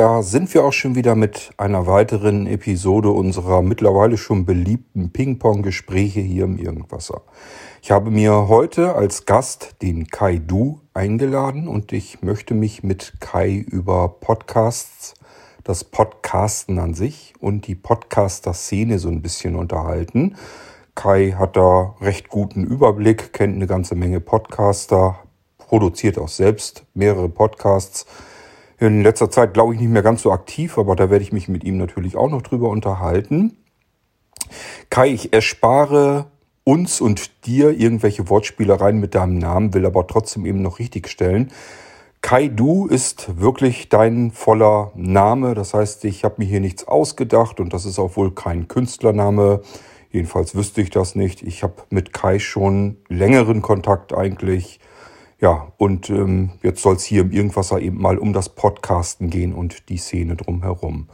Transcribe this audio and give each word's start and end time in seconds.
Da 0.00 0.22
sind 0.22 0.54
wir 0.54 0.64
auch 0.64 0.72
schon 0.72 0.94
wieder 0.94 1.14
mit 1.14 1.50
einer 1.58 1.86
weiteren 1.86 2.46
Episode 2.46 3.10
unserer 3.10 3.60
mittlerweile 3.60 4.16
schon 4.16 4.46
beliebten 4.46 5.12
Ping-Pong-Gespräche 5.12 6.20
hier 6.20 6.44
im 6.44 6.56
Irgendwasser. 6.56 7.20
Ich 7.82 7.90
habe 7.90 8.10
mir 8.10 8.48
heute 8.48 8.94
als 8.94 9.26
Gast 9.26 9.74
den 9.82 10.06
Kai 10.06 10.38
Du 10.38 10.80
eingeladen 10.94 11.68
und 11.68 11.92
ich 11.92 12.22
möchte 12.22 12.54
mich 12.54 12.82
mit 12.82 13.12
Kai 13.20 13.52
über 13.56 14.08
Podcasts, 14.08 15.12
das 15.64 15.84
Podcasten 15.84 16.78
an 16.78 16.94
sich 16.94 17.34
und 17.38 17.66
die 17.66 17.74
Podcaster-Szene 17.74 18.98
so 18.98 19.10
ein 19.10 19.20
bisschen 19.20 19.54
unterhalten. 19.54 20.36
Kai 20.94 21.32
hat 21.32 21.58
da 21.58 21.94
recht 22.00 22.30
guten 22.30 22.64
Überblick, 22.64 23.34
kennt 23.34 23.54
eine 23.54 23.66
ganze 23.66 23.96
Menge 23.96 24.20
Podcaster, 24.20 25.18
produziert 25.58 26.16
auch 26.16 26.28
selbst 26.28 26.86
mehrere 26.94 27.28
Podcasts. 27.28 28.06
In 28.80 29.02
letzter 29.02 29.30
Zeit 29.30 29.52
glaube 29.52 29.74
ich 29.74 29.80
nicht 29.80 29.90
mehr 29.90 30.02
ganz 30.02 30.22
so 30.22 30.32
aktiv, 30.32 30.78
aber 30.78 30.96
da 30.96 31.10
werde 31.10 31.22
ich 31.22 31.32
mich 31.32 31.48
mit 31.48 31.64
ihm 31.64 31.76
natürlich 31.76 32.16
auch 32.16 32.30
noch 32.30 32.40
drüber 32.40 32.70
unterhalten. 32.70 33.58
Kai, 34.88 35.10
ich 35.10 35.34
erspare 35.34 36.30
uns 36.64 37.02
und 37.02 37.46
dir 37.46 37.78
irgendwelche 37.78 38.30
Wortspielereien 38.30 38.98
mit 38.98 39.14
deinem 39.14 39.36
Namen, 39.36 39.74
will 39.74 39.84
aber 39.84 40.06
trotzdem 40.06 40.46
eben 40.46 40.62
noch 40.62 40.78
richtig 40.78 41.08
stellen. 41.08 41.50
Kai 42.22 42.48
Du 42.48 42.86
ist 42.86 43.38
wirklich 43.38 43.90
dein 43.90 44.30
voller 44.30 44.92
Name. 44.94 45.54
Das 45.54 45.74
heißt, 45.74 46.04
ich 46.06 46.24
habe 46.24 46.36
mir 46.38 46.46
hier 46.46 46.60
nichts 46.60 46.88
ausgedacht 46.88 47.60
und 47.60 47.74
das 47.74 47.84
ist 47.84 47.98
auch 47.98 48.16
wohl 48.16 48.34
kein 48.34 48.66
Künstlername. 48.66 49.60
Jedenfalls 50.10 50.54
wüsste 50.54 50.80
ich 50.80 50.90
das 50.90 51.14
nicht. 51.14 51.42
Ich 51.42 51.62
habe 51.62 51.82
mit 51.90 52.14
Kai 52.14 52.38
schon 52.38 52.96
längeren 53.08 53.60
Kontakt 53.60 54.14
eigentlich. 54.14 54.80
Ja, 55.40 55.72
und 55.78 56.10
ähm, 56.10 56.50
jetzt 56.62 56.82
soll 56.82 56.96
es 56.96 57.04
hier 57.04 57.22
im 57.22 57.32
Irgendwasser 57.32 57.80
eben 57.80 58.00
mal 58.00 58.18
um 58.18 58.32
das 58.32 58.50
Podcasten 58.50 59.30
gehen 59.30 59.54
und 59.54 59.88
die 59.88 59.96
Szene 59.96 60.36
drumherum. 60.36 61.08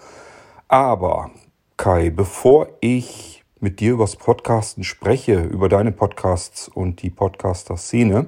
Aber 0.69 1.31
Kai, 1.77 2.11
bevor 2.11 2.69
ich 2.81 3.45
mit 3.61 3.81
dir 3.81 3.93
übers 3.93 4.17
Podcasten 4.17 4.83
spreche, 4.83 5.43
über 5.43 5.69
deine 5.69 5.93
Podcasts 5.93 6.69
und 6.69 7.03
die 7.03 7.11
Podcaster-Szene, 7.11 8.27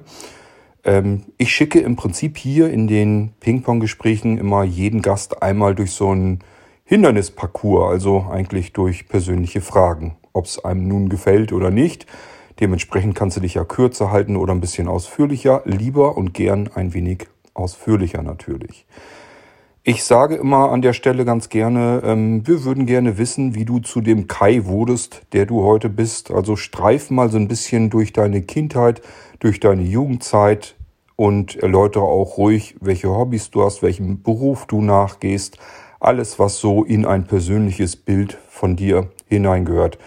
ähm, 0.85 1.25
ich 1.37 1.53
schicke 1.53 1.79
im 1.79 1.97
Prinzip 1.97 2.37
hier 2.37 2.69
in 2.69 2.87
den 2.87 3.33
Ping-Pong-Gesprächen 3.41 4.37
immer 4.37 4.63
jeden 4.63 5.01
Gast 5.01 5.43
einmal 5.43 5.75
durch 5.75 5.91
so 5.91 6.09
einen 6.09 6.39
Hindernisparcours, 6.85 7.91
also 7.91 8.25
eigentlich 8.31 8.71
durch 8.71 9.09
persönliche 9.09 9.61
Fragen 9.61 10.15
ob 10.33 10.45
es 10.45 10.63
einem 10.63 10.87
nun 10.87 11.09
gefällt 11.09 11.53
oder 11.53 11.71
nicht. 11.71 12.05
Dementsprechend 12.59 13.15
kannst 13.15 13.37
du 13.37 13.41
dich 13.41 13.53
ja 13.53 13.63
kürzer 13.63 14.11
halten 14.11 14.35
oder 14.35 14.53
ein 14.53 14.61
bisschen 14.61 14.87
ausführlicher, 14.87 15.61
lieber 15.65 16.17
und 16.17 16.33
gern 16.33 16.69
ein 16.75 16.93
wenig 16.93 17.27
ausführlicher 17.53 18.21
natürlich. 18.21 18.85
Ich 19.83 20.03
sage 20.03 20.35
immer 20.35 20.71
an 20.71 20.81
der 20.81 20.91
Stelle 20.91 21.23
ganz 21.23 21.47
gerne, 21.47 22.01
ähm, 22.03 22.45
wir 22.45 22.65
würden 22.65 22.85
gerne 22.85 23.17
wissen, 23.17 23.55
wie 23.55 23.63
du 23.63 23.79
zu 23.79 24.01
dem 24.01 24.27
Kai 24.27 24.65
wurdest, 24.65 25.21
der 25.31 25.45
du 25.45 25.63
heute 25.63 25.89
bist. 25.89 26.31
Also 26.31 26.57
streif 26.57 27.09
mal 27.09 27.29
so 27.29 27.37
ein 27.37 27.47
bisschen 27.47 27.89
durch 27.89 28.11
deine 28.11 28.41
Kindheit, 28.41 29.01
durch 29.39 29.61
deine 29.61 29.83
Jugendzeit 29.83 30.75
und 31.15 31.55
erläutere 31.55 32.03
auch 32.03 32.37
ruhig, 32.37 32.75
welche 32.81 33.09
Hobbys 33.09 33.51
du 33.51 33.63
hast, 33.63 33.81
welchem 33.81 34.21
Beruf 34.21 34.65
du 34.65 34.81
nachgehst. 34.81 35.57
Alles, 36.01 36.39
was 36.39 36.59
so 36.59 36.83
in 36.83 37.05
ein 37.05 37.23
persönliches 37.23 37.95
Bild 37.95 38.37
von 38.49 38.75
dir 38.75 39.09
hineingehört. 39.27 39.97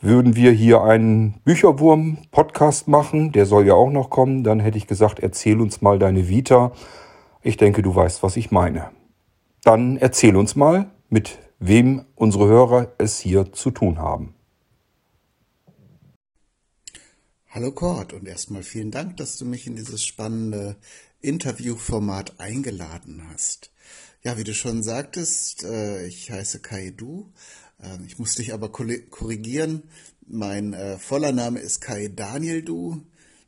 Würden 0.00 0.36
wir 0.36 0.52
hier 0.52 0.82
einen 0.82 1.40
Bücherwurm-Podcast 1.42 2.86
machen, 2.86 3.32
der 3.32 3.46
soll 3.46 3.66
ja 3.66 3.74
auch 3.74 3.90
noch 3.90 4.10
kommen, 4.10 4.44
dann 4.44 4.60
hätte 4.60 4.78
ich 4.78 4.86
gesagt, 4.86 5.18
erzähl 5.18 5.60
uns 5.60 5.80
mal 5.82 5.98
deine 5.98 6.28
Vita. 6.28 6.70
Ich 7.42 7.56
denke, 7.56 7.82
du 7.82 7.96
weißt, 7.96 8.22
was 8.22 8.36
ich 8.36 8.52
meine. 8.52 8.92
Dann 9.64 9.96
erzähl 9.96 10.36
uns 10.36 10.54
mal, 10.54 10.88
mit 11.08 11.40
wem 11.58 12.04
unsere 12.14 12.46
Hörer 12.46 12.92
es 12.98 13.18
hier 13.18 13.52
zu 13.52 13.72
tun 13.72 13.98
haben. 13.98 14.36
Hallo 17.48 17.72
Kurt 17.72 18.12
und 18.12 18.28
erstmal 18.28 18.62
vielen 18.62 18.92
Dank, 18.92 19.16
dass 19.16 19.36
du 19.36 19.46
mich 19.46 19.66
in 19.66 19.74
dieses 19.74 20.04
spannende 20.04 20.76
Interviewformat 21.22 22.38
eingeladen 22.38 23.24
hast. 23.32 23.72
Ja, 24.22 24.38
wie 24.38 24.44
du 24.44 24.54
schon 24.54 24.84
sagtest, 24.84 25.64
äh, 25.64 26.06
ich 26.06 26.30
heiße 26.30 26.60
Kai 26.60 26.92
Du, 26.96 27.32
ähm, 27.32 27.32
ich 28.06 28.18
muss 28.18 28.34
dich 28.34 28.52
aber 28.52 28.70
korrigieren. 28.70 29.84
Mein 30.26 30.72
äh, 30.72 30.98
voller 30.98 31.32
Name 31.32 31.60
ist 31.60 31.80
Kai 31.80 32.08
Daniel 32.08 32.62
Du. 32.62 33.02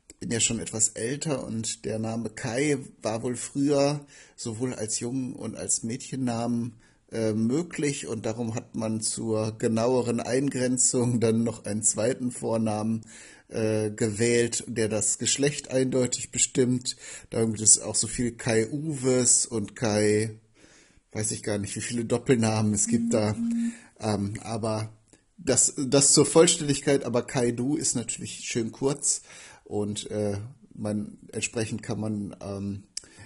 Ich 0.07 0.15
bin 0.17 0.31
ja 0.31 0.39
schon 0.39 0.59
etwas 0.59 0.89
älter 0.89 1.43
und 1.43 1.85
der 1.85 1.99
Name 1.99 2.29
Kai 2.29 2.77
war 3.01 3.23
wohl 3.23 3.35
früher 3.35 4.05
sowohl 4.35 4.73
als 4.73 4.99
Jungen- 4.99 5.35
und 5.35 5.57
als 5.57 5.83
Mädchennamen 5.83 6.73
äh, 7.11 7.33
möglich 7.33 8.07
und 8.07 8.25
darum 8.25 8.55
hat 8.55 8.73
man 8.75 9.01
zur 9.01 9.57
genaueren 9.57 10.19
Eingrenzung 10.21 11.19
dann 11.19 11.43
noch 11.43 11.65
einen 11.65 11.83
zweiten 11.83 12.31
Vornamen 12.31 13.01
äh, 13.49 13.91
gewählt, 13.91 14.63
der 14.67 14.87
das 14.87 15.17
Geschlecht 15.17 15.71
eindeutig 15.71 16.31
bestimmt. 16.31 16.95
Da 17.29 17.43
gibt 17.43 17.59
es 17.59 17.81
auch 17.81 17.95
so 17.95 18.07
viel 18.07 18.31
Kai 18.31 18.69
Uwes 18.69 19.45
und 19.45 19.75
Kai, 19.75 20.39
weiß 21.11 21.31
ich 21.31 21.43
gar 21.43 21.57
nicht, 21.57 21.75
wie 21.75 21.81
viele 21.81 22.05
Doppelnamen 22.05 22.73
es 22.73 22.87
gibt 22.87 23.13
da. 23.13 23.35
Ähm, 24.01 24.33
aber 24.43 24.89
das, 25.37 25.73
das 25.77 26.13
zur 26.13 26.25
Vollständigkeit, 26.25 27.05
aber 27.05 27.23
Kaidu 27.23 27.75
ist 27.75 27.95
natürlich 27.95 28.41
schön 28.45 28.71
kurz 28.71 29.21
und 29.63 30.09
äh, 30.11 30.37
man, 30.73 31.17
entsprechend 31.31 31.83
kann 31.83 31.99
man 31.99 32.35
ähm, 32.41 32.83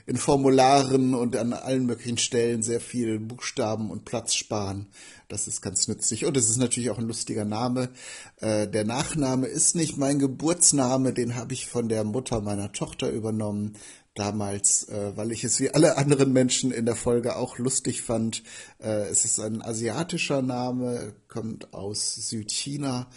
in 0.07 0.17
Formularen 0.17 1.15
und 1.15 1.35
an 1.35 1.53
allen 1.53 1.85
möglichen 1.85 2.17
Stellen 2.17 2.61
sehr 2.61 2.79
viel 2.79 3.19
Buchstaben 3.19 3.89
und 3.89 4.05
Platz 4.05 4.35
sparen. 4.35 4.87
Das 5.27 5.47
ist 5.47 5.61
ganz 5.61 5.87
nützlich. 5.87 6.25
Und 6.25 6.37
es 6.37 6.49
ist 6.49 6.57
natürlich 6.57 6.91
auch 6.91 6.99
ein 6.99 7.07
lustiger 7.07 7.45
Name. 7.45 7.89
Äh, 8.37 8.67
der 8.67 8.85
Nachname 8.85 9.47
ist 9.47 9.75
nicht 9.75 9.97
mein 9.97 10.19
Geburtsname, 10.19 11.11
den 11.11 11.35
habe 11.35 11.53
ich 11.53 11.65
von 11.65 11.89
der 11.89 12.03
Mutter 12.03 12.41
meiner 12.41 12.71
Tochter 12.71 13.09
übernommen 13.09 13.73
damals, 14.15 14.87
äh, 14.89 15.15
weil 15.15 15.31
ich 15.31 15.43
es 15.43 15.59
wie 15.59 15.69
alle 15.69 15.97
anderen 15.97 16.33
Menschen 16.33 16.71
in 16.71 16.85
der 16.85 16.95
Folge 16.95 17.35
auch 17.35 17.57
lustig 17.59 18.01
fand. 18.01 18.43
Äh, 18.79 19.09
es 19.09 19.25
ist 19.25 19.39
ein 19.39 19.61
asiatischer 19.61 20.41
Name, 20.41 21.13
kommt 21.27 21.73
aus 21.73 22.15
Südchina 22.15 23.07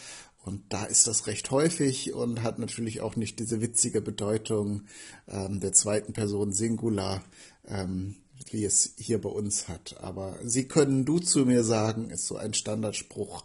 und 0.44 0.72
da 0.72 0.84
ist 0.84 1.06
das 1.06 1.26
recht 1.26 1.50
häufig 1.50 2.14
und 2.14 2.42
hat 2.42 2.58
natürlich 2.58 3.00
auch 3.00 3.16
nicht 3.16 3.38
diese 3.38 3.60
witzige 3.60 4.00
Bedeutung 4.00 4.84
ähm, 5.28 5.60
der 5.60 5.72
zweiten 5.72 6.12
Person 6.12 6.52
Singular, 6.52 7.22
ähm, 7.66 8.16
wie 8.50 8.64
es 8.64 8.94
hier 8.96 9.20
bei 9.20 9.28
uns 9.28 9.68
hat. 9.68 9.96
Aber 10.00 10.38
Sie 10.42 10.66
können 10.66 11.04
du 11.04 11.18
zu 11.18 11.44
mir 11.44 11.64
sagen, 11.64 12.10
ist 12.10 12.26
so 12.26 12.36
ein 12.36 12.54
Standardspruch, 12.54 13.44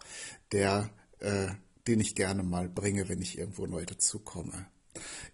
der, 0.50 0.90
äh, 1.20 1.48
den 1.86 2.00
ich 2.00 2.14
gerne 2.14 2.42
mal 2.42 2.68
bringe, 2.68 3.08
wenn 3.08 3.20
ich 3.20 3.38
irgendwo 3.38 3.66
neu 3.66 3.84
dazukomme. 3.84 4.66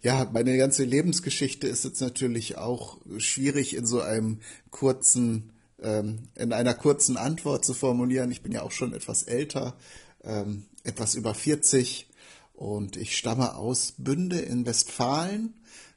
Ja, 0.02 0.28
meine 0.32 0.56
ganze 0.56 0.84
Lebensgeschichte 0.84 1.66
ist 1.66 1.84
jetzt 1.84 2.00
natürlich 2.00 2.56
auch 2.56 2.98
schwierig 3.18 3.76
in 3.76 3.86
so 3.86 4.00
einem 4.00 4.40
kurzen, 4.70 5.52
ähm, 5.82 6.28
in 6.36 6.52
einer 6.52 6.74
kurzen 6.74 7.16
Antwort 7.16 7.64
zu 7.64 7.74
formulieren. 7.74 8.30
Ich 8.30 8.42
bin 8.42 8.52
ja 8.52 8.62
auch 8.62 8.72
schon 8.72 8.94
etwas 8.94 9.24
älter, 9.24 9.76
ähm, 10.24 10.64
etwas 10.84 11.14
über 11.14 11.34
40 11.34 12.08
und 12.54 12.96
ich 12.96 13.16
stamme 13.16 13.56
aus 13.56 13.94
Bünde 13.98 14.38
in 14.38 14.66
Westfalen. 14.66 15.54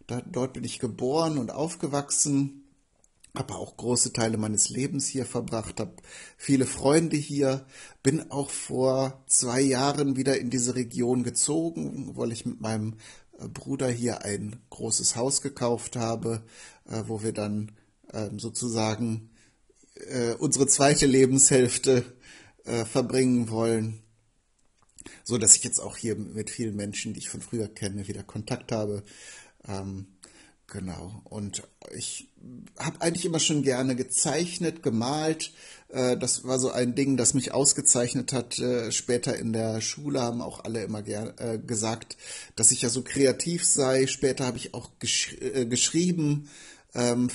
Da, 0.07 0.21
dort 0.21 0.53
bin 0.53 0.65
ich 0.65 0.79
geboren 0.79 1.37
und 1.37 1.51
aufgewachsen, 1.51 2.63
habe 3.35 3.55
auch 3.55 3.77
große 3.77 4.13
Teile 4.13 4.37
meines 4.37 4.69
Lebens 4.69 5.07
hier 5.07 5.25
verbracht, 5.25 5.79
habe 5.79 5.95
viele 6.37 6.65
Freunde 6.65 7.17
hier, 7.17 7.65
bin 8.03 8.31
auch 8.31 8.49
vor 8.49 9.23
zwei 9.27 9.61
Jahren 9.61 10.15
wieder 10.17 10.37
in 10.39 10.49
diese 10.49 10.75
Region 10.75 11.23
gezogen, 11.23 12.15
weil 12.15 12.31
ich 12.31 12.45
mit 12.45 12.61
meinem 12.61 12.95
Bruder 13.49 13.89
hier 13.89 14.23
ein 14.23 14.61
großes 14.69 15.15
Haus 15.15 15.41
gekauft 15.41 15.95
habe, 15.95 16.43
äh, 16.85 17.03
wo 17.07 17.23
wir 17.23 17.33
dann 17.33 17.71
ähm, 18.11 18.39
sozusagen 18.39 19.29
äh, 20.09 20.33
unsere 20.33 20.67
zweite 20.67 21.05
Lebenshälfte 21.05 22.05
äh, 22.65 22.85
verbringen 22.85 23.49
wollen. 23.49 23.99
So 25.23 25.37
dass 25.37 25.55
ich 25.55 25.63
jetzt 25.63 25.79
auch 25.79 25.97
hier 25.97 26.15
mit 26.15 26.49
vielen 26.49 26.75
Menschen, 26.75 27.13
die 27.13 27.19
ich 27.19 27.29
von 27.29 27.41
früher 27.41 27.67
kenne, 27.67 28.07
wieder 28.07 28.23
Kontakt 28.23 28.71
habe. 28.71 29.03
Ähm, 29.67 30.07
Genau. 30.73 31.21
Und 31.25 31.61
ich 31.95 32.29
habe 32.79 32.99
eigentlich 33.01 33.25
immer 33.25 33.39
schon 33.39 33.61
gerne 33.61 33.95
gezeichnet, 33.95 34.81
gemalt. 34.81 35.53
Äh, 35.93 36.17
das 36.17 36.43
war 36.43 36.59
so 36.59 36.71
ein 36.71 36.95
Ding, 36.95 37.15
das 37.17 37.33
mich 37.33 37.53
ausgezeichnet 37.53 38.33
hat. 38.33 38.59
Äh, 38.59 38.91
später 38.91 39.37
in 39.37 39.53
der 39.53 39.79
Schule 39.81 40.21
haben 40.21 40.41
auch 40.41 40.65
alle 40.65 40.83
immer 40.83 41.07
äh, 41.07 41.59
gesagt, 41.59 42.17
dass 42.55 42.71
ich 42.71 42.81
ja 42.81 42.89
so 42.89 43.03
kreativ 43.03 43.63
sei. 43.63 44.07
Später 44.07 44.45
habe 44.45 44.57
ich 44.57 44.73
auch 44.73 44.89
gesch 44.99 45.37
geschrieben, 45.69 46.49
ähm, 46.95 47.29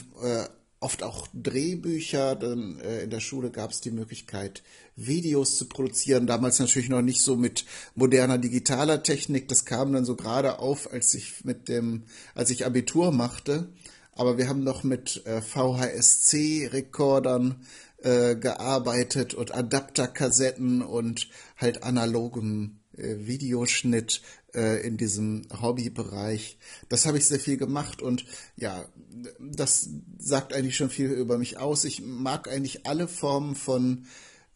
oft 0.80 1.02
auch 1.02 1.26
Drehbücher. 1.32 2.36
Dann 2.36 2.78
äh, 2.80 3.02
in 3.02 3.10
der 3.10 3.20
Schule 3.20 3.50
gab 3.50 3.70
es 3.70 3.80
die 3.80 3.92
Möglichkeit, 3.92 4.62
Videos 4.96 5.56
zu 5.56 5.66
produzieren. 5.66 6.26
Damals 6.26 6.58
natürlich 6.58 6.88
noch 6.88 7.02
nicht 7.02 7.20
so 7.22 7.36
mit 7.36 7.64
moderner 7.94 8.38
digitaler 8.38 9.04
Technik. 9.04 9.46
Das 9.48 9.64
kam 9.64 9.92
dann 9.92 10.04
so 10.04 10.16
gerade 10.16 10.58
auf, 10.58 10.92
als 10.92 11.14
ich 11.14 11.44
mit 11.44 11.68
dem, 11.68 12.02
als 12.34 12.50
ich 12.50 12.66
Abitur 12.66 13.12
machte. 13.12 13.68
aber 14.12 14.36
wir 14.36 14.48
haben 14.48 14.64
noch 14.64 14.82
mit 14.82 15.24
äh, 15.26 15.40
VHSC-Rekordern 15.40 17.64
äh, 18.02 18.36
gearbeitet 18.36 19.34
und 19.34 19.54
Adapterkassetten 19.54 20.82
und 20.82 21.28
halt 21.56 21.82
analogem 21.82 22.80
äh, 22.96 23.26
Videoschnitt 23.26 24.22
äh, 24.54 24.86
in 24.86 24.96
diesem 24.96 25.46
Hobbybereich. 25.60 26.58
Das 26.88 27.06
habe 27.06 27.18
ich 27.18 27.26
sehr 27.26 27.40
viel 27.40 27.56
gemacht 27.56 28.02
und 28.02 28.24
ja, 28.56 28.84
das 29.40 29.90
sagt 30.18 30.54
eigentlich 30.54 30.76
schon 30.76 30.90
viel 30.90 31.10
über 31.10 31.38
mich 31.38 31.58
aus. 31.58 31.84
Ich 31.84 32.02
mag 32.02 32.48
eigentlich 32.48 32.86
alle 32.86 33.08
Formen 33.08 33.54
von 33.54 34.06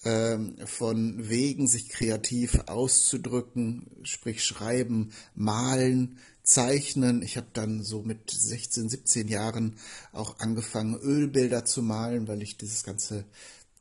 ähm, 0.05 0.57
von 0.67 1.29
Wegen, 1.29 1.69
sich 1.69 1.89
kreativ 1.89 2.59
auszudrücken, 2.67 3.87
sprich 4.03 4.43
schreiben, 4.45 5.13
malen, 5.35 6.19
zeichnen. 6.43 7.23
Ich 7.23 7.37
habe 7.37 7.49
dann 7.53 7.83
so 7.83 8.03
mit 8.03 8.31
16, 8.31 8.89
17 8.89 9.29
Jahren 9.29 9.79
auch 10.13 10.39
angefangen, 10.39 10.99
Ölbilder 10.99 11.65
zu 11.65 11.83
malen, 11.83 12.29
weil 12.29 12.43
ich 12.43 12.57
dieses 12.57 12.83
ganze, 12.83 13.25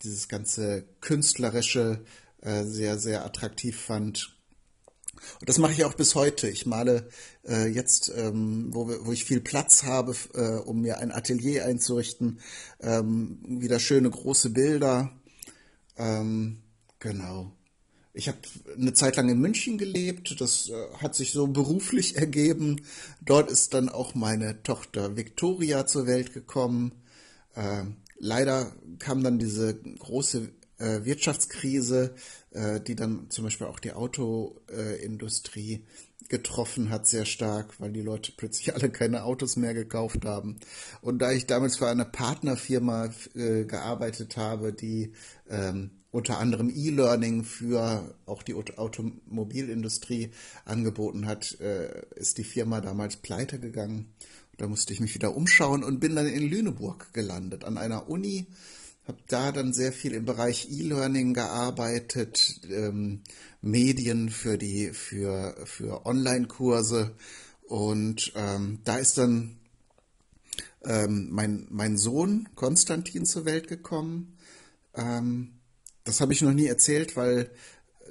dieses 0.04 0.28
ganze 0.28 0.86
künstlerische 1.02 2.04
äh, 2.42 2.64
sehr, 2.64 2.98
sehr 2.98 3.26
attraktiv 3.26 3.80
fand. 3.80 4.36
Und 5.40 5.50
das 5.50 5.60
mache 5.60 5.74
ich 5.74 5.86
auch 5.86 5.94
bis 5.94 6.16
heute. 6.16 6.50
Ich 6.50 6.66
male 6.66 7.08
äh, 7.48 7.68
jetzt, 7.68 8.12
ähm, 8.16 8.74
wo, 8.74 8.90
wo 9.06 9.12
ich 9.12 9.26
viel 9.26 9.42
Platz 9.42 9.84
habe, 9.84 10.16
äh, 10.34 10.58
um 10.58 10.82
mir 10.82 10.98
ein 10.98 11.12
Atelier 11.12 11.66
einzurichten, 11.66 12.40
ähm, 12.80 13.40
wieder 13.46 13.80
schöne 13.80 14.10
große 14.10 14.50
Bilder. 14.50 15.12
Ähm, 15.98 16.62
genau. 17.00 17.52
Ich 18.14 18.28
habe 18.28 18.40
eine 18.78 18.94
Zeit 18.94 19.16
lang 19.16 19.30
in 19.30 19.40
München 19.40 19.78
gelebt. 19.78 20.40
Das 20.40 20.70
äh, 20.70 20.94
hat 21.02 21.16
sich 21.16 21.32
so 21.32 21.48
beruflich 21.48 22.16
ergeben. 22.18 22.82
Dort 23.26 23.50
ist 23.50 23.74
dann 23.74 23.90
auch 23.90 24.16
meine 24.16 24.64
Tochter 24.64 25.16
Victoria 25.16 25.86
zur 25.86 26.08
Welt 26.08 26.34
gekommen. 26.34 26.92
Äh, 27.56 27.84
leider 28.18 28.74
kam 29.00 29.24
dann 29.24 29.40
diese 29.40 29.76
große 29.76 30.50
äh, 30.78 31.06
Wirtschaftskrise, 31.06 32.16
äh, 32.52 32.82
die 32.82 32.96
dann 32.96 33.30
zum 33.30 33.46
Beispiel 33.46 33.68
auch 33.68 33.80
die 33.80 33.94
Autoindustrie 33.94 35.86
getroffen 36.28 36.90
hat, 36.90 37.08
sehr 37.08 37.26
stark, 37.26 37.80
weil 37.80 37.92
die 37.92 38.02
Leute 38.02 38.34
plötzlich 38.36 38.74
alle 38.76 38.90
keine 38.90 39.24
Autos 39.24 39.56
mehr 39.56 39.74
gekauft 39.74 40.26
haben. 40.26 40.60
Und 41.02 41.20
da 41.20 41.32
ich 41.32 41.46
damals 41.46 41.78
für 41.78 41.88
eine 41.88 42.06
Partnerfirma 42.06 43.10
gearbeitet 43.34 44.38
habe, 44.38 44.74
die 44.74 45.14
ähm, 45.50 45.92
unter 46.12 46.40
anderem 46.40 46.70
E-Learning 46.70 47.44
für 47.44 48.16
auch 48.26 48.44
die 48.44 48.54
Automobilindustrie 48.54 50.32
angeboten 50.66 51.26
hat, 51.26 51.60
äh, 51.62 52.04
ist 52.16 52.38
die 52.38 52.44
Firma 52.44 52.82
damals 52.82 53.18
pleite 53.18 53.60
gegangen. 53.60 54.14
Da 54.58 54.68
musste 54.68 54.94
ich 54.94 55.00
mich 55.00 55.16
wieder 55.16 55.36
umschauen 55.36 55.84
und 55.84 56.00
bin 56.00 56.16
dann 56.16 56.28
in 56.28 56.48
Lüneburg 56.48 57.14
gelandet, 57.14 57.64
an 57.64 57.78
einer 57.78 58.10
Uni, 58.10 58.46
habe 59.08 59.18
da 59.28 59.52
dann 59.52 59.74
sehr 59.74 59.92
viel 59.94 60.14
im 60.14 60.26
Bereich 60.26 60.70
E-Learning 60.70 61.34
gearbeitet, 61.34 62.62
ähm, 62.70 63.22
Medien 63.62 64.30
für 64.30 64.58
die 64.58 64.90
für 64.90 65.56
für 65.66 66.06
Online-Kurse 66.06 67.16
und 67.64 68.34
ähm, 68.36 68.80
da 68.84 68.98
ist 68.98 69.18
dann 69.18 69.58
ähm, 70.84 71.30
mein 71.32 71.68
mein 71.70 71.98
Sohn 71.98 72.50
Konstantin 72.56 73.26
zur 73.26 73.46
Welt 73.46 73.68
gekommen. 73.68 74.38
Ähm, 74.94 75.54
das 76.04 76.22
habe 76.22 76.34
ich 76.34 76.42
noch 76.42 76.54
nie 76.54 76.68
erzählt, 76.68 77.16
weil 77.16 77.52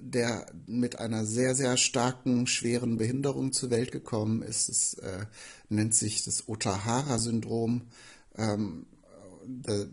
der 0.01 0.47
mit 0.67 0.99
einer 0.99 1.27
sehr, 1.27 1.55
sehr 1.55 1.77
starken, 1.77 2.47
schweren 2.47 2.97
Behinderung 2.97 3.53
zur 3.53 3.71
Welt 3.71 3.93
gekommen 3.93 4.43
ist. 4.43 4.69
Es 4.69 4.95
äh, 4.95 5.27
nennt 5.69 5.95
sich 5.95 6.25
das 6.25 6.49
Otahara-Syndrom. 6.49 7.83
Ähm, 8.37 8.87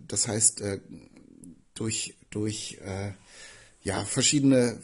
das 0.08 0.28
heißt, 0.28 0.62
äh, 0.62 0.80
durch, 1.74 2.16
durch 2.30 2.80
äh, 2.84 3.12
ja, 3.82 4.04
verschiedene 4.04 4.80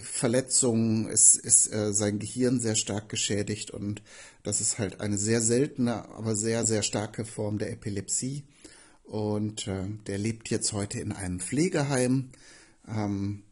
Verletzungen 0.00 1.08
ist, 1.08 1.36
ist 1.36 1.72
äh, 1.72 1.92
sein 1.92 2.18
Gehirn 2.18 2.60
sehr 2.60 2.74
stark 2.74 3.08
geschädigt 3.08 3.70
und 3.70 4.02
das 4.42 4.60
ist 4.60 4.78
halt 4.78 5.00
eine 5.00 5.18
sehr 5.18 5.40
seltene, 5.40 6.08
aber 6.08 6.34
sehr, 6.34 6.66
sehr 6.66 6.82
starke 6.82 7.24
Form 7.24 7.58
der 7.58 7.70
Epilepsie. 7.70 8.44
Und 9.04 9.68
äh, 9.68 9.84
der 10.06 10.18
lebt 10.18 10.50
jetzt 10.50 10.72
heute 10.72 11.00
in 11.00 11.12
einem 11.12 11.40
Pflegeheim 11.40 12.30
ähm, 12.88 13.44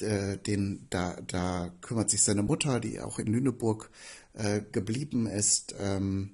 äh, 0.00 0.36
den, 0.38 0.86
da, 0.90 1.20
da 1.26 1.72
kümmert 1.80 2.10
sich 2.10 2.22
seine 2.22 2.42
Mutter, 2.42 2.80
die 2.80 3.00
auch 3.00 3.18
in 3.18 3.28
Lüneburg 3.28 3.90
äh, 4.34 4.60
geblieben 4.72 5.26
ist, 5.26 5.74
ähm, 5.78 6.32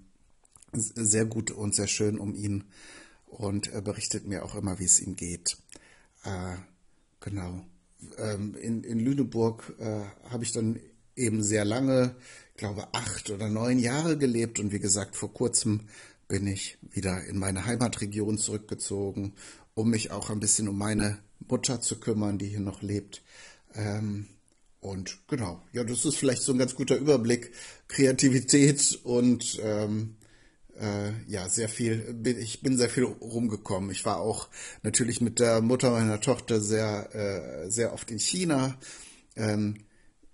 sehr 0.72 1.26
gut 1.26 1.50
und 1.50 1.74
sehr 1.74 1.88
schön 1.88 2.18
um 2.18 2.34
ihn 2.34 2.64
und 3.26 3.68
er 3.68 3.82
berichtet 3.82 4.26
mir 4.26 4.44
auch 4.44 4.54
immer, 4.54 4.78
wie 4.78 4.84
es 4.84 5.00
ihm 5.00 5.16
geht. 5.16 5.56
Äh, 6.24 6.56
genau. 7.20 7.64
Ähm, 8.18 8.54
in, 8.54 8.82
in 8.84 8.98
Lüneburg 8.98 9.74
äh, 9.78 10.02
habe 10.28 10.44
ich 10.44 10.52
dann 10.52 10.80
eben 11.14 11.42
sehr 11.42 11.64
lange, 11.64 12.16
ich 12.52 12.58
glaube 12.58 12.88
acht 12.92 13.30
oder 13.30 13.48
neun 13.48 13.78
Jahre 13.78 14.16
gelebt 14.18 14.58
und 14.58 14.72
wie 14.72 14.80
gesagt, 14.80 15.14
vor 15.14 15.32
kurzem 15.32 15.88
bin 16.28 16.46
ich 16.46 16.78
wieder 16.90 17.24
in 17.24 17.38
meine 17.38 17.66
Heimatregion 17.66 18.38
zurückgezogen, 18.38 19.34
um 19.74 19.90
mich 19.90 20.10
auch 20.10 20.30
ein 20.30 20.40
bisschen 20.40 20.68
um 20.68 20.78
meine 20.78 21.18
Mutter 21.48 21.80
zu 21.80 21.98
kümmern, 21.98 22.38
die 22.38 22.48
hier 22.48 22.60
noch 22.60 22.82
lebt. 22.82 23.22
Ähm, 23.74 24.26
und 24.80 25.18
genau, 25.28 25.62
ja, 25.72 25.84
das 25.84 26.04
ist 26.04 26.16
vielleicht 26.16 26.42
so 26.42 26.52
ein 26.52 26.58
ganz 26.58 26.74
guter 26.74 26.96
Überblick. 26.96 27.52
Kreativität 27.88 28.98
und 29.04 29.58
ähm, 29.62 30.16
äh, 30.78 31.12
ja, 31.28 31.48
sehr 31.48 31.68
viel, 31.68 32.20
ich 32.24 32.62
bin 32.62 32.76
sehr 32.76 32.88
viel 32.88 33.04
rumgekommen. 33.04 33.90
Ich 33.90 34.04
war 34.04 34.18
auch 34.20 34.48
natürlich 34.82 35.20
mit 35.20 35.38
der 35.38 35.60
Mutter 35.60 35.90
meiner 35.90 36.20
Tochter 36.20 36.60
sehr, 36.60 37.14
äh, 37.14 37.70
sehr 37.70 37.92
oft 37.92 38.10
in 38.10 38.18
China. 38.18 38.76
Ähm, 39.36 39.84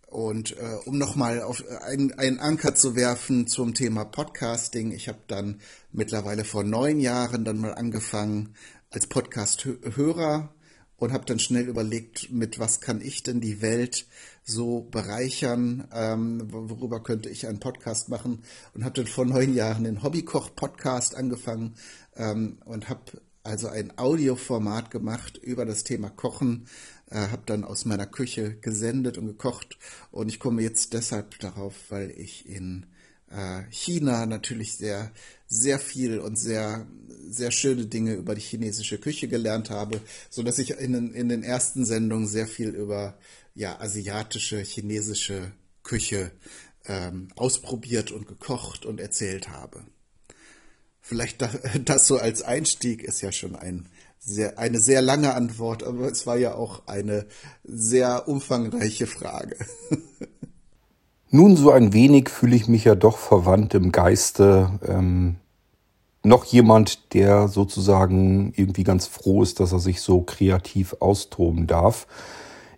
und 0.06 0.56
äh, 0.56 0.76
um 0.86 0.96
nochmal 0.96 1.42
auf 1.42 1.62
einen, 1.82 2.12
einen 2.14 2.40
Anker 2.40 2.74
zu 2.74 2.96
werfen 2.96 3.46
zum 3.46 3.74
Thema 3.74 4.06
Podcasting, 4.06 4.92
ich 4.92 5.06
habe 5.08 5.18
dann 5.26 5.60
mittlerweile 5.92 6.46
vor 6.46 6.64
neun 6.64 6.98
Jahren 6.98 7.44
dann 7.44 7.58
mal 7.58 7.74
angefangen 7.74 8.54
als 8.90 9.06
Podcast-Hörer 9.06 10.54
und 10.96 11.12
habe 11.12 11.24
dann 11.26 11.38
schnell 11.38 11.68
überlegt, 11.68 12.30
mit 12.32 12.58
was 12.58 12.80
kann 12.80 13.00
ich 13.00 13.22
denn 13.22 13.40
die 13.40 13.62
Welt 13.62 14.06
so 14.42 14.80
bereichern, 14.80 15.86
ähm, 15.92 16.42
worüber 16.50 17.02
könnte 17.02 17.28
ich 17.28 17.46
einen 17.46 17.60
Podcast 17.60 18.08
machen? 18.08 18.42
Und 18.74 18.84
habe 18.84 18.96
dann 18.96 19.06
vor 19.06 19.24
neun 19.24 19.54
Jahren 19.54 19.84
den 19.84 20.02
Hobbykoch-Podcast 20.02 21.14
angefangen 21.14 21.74
ähm, 22.16 22.58
und 22.64 22.88
habe 22.88 23.22
also 23.44 23.68
ein 23.68 23.96
Audioformat 23.96 24.90
gemacht 24.90 25.38
über 25.38 25.64
das 25.64 25.84
Thema 25.84 26.10
Kochen, 26.10 26.66
äh, 27.10 27.28
habe 27.28 27.42
dann 27.46 27.64
aus 27.64 27.84
meiner 27.84 28.06
Küche 28.06 28.56
gesendet 28.56 29.18
und 29.18 29.26
gekocht. 29.26 29.78
Und 30.10 30.28
ich 30.28 30.40
komme 30.40 30.62
jetzt 30.62 30.92
deshalb 30.94 31.38
darauf, 31.38 31.74
weil 31.90 32.10
ich 32.10 32.48
in 32.48 32.86
äh, 33.30 33.62
China 33.70 34.26
natürlich 34.26 34.76
sehr, 34.76 35.10
sehr 35.46 35.78
viel 35.78 36.18
und 36.18 36.36
sehr, 36.38 36.86
sehr 37.28 37.50
schöne 37.50 37.86
Dinge 37.86 38.14
über 38.14 38.34
die 38.34 38.40
chinesische 38.40 38.98
Küche 38.98 39.28
gelernt 39.28 39.70
habe, 39.70 40.00
so 40.30 40.42
dass 40.42 40.58
ich 40.58 40.70
in 40.70 40.92
den, 40.92 41.14
in 41.14 41.28
den 41.28 41.42
ersten 41.42 41.84
Sendungen 41.84 42.26
sehr 42.26 42.46
viel 42.46 42.70
über 42.70 43.18
ja, 43.54 43.80
asiatische, 43.80 44.60
chinesische 44.60 45.52
Küche 45.82 46.30
ähm, 46.86 47.28
ausprobiert 47.36 48.10
und 48.10 48.26
gekocht 48.26 48.86
und 48.86 49.00
erzählt 49.00 49.48
habe. 49.48 49.84
Vielleicht 51.00 51.42
das, 51.42 51.58
das 51.84 52.06
so 52.06 52.18
als 52.18 52.42
Einstieg 52.42 53.02
ist 53.02 53.20
ja 53.20 53.32
schon 53.32 53.56
ein 53.56 53.88
sehr, 54.18 54.58
eine 54.58 54.80
sehr 54.80 55.00
lange 55.00 55.34
Antwort, 55.34 55.82
aber 55.82 56.10
es 56.10 56.26
war 56.26 56.36
ja 56.36 56.54
auch 56.54 56.86
eine 56.86 57.26
sehr 57.64 58.28
umfangreiche 58.28 59.06
Frage. 59.06 59.56
Nun, 61.30 61.56
so 61.56 61.70
ein 61.70 61.92
wenig 61.92 62.30
fühle 62.30 62.56
ich 62.56 62.68
mich 62.68 62.84
ja 62.84 62.94
doch 62.94 63.18
verwandt 63.18 63.74
im 63.74 63.92
Geiste. 63.92 64.70
Ähm, 64.86 65.36
noch 66.24 66.46
jemand, 66.46 67.12
der 67.12 67.48
sozusagen 67.48 68.54
irgendwie 68.56 68.82
ganz 68.82 69.06
froh 69.06 69.42
ist, 69.42 69.60
dass 69.60 69.72
er 69.72 69.78
sich 69.78 70.00
so 70.00 70.22
kreativ 70.22 70.96
austoben 71.00 71.66
darf. 71.66 72.06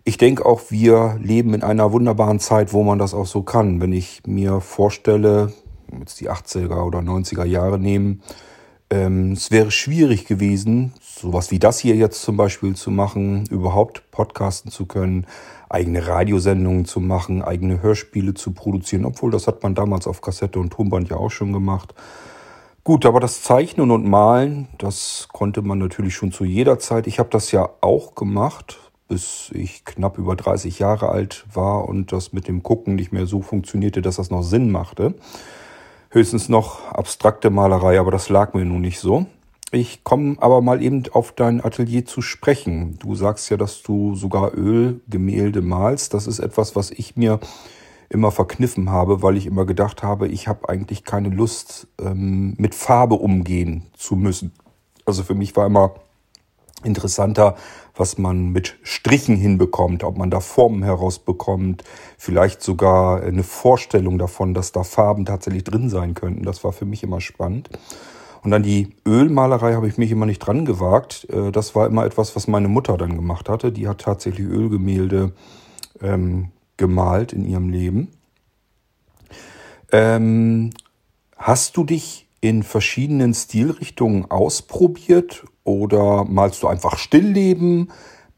Ich 0.03 0.17
denke 0.17 0.45
auch, 0.45 0.63
wir 0.69 1.17
leben 1.21 1.53
in 1.53 1.63
einer 1.63 1.93
wunderbaren 1.93 2.39
Zeit, 2.39 2.73
wo 2.73 2.83
man 2.83 2.99
das 2.99 3.13
auch 3.13 3.25
so 3.25 3.41
kann. 3.41 3.79
Wenn 3.79 3.93
ich 3.93 4.23
mir 4.27 4.59
vorstelle, 4.59 5.53
jetzt 5.97 6.19
die 6.19 6.29
80er 6.29 6.83
oder 6.83 6.99
90er 6.99 7.45
Jahre 7.45 7.79
nehmen, 7.79 8.21
ähm, 8.89 9.31
es 9.31 9.51
wäre 9.51 9.71
schwierig 9.71 10.25
gewesen, 10.25 10.91
sowas 10.99 11.51
wie 11.51 11.59
das 11.59 11.79
hier 11.79 11.95
jetzt 11.95 12.21
zum 12.21 12.35
Beispiel 12.35 12.75
zu 12.75 12.91
machen, 12.91 13.45
überhaupt 13.49 14.11
podcasten 14.11 14.71
zu 14.71 14.87
können 14.87 15.25
eigene 15.71 16.05
Radiosendungen 16.07 16.85
zu 16.85 16.99
machen, 16.99 17.41
eigene 17.41 17.81
Hörspiele 17.81 18.33
zu 18.33 18.51
produzieren, 18.51 19.05
obwohl 19.05 19.31
das 19.31 19.47
hat 19.47 19.63
man 19.63 19.73
damals 19.73 20.07
auf 20.07 20.21
Kassette 20.21 20.59
und 20.59 20.71
Tonband 20.71 21.09
ja 21.09 21.17
auch 21.17 21.31
schon 21.31 21.53
gemacht. 21.53 21.93
Gut, 22.83 23.05
aber 23.05 23.19
das 23.19 23.43
Zeichnen 23.43 23.91
und 23.91 24.05
Malen, 24.05 24.67
das 24.79 25.27
konnte 25.31 25.61
man 25.61 25.77
natürlich 25.77 26.15
schon 26.15 26.31
zu 26.31 26.45
jeder 26.45 26.79
Zeit. 26.79 27.05
Ich 27.05 27.19
habe 27.19 27.29
das 27.29 27.51
ja 27.51 27.69
auch 27.81 28.15
gemacht, 28.15 28.79
bis 29.07 29.51
ich 29.53 29.85
knapp 29.85 30.17
über 30.17 30.35
30 30.35 30.79
Jahre 30.79 31.09
alt 31.09 31.45
war 31.53 31.87
und 31.87 32.11
das 32.11 32.33
mit 32.33 32.47
dem 32.47 32.63
Gucken 32.63 32.95
nicht 32.95 33.11
mehr 33.11 33.27
so 33.27 33.41
funktionierte, 33.41 34.01
dass 34.01 34.15
das 34.15 34.31
noch 34.31 34.41
Sinn 34.41 34.71
machte. 34.71 35.13
Höchstens 36.09 36.49
noch 36.49 36.91
abstrakte 36.91 37.49
Malerei, 37.49 37.99
aber 37.99 38.11
das 38.11 38.29
lag 38.29 38.53
mir 38.53 38.65
nun 38.65 38.81
nicht 38.81 38.99
so. 38.99 39.27
Ich 39.73 40.03
komme 40.03 40.35
aber 40.41 40.61
mal 40.61 40.83
eben 40.83 41.03
auf 41.13 41.31
dein 41.31 41.63
Atelier 41.63 42.05
zu 42.05 42.21
sprechen. 42.21 42.99
Du 42.99 43.15
sagst 43.15 43.49
ja, 43.49 43.55
dass 43.55 43.81
du 43.81 44.15
sogar 44.15 44.53
Ölgemälde 44.53 45.61
malst. 45.61 46.13
Das 46.13 46.27
ist 46.27 46.39
etwas, 46.39 46.75
was 46.75 46.91
ich 46.91 47.15
mir 47.15 47.39
immer 48.09 48.31
verkniffen 48.31 48.89
habe, 48.89 49.21
weil 49.21 49.37
ich 49.37 49.45
immer 49.45 49.65
gedacht 49.65 50.03
habe, 50.03 50.27
ich 50.27 50.49
habe 50.49 50.67
eigentlich 50.67 51.05
keine 51.05 51.29
Lust, 51.29 51.87
ähm, 52.01 52.53
mit 52.57 52.75
Farbe 52.75 53.15
umgehen 53.15 53.83
zu 53.95 54.17
müssen. 54.17 54.51
Also 55.05 55.23
für 55.23 55.35
mich 55.35 55.55
war 55.55 55.65
immer 55.65 55.95
interessanter, 56.83 57.55
was 57.95 58.17
man 58.17 58.49
mit 58.49 58.77
Strichen 58.83 59.37
hinbekommt, 59.37 60.03
ob 60.03 60.17
man 60.17 60.29
da 60.29 60.41
Formen 60.41 60.83
herausbekommt, 60.83 61.85
vielleicht 62.17 62.61
sogar 62.61 63.21
eine 63.23 63.43
Vorstellung 63.43 64.17
davon, 64.17 64.53
dass 64.53 64.73
da 64.73 64.83
Farben 64.83 65.23
tatsächlich 65.25 65.63
drin 65.63 65.89
sein 65.89 66.13
könnten. 66.13 66.43
Das 66.43 66.65
war 66.65 66.73
für 66.73 66.85
mich 66.85 67.03
immer 67.03 67.21
spannend. 67.21 67.69
Und 68.43 68.51
dann 68.51 68.63
die 68.63 68.95
Ölmalerei 69.05 69.73
habe 69.75 69.87
ich 69.87 69.97
mich 69.97 70.11
immer 70.11 70.25
nicht 70.25 70.39
dran 70.39 70.65
gewagt. 70.65 71.27
Äh, 71.29 71.51
das 71.51 71.75
war 71.75 71.87
immer 71.87 72.05
etwas, 72.05 72.35
was 72.35 72.47
meine 72.47 72.67
Mutter 72.67 72.97
dann 72.97 73.15
gemacht 73.15 73.49
hatte. 73.49 73.71
Die 73.71 73.87
hat 73.87 74.01
tatsächlich 74.01 74.47
Ölgemälde 74.47 75.33
ähm, 76.01 76.49
gemalt 76.77 77.33
in 77.33 77.45
ihrem 77.45 77.69
Leben. 77.69 78.09
Ähm, 79.91 80.71
hast 81.37 81.77
du 81.77 81.83
dich 81.83 82.27
in 82.39 82.63
verschiedenen 82.63 83.33
Stilrichtungen 83.35 84.31
ausprobiert 84.31 85.43
oder 85.63 86.25
malst 86.25 86.63
du 86.63 86.67
einfach 86.67 86.97
Stillleben? 86.97 87.91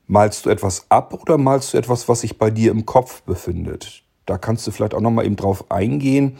Malst 0.07 0.45
du 0.45 0.50
etwas 0.50 0.88
ab 0.89 1.13
oder 1.13 1.38
malst 1.38 1.74
du 1.74 1.77
etwas, 1.77 2.10
was 2.10 2.22
sich 2.22 2.38
bei 2.38 2.51
dir 2.51 2.72
im 2.72 2.86
Kopf 2.86 3.22
befindet? 3.22 4.03
Da 4.25 4.38
kannst 4.38 4.67
du 4.67 4.72
vielleicht 4.72 4.93
auch 4.93 5.01
nochmal 5.01 5.25
eben 5.25 5.38
drauf 5.38 5.72
eingehen, 5.72 6.38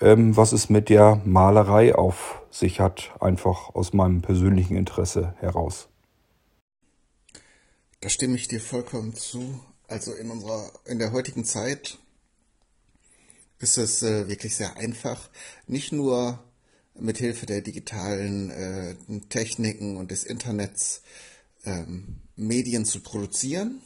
ähm, 0.00 0.36
was 0.36 0.52
es 0.52 0.70
mit 0.70 0.88
der 0.88 1.20
Malerei 1.24 1.94
auf 1.96 2.41
sich 2.52 2.78
hat, 2.80 3.12
einfach 3.20 3.74
aus 3.74 3.92
meinem 3.92 4.22
persönlichen 4.22 4.76
Interesse 4.76 5.34
heraus. 5.38 5.88
Da 8.00 8.08
stimme 8.08 8.36
ich 8.36 8.46
dir 8.46 8.60
vollkommen 8.60 9.14
zu. 9.14 9.60
Also 9.88 10.12
in 10.12 10.30
unserer, 10.30 10.70
in 10.84 10.98
der 10.98 11.12
heutigen 11.12 11.44
Zeit 11.44 11.98
ist 13.58 13.78
es 13.78 14.02
äh, 14.02 14.28
wirklich 14.28 14.56
sehr 14.56 14.76
einfach, 14.76 15.30
nicht 15.66 15.92
nur 15.92 16.42
mit 16.94 17.18
Hilfe 17.18 17.46
der 17.46 17.62
digitalen 17.62 18.50
äh, 18.50 18.94
Techniken 19.28 19.96
und 19.96 20.10
des 20.10 20.24
Internets 20.24 21.02
ähm, 21.64 22.20
Medien 22.36 22.84
zu 22.84 23.00
produzieren. 23.00 23.80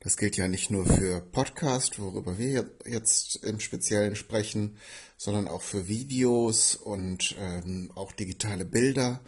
Das 0.00 0.16
gilt 0.16 0.36
ja 0.36 0.48
nicht 0.48 0.70
nur 0.70 0.86
für 0.86 1.20
Podcast, 1.20 1.98
worüber 1.98 2.38
wir 2.38 2.70
jetzt 2.84 3.36
im 3.44 3.60
Speziellen 3.60 4.16
sprechen, 4.16 4.76
sondern 5.16 5.48
auch 5.48 5.62
für 5.62 5.88
Videos 5.88 6.76
und 6.76 7.34
ähm, 7.38 7.90
auch 7.94 8.12
digitale 8.12 8.64
Bilder. 8.64 9.20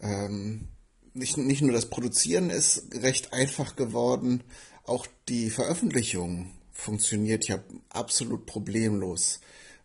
Ähm, 0.00 0.68
nicht, 1.14 1.36
nicht 1.38 1.62
nur 1.62 1.72
das 1.72 1.86
Produzieren 1.86 2.50
ist 2.50 2.94
recht 2.94 3.32
einfach 3.32 3.76
geworden, 3.76 4.44
auch 4.84 5.06
die 5.28 5.50
Veröffentlichung 5.50 6.52
funktioniert 6.72 7.48
ja 7.48 7.58
absolut 7.88 8.46
problemlos. 8.46 9.40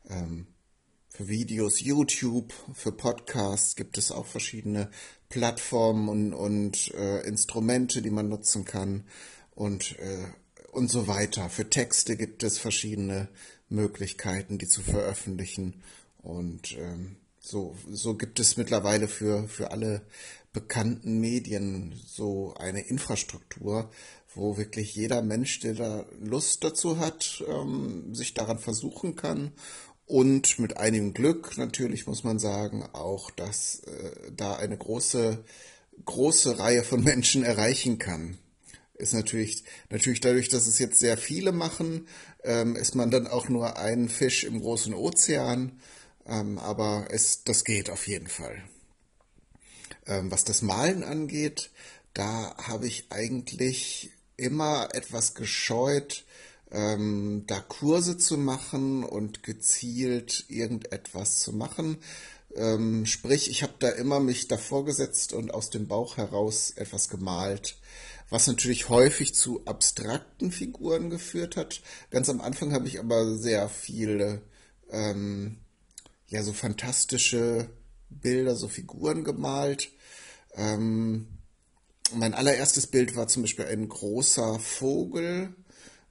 Ähm, 0.09 0.47
für 1.09 1.27
Videos 1.27 1.81
YouTube, 1.81 2.53
für 2.73 2.91
Podcasts 2.91 3.75
gibt 3.75 3.97
es 3.97 4.11
auch 4.11 4.25
verschiedene 4.25 4.89
Plattformen 5.29 6.09
und, 6.09 6.33
und 6.33 6.93
äh, 6.93 7.21
Instrumente, 7.21 8.01
die 8.01 8.11
man 8.11 8.29
nutzen 8.29 8.65
kann 8.65 9.05
und, 9.61 9.99
äh, 9.99 10.25
und 10.71 10.89
so 10.89 11.07
weiter. 11.07 11.47
Für 11.49 11.69
Texte 11.69 12.17
gibt 12.17 12.41
es 12.41 12.57
verschiedene 12.57 13.29
Möglichkeiten, 13.69 14.57
die 14.57 14.67
zu 14.67 14.81
veröffentlichen 14.81 15.83
und 16.17 16.75
ähm, 16.79 17.17
so, 17.39 17.75
so 17.87 18.15
gibt 18.15 18.39
es 18.39 18.57
mittlerweile 18.57 19.07
für, 19.07 19.47
für 19.47 19.71
alle 19.71 20.01
bekannten 20.51 21.19
Medien 21.19 21.93
so 22.07 22.55
eine 22.57 22.81
Infrastruktur, 22.81 23.91
wo 24.33 24.57
wirklich 24.57 24.95
jeder 24.95 25.21
Mensch, 25.21 25.59
der 25.59 25.75
da 25.75 26.05
Lust 26.19 26.63
dazu 26.63 26.97
hat, 26.97 27.43
ähm, 27.47 28.15
sich 28.15 28.33
daran 28.33 28.57
versuchen 28.57 29.15
kann 29.15 29.51
und 30.07 30.57
mit 30.57 30.77
einigem 30.77 31.13
Glück 31.13 31.55
natürlich 31.57 32.07
muss 32.07 32.23
man 32.23 32.39
sagen 32.39 32.83
auch, 32.93 33.29
dass 33.29 33.81
äh, 33.81 34.31
da 34.35 34.55
eine 34.55 34.77
große 34.77 35.43
große 36.05 36.57
Reihe 36.57 36.83
von 36.83 37.03
Menschen 37.03 37.43
erreichen 37.43 37.99
kann. 37.99 38.39
Ist 39.01 39.13
natürlich 39.13 39.63
natürlich 39.89 40.19
dadurch, 40.19 40.47
dass 40.47 40.67
es 40.67 40.77
jetzt 40.77 40.99
sehr 40.99 41.17
viele 41.17 41.51
machen, 41.51 42.07
ähm, 42.43 42.75
ist 42.75 42.93
man 42.93 43.09
dann 43.09 43.25
auch 43.25 43.49
nur 43.49 43.77
ein 43.77 44.09
Fisch 44.09 44.43
im 44.43 44.61
großen 44.61 44.93
Ozean, 44.93 45.79
ähm, 46.27 46.59
aber 46.59 47.07
es 47.09 47.43
das 47.43 47.63
geht 47.63 47.89
auf 47.89 48.07
jeden 48.07 48.27
Fall. 48.27 48.63
Ähm, 50.05 50.31
was 50.31 50.43
das 50.43 50.61
Malen 50.61 51.03
angeht, 51.03 51.71
da 52.13 52.55
habe 52.57 52.85
ich 52.85 53.07
eigentlich 53.09 54.11
immer 54.37 54.89
etwas 54.93 55.33
gescheut, 55.33 56.23
ähm, 56.71 57.43
da 57.47 57.59
Kurse 57.59 58.17
zu 58.17 58.37
machen 58.37 59.03
und 59.03 59.41
gezielt 59.41 60.45
irgendetwas 60.47 61.39
zu 61.39 61.53
machen. 61.53 61.97
Ähm, 62.55 63.05
sprich, 63.05 63.49
ich 63.49 63.63
habe 63.63 63.73
da 63.79 63.89
immer 63.89 64.19
mich 64.19 64.47
davor 64.47 64.85
gesetzt 64.85 65.33
und 65.33 65.53
aus 65.53 65.69
dem 65.69 65.87
Bauch 65.87 66.17
heraus 66.17 66.71
etwas 66.71 67.09
gemalt, 67.09 67.77
was 68.29 68.47
natürlich 68.47 68.89
häufig 68.89 69.33
zu 69.33 69.65
abstrakten 69.65 70.51
Figuren 70.51 71.09
geführt 71.09 71.55
hat. 71.55 71.81
Ganz 72.09 72.29
am 72.29 72.41
Anfang 72.41 72.73
habe 72.73 72.87
ich 72.87 72.99
aber 72.99 73.37
sehr 73.37 73.69
viele, 73.69 74.41
ähm, 74.89 75.57
ja, 76.27 76.43
so 76.43 76.53
fantastische 76.53 77.69
Bilder, 78.09 78.55
so 78.55 78.67
Figuren 78.67 79.23
gemalt. 79.23 79.89
Ähm, 80.55 81.27
mein 82.13 82.33
allererstes 82.33 82.87
Bild 82.87 83.15
war 83.15 83.27
zum 83.27 83.43
Beispiel 83.43 83.65
ein 83.65 83.87
großer 83.87 84.59
Vogel, 84.59 85.55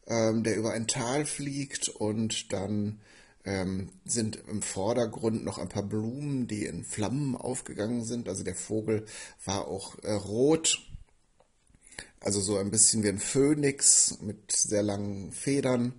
ähm, 0.06 0.42
der 0.42 0.56
über 0.56 0.72
ein 0.72 0.86
Tal 0.86 1.26
fliegt 1.26 1.88
und 1.88 2.52
dann 2.52 3.00
ähm, 3.44 3.90
sind 4.04 4.38
im 4.48 4.62
Vordergrund 4.62 5.44
noch 5.44 5.58
ein 5.58 5.68
paar 5.68 5.82
Blumen, 5.82 6.46
die 6.46 6.64
in 6.64 6.84
Flammen 6.84 7.36
aufgegangen 7.36 8.04
sind. 8.04 8.28
Also 8.28 8.44
der 8.44 8.54
Vogel 8.54 9.06
war 9.44 9.66
auch 9.66 9.98
äh, 10.02 10.12
rot, 10.12 10.80
also 12.20 12.40
so 12.40 12.58
ein 12.58 12.70
bisschen 12.70 13.02
wie 13.02 13.08
ein 13.08 13.18
Phönix 13.18 14.18
mit 14.20 14.52
sehr 14.52 14.82
langen 14.82 15.32
Federn. 15.32 15.94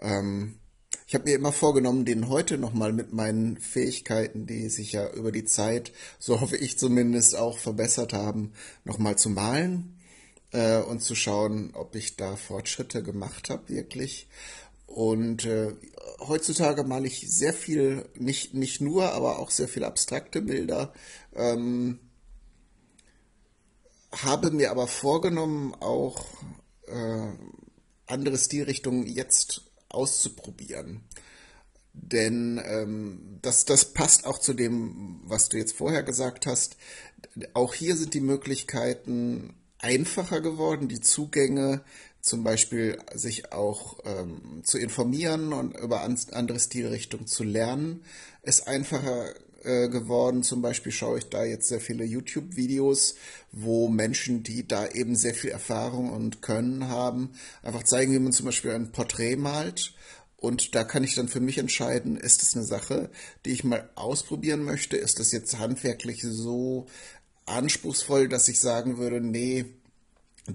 Ähm, 0.00 0.58
ich 1.06 1.14
habe 1.14 1.24
mir 1.24 1.36
immer 1.36 1.52
vorgenommen, 1.52 2.04
den 2.04 2.28
heute 2.28 2.58
nochmal 2.58 2.92
mit 2.92 3.12
meinen 3.12 3.56
Fähigkeiten, 3.56 4.46
die 4.46 4.68
sich 4.68 4.92
ja 4.92 5.10
über 5.10 5.32
die 5.32 5.44
Zeit, 5.44 5.92
so 6.18 6.40
hoffe 6.40 6.56
ich 6.56 6.78
zumindest, 6.78 7.36
auch 7.36 7.58
verbessert 7.58 8.12
haben, 8.12 8.52
nochmal 8.84 9.16
zu 9.16 9.30
malen 9.30 9.98
äh, 10.52 10.78
und 10.78 11.02
zu 11.02 11.14
schauen, 11.14 11.70
ob 11.74 11.94
ich 11.94 12.16
da 12.16 12.36
Fortschritte 12.36 13.02
gemacht 13.02 13.48
habe 13.50 13.68
wirklich. 13.68 14.28
Und 14.88 15.44
äh, 15.44 15.74
heutzutage 16.18 16.82
male 16.82 17.06
ich 17.06 17.30
sehr 17.30 17.52
viel, 17.52 18.08
nicht, 18.14 18.54
nicht 18.54 18.80
nur, 18.80 19.12
aber 19.12 19.38
auch 19.38 19.50
sehr 19.50 19.68
viel 19.68 19.84
abstrakte 19.84 20.40
Bilder. 20.40 20.94
Ähm, 21.34 22.00
habe 24.10 24.50
mir 24.50 24.70
aber 24.70 24.86
vorgenommen, 24.86 25.74
auch 25.74 26.24
äh, 26.86 27.32
andere 28.06 28.38
Stilrichtungen 28.38 29.06
jetzt 29.06 29.70
auszuprobieren. 29.90 31.04
Denn 31.92 32.60
ähm, 32.64 33.38
das, 33.42 33.66
das 33.66 33.92
passt 33.92 34.24
auch 34.24 34.38
zu 34.38 34.54
dem, 34.54 35.20
was 35.24 35.50
du 35.50 35.58
jetzt 35.58 35.76
vorher 35.76 36.02
gesagt 36.02 36.46
hast. 36.46 36.78
Auch 37.52 37.74
hier 37.74 37.94
sind 37.94 38.14
die 38.14 38.20
Möglichkeiten 38.20 39.54
einfacher 39.78 40.40
geworden, 40.40 40.88
die 40.88 41.00
Zugänge, 41.00 41.84
zum 42.28 42.44
Beispiel 42.44 42.98
sich 43.14 43.52
auch 43.52 43.98
ähm, 44.04 44.62
zu 44.62 44.78
informieren 44.78 45.52
und 45.52 45.76
über 45.76 46.02
andere 46.02 46.60
Stilrichtungen 46.60 47.26
zu 47.26 47.42
lernen, 47.42 48.02
ist 48.42 48.68
einfacher 48.68 49.34
äh, 49.64 49.88
geworden. 49.88 50.42
Zum 50.42 50.62
Beispiel 50.62 50.92
schaue 50.92 51.18
ich 51.18 51.28
da 51.28 51.44
jetzt 51.44 51.68
sehr 51.68 51.80
viele 51.80 52.04
YouTube-Videos, 52.04 53.16
wo 53.50 53.88
Menschen, 53.88 54.42
die 54.42 54.68
da 54.68 54.86
eben 54.86 55.16
sehr 55.16 55.34
viel 55.34 55.50
Erfahrung 55.50 56.10
und 56.10 56.42
Können 56.42 56.88
haben, 56.88 57.30
einfach 57.62 57.82
zeigen, 57.82 58.12
wie 58.12 58.18
man 58.18 58.32
zum 58.32 58.46
Beispiel 58.46 58.70
ein 58.70 58.92
Porträt 58.92 59.36
malt. 59.36 59.94
Und 60.36 60.76
da 60.76 60.84
kann 60.84 61.02
ich 61.02 61.16
dann 61.16 61.26
für 61.26 61.40
mich 61.40 61.58
entscheiden, 61.58 62.16
ist 62.16 62.42
es 62.42 62.54
eine 62.54 62.64
Sache, 62.64 63.10
die 63.44 63.50
ich 63.50 63.64
mal 63.64 63.90
ausprobieren 63.96 64.62
möchte? 64.62 64.96
Ist 64.96 65.18
das 65.18 65.32
jetzt 65.32 65.58
handwerklich 65.58 66.22
so 66.22 66.86
anspruchsvoll, 67.46 68.28
dass 68.28 68.48
ich 68.48 68.60
sagen 68.60 68.98
würde, 68.98 69.20
nee, 69.20 69.64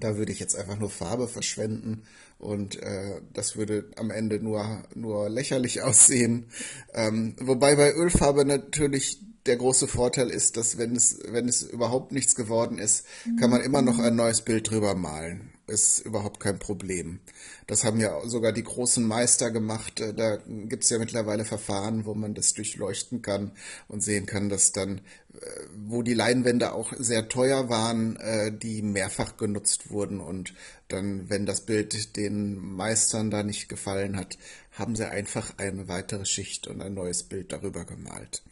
da 0.02 0.16
würde 0.16 0.32
ich 0.32 0.40
jetzt 0.40 0.56
einfach 0.56 0.78
nur 0.78 0.90
Farbe 0.90 1.28
verschwenden 1.28 2.02
und 2.38 2.82
äh, 2.82 3.20
das 3.32 3.56
würde 3.56 3.90
am 3.96 4.10
Ende 4.10 4.40
nur, 4.40 4.82
nur 4.94 5.28
lächerlich 5.28 5.82
aussehen. 5.82 6.46
Ähm, 6.92 7.36
wobei 7.40 7.76
bei 7.76 7.92
Ölfarbe 7.92 8.44
natürlich 8.44 9.20
der 9.46 9.56
große 9.56 9.88
Vorteil 9.88 10.30
ist, 10.30 10.56
dass 10.56 10.78
wenn 10.78 10.96
es, 10.96 11.18
wenn 11.28 11.48
es 11.48 11.62
überhaupt 11.62 12.12
nichts 12.12 12.34
geworden 12.34 12.78
ist, 12.78 13.04
kann 13.38 13.50
man 13.50 13.60
immer 13.60 13.82
noch 13.82 13.98
ein 13.98 14.16
neues 14.16 14.42
Bild 14.42 14.70
drüber 14.70 14.94
malen. 14.94 15.53
Ist 15.66 16.00
überhaupt 16.00 16.40
kein 16.40 16.58
Problem. 16.58 17.20
Das 17.66 17.84
haben 17.84 17.98
ja 17.98 18.20
sogar 18.26 18.52
die 18.52 18.64
großen 18.64 19.04
Meister 19.04 19.50
gemacht. 19.50 20.00
Äh, 20.00 20.14
da 20.14 20.36
gibt 20.46 20.84
es 20.84 20.90
ja 20.90 20.98
mittlerweile 20.98 21.44
Verfahren, 21.44 22.04
wo 22.04 22.14
man 22.14 22.34
das 22.34 22.52
durchleuchten 22.54 23.22
kann 23.22 23.52
und 23.88 24.02
sehen 24.02 24.26
kann, 24.26 24.48
dass 24.48 24.72
dann, 24.72 24.98
äh, 25.32 25.40
wo 25.86 26.02
die 26.02 26.14
Leinwände 26.14 26.72
auch 26.72 26.92
sehr 26.98 27.28
teuer 27.28 27.68
waren, 27.68 28.16
äh, 28.16 28.52
die 28.52 28.82
mehrfach 28.82 29.36
genutzt 29.36 29.90
wurden 29.90 30.20
und 30.20 30.54
dann, 30.88 31.30
wenn 31.30 31.46
das 31.46 31.62
Bild 31.62 32.16
den 32.16 32.56
Meistern 32.56 33.30
da 33.30 33.42
nicht 33.42 33.68
gefallen 33.68 34.16
hat, 34.16 34.36
haben 34.72 34.96
sie 34.96 35.08
einfach 35.08 35.54
eine 35.56 35.88
weitere 35.88 36.26
Schicht 36.26 36.66
und 36.66 36.82
ein 36.82 36.94
neues 36.94 37.22
Bild 37.22 37.52
darüber 37.52 37.84
gemalt. 37.84 38.42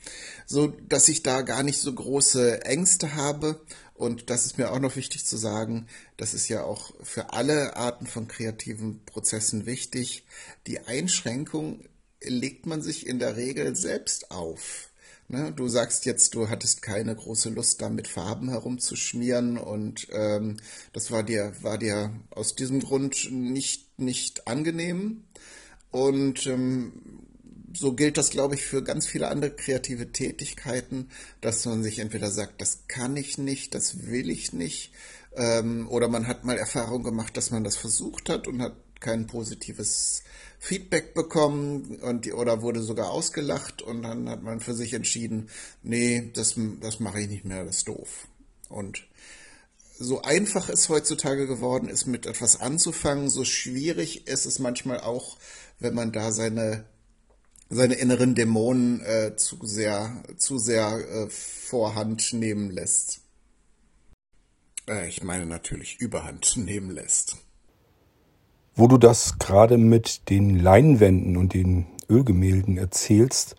So, 0.47 0.69
dass 0.88 1.09
ich 1.09 1.23
da 1.23 1.42
gar 1.42 1.62
nicht 1.62 1.81
so 1.81 1.92
große 1.92 2.64
Ängste 2.64 3.16
habe 3.16 3.61
und 4.03 4.31
das 4.31 4.47
ist 4.47 4.59
mir 4.59 4.73
auch 4.73 4.81
noch 4.81 4.97
wichtig 4.97 5.25
zu 5.25 5.37
sagen, 5.37 5.87
das 6.17 6.35
ist 6.35 6.49
ja 6.49 6.65
auch 6.65 6.93
für 7.05 7.33
alle 7.33 7.77
Arten 7.77 8.09
von 8.09 8.27
kreativen 8.27 9.05
Prozessen 9.05 9.65
wichtig. 9.65 10.25
Die 10.67 10.81
Einschränkung 10.81 11.85
legt 12.21 12.67
man 12.67 12.83
sich 12.83 13.07
in 13.07 13.21
der 13.21 13.37
Regel 13.37 13.77
selbst 13.77 14.33
auf. 14.33 14.91
Ne? 15.29 15.53
Du 15.53 15.69
sagst 15.69 16.05
jetzt, 16.05 16.35
du 16.35 16.49
hattest 16.49 16.83
keine 16.83 17.15
große 17.15 17.51
Lust, 17.51 17.81
da 17.81 17.91
mit 17.91 18.09
Farben 18.09 18.49
herumzuschmieren 18.49 19.57
und 19.57 20.09
ähm, 20.11 20.57
das 20.93 21.13
war 21.13 21.23
dir, 21.23 21.53
war 21.61 21.79
dir 21.79 22.13
aus 22.31 22.57
diesem 22.57 22.81
Grund 22.81 23.31
nicht, 23.31 24.01
nicht 24.01 24.49
angenehm. 24.49 25.23
Und 25.93 26.45
ähm, 26.49 27.22
so 27.75 27.93
gilt 27.93 28.19
das, 28.19 28.31
glaube 28.31 28.55
ich, 28.55 28.64
für 28.64 28.83
ganz 28.83 29.07
viele 29.07 29.29
andere 29.29 29.50
kreative 29.50 30.12
Tätigkeiten, 30.12 31.09
dass 31.41 31.64
man 31.64 31.83
sich 31.83 31.99
entweder 31.99 32.31
sagt, 32.31 32.61
das 32.61 32.85
kann 32.88 33.17
ich 33.17 33.38
nicht, 33.38 33.75
das 33.75 34.07
will 34.07 34.31
ich 34.31 34.52
nicht, 34.52 34.93
ähm, 35.37 35.88
oder 35.88 36.09
man 36.09 36.26
hat 36.26 36.45
mal 36.45 36.59
Erfahrung 36.59 37.02
gemacht, 37.02 37.37
dass 37.37 37.50
man 37.50 37.64
das 37.64 37.76
versucht 37.76 38.29
hat 38.29 38.47
und 38.47 38.61
hat 38.61 38.75
kein 39.00 39.26
positives 39.26 40.23
Feedback 40.59 41.12
bekommen 41.14 41.99
und 42.02 42.33
oder 42.33 42.62
wurde 42.62 42.83
sogar 42.83 43.11
ausgelacht 43.11 43.83
und 43.83 44.02
dann 44.02 44.29
hat 44.29 44.43
man 44.43 44.61
für 44.61 44.75
sich 44.75 44.95
entschieden, 44.95 45.49
nee, 45.83 46.31
das, 46.35 46.55
das 46.81 47.00
mache 47.00 47.21
ich 47.21 47.29
nicht 47.29 47.45
mehr, 47.45 47.64
das 47.64 47.79
ist 47.79 47.88
doof. 47.88 48.29
Und 48.69 49.05
so 49.99 50.23
einfach 50.23 50.69
es 50.69 50.88
heutzutage 50.88 51.47
geworden 51.47 51.88
ist, 51.88 52.07
mit 52.07 52.26
etwas 52.26 52.61
anzufangen, 52.61 53.29
so 53.29 53.45
schwierig 53.45 54.26
ist 54.29 54.47
es 54.47 54.59
manchmal 54.59 55.00
auch, 55.00 55.37
wenn 55.81 55.95
man 55.95 56.12
da 56.12 56.31
seine 56.31 56.85
seine 57.73 57.95
inneren 57.95 58.35
Dämonen 58.35 59.00
äh, 59.00 59.35
zu 59.37 59.57
sehr, 59.62 60.23
zu 60.37 60.59
sehr 60.59 60.99
äh, 60.99 61.26
Vorhand 61.31 62.33
nehmen 62.35 62.71
lässt. 62.71 63.21
Äh, 64.88 65.09
ich 65.09 65.23
meine 65.23 65.47
natürlich 65.47 65.99
Überhand 65.99 66.57
nehmen 66.57 66.91
lässt. 66.91 67.37
Wo 68.75 68.88
du 68.88 68.99
das 68.99 69.38
gerade 69.38 69.79
mit 69.79 70.29
den 70.31 70.59
Leinwänden 70.59 71.37
und 71.37 71.55
den 71.55 71.87
Ölgemälden 72.09 72.76
erzählst, 72.76 73.57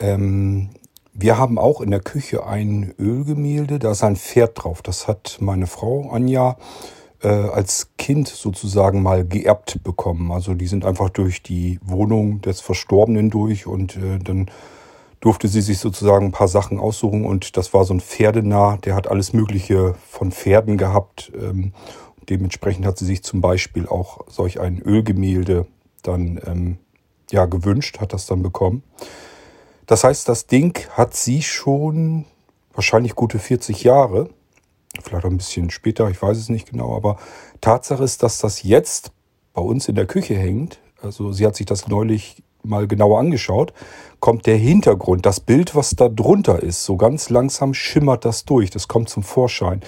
ähm, 0.00 0.70
wir 1.12 1.38
haben 1.38 1.58
auch 1.58 1.80
in 1.80 1.90
der 1.90 2.00
Küche 2.00 2.46
ein 2.46 2.94
Ölgemälde, 2.98 3.78
da 3.78 3.92
ist 3.92 4.02
ein 4.02 4.16
Pferd 4.16 4.62
drauf. 4.62 4.82
Das 4.82 5.08
hat 5.08 5.38
meine 5.40 5.66
Frau 5.66 6.10
Anja 6.10 6.58
äh, 7.22 7.28
als 7.28 7.90
Kind 7.96 8.28
sozusagen 8.28 9.02
mal 9.02 9.26
geerbt 9.26 9.82
bekommen. 9.82 10.32
Also 10.32 10.54
die 10.54 10.66
sind 10.66 10.84
einfach 10.84 11.10
durch 11.10 11.42
die 11.42 11.78
Wohnung 11.82 12.40
des 12.42 12.60
Verstorbenen 12.60 13.30
durch 13.30 13.66
und 13.66 13.96
äh, 13.96 14.18
dann 14.18 14.50
durfte 15.20 15.48
sie 15.48 15.60
sich 15.60 15.78
sozusagen 15.78 16.26
ein 16.26 16.32
paar 16.32 16.48
Sachen 16.48 16.78
aussuchen 16.78 17.24
und 17.24 17.56
das 17.56 17.72
war 17.74 17.84
so 17.84 17.94
ein 17.94 18.00
Pferdenah, 18.00 18.76
der 18.78 18.94
hat 18.94 19.08
alles 19.08 19.32
Mögliche 19.32 19.94
von 20.08 20.30
Pferden 20.30 20.76
gehabt. 20.76 21.32
Ähm, 21.34 21.72
dementsprechend 22.28 22.86
hat 22.86 22.98
sie 22.98 23.06
sich 23.06 23.22
zum 23.22 23.40
Beispiel 23.40 23.86
auch 23.86 24.20
solch 24.28 24.60
ein 24.60 24.80
Ölgemälde 24.80 25.66
dann 26.02 26.40
ähm, 26.46 26.78
ja 27.30 27.46
gewünscht, 27.46 27.98
hat 28.00 28.12
das 28.12 28.26
dann 28.26 28.42
bekommen. 28.42 28.82
Das 29.86 30.04
heißt, 30.04 30.28
das 30.28 30.46
Ding 30.46 30.78
hat 30.90 31.14
sie 31.14 31.42
schon 31.42 32.24
wahrscheinlich 32.74 33.14
gute 33.14 33.38
40 33.38 33.84
Jahre 33.84 34.28
vielleicht 35.02 35.24
ein 35.26 35.36
bisschen 35.36 35.70
später, 35.70 36.08
ich 36.10 36.20
weiß 36.20 36.36
es 36.36 36.48
nicht 36.48 36.70
genau, 36.70 36.96
aber 36.96 37.16
Tatsache 37.60 38.02
ist, 38.04 38.22
dass 38.22 38.38
das 38.38 38.62
jetzt 38.62 39.12
bei 39.52 39.62
uns 39.62 39.88
in 39.88 39.94
der 39.94 40.06
Küche 40.06 40.34
hängt. 40.34 40.78
Also 41.02 41.32
sie 41.32 41.46
hat 41.46 41.56
sich 41.56 41.66
das 41.66 41.88
neulich 41.88 42.42
mal 42.62 42.86
genauer 42.86 43.18
angeschaut, 43.18 43.72
kommt 44.20 44.46
der 44.46 44.56
Hintergrund, 44.56 45.24
das 45.24 45.40
Bild, 45.40 45.74
was 45.74 45.90
da 45.90 46.08
drunter 46.08 46.62
ist, 46.62 46.84
so 46.84 46.96
ganz 46.96 47.30
langsam 47.30 47.74
schimmert 47.74 48.24
das 48.24 48.44
durch, 48.44 48.70
das 48.70 48.88
kommt 48.88 49.08
zum 49.08 49.22
Vorschein. 49.22 49.82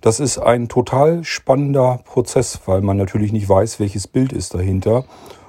Das 0.00 0.20
ist 0.20 0.38
ein 0.38 0.68
total 0.68 1.24
spannender 1.24 2.00
Prozess, 2.04 2.60
weil 2.66 2.82
man 2.82 2.96
natürlich 2.96 3.32
nicht 3.32 3.48
weiß, 3.48 3.80
welches 3.80 4.06
Bild 4.06 4.32
ist 4.32 4.54
dahinter. 4.54 5.04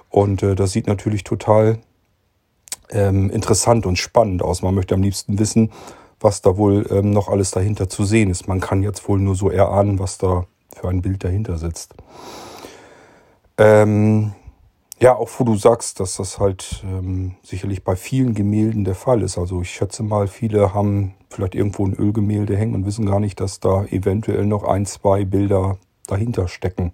Und 0.10 0.42
äh, 0.42 0.56
das 0.56 0.72
sieht 0.72 0.88
natürlich 0.88 1.24
total 1.24 1.80
ähm, 2.90 3.30
interessant 3.30 3.86
und 3.86 3.98
spannend 3.98 4.42
aus. 4.42 4.62
Man 4.62 4.74
möchte 4.74 4.96
am 4.96 5.02
liebsten 5.02 5.38
wissen, 5.38 5.72
was 6.20 6.42
da 6.42 6.58
wohl 6.58 6.86
ähm, 6.90 7.12
noch 7.12 7.28
alles 7.28 7.52
dahinter 7.52 7.90
zu 7.90 8.06
sehen 8.06 8.30
ist. 8.30 8.48
Man 8.48 8.60
kann 8.60 8.84
jetzt 8.84 9.08
wohl 9.08 9.20
nur 9.20 9.36
so 9.36 9.50
erahnen, 9.50 10.00
was 10.00 10.18
da 10.18 10.46
für 10.76 10.90
ein 10.90 11.02
Bild 11.02 11.24
dahinter 11.24 11.58
sitzt. 11.58 11.94
Ähm, 13.58 14.34
ja, 15.00 15.16
auch 15.16 15.30
wo 15.38 15.44
du 15.44 15.56
sagst, 15.56 16.00
dass 16.00 16.18
das 16.18 16.40
halt 16.40 16.84
ähm, 16.84 17.36
sicherlich 17.44 17.84
bei 17.84 17.96
vielen 17.96 18.34
Gemälden 18.34 18.84
der 18.84 18.96
Fall 18.96 19.22
ist. 19.22 19.38
Also 19.38 19.62
ich 19.62 19.70
schätze 19.70 20.02
mal, 20.02 20.28
viele 20.28 20.74
haben 20.74 21.14
vielleicht 21.30 21.56
irgendwo 21.56 21.86
ein 21.86 21.94
Ölgemälde 21.94 22.58
hängen 22.58 22.74
und 22.74 22.86
wissen 22.86 23.06
gar 23.06 23.20
nicht, 23.20 23.40
dass 23.40 23.60
da 23.60 23.86
eventuell 23.86 24.46
noch 24.46 24.64
ein, 24.64 24.86
zwei 24.86 25.24
Bilder 25.24 25.78
dahinter 26.08 26.48
stecken. 26.48 26.94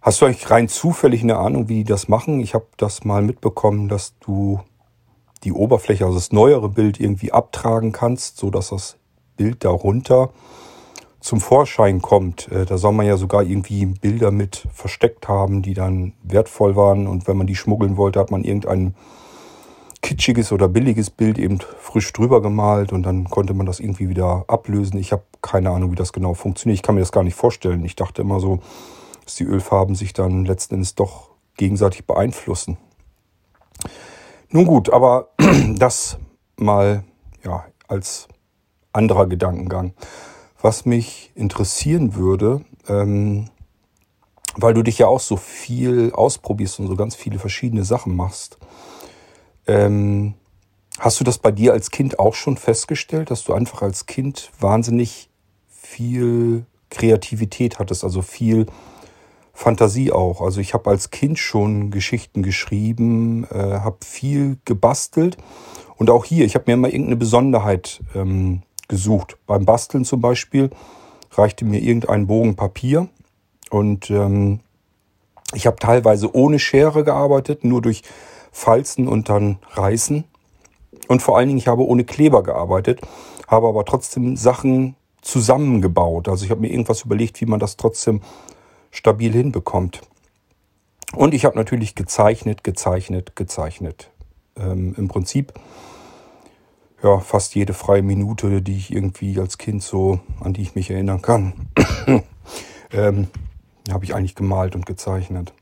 Hast 0.00 0.20
du 0.20 0.26
eigentlich 0.26 0.48
rein 0.50 0.68
zufällig 0.68 1.22
eine 1.22 1.36
Ahnung, 1.36 1.68
wie 1.68 1.78
die 1.78 1.84
das 1.84 2.08
machen? 2.08 2.40
Ich 2.40 2.54
habe 2.54 2.66
das 2.76 3.04
mal 3.04 3.20
mitbekommen, 3.22 3.88
dass 3.88 4.14
du 4.20 4.60
die 5.44 5.52
Oberfläche, 5.52 6.04
also 6.04 6.16
das 6.16 6.32
neuere 6.32 6.68
Bild 6.68 7.00
irgendwie 7.00 7.32
abtragen 7.32 7.92
kannst, 7.92 8.38
so 8.38 8.50
dass 8.50 8.70
das 8.70 8.96
Bild 9.36 9.64
darunter 9.64 10.30
zum 11.20 11.40
Vorschein 11.40 12.00
kommt. 12.00 12.50
Äh, 12.52 12.64
da 12.64 12.78
soll 12.78 12.92
man 12.92 13.06
ja 13.06 13.16
sogar 13.16 13.42
irgendwie 13.42 13.86
Bilder 13.86 14.30
mit 14.30 14.66
versteckt 14.72 15.28
haben, 15.28 15.62
die 15.62 15.74
dann 15.74 16.12
wertvoll 16.22 16.76
waren. 16.76 17.06
Und 17.06 17.26
wenn 17.26 17.36
man 17.36 17.46
die 17.46 17.56
schmuggeln 17.56 17.96
wollte, 17.96 18.20
hat 18.20 18.30
man 18.30 18.44
irgendein 18.44 18.94
kitschiges 20.00 20.52
oder 20.52 20.68
billiges 20.68 21.10
Bild 21.10 21.38
eben 21.38 21.58
frisch 21.80 22.12
drüber 22.12 22.40
gemalt 22.40 22.92
und 22.92 23.02
dann 23.02 23.28
konnte 23.28 23.52
man 23.52 23.66
das 23.66 23.80
irgendwie 23.80 24.08
wieder 24.08 24.44
ablösen. 24.46 24.98
Ich 24.98 25.12
habe 25.12 25.24
keine 25.42 25.70
Ahnung, 25.70 25.90
wie 25.90 25.96
das 25.96 26.12
genau 26.12 26.34
funktioniert. 26.34 26.76
Ich 26.76 26.82
kann 26.82 26.94
mir 26.94 27.00
das 27.00 27.12
gar 27.12 27.24
nicht 27.24 27.34
vorstellen. 27.34 27.84
Ich 27.84 27.96
dachte 27.96 28.22
immer 28.22 28.38
so, 28.38 28.60
dass 29.24 29.34
die 29.34 29.44
Ölfarben 29.44 29.96
sich 29.96 30.12
dann 30.12 30.44
letzten 30.44 30.74
Endes 30.74 30.94
doch 30.94 31.30
gegenseitig 31.56 32.06
beeinflussen. 32.06 32.78
Nun 34.50 34.64
gut, 34.64 34.90
aber 34.90 35.28
das 35.76 36.18
mal 36.56 37.04
ja, 37.44 37.66
als 37.86 38.28
anderer 38.92 39.26
Gedankengang. 39.26 39.92
Was 40.60 40.86
mich 40.86 41.30
interessieren 41.34 42.14
würde, 42.14 42.64
ähm, 42.88 43.50
weil 44.56 44.74
du 44.74 44.82
dich 44.82 44.98
ja 44.98 45.06
auch 45.06 45.20
so 45.20 45.36
viel 45.36 46.12
ausprobierst 46.12 46.80
und 46.80 46.88
so 46.88 46.96
ganz 46.96 47.14
viele 47.14 47.38
verschiedene 47.38 47.84
Sachen 47.84 48.16
machst, 48.16 48.58
ähm, 49.66 50.34
hast 50.98 51.20
du 51.20 51.24
das 51.24 51.38
bei 51.38 51.52
dir 51.52 51.72
als 51.72 51.90
Kind 51.90 52.18
auch 52.18 52.34
schon 52.34 52.56
festgestellt, 52.56 53.30
dass 53.30 53.44
du 53.44 53.52
einfach 53.52 53.82
als 53.82 54.06
Kind 54.06 54.50
wahnsinnig 54.58 55.28
viel 55.68 56.64
Kreativität 56.90 57.78
hattest, 57.78 58.02
also 58.02 58.22
viel 58.22 58.66
Fantasie 59.58 60.12
auch. 60.12 60.40
Also 60.40 60.60
ich 60.60 60.72
habe 60.72 60.88
als 60.88 61.10
Kind 61.10 61.36
schon 61.36 61.90
Geschichten 61.90 62.44
geschrieben, 62.44 63.42
äh, 63.50 63.80
habe 63.80 63.98
viel 64.04 64.58
gebastelt 64.64 65.36
und 65.96 66.10
auch 66.10 66.24
hier, 66.24 66.44
ich 66.44 66.54
habe 66.54 66.66
mir 66.68 66.74
immer 66.74 66.86
irgendeine 66.86 67.16
Besonderheit 67.16 68.00
ähm, 68.14 68.62
gesucht. 68.86 69.36
Beim 69.48 69.64
Basteln 69.64 70.04
zum 70.04 70.20
Beispiel 70.20 70.70
reichte 71.32 71.64
mir 71.64 71.80
irgendein 71.80 72.28
Bogen 72.28 72.54
Papier 72.54 73.08
und 73.68 74.10
ähm, 74.10 74.60
ich 75.52 75.66
habe 75.66 75.76
teilweise 75.76 76.32
ohne 76.36 76.60
Schere 76.60 77.02
gearbeitet, 77.02 77.64
nur 77.64 77.82
durch 77.82 78.02
Falzen 78.52 79.08
und 79.08 79.28
dann 79.28 79.58
Reißen. 79.72 80.22
Und 81.08 81.20
vor 81.20 81.36
allen 81.36 81.48
Dingen, 81.48 81.58
ich 81.58 81.66
habe 81.66 81.84
ohne 81.84 82.04
Kleber 82.04 82.44
gearbeitet, 82.44 83.00
habe 83.48 83.66
aber 83.66 83.84
trotzdem 83.84 84.36
Sachen 84.36 84.94
zusammengebaut. 85.20 86.28
Also 86.28 86.44
ich 86.44 86.52
habe 86.52 86.60
mir 86.60 86.70
irgendwas 86.70 87.02
überlegt, 87.02 87.40
wie 87.40 87.46
man 87.46 87.58
das 87.58 87.76
trotzdem 87.76 88.20
stabil 88.90 89.32
hinbekommt. 89.32 90.02
Und 91.14 91.34
ich 91.34 91.44
habe 91.44 91.56
natürlich 91.56 91.94
gezeichnet, 91.94 92.64
gezeichnet, 92.64 93.34
gezeichnet. 93.36 94.10
Ähm, 94.56 94.94
Im 94.96 95.08
Prinzip 95.08 95.54
ja 97.02 97.18
fast 97.20 97.54
jede 97.54 97.74
freie 97.74 98.02
Minute, 98.02 98.60
die 98.62 98.76
ich 98.76 98.92
irgendwie 98.92 99.38
als 99.38 99.58
Kind 99.58 99.82
so, 99.82 100.20
an 100.40 100.52
die 100.52 100.62
ich 100.62 100.74
mich 100.74 100.90
erinnern 100.90 101.22
kann, 101.22 101.68
ähm, 102.92 103.28
habe 103.90 104.04
ich 104.04 104.14
eigentlich 104.14 104.34
gemalt 104.34 104.74
und 104.74 104.84
gezeichnet. 104.84 105.52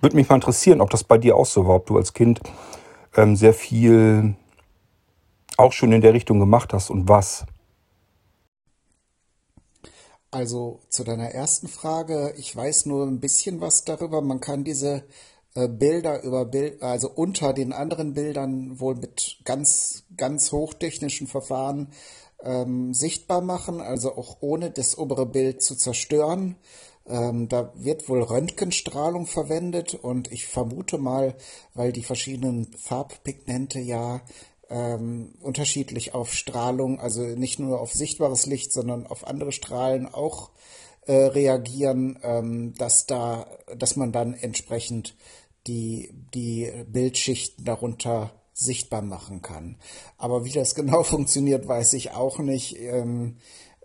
Würde 0.00 0.16
mich 0.16 0.28
mal 0.28 0.36
interessieren, 0.36 0.80
ob 0.80 0.90
das 0.90 1.04
bei 1.04 1.18
dir 1.18 1.36
auch 1.36 1.46
so 1.46 1.66
war, 1.66 1.76
ob 1.76 1.86
du 1.86 1.96
als 1.96 2.12
Kind 2.12 2.40
ähm, 3.16 3.36
sehr 3.36 3.54
viel 3.54 4.34
auch 5.56 5.72
schon 5.72 5.92
in 5.92 6.00
der 6.00 6.14
Richtung 6.14 6.38
gemacht 6.38 6.72
hast 6.72 6.90
und 6.90 7.08
was. 7.08 7.44
Also 10.30 10.80
zu 10.90 11.04
deiner 11.04 11.30
ersten 11.30 11.68
Frage, 11.68 12.34
ich 12.36 12.54
weiß 12.54 12.84
nur 12.86 13.06
ein 13.06 13.20
bisschen 13.20 13.62
was 13.62 13.84
darüber. 13.84 14.20
Man 14.20 14.40
kann 14.40 14.62
diese 14.62 15.04
äh, 15.54 15.68
Bilder 15.68 16.22
über 16.22 16.44
Bild, 16.44 16.82
also 16.82 17.10
unter 17.10 17.54
den 17.54 17.72
anderen 17.72 18.12
Bildern 18.12 18.78
wohl 18.78 18.94
mit 18.94 19.38
ganz, 19.44 20.04
ganz 20.16 20.52
hochtechnischen 20.52 21.26
Verfahren 21.28 21.88
ähm, 22.42 22.92
sichtbar 22.92 23.40
machen, 23.40 23.80
also 23.80 24.14
auch 24.16 24.36
ohne 24.40 24.70
das 24.70 24.98
obere 24.98 25.24
Bild 25.24 25.62
zu 25.62 25.76
zerstören. 25.76 26.56
Ähm, 27.06 27.48
da 27.48 27.72
wird 27.74 28.08
wohl 28.10 28.22
Röntgenstrahlung 28.22 29.26
verwendet 29.26 29.94
und 29.94 30.30
ich 30.30 30.46
vermute 30.46 30.98
mal, 30.98 31.36
weil 31.72 31.90
die 31.90 32.04
verschiedenen 32.04 32.66
Farbpigmente 32.76 33.80
ja 33.80 34.20
ähm, 34.70 35.34
unterschiedlich 35.40 36.14
auf 36.14 36.32
Strahlung, 36.32 37.00
also 37.00 37.22
nicht 37.22 37.58
nur 37.58 37.80
auf 37.80 37.92
sichtbares 37.92 38.46
Licht, 38.46 38.72
sondern 38.72 39.06
auf 39.06 39.26
andere 39.26 39.52
Strahlen 39.52 40.06
auch 40.06 40.50
äh, 41.06 41.14
reagieren, 41.14 42.18
ähm, 42.22 42.74
dass 42.74 43.06
da, 43.06 43.46
dass 43.76 43.96
man 43.96 44.12
dann 44.12 44.34
entsprechend 44.34 45.16
die, 45.66 46.12
die 46.34 46.70
Bildschichten 46.86 47.64
darunter 47.64 48.32
sichtbar 48.52 49.02
machen 49.02 49.40
kann. 49.40 49.76
Aber 50.16 50.44
wie 50.44 50.52
das 50.52 50.74
genau 50.74 51.02
funktioniert, 51.02 51.66
weiß 51.66 51.94
ich 51.94 52.12
auch 52.12 52.38
nicht. 52.38 52.78
Ähm, 52.78 53.36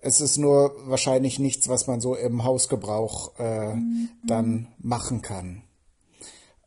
es 0.02 0.20
ist 0.20 0.38
nur 0.38 0.76
wahrscheinlich 0.86 1.40
nichts, 1.40 1.70
was 1.70 1.88
man 1.88 2.02
so 2.02 2.14
im 2.16 2.44
Hausgebrauch 2.44 3.40
äh, 3.40 3.74
mhm. 3.74 4.10
dann 4.28 4.68
machen 4.80 5.22
kann. 5.22 5.64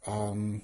Ähm, 0.06 0.62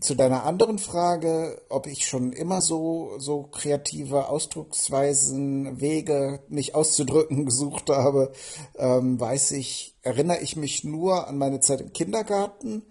zu 0.00 0.14
deiner 0.14 0.44
anderen 0.44 0.78
Frage, 0.78 1.60
ob 1.68 1.86
ich 1.86 2.06
schon 2.06 2.32
immer 2.32 2.60
so, 2.60 3.12
so 3.18 3.42
kreative 3.42 4.28
Ausdrucksweisen, 4.28 5.80
Wege, 5.80 6.40
mich 6.48 6.74
auszudrücken 6.74 7.44
gesucht 7.46 7.90
habe, 7.90 8.32
ähm, 8.76 9.18
weiß 9.18 9.52
ich, 9.52 9.96
erinnere 10.02 10.40
ich 10.40 10.56
mich 10.56 10.84
nur 10.84 11.26
an 11.28 11.38
meine 11.38 11.60
Zeit 11.60 11.80
im 11.80 11.92
Kindergarten 11.92 12.82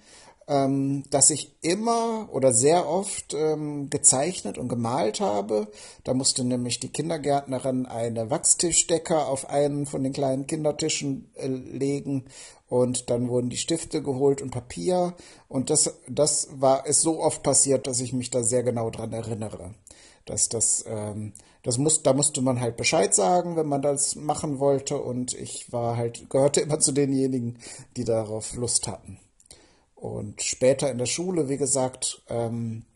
ähm, 0.48 1.04
dass 1.10 1.30
ich 1.30 1.56
immer 1.62 2.28
oder 2.32 2.54
sehr 2.54 2.88
oft 2.88 3.34
ähm, 3.34 3.90
gezeichnet 3.90 4.58
und 4.58 4.68
gemalt 4.68 5.22
habe. 5.22 5.68
Da 6.04 6.14
musste 6.14 6.44
nämlich 6.44 6.80
die 6.80 6.90
Kindergärtnerin 6.90 7.86
eine 7.86 8.30
Wachstischdecke 8.30 9.18
auf 9.18 9.50
einen 9.50 9.86
von 9.86 10.04
den 10.04 10.14
kleinen 10.14 10.48
Kindertischen 10.48 11.32
äh, 11.36 11.48
legen 11.48 12.26
und 12.74 13.12
dann 13.12 13.30
wurden 13.30 13.52
die 13.52 13.58
Stifte 13.58 14.02
geholt 14.02 14.42
und 14.42 14.50
Papier 14.50 15.14
und 15.48 15.70
das, 15.70 15.94
das 16.10 16.48
war 16.54 16.88
es 16.88 17.02
so 17.02 17.20
oft 17.20 17.44
passiert, 17.44 17.86
dass 17.86 18.02
ich 18.02 18.14
mich 18.14 18.32
da 18.32 18.42
sehr 18.42 18.64
genau 18.64 18.90
dran 18.90 19.14
erinnere. 19.14 19.76
Dass 20.26 20.50
das, 20.50 20.84
ähm, 20.88 21.34
das 21.62 21.78
muss, 21.78 22.02
da 22.02 22.14
musste 22.14 22.42
man 22.42 22.60
halt 22.60 22.76
Bescheid 22.76 23.14
sagen, 23.14 23.58
wenn 23.58 23.68
man 23.68 23.84
das 23.84 24.16
machen 24.16 24.58
wollte 24.58 24.98
und 24.98 25.36
ich 25.36 25.72
war 25.72 25.98
halt, 25.98 26.32
gehörte 26.32 26.62
immer 26.62 26.80
zu 26.80 26.94
denjenigen, 26.94 27.60
die 27.96 28.06
darauf 28.06 28.56
Lust 28.56 28.88
hatten. 28.88 29.20
Und 29.94 30.42
später 30.42 30.90
in 30.90 30.98
der 30.98 31.06
Schule, 31.06 31.50
wie 31.50 31.58
gesagt, 31.58 32.24
ähm, 32.28 32.88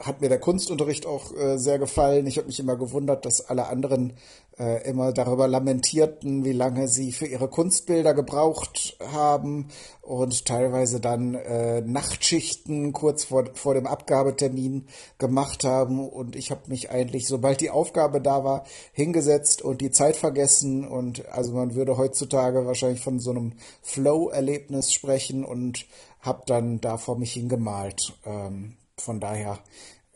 hat 0.00 0.20
mir 0.20 0.28
der 0.28 0.40
Kunstunterricht 0.40 1.06
auch 1.06 1.34
äh, 1.34 1.56
sehr 1.56 1.78
gefallen. 1.78 2.26
Ich 2.26 2.36
habe 2.36 2.48
mich 2.48 2.60
immer 2.60 2.76
gewundert, 2.76 3.24
dass 3.24 3.40
alle 3.48 3.68
anderen 3.68 4.12
äh, 4.58 4.88
immer 4.88 5.12
darüber 5.12 5.46
lamentierten, 5.46 6.44
wie 6.44 6.52
lange 6.52 6.88
sie 6.88 7.12
für 7.12 7.26
ihre 7.26 7.48
Kunstbilder 7.48 8.14
gebraucht 8.14 8.96
haben 9.12 9.68
und 10.02 10.46
teilweise 10.46 11.00
dann 11.00 11.34
äh, 11.34 11.80
Nachtschichten 11.80 12.92
kurz 12.92 13.24
vor, 13.24 13.44
vor 13.54 13.74
dem 13.74 13.86
Abgabetermin 13.86 14.86
gemacht 15.18 15.64
haben. 15.64 16.08
Und 16.08 16.34
ich 16.34 16.50
habe 16.50 16.62
mich 16.68 16.90
eigentlich, 16.90 17.28
sobald 17.28 17.60
die 17.60 17.70
Aufgabe 17.70 18.20
da 18.20 18.42
war, 18.42 18.64
hingesetzt 18.92 19.62
und 19.62 19.80
die 19.80 19.90
Zeit 19.90 20.16
vergessen. 20.16 20.86
Und 20.86 21.28
also 21.28 21.52
man 21.52 21.74
würde 21.74 21.96
heutzutage 21.96 22.66
wahrscheinlich 22.66 23.00
von 23.00 23.20
so 23.20 23.30
einem 23.30 23.52
Flow-Erlebnis 23.82 24.92
sprechen 24.92 25.44
und 25.44 25.86
habe 26.20 26.42
dann 26.46 26.80
da 26.80 26.98
vor 26.98 27.16
mich 27.16 27.32
hingemalt. 27.32 28.14
Ähm, 28.24 28.76
von 28.96 29.20
daher, 29.20 29.60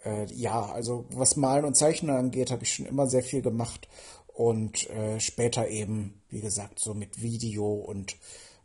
äh, 0.05 0.27
ja, 0.35 0.67
also 0.73 1.05
was 1.11 1.37
Malen 1.37 1.65
und 1.65 1.77
Zeichnen 1.77 2.17
angeht, 2.17 2.51
habe 2.51 2.65
ich 2.65 2.75
schon 2.75 2.87
immer 2.87 3.07
sehr 3.07 3.23
viel 3.23 3.43
gemacht 3.43 3.89
und 4.35 4.89
äh, 4.91 5.21
später 5.21 5.69
eben, 5.69 6.21
wie 6.31 6.41
gesagt, 6.41 6.79
so 6.79 6.95
mit 6.95 7.23
Video 7.23 7.73
und 7.73 8.17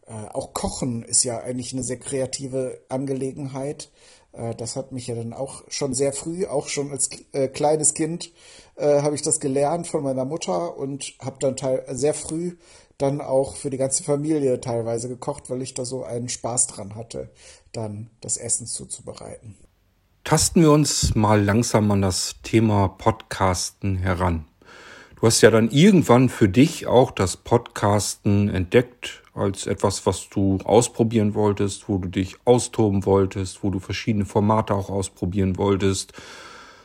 äh, 0.08 0.14
auch 0.34 0.54
Kochen 0.54 1.04
ist 1.04 1.24
ja 1.24 1.40
eigentlich 1.40 1.74
eine 1.74 1.84
sehr 1.84 2.00
kreative 2.00 2.80
Angelegenheit. 2.90 3.90
Äh, 4.32 4.56
das 4.56 4.76
hat 4.76 4.92
mich 4.92 5.08
ja 5.08 5.16
dann 5.16 5.34
auch 5.34 5.64
schon 5.70 5.94
sehr 5.94 6.14
früh, 6.14 6.46
auch 6.46 6.68
schon 6.70 6.92
als 6.92 7.10
äh, 7.34 7.48
kleines 7.48 7.94
Kind, 7.94 8.32
äh, 8.76 9.02
habe 9.02 9.16
ich 9.16 9.22
das 9.22 9.40
gelernt 9.40 9.88
von 9.88 10.04
meiner 10.04 10.26
Mutter 10.26 10.78
und 10.78 11.14
habe 11.20 11.38
dann 11.40 11.58
teil 11.58 11.86
sehr 11.90 12.14
früh 12.14 12.56
dann 13.00 13.22
auch 13.22 13.56
für 13.56 13.70
die 13.70 13.78
ganze 13.78 14.02
Familie 14.02 14.60
teilweise 14.60 15.08
gekocht, 15.08 15.52
weil 15.52 15.62
ich 15.62 15.76
da 15.76 15.86
so 15.86 16.04
einen 16.04 16.30
Spaß 16.30 16.66
dran 16.66 16.96
hatte, 16.96 17.30
dann 17.72 18.10
das 18.22 18.38
Essen 18.38 18.66
zuzubereiten 18.66 19.56
tasten 20.28 20.60
wir 20.60 20.74
uns 20.74 21.16
mal 21.16 21.42
langsam 21.42 21.90
an 21.90 22.02
das 22.02 22.36
Thema 22.44 22.90
Podcasten 22.90 23.96
heran. 23.96 24.44
Du 25.20 25.26
hast 25.26 25.42
ja 25.42 25.50
dann 25.50 25.72
irgendwann 25.72 26.30
für 26.30 26.48
dich 26.48 26.86
auch 26.86 27.10
das 27.10 27.38
Podcasten 27.38 28.50
entdeckt 28.50 29.24
als 29.34 29.66
etwas, 29.66 30.06
was 30.06 30.30
du 30.30 30.60
ausprobieren 30.64 31.34
wolltest, 31.34 31.90
wo 31.90 31.98
du 31.98 32.08
dich 32.08 32.36
austoben 32.46 33.04
wolltest, 33.04 33.64
wo 33.64 33.72
du 33.72 33.80
verschiedene 33.80 34.26
Formate 34.26 34.76
auch 34.76 34.92
ausprobieren 34.92 35.58
wolltest, 35.58 36.14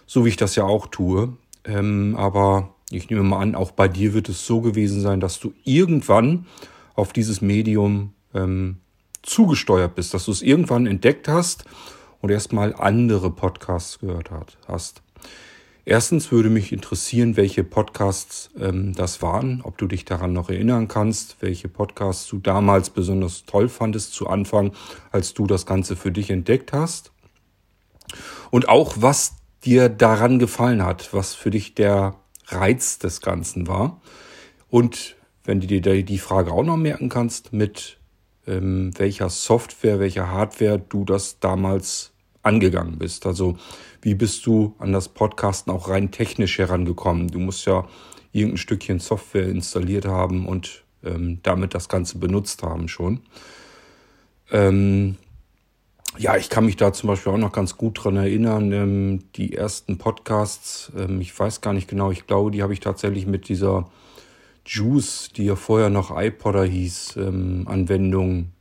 so 0.06 0.24
wie 0.24 0.30
ich 0.30 0.38
das 0.38 0.56
ja 0.56 0.64
auch 0.64 0.86
tue. 0.86 1.36
Ähm, 1.64 2.16
aber 2.16 2.74
ich 2.90 3.10
nehme 3.10 3.22
mal 3.22 3.40
an, 3.40 3.54
auch 3.54 3.72
bei 3.72 3.86
dir 3.86 4.14
wird 4.14 4.30
es 4.30 4.46
so 4.46 4.62
gewesen 4.62 5.02
sein, 5.02 5.20
dass 5.20 5.38
du 5.38 5.52
irgendwann 5.64 6.46
auf 6.94 7.12
dieses 7.12 7.42
Medium 7.42 8.14
ähm, 8.32 8.78
zugesteuert 9.22 9.94
bist, 9.94 10.14
dass 10.14 10.24
du 10.24 10.32
es 10.32 10.40
irgendwann 10.40 10.86
entdeckt 10.86 11.28
hast 11.28 11.66
und 12.22 12.30
erstmal 12.30 12.74
andere 12.74 13.30
Podcasts 13.30 13.98
gehört 13.98 14.30
hast. 14.66 15.02
Erstens 15.84 16.30
würde 16.30 16.48
mich 16.48 16.72
interessieren, 16.72 17.36
welche 17.36 17.64
Podcasts 17.64 18.50
ähm, 18.58 18.92
das 18.94 19.20
waren, 19.20 19.62
ob 19.64 19.78
du 19.78 19.88
dich 19.88 20.04
daran 20.04 20.32
noch 20.32 20.48
erinnern 20.48 20.86
kannst, 20.86 21.36
welche 21.40 21.68
Podcasts 21.68 22.28
du 22.28 22.38
damals 22.38 22.90
besonders 22.90 23.44
toll 23.46 23.68
fandest 23.68 24.14
zu 24.14 24.28
Anfang, 24.28 24.72
als 25.10 25.34
du 25.34 25.46
das 25.46 25.66
Ganze 25.66 25.96
für 25.96 26.12
dich 26.12 26.30
entdeckt 26.30 26.72
hast. 26.72 27.10
Und 28.50 28.68
auch, 28.68 28.94
was 28.98 29.34
dir 29.64 29.88
daran 29.88 30.38
gefallen 30.38 30.84
hat, 30.84 31.12
was 31.12 31.34
für 31.34 31.50
dich 31.50 31.74
der 31.74 32.14
Reiz 32.46 32.98
des 32.98 33.20
Ganzen 33.20 33.66
war. 33.66 34.00
Und 34.70 35.16
wenn 35.44 35.60
du 35.60 35.66
dir 35.66 36.04
die 36.04 36.18
Frage 36.18 36.52
auch 36.52 36.64
noch 36.64 36.76
merken 36.76 37.08
kannst, 37.08 37.52
mit 37.52 37.98
ähm, 38.46 38.92
welcher 38.96 39.30
Software, 39.30 39.98
welcher 39.98 40.30
Hardware 40.30 40.78
du 40.78 41.04
das 41.04 41.40
damals 41.40 42.11
angegangen 42.42 42.98
bist. 42.98 43.26
Also 43.26 43.56
wie 44.00 44.14
bist 44.14 44.46
du 44.46 44.74
an 44.78 44.92
das 44.92 45.08
Podcasten 45.08 45.72
auch 45.72 45.88
rein 45.88 46.10
technisch 46.10 46.58
herangekommen? 46.58 47.28
Du 47.28 47.38
musst 47.38 47.66
ja 47.66 47.86
irgendein 48.32 48.58
Stückchen 48.58 48.98
Software 48.98 49.48
installiert 49.48 50.06
haben 50.06 50.46
und 50.46 50.82
ähm, 51.04 51.40
damit 51.42 51.74
das 51.74 51.88
Ganze 51.88 52.18
benutzt 52.18 52.62
haben 52.62 52.88
schon. 52.88 53.20
Ähm, 54.50 55.16
ja, 56.18 56.36
ich 56.36 56.50
kann 56.50 56.66
mich 56.66 56.76
da 56.76 56.92
zum 56.92 57.08
Beispiel 57.08 57.32
auch 57.32 57.38
noch 57.38 57.52
ganz 57.52 57.76
gut 57.76 58.04
dran 58.04 58.16
erinnern. 58.16 58.72
Ähm, 58.72 59.24
die 59.36 59.54
ersten 59.54 59.98
Podcasts, 59.98 60.92
ähm, 60.96 61.20
ich 61.20 61.38
weiß 61.38 61.60
gar 61.60 61.72
nicht 61.72 61.88
genau, 61.88 62.10
ich 62.10 62.26
glaube, 62.26 62.50
die 62.50 62.62
habe 62.62 62.72
ich 62.72 62.80
tatsächlich 62.80 63.26
mit 63.26 63.48
dieser 63.48 63.88
Juice, 64.66 65.30
die 65.34 65.44
ja 65.44 65.56
vorher 65.56 65.90
noch 65.90 66.16
iPodder 66.16 66.64
hieß, 66.64 67.16
ähm, 67.16 67.66
Anwendung 67.66 68.52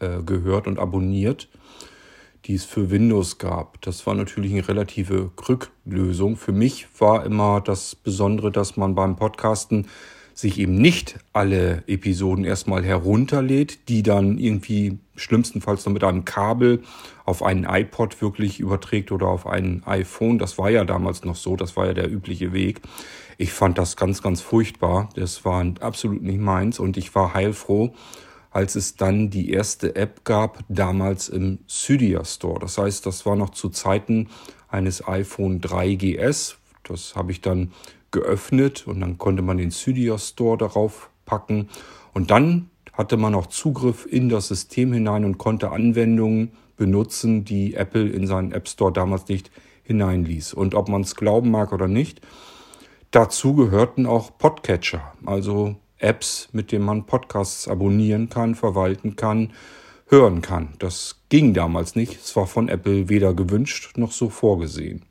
äh, 0.00 0.22
gehört 0.22 0.66
und 0.66 0.78
abonniert 0.78 1.48
die 2.46 2.54
es 2.54 2.64
für 2.64 2.90
Windows 2.90 3.38
gab. 3.38 3.80
Das 3.82 4.06
war 4.06 4.14
natürlich 4.14 4.52
eine 4.52 4.66
relative 4.66 5.30
Krücklösung. 5.34 6.36
Für 6.36 6.52
mich 6.52 6.86
war 6.98 7.24
immer 7.24 7.60
das 7.60 7.96
Besondere, 7.96 8.52
dass 8.52 8.76
man 8.76 8.94
beim 8.94 9.16
Podcasten 9.16 9.86
sich 10.36 10.58
eben 10.58 10.74
nicht 10.74 11.18
alle 11.32 11.82
Episoden 11.86 12.44
erstmal 12.44 12.84
herunterlädt, 12.84 13.88
die 13.88 14.02
dann 14.02 14.36
irgendwie 14.36 14.98
schlimmstenfalls 15.16 15.86
noch 15.86 15.94
mit 15.94 16.04
einem 16.04 16.26
Kabel 16.26 16.82
auf 17.24 17.42
einen 17.42 17.64
iPod 17.64 18.20
wirklich 18.20 18.60
überträgt 18.60 19.12
oder 19.12 19.28
auf 19.28 19.46
ein 19.46 19.82
iPhone. 19.86 20.38
Das 20.38 20.58
war 20.58 20.68
ja 20.68 20.84
damals 20.84 21.24
noch 21.24 21.36
so, 21.36 21.56
das 21.56 21.74
war 21.74 21.86
ja 21.86 21.94
der 21.94 22.10
übliche 22.10 22.52
Weg. 22.52 22.82
Ich 23.38 23.52
fand 23.52 23.78
das 23.78 23.96
ganz, 23.96 24.22
ganz 24.22 24.42
furchtbar. 24.42 25.08
Das 25.14 25.44
war 25.46 25.64
absolut 25.80 26.22
nicht 26.22 26.38
meins 26.38 26.78
und 26.78 26.98
ich 26.98 27.14
war 27.14 27.32
heilfroh, 27.32 27.94
als 28.56 28.74
es 28.74 28.96
dann 28.96 29.28
die 29.28 29.50
erste 29.50 29.96
App 29.96 30.24
gab, 30.24 30.64
damals 30.70 31.28
im 31.28 31.58
Cydia 31.68 32.24
Store. 32.24 32.58
Das 32.58 32.78
heißt, 32.78 33.04
das 33.04 33.26
war 33.26 33.36
noch 33.36 33.50
zu 33.50 33.68
Zeiten 33.68 34.30
eines 34.68 35.06
iPhone 35.06 35.60
3GS. 35.60 36.54
Das 36.82 37.16
habe 37.16 37.32
ich 37.32 37.42
dann 37.42 37.72
geöffnet 38.12 38.86
und 38.86 39.00
dann 39.00 39.18
konnte 39.18 39.42
man 39.42 39.58
den 39.58 39.70
Cydia 39.70 40.16
Store 40.16 40.56
darauf 40.56 41.10
packen. 41.26 41.68
Und 42.14 42.30
dann 42.30 42.70
hatte 42.94 43.18
man 43.18 43.34
auch 43.34 43.48
Zugriff 43.48 44.06
in 44.10 44.30
das 44.30 44.48
System 44.48 44.90
hinein 44.90 45.26
und 45.26 45.36
konnte 45.36 45.70
Anwendungen 45.70 46.52
benutzen, 46.78 47.44
die 47.44 47.74
Apple 47.74 48.08
in 48.08 48.26
seinen 48.26 48.52
App 48.52 48.68
Store 48.68 48.90
damals 48.90 49.28
nicht 49.28 49.50
hineinließ. 49.82 50.54
Und 50.54 50.74
ob 50.74 50.88
man 50.88 51.02
es 51.02 51.14
glauben 51.14 51.50
mag 51.50 51.74
oder 51.74 51.88
nicht, 51.88 52.22
Dazu 53.16 53.54
gehörten 53.54 54.04
auch 54.04 54.36
Podcatcher, 54.36 55.12
also 55.24 55.76
Apps, 55.98 56.48
mit 56.52 56.72
denen 56.72 56.84
man 56.84 57.06
Podcasts 57.06 57.68
abonnieren 57.68 58.28
kann, 58.28 58.54
verwalten 58.54 59.16
kann, 59.16 59.52
hören 60.08 60.42
kann. 60.42 60.74
Das 60.78 61.22
ging 61.28 61.54
damals 61.54 61.96
nicht. 61.96 62.16
Es 62.16 62.36
war 62.36 62.46
von 62.46 62.68
Apple 62.68 63.08
weder 63.08 63.34
gewünscht 63.34 63.96
noch 63.96 64.12
so 64.12 64.28
vorgesehen. 64.28 65.02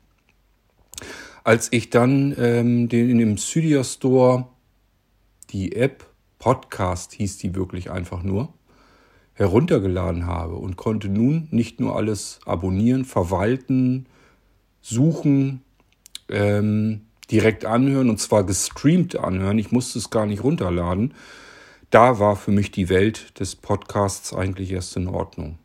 Als 1.44 1.68
ich 1.72 1.90
dann 1.90 2.34
ähm, 2.38 2.88
den 2.88 3.10
in 3.10 3.18
dem 3.18 3.36
Cydia 3.36 3.84
Store 3.84 4.48
die 5.50 5.76
App 5.76 6.08
Podcast 6.38 7.12
hieß 7.12 7.38
die 7.38 7.54
wirklich 7.54 7.90
einfach 7.90 8.22
nur 8.22 8.52
heruntergeladen 9.34 10.26
habe 10.26 10.54
und 10.54 10.76
konnte 10.76 11.08
nun 11.08 11.48
nicht 11.50 11.78
nur 11.78 11.94
alles 11.94 12.40
abonnieren, 12.46 13.04
verwalten, 13.04 14.06
suchen, 14.80 15.62
ähm, 16.28 17.05
direkt 17.30 17.64
anhören 17.64 18.10
und 18.10 18.20
zwar 18.20 18.44
gestreamt 18.44 19.16
anhören. 19.16 19.58
Ich 19.58 19.72
musste 19.72 19.98
es 19.98 20.10
gar 20.10 20.26
nicht 20.26 20.44
runterladen. 20.44 21.14
Da 21.90 22.18
war 22.18 22.36
für 22.36 22.50
mich 22.50 22.70
die 22.70 22.88
Welt 22.88 23.38
des 23.40 23.56
Podcasts 23.56 24.34
eigentlich 24.34 24.72
erst 24.72 24.96
in 24.96 25.08
Ordnung. 25.08 25.58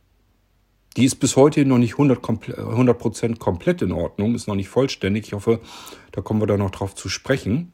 Die 0.97 1.05
ist 1.05 1.15
bis 1.15 1.35
heute 1.35 1.63
noch 1.65 1.77
nicht 1.77 1.95
100%, 1.95 2.57
100 2.57 3.39
komplett 3.39 3.81
in 3.81 3.91
Ordnung, 3.91 4.35
ist 4.35 4.47
noch 4.47 4.55
nicht 4.55 4.67
vollständig. 4.67 5.27
Ich 5.27 5.33
hoffe, 5.33 5.61
da 6.11 6.21
kommen 6.21 6.41
wir 6.41 6.47
da 6.47 6.57
noch 6.57 6.71
drauf 6.71 6.95
zu 6.95 7.07
sprechen. 7.07 7.73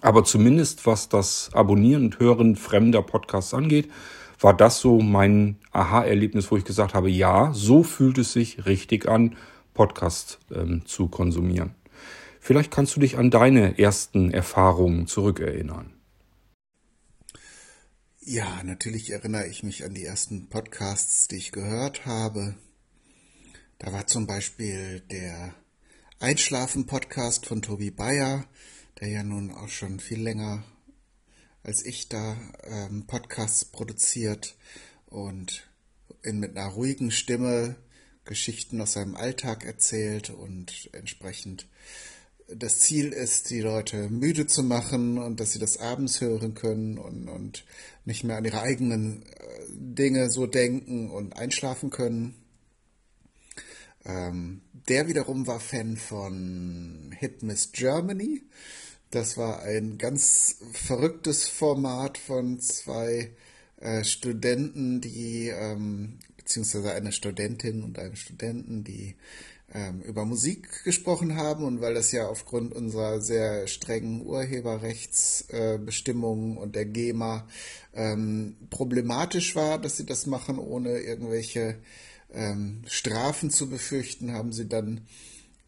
Aber 0.00 0.24
zumindest 0.24 0.86
was 0.86 1.08
das 1.08 1.50
Abonnieren 1.52 2.06
und 2.06 2.18
Hören 2.18 2.56
fremder 2.56 3.02
Podcasts 3.02 3.54
angeht, 3.54 3.88
war 4.40 4.54
das 4.54 4.80
so 4.80 5.00
mein 5.00 5.58
Aha-Erlebnis, 5.70 6.50
wo 6.50 6.56
ich 6.56 6.64
gesagt 6.64 6.94
habe, 6.94 7.08
ja, 7.08 7.52
so 7.54 7.84
fühlt 7.84 8.18
es 8.18 8.32
sich 8.32 8.66
richtig 8.66 9.08
an, 9.08 9.36
Podcast 9.72 10.40
ähm, 10.52 10.82
zu 10.86 11.08
konsumieren. 11.08 11.74
Vielleicht 12.44 12.70
kannst 12.70 12.94
du 12.94 13.00
dich 13.00 13.16
an 13.16 13.30
deine 13.30 13.78
ersten 13.78 14.30
Erfahrungen 14.30 15.06
zurückerinnern. 15.06 15.94
Ja, 18.20 18.62
natürlich 18.62 19.08
erinnere 19.12 19.46
ich 19.46 19.62
mich 19.62 19.82
an 19.82 19.94
die 19.94 20.04
ersten 20.04 20.50
Podcasts, 20.50 21.26
die 21.26 21.36
ich 21.36 21.52
gehört 21.52 22.04
habe. 22.04 22.54
Da 23.78 23.94
war 23.94 24.06
zum 24.06 24.26
Beispiel 24.26 25.00
der 25.10 25.54
Einschlafen-Podcast 26.20 27.46
von 27.46 27.62
Tobi 27.62 27.90
Bayer, 27.90 28.44
der 29.00 29.08
ja 29.08 29.22
nun 29.22 29.50
auch 29.50 29.70
schon 29.70 29.98
viel 29.98 30.20
länger 30.20 30.64
als 31.62 31.82
ich 31.82 32.10
da 32.10 32.36
ähm, 32.64 33.06
Podcasts 33.06 33.64
produziert 33.64 34.54
und 35.06 35.66
in, 36.20 36.40
mit 36.40 36.58
einer 36.58 36.68
ruhigen 36.68 37.10
Stimme 37.10 37.76
Geschichten 38.26 38.82
aus 38.82 38.92
seinem 38.92 39.16
Alltag 39.16 39.64
erzählt 39.64 40.28
und 40.28 40.90
entsprechend 40.92 41.66
das 42.48 42.80
Ziel 42.80 43.12
ist, 43.12 43.50
die 43.50 43.60
Leute 43.60 44.08
müde 44.10 44.46
zu 44.46 44.62
machen 44.62 45.18
und 45.18 45.40
dass 45.40 45.52
sie 45.52 45.58
das 45.58 45.78
abends 45.78 46.20
hören 46.20 46.54
können 46.54 46.98
und, 46.98 47.28
und 47.28 47.64
nicht 48.04 48.24
mehr 48.24 48.36
an 48.36 48.44
ihre 48.44 48.60
eigenen 48.60 49.22
äh, 49.22 49.26
Dinge 49.70 50.30
so 50.30 50.46
denken 50.46 51.10
und 51.10 51.36
einschlafen 51.36 51.90
können. 51.90 52.34
Ähm, 54.04 54.60
der 54.88 55.08
wiederum 55.08 55.46
war 55.46 55.60
Fan 55.60 55.96
von 55.96 57.14
Hit 57.18 57.42
Miss 57.42 57.72
Germany. 57.72 58.42
Das 59.10 59.36
war 59.36 59.62
ein 59.62 59.96
ganz 59.96 60.56
verrücktes 60.72 61.48
Format 61.48 62.18
von 62.18 62.60
zwei 62.60 63.30
äh, 63.78 64.04
Studenten, 64.04 65.00
die, 65.00 65.48
ähm, 65.48 66.18
beziehungsweise 66.36 66.92
eine 66.92 67.12
Studentin 67.12 67.82
und 67.82 67.98
einem 67.98 68.16
Studenten, 68.16 68.84
die 68.84 69.14
ähm, 69.74 70.00
über 70.02 70.24
Musik 70.24 70.84
gesprochen 70.84 71.36
haben 71.36 71.64
und 71.64 71.80
weil 71.80 71.94
das 71.94 72.12
ja 72.12 72.28
aufgrund 72.28 72.72
unserer 72.72 73.20
sehr 73.20 73.66
strengen 73.66 74.24
Urheberrechtsbestimmungen 74.24 76.56
äh, 76.56 76.60
und 76.60 76.76
der 76.76 76.84
GEMA 76.86 77.48
ähm, 77.92 78.56
problematisch 78.70 79.56
war, 79.56 79.80
dass 79.80 79.96
sie 79.96 80.06
das 80.06 80.26
machen, 80.26 80.58
ohne 80.58 81.00
irgendwelche 81.00 81.80
ähm, 82.32 82.82
Strafen 82.86 83.50
zu 83.50 83.68
befürchten, 83.68 84.32
haben 84.32 84.52
sie 84.52 84.68
dann 84.68 85.00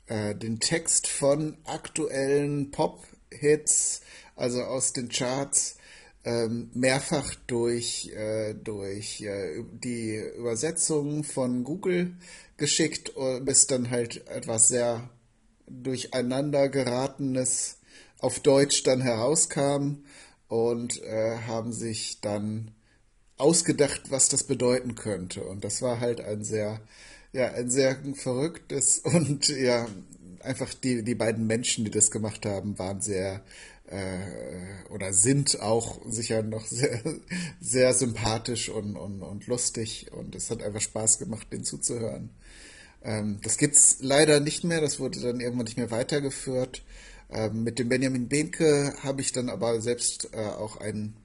äh, 0.07 0.37
den 0.37 0.61
Text 0.61 1.09
von 1.09 1.57
aktuellen 1.65 2.71
Pop-Hits, 2.71 4.03
also 4.37 4.63
aus 4.63 4.93
den 4.93 5.09
Charts, 5.09 5.79
ähm, 6.25 6.71
mehrfach 6.75 7.35
durch, 7.47 8.13
äh, 8.15 8.55
durch 8.55 9.23
äh, 9.23 9.63
die 9.83 10.17
Übersetzung 10.37 11.23
von 11.23 11.63
Google 11.63 12.17
geschickt, 12.57 13.13
bis 13.43 13.67
dann 13.67 13.91
halt 13.91 14.27
etwas 14.29 14.69
sehr 14.69 15.11
durcheinander 15.67 16.69
geratenes 16.69 17.79
auf 18.19 18.41
Deutsch 18.41 18.83
dann 18.83 19.01
herauskam 19.01 20.05
und 20.49 21.03
äh, 21.03 21.39
haben 21.47 21.73
sich 21.73 22.21
dann 22.21 22.71
ausgedacht, 23.37 24.11
was 24.11 24.29
das 24.29 24.45
bedeuten 24.45 24.95
könnte. 24.95 25.45
Und 25.45 25.65
das 25.65 25.83
war 25.83 26.01
halt 26.01 26.21
ein 26.21 26.43
sehr, 26.43 26.81
ja, 27.33 27.53
ein 27.53 27.71
sehr 27.71 27.99
verrücktes 28.15 28.99
und 29.05 29.49
ja, 29.49 29.87
einfach 30.41 30.73
die, 30.75 31.03
die 31.03 31.15
beiden 31.15 31.47
Menschen, 31.47 31.85
die 31.85 31.91
das 31.91 32.11
gemacht 32.11 32.47
haben, 32.47 32.79
waren 32.79 33.01
sehr 33.01 33.43
äh, 33.87 34.89
oder 34.91 35.13
sind 35.13 35.61
auch 35.61 36.01
sicher 36.09 36.43
noch 36.43 36.67
sehr, 36.67 37.03
sehr 37.61 37.93
sympathisch 37.95 38.69
und, 38.69 38.97
und, 38.97 39.23
und 39.23 39.47
lustig 39.47 40.13
und 40.13 40.35
es 40.35 40.51
hat 40.51 40.63
einfach 40.63 40.81
Spaß 40.81 41.19
gemacht, 41.19 41.53
denen 41.53 41.65
zuzuhören. 41.65 42.31
Ähm, 43.03 43.41
das 43.43 43.59
gibt's 43.59 43.99
leider 44.01 44.41
nicht 44.41 44.65
mehr, 44.65 44.81
das 44.81 45.01
wurde 45.01 45.21
dann 45.21 45.41
irgendwann 45.41 45.67
nicht 45.67 45.79
mehr 45.79 45.91
weitergeführt. 45.91 46.83
Ähm, 47.31 47.63
mit 47.63 47.79
dem 47.79 47.89
Benjamin 47.89 48.29
Behnke 48.29 48.95
habe 49.03 49.21
ich 49.21 49.33
dann 49.33 49.49
aber 49.49 49.81
selbst 49.81 50.31
äh, 50.33 50.39
auch 50.39 50.77
ein 50.77 51.17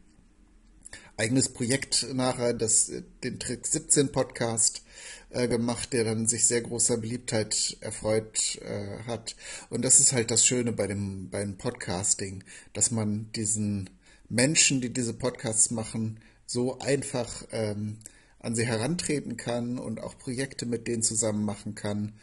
eigenes 1.17 1.49
Projekt 1.49 2.07
nachher, 2.13 2.53
das, 2.53 2.91
den 3.23 3.39
Trick 3.39 3.67
17 3.67 4.11
Podcast 4.11 4.81
äh, 5.29 5.47
gemacht, 5.47 5.93
der 5.93 6.03
dann 6.03 6.27
sich 6.27 6.47
sehr 6.47 6.61
großer 6.61 6.97
Beliebtheit 6.97 7.77
erfreut 7.81 8.59
äh, 8.61 9.03
hat. 9.05 9.35
Und 9.69 9.83
das 9.85 9.99
ist 9.99 10.13
halt 10.13 10.31
das 10.31 10.45
Schöne 10.45 10.71
bei 10.71 10.87
dem, 10.87 11.29
beim 11.29 11.57
Podcasting, 11.57 12.43
dass 12.73 12.91
man 12.91 13.31
diesen 13.33 13.89
Menschen, 14.29 14.81
die 14.81 14.91
diese 14.91 15.13
Podcasts 15.13 15.71
machen, 15.71 16.19
so 16.45 16.79
einfach 16.79 17.43
ähm, 17.51 17.97
an 18.41 18.55
sie 18.55 18.65
herantreten 18.65 19.37
kann 19.37 19.77
und 19.77 20.01
auch 20.01 20.17
Projekte 20.17 20.65
mit 20.65 20.87
denen 20.87 21.03
zusammen 21.03 21.45
machen 21.45 21.75
kann. 21.75 22.13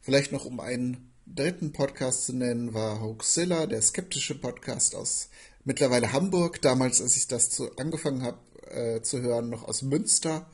Vielleicht 0.00 0.32
noch 0.32 0.44
um 0.44 0.60
einen 0.60 1.12
dritten 1.26 1.72
Podcast 1.72 2.26
zu 2.26 2.32
nennen, 2.34 2.74
war 2.74 3.00
Hoaxilla, 3.00 3.66
der 3.66 3.82
skeptische 3.82 4.38
Podcast 4.38 4.94
aus 4.94 5.28
mittlerweile 5.64 6.12
Hamburg. 6.12 6.60
Damals, 6.62 7.00
als 7.00 7.16
ich 7.16 7.26
das 7.26 7.50
zu, 7.50 7.74
angefangen 7.76 8.22
habe 8.22 8.38
äh, 8.70 9.02
zu 9.02 9.20
hören, 9.20 9.50
noch 9.50 9.64
aus 9.64 9.82
Münster. 9.82 10.48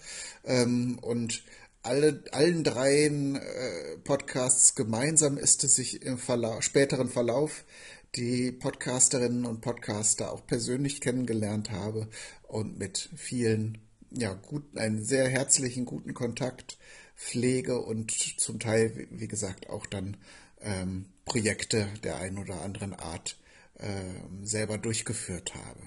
Ähm, 0.44 0.98
und 1.02 1.42
alle, 1.83 2.22
allen 2.33 2.64
dreien 2.64 3.37
äh, 3.37 3.98
Podcasts 4.04 4.74
gemeinsam 4.74 5.38
ist 5.38 5.64
es 5.64 5.76
sich 5.76 6.02
im 6.02 6.18
Verla 6.18 6.62
späteren 6.62 7.09
Verlauf 7.09 7.64
die 8.16 8.50
Podcasterinnen 8.52 9.46
und 9.46 9.61
Podcaster 9.61 10.33
auch 10.33 10.46
persönlich 10.46 11.00
kennengelernt 11.00 11.70
habe 11.70 12.09
und 12.48 12.78
mit 12.78 13.09
vielen 13.16 13.78
ja, 14.11 14.35
gut, 14.35 14.77
einen 14.77 15.05
sehr 15.05 15.29
herzlichen, 15.29 15.85
guten 15.85 16.14
Kontakt 16.14 16.79
pflege 17.16 17.81
und 17.81 18.12
zum 18.40 18.59
Teil, 18.59 19.07
wie 19.11 19.29
gesagt, 19.29 19.68
auch 19.68 19.87
dann 19.87 20.16
ähm, 20.61 21.07
Projekte 21.25 21.88
der 22.03 22.16
einen 22.16 22.38
oder 22.38 22.62
anderen 22.62 22.94
Art 22.94 23.37
äh, 23.79 23.87
selber 24.42 24.79
durchgeführt 24.79 25.55
habe. 25.55 25.81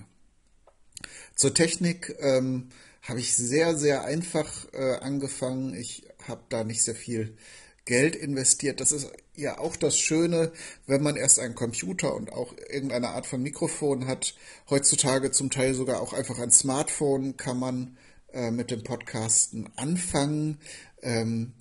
Zur 1.35 1.53
Technik 1.53 2.15
ähm, 2.19 2.69
habe 3.01 3.19
ich 3.19 3.35
sehr, 3.35 3.75
sehr 3.75 4.05
einfach 4.05 4.67
äh, 4.73 4.97
angefangen. 4.97 5.73
Ich 5.73 6.07
habe 6.27 6.43
da 6.49 6.63
nicht 6.63 6.83
sehr 6.83 6.95
viel 6.95 7.35
Geld 7.85 8.15
investiert. 8.15 8.79
Das 8.79 8.91
ist 8.91 9.11
ja 9.35 9.57
auch 9.57 9.75
das 9.75 9.99
Schöne, 9.99 10.53
wenn 10.87 11.03
man 11.03 11.17
erst 11.17 11.39
einen 11.39 11.55
Computer 11.55 12.15
und 12.15 12.31
auch 12.31 12.53
irgendeine 12.69 13.09
Art 13.09 13.25
von 13.25 13.41
Mikrofon 13.41 14.07
hat. 14.07 14.35
Heutzutage 14.69 15.31
zum 15.31 15.49
Teil 15.49 15.73
sogar 15.73 16.01
auch 16.01 16.13
einfach 16.13 16.39
ein 16.39 16.51
Smartphone 16.51 17.35
kann 17.35 17.59
man 17.59 17.97
äh, 18.33 18.51
mit 18.51 18.71
dem 18.71 18.83
Podcasten 18.83 19.69
anfangen. 19.75 20.59
Ähm, 21.01 21.53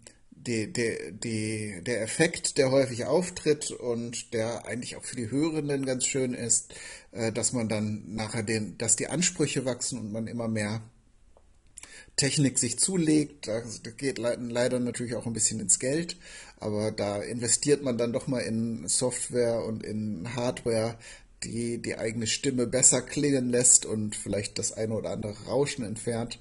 die, 0.46 0.72
die, 0.72 1.12
die, 1.12 1.82
der 1.84 2.02
Effekt, 2.02 2.58
der 2.58 2.70
häufig 2.70 3.04
auftritt 3.04 3.70
und 3.70 4.32
der 4.32 4.66
eigentlich 4.66 4.96
auch 4.96 5.04
für 5.04 5.16
die 5.16 5.30
Hörenden 5.30 5.86
ganz 5.86 6.04
schön 6.04 6.34
ist, 6.34 6.74
äh, 7.12 7.30
dass 7.30 7.52
man 7.52 7.68
dann 7.68 8.14
nachher 8.14 8.42
den, 8.42 8.76
dass 8.78 8.96
die 8.96 9.06
Ansprüche 9.06 9.64
wachsen 9.64 10.00
und 10.00 10.12
man 10.12 10.26
immer 10.26 10.48
mehr 10.48 10.82
Technik 12.16 12.58
sich 12.58 12.78
zulegt. 12.78 13.48
Das 13.48 13.82
geht 13.96 14.18
leider 14.18 14.80
natürlich 14.80 15.14
auch 15.14 15.26
ein 15.26 15.32
bisschen 15.32 15.60
ins 15.60 15.78
Geld, 15.78 16.16
aber 16.58 16.90
da 16.90 17.22
investiert 17.22 17.82
man 17.82 17.96
dann 17.96 18.12
doch 18.12 18.26
mal 18.26 18.40
in 18.40 18.86
Software 18.88 19.64
und 19.64 19.82
in 19.82 20.34
Hardware, 20.34 20.98
die 21.44 21.78
die 21.78 21.98
eigene 21.98 22.26
Stimme 22.26 22.66
besser 22.66 23.02
klingen 23.02 23.50
lässt 23.50 23.86
und 23.86 24.16
vielleicht 24.16 24.58
das 24.58 24.72
eine 24.72 24.94
oder 24.94 25.10
andere 25.10 25.46
Rauschen 25.46 25.84
entfernt. 25.84 26.38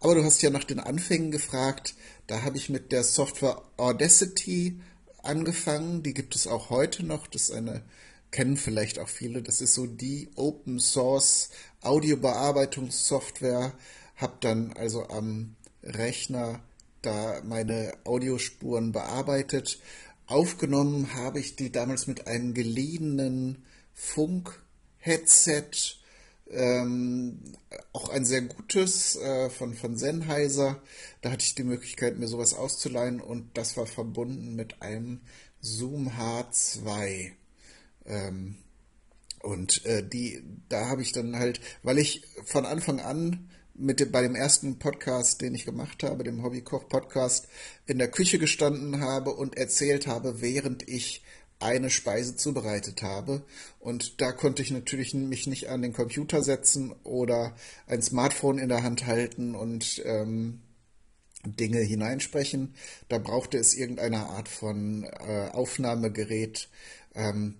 Aber 0.00 0.14
du 0.14 0.24
hast 0.24 0.42
ja 0.42 0.50
nach 0.50 0.64
den 0.64 0.80
Anfängen 0.80 1.30
gefragt. 1.30 1.94
Da 2.26 2.42
habe 2.42 2.56
ich 2.56 2.70
mit 2.70 2.92
der 2.92 3.04
Software 3.04 3.62
Audacity 3.76 4.80
angefangen. 5.22 6.02
Die 6.02 6.14
gibt 6.14 6.34
es 6.34 6.46
auch 6.46 6.70
heute 6.70 7.04
noch. 7.04 7.26
Das 7.26 7.42
ist 7.42 7.52
eine 7.52 7.82
kennen 8.30 8.56
vielleicht 8.56 8.98
auch 8.98 9.08
viele. 9.08 9.42
Das 9.42 9.60
ist 9.60 9.74
so 9.74 9.86
die 9.86 10.30
Open 10.36 10.78
Source 10.78 11.50
Audiobearbeitungssoftware. 11.82 13.72
Hab 14.16 14.40
dann 14.40 14.72
also 14.74 15.08
am 15.08 15.56
Rechner 15.82 16.60
da 17.02 17.40
meine 17.44 17.94
Audiospuren 18.04 18.92
bearbeitet. 18.92 19.80
Aufgenommen 20.26 21.14
habe 21.14 21.40
ich 21.40 21.56
die 21.56 21.72
damals 21.72 22.06
mit 22.06 22.26
einem 22.26 22.54
geliehenen 22.54 23.64
Funk-Headset, 24.00 25.98
ähm, 26.50 27.38
auch 27.92 28.08
ein 28.08 28.24
sehr 28.24 28.40
gutes 28.42 29.16
äh, 29.16 29.50
von, 29.50 29.74
von 29.74 29.96
Sennheiser. 29.96 30.82
Da 31.20 31.30
hatte 31.30 31.44
ich 31.44 31.54
die 31.54 31.64
Möglichkeit, 31.64 32.18
mir 32.18 32.26
sowas 32.26 32.54
auszuleihen 32.54 33.20
und 33.20 33.56
das 33.56 33.76
war 33.76 33.86
verbunden 33.86 34.56
mit 34.56 34.80
einem 34.82 35.20
Zoom 35.60 36.08
H2. 36.08 37.32
Ähm, 38.06 38.56
und 39.42 39.84
äh, 39.84 40.02
die, 40.06 40.42
da 40.68 40.88
habe 40.88 41.02
ich 41.02 41.12
dann 41.12 41.36
halt, 41.36 41.60
weil 41.82 41.98
ich 41.98 42.24
von 42.44 42.66
Anfang 42.66 43.00
an 43.00 43.50
mit 43.74 44.00
dem, 44.00 44.10
bei 44.10 44.22
dem 44.22 44.34
ersten 44.34 44.78
Podcast, 44.78 45.40
den 45.40 45.54
ich 45.54 45.66
gemacht 45.66 46.02
habe, 46.02 46.24
dem 46.24 46.42
Hobbykoch-Podcast, 46.42 47.48
in 47.86 47.98
der 47.98 48.10
Küche 48.10 48.38
gestanden 48.38 49.00
habe 49.00 49.34
und 49.34 49.56
erzählt 49.56 50.06
habe, 50.06 50.40
während 50.40 50.88
ich 50.88 51.22
eine 51.60 51.90
Speise 51.90 52.36
zubereitet 52.36 53.02
habe. 53.02 53.42
Und 53.78 54.20
da 54.20 54.32
konnte 54.32 54.62
ich 54.62 54.70
natürlich 54.70 55.14
mich 55.14 55.46
nicht 55.46 55.68
an 55.68 55.82
den 55.82 55.92
Computer 55.92 56.42
setzen 56.42 56.92
oder 57.04 57.54
ein 57.86 58.02
Smartphone 58.02 58.58
in 58.58 58.68
der 58.68 58.82
Hand 58.82 59.06
halten 59.06 59.54
und 59.54 60.02
ähm, 60.04 60.60
Dinge 61.44 61.80
hineinsprechen. 61.80 62.74
Da 63.08 63.18
brauchte 63.18 63.58
es 63.58 63.74
irgendeine 63.74 64.26
Art 64.26 64.48
von 64.48 65.04
äh, 65.04 65.48
Aufnahmegerät. 65.52 66.68
Ähm, 67.14 67.56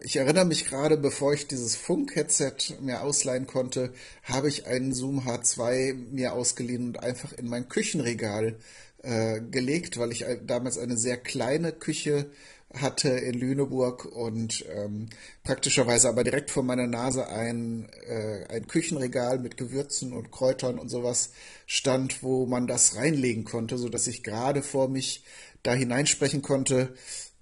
ich 0.00 0.16
erinnere 0.16 0.46
mich 0.46 0.64
gerade, 0.64 0.96
bevor 0.96 1.34
ich 1.34 1.48
dieses 1.48 1.76
Funk-Headset 1.76 2.80
mir 2.80 3.02
ausleihen 3.02 3.46
konnte, 3.46 3.92
habe 4.22 4.48
ich 4.48 4.66
einen 4.66 4.94
Zoom 4.94 5.20
H2 5.26 5.94
mir 5.94 6.32
ausgeliehen 6.32 6.86
und 6.86 7.00
einfach 7.00 7.32
in 7.32 7.48
mein 7.48 7.68
Küchenregal 7.68 8.56
äh, 9.02 9.40
gelegt, 9.40 9.98
weil 9.98 10.12
ich 10.12 10.24
damals 10.46 10.78
eine 10.78 10.96
sehr 10.96 11.18
kleine 11.18 11.72
Küche 11.72 12.30
hatte 12.74 13.08
in 13.08 13.34
Lüneburg 13.34 14.06
und 14.06 14.64
ähm, 14.74 15.08
praktischerweise 15.44 16.08
aber 16.08 16.24
direkt 16.24 16.50
vor 16.50 16.62
meiner 16.62 16.86
Nase 16.86 17.28
ein, 17.28 17.88
äh, 18.06 18.46
ein 18.48 18.66
Küchenregal 18.66 19.38
mit 19.38 19.56
Gewürzen 19.56 20.12
und 20.12 20.30
Kräutern 20.30 20.78
und 20.78 20.88
sowas 20.88 21.30
stand, 21.66 22.22
wo 22.22 22.46
man 22.46 22.66
das 22.66 22.96
reinlegen 22.96 23.44
konnte, 23.44 23.78
so 23.78 23.88
dass 23.88 24.06
ich 24.06 24.22
gerade 24.22 24.62
vor 24.62 24.88
mich 24.88 25.24
da 25.62 25.74
hineinsprechen 25.74 26.42
konnte. 26.42 26.94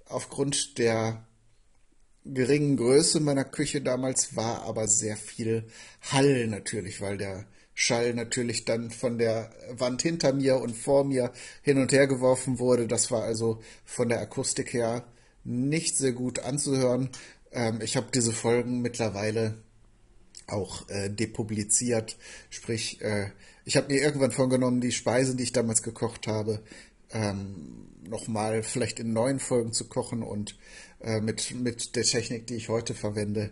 Aufgrund 0.07 0.79
der 0.79 1.25
geringen 2.25 2.77
Größe 2.77 3.21
meiner 3.21 3.45
Küche 3.45 3.81
damals 3.81 4.37
war 4.37 4.63
aber 4.63 4.89
sehr 4.89 5.17
viel 5.17 5.65
Hall 6.11 6.49
natürlich, 6.49 7.01
weil 7.01 7.19
der 7.19 7.47
Schall 7.75 8.13
natürlich 8.15 8.65
dann 8.67 8.91
von 8.91 9.17
der 9.17 9.51
Wand 9.71 10.03
hinter 10.03 10.33
mir 10.35 10.57
und 10.57 10.77
vor 10.77 11.05
mir 11.05 11.33
hin 11.63 11.79
und 11.79 11.93
her 11.93 12.07
geworfen 12.07 12.59
wurde. 12.59 12.87
Das 12.87 13.11
war 13.11 13.23
also 13.23 13.63
von 13.85 14.09
der 14.09 14.21
Akustik 14.21 14.73
her 14.75 15.05
nicht 15.45 15.97
sehr 15.97 16.13
gut 16.13 16.41
anzuhören. 16.41 17.11
Ähm, 17.53 17.81
ich 17.83 17.97
habe 17.97 18.09
diese 18.13 18.33
Folgen 18.33 18.81
mittlerweile 18.81 19.59
auch 20.47 20.89
äh, 20.89 21.09
depubliziert, 21.09 22.17
sprich, 22.51 23.01
äh, 23.03 23.31
ich 23.65 23.77
habe 23.77 23.93
mir 23.93 24.01
irgendwann 24.01 24.33
vorgenommen, 24.33 24.81
die 24.81 24.93
Speisen, 24.93 25.37
die 25.37 25.45
ich 25.45 25.53
damals 25.53 25.83
gekocht 25.83 26.27
habe, 26.27 26.61
ähm, 27.13 27.87
nochmal 28.03 28.63
vielleicht 28.63 28.99
in 28.99 29.13
neuen 29.13 29.39
Folgen 29.39 29.73
zu 29.73 29.89
kochen 29.89 30.23
und 30.23 30.57
äh, 31.01 31.21
mit, 31.21 31.55
mit 31.55 31.97
der 31.97 32.05
Technik, 32.05 32.47
die 32.47 32.57
ich 32.57 32.69
heute 32.69 32.95
verwende, 32.95 33.51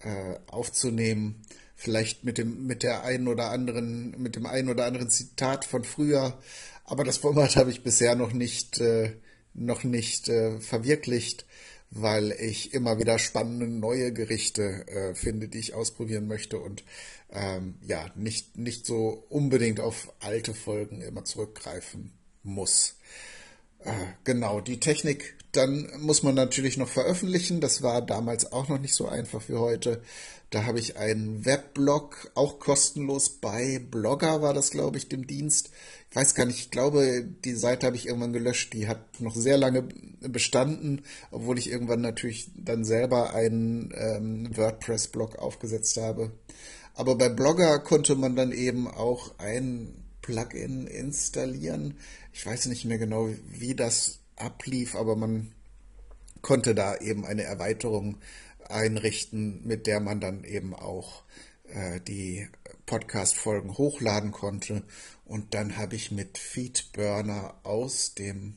äh, 0.00 0.36
aufzunehmen. 0.46 1.42
Vielleicht 1.74 2.24
mit 2.24 2.38
dem, 2.38 2.66
mit 2.66 2.82
der 2.82 3.04
einen 3.04 3.28
oder 3.28 3.50
anderen, 3.50 4.20
mit 4.20 4.36
dem 4.36 4.46
einen 4.46 4.68
oder 4.68 4.84
anderen 4.84 5.10
Zitat 5.10 5.64
von 5.64 5.84
früher. 5.84 6.38
Aber 6.84 7.04
das 7.04 7.18
Format 7.18 7.56
habe 7.56 7.70
ich 7.70 7.82
bisher 7.82 8.14
noch 8.14 8.32
nicht, 8.32 8.80
äh, 8.80 9.12
noch 9.58 9.84
nicht 9.84 10.28
äh, 10.28 10.58
verwirklicht, 10.60 11.46
weil 11.90 12.32
ich 12.32 12.74
immer 12.74 12.98
wieder 12.98 13.18
spannende 13.18 13.66
neue 13.66 14.12
Gerichte 14.12 14.86
äh, 14.88 15.14
finde, 15.14 15.48
die 15.48 15.58
ich 15.58 15.74
ausprobieren 15.74 16.26
möchte 16.26 16.58
und 16.58 16.84
ähm, 17.30 17.74
ja, 17.86 18.10
nicht, 18.14 18.56
nicht 18.56 18.86
so 18.86 19.24
unbedingt 19.28 19.80
auf 19.80 20.12
alte 20.20 20.54
Folgen 20.54 21.00
immer 21.00 21.24
zurückgreifen 21.24 22.12
muss. 22.42 22.96
Äh, 23.80 23.92
genau, 24.24 24.60
die 24.60 24.80
Technik, 24.80 25.34
dann 25.52 25.90
muss 25.98 26.22
man 26.22 26.34
natürlich 26.34 26.76
noch 26.76 26.88
veröffentlichen. 26.88 27.60
Das 27.60 27.82
war 27.82 28.02
damals 28.02 28.52
auch 28.52 28.68
noch 28.68 28.78
nicht 28.78 28.94
so 28.94 29.08
einfach 29.08 29.48
wie 29.48 29.54
heute. 29.54 30.02
Da 30.50 30.64
habe 30.64 30.78
ich 30.78 30.96
einen 30.96 31.44
Weblog, 31.44 32.30
auch 32.34 32.58
kostenlos 32.58 33.28
bei 33.28 33.78
Blogger 33.78 34.40
war 34.40 34.54
das, 34.54 34.70
glaube 34.70 34.96
ich, 34.96 35.08
dem 35.08 35.26
Dienst. 35.26 35.70
Weiß 36.14 36.34
gar 36.34 36.46
nicht, 36.46 36.58
ich 36.58 36.70
glaube, 36.70 37.22
die 37.44 37.54
Seite 37.54 37.86
habe 37.86 37.96
ich 37.96 38.06
irgendwann 38.06 38.32
gelöscht. 38.32 38.72
Die 38.72 38.88
hat 38.88 39.20
noch 39.20 39.34
sehr 39.34 39.58
lange 39.58 39.82
bestanden, 40.20 41.02
obwohl 41.30 41.58
ich 41.58 41.70
irgendwann 41.70 42.00
natürlich 42.00 42.50
dann 42.56 42.84
selber 42.84 43.34
einen 43.34 43.92
ähm, 43.94 44.56
WordPress-Blog 44.56 45.36
aufgesetzt 45.38 45.96
habe. 45.98 46.32
Aber 46.94 47.16
bei 47.16 47.28
Blogger 47.28 47.78
konnte 47.78 48.14
man 48.14 48.36
dann 48.36 48.52
eben 48.52 48.88
auch 48.88 49.38
ein 49.38 49.94
Plugin 50.22 50.86
installieren. 50.86 51.98
Ich 52.32 52.44
weiß 52.44 52.66
nicht 52.66 52.84
mehr 52.86 52.98
genau, 52.98 53.28
wie 53.46 53.74
das 53.74 54.20
ablief, 54.36 54.94
aber 54.94 55.14
man 55.14 55.52
konnte 56.42 56.74
da 56.74 56.96
eben 56.96 57.24
eine 57.24 57.42
Erweiterung 57.42 58.18
einrichten, 58.68 59.66
mit 59.66 59.86
der 59.86 60.00
man 60.00 60.20
dann 60.20 60.44
eben 60.44 60.74
auch 60.74 61.22
äh, 61.68 62.00
die 62.00 62.48
Podcast-Folgen 62.88 63.78
hochladen 63.78 64.32
konnte. 64.32 64.82
Und 65.24 65.54
dann 65.54 65.76
habe 65.76 65.94
ich 65.94 66.10
mit 66.10 66.38
Feedburner 66.38 67.54
aus 67.62 68.14
dem 68.14 68.56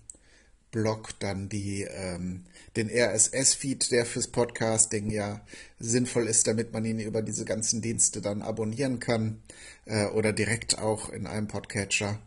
Blog 0.71 1.19
dann 1.19 1.49
die, 1.49 1.83
ähm, 1.83 2.45
den 2.77 2.89
RSS-Feed, 2.89 3.91
der 3.91 4.05
fürs 4.05 4.29
Podcasting 4.29 5.11
ja 5.11 5.41
sinnvoll 5.79 6.27
ist, 6.27 6.47
damit 6.47 6.71
man 6.71 6.85
ihn 6.85 6.99
über 6.99 7.21
diese 7.21 7.45
ganzen 7.45 7.81
Dienste 7.81 8.21
dann 8.21 8.41
abonnieren 8.41 8.99
kann 8.99 9.43
äh, 9.85 10.05
oder 10.05 10.31
direkt 10.31 10.79
auch 10.79 11.09
in 11.09 11.27
einem 11.27 11.47
Podcatcher. 11.47 12.19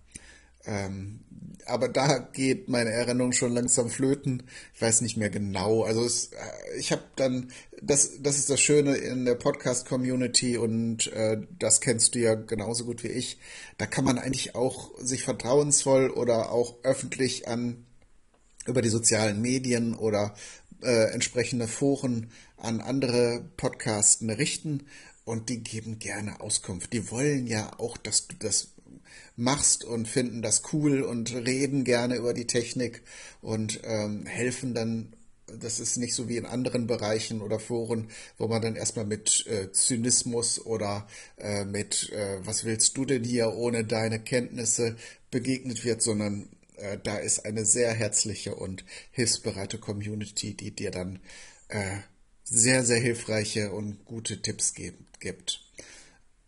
Ähm, 0.67 1.24
aber 1.67 1.89
da 1.89 2.19
geht 2.19 2.69
meine 2.69 2.91
Erinnerung 2.91 3.33
schon 3.33 3.53
langsam 3.53 3.89
flöten. 3.89 4.43
Ich 4.75 4.83
weiß 4.83 5.01
nicht 5.01 5.17
mehr 5.17 5.31
genau. 5.31 5.83
Also 5.83 6.05
es, 6.05 6.33
äh, 6.33 6.79
ich 6.79 6.93
habe 6.93 7.03
dann, 7.17 7.51
das, 7.83 8.23
das 8.23 8.39
ist 8.39 8.51
das 8.51 8.61
Schöne 8.61 8.97
in 8.97 9.25
der 9.25 9.35
Podcast-Community 9.35 10.57
und 10.59 11.07
äh, 11.13 11.39
das 11.59 11.81
kennst 11.81 12.15
du 12.15 12.21
ja 12.21 12.35
genauso 12.35 12.85
gut 12.85 13.03
wie 13.05 13.09
ich. 13.09 13.39
Da 13.79 13.87
kann 13.87 14.05
man 14.05 14.19
eigentlich 14.19 14.55
auch 14.55 14.99
sich 14.99 15.23
vertrauensvoll 15.23 16.11
oder 16.11 16.53
auch 16.53 16.77
öffentlich 16.83 17.49
an 17.49 17.85
über 18.67 18.83
die 18.83 18.89
sozialen 18.89 19.41
Medien 19.41 19.95
oder 19.95 20.35
äh, 20.83 21.13
entsprechende 21.13 21.69
Foren 21.69 22.31
an 22.57 22.81
andere 22.81 23.45
Podcasten 23.57 24.31
richten 24.31 24.85
und 25.25 25.49
die 25.49 25.63
geben 25.63 25.99
gerne 25.99 26.41
Auskunft. 26.41 26.93
Die 26.93 27.11
wollen 27.11 27.47
ja 27.47 27.79
auch, 27.79 27.97
dass 27.97 28.27
du 28.27 28.37
das 28.39 28.74
machst 29.37 29.85
und 29.85 30.09
finden 30.09 30.43
das 30.43 30.63
cool 30.73 31.03
und 31.03 31.35
reden 31.35 31.85
gerne 31.85 32.17
über 32.17 32.35
die 32.35 32.47
Technik 32.47 33.03
und 33.41 33.81
ähm, 33.85 34.27
helfen 34.27 34.75
dann. 34.75 35.17
Das 35.61 35.79
ist 35.79 35.99
nicht 35.99 36.15
so 36.15 36.29
wie 36.29 36.39
in 36.39 36.47
anderen 36.47 36.87
Bereichen 36.87 37.43
oder 37.43 37.61
Foren, 37.61 38.09
wo 38.39 38.49
man 38.49 38.63
dann 38.63 38.77
erstmal 38.77 39.05
mit 39.05 39.47
äh, 39.47 39.71
Zynismus 39.73 40.65
oder 40.65 41.07
äh, 41.37 41.67
mit 41.67 42.11
äh, 42.13 42.39
was 42.47 42.65
willst 42.65 42.97
du 42.97 43.05
denn 43.05 43.25
hier 43.25 43.53
ohne 43.53 43.85
deine 43.85 44.21
Kenntnisse 44.21 44.97
begegnet 45.31 45.85
wird, 45.85 46.01
sondern 46.01 46.49
äh, 46.77 46.99
da 47.03 47.19
ist 47.19 47.45
eine 47.45 47.65
sehr 47.65 47.93
herzliche 47.93 48.55
und 48.55 48.85
hilfsbereite 49.11 49.79
Community, 49.79 50.55
die 50.55 50.71
dir 50.71 50.91
dann 50.91 51.21
äh, 51.69 51.99
sehr, 52.45 52.85
sehr 52.85 53.01
hilfreiche 53.01 53.73
und 53.73 54.05
gute 54.05 54.43
Tipps 54.43 54.75
gibt. 54.75 55.61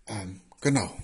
Ähm, 0.07 0.41
genau. 0.61 0.95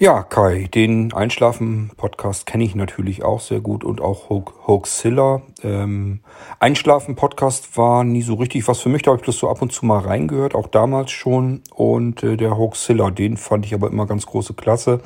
Ja, 0.00 0.22
Kai, 0.22 0.68
den 0.72 1.12
Einschlafen-Podcast 1.12 2.46
kenne 2.46 2.62
ich 2.62 2.76
natürlich 2.76 3.24
auch 3.24 3.40
sehr 3.40 3.58
gut 3.58 3.82
und 3.82 4.00
auch 4.00 4.30
Hoaxilla. 4.30 5.42
Ähm, 5.64 6.20
Einschlafen-Podcast 6.60 7.76
war 7.76 8.04
nie 8.04 8.22
so 8.22 8.34
richtig 8.34 8.68
was 8.68 8.78
für 8.78 8.90
mich, 8.90 9.02
da 9.02 9.10
habe 9.10 9.18
ich 9.18 9.24
bloß 9.24 9.36
so 9.36 9.50
ab 9.50 9.60
und 9.60 9.72
zu 9.72 9.84
mal 9.84 9.98
reingehört, 9.98 10.54
auch 10.54 10.68
damals 10.68 11.10
schon. 11.10 11.62
Und 11.74 12.22
äh, 12.22 12.36
der 12.36 12.56
Hoaxilla, 12.56 13.10
den 13.10 13.36
fand 13.36 13.66
ich 13.66 13.74
aber 13.74 13.88
immer 13.88 14.06
ganz 14.06 14.24
große 14.26 14.54
Klasse 14.54 15.00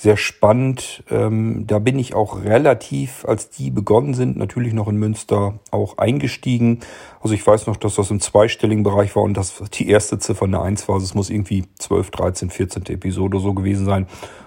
sehr 0.00 0.16
spannend. 0.16 1.04
Ähm, 1.10 1.66
da 1.66 1.78
bin 1.78 1.98
ich 1.98 2.14
auch 2.14 2.42
relativ, 2.42 3.26
als 3.26 3.50
die 3.50 3.70
begonnen 3.70 4.14
sind, 4.14 4.34
natürlich 4.34 4.72
noch 4.72 4.88
in 4.88 4.96
Münster 4.96 5.58
auch 5.70 5.98
eingestiegen. 5.98 6.80
Also 7.20 7.34
ich 7.34 7.46
weiß 7.46 7.66
noch, 7.66 7.76
dass 7.76 7.96
das 7.96 8.10
im 8.10 8.18
zweistelligen 8.18 8.82
Bereich 8.82 9.14
war 9.14 9.24
und 9.24 9.36
dass 9.36 9.62
die 9.74 9.90
erste 9.90 10.18
Ziffer 10.18 10.46
eine 10.46 10.62
1 10.62 10.88
war. 10.88 10.94
Also 10.94 11.04
es 11.04 11.14
muss 11.14 11.28
irgendwie 11.28 11.64
12, 11.78 12.12
13, 12.12 12.48
14. 12.48 12.86
Episode 12.86 13.40
so 13.40 13.52
gewesen 13.52 13.84
sein, 13.84 14.06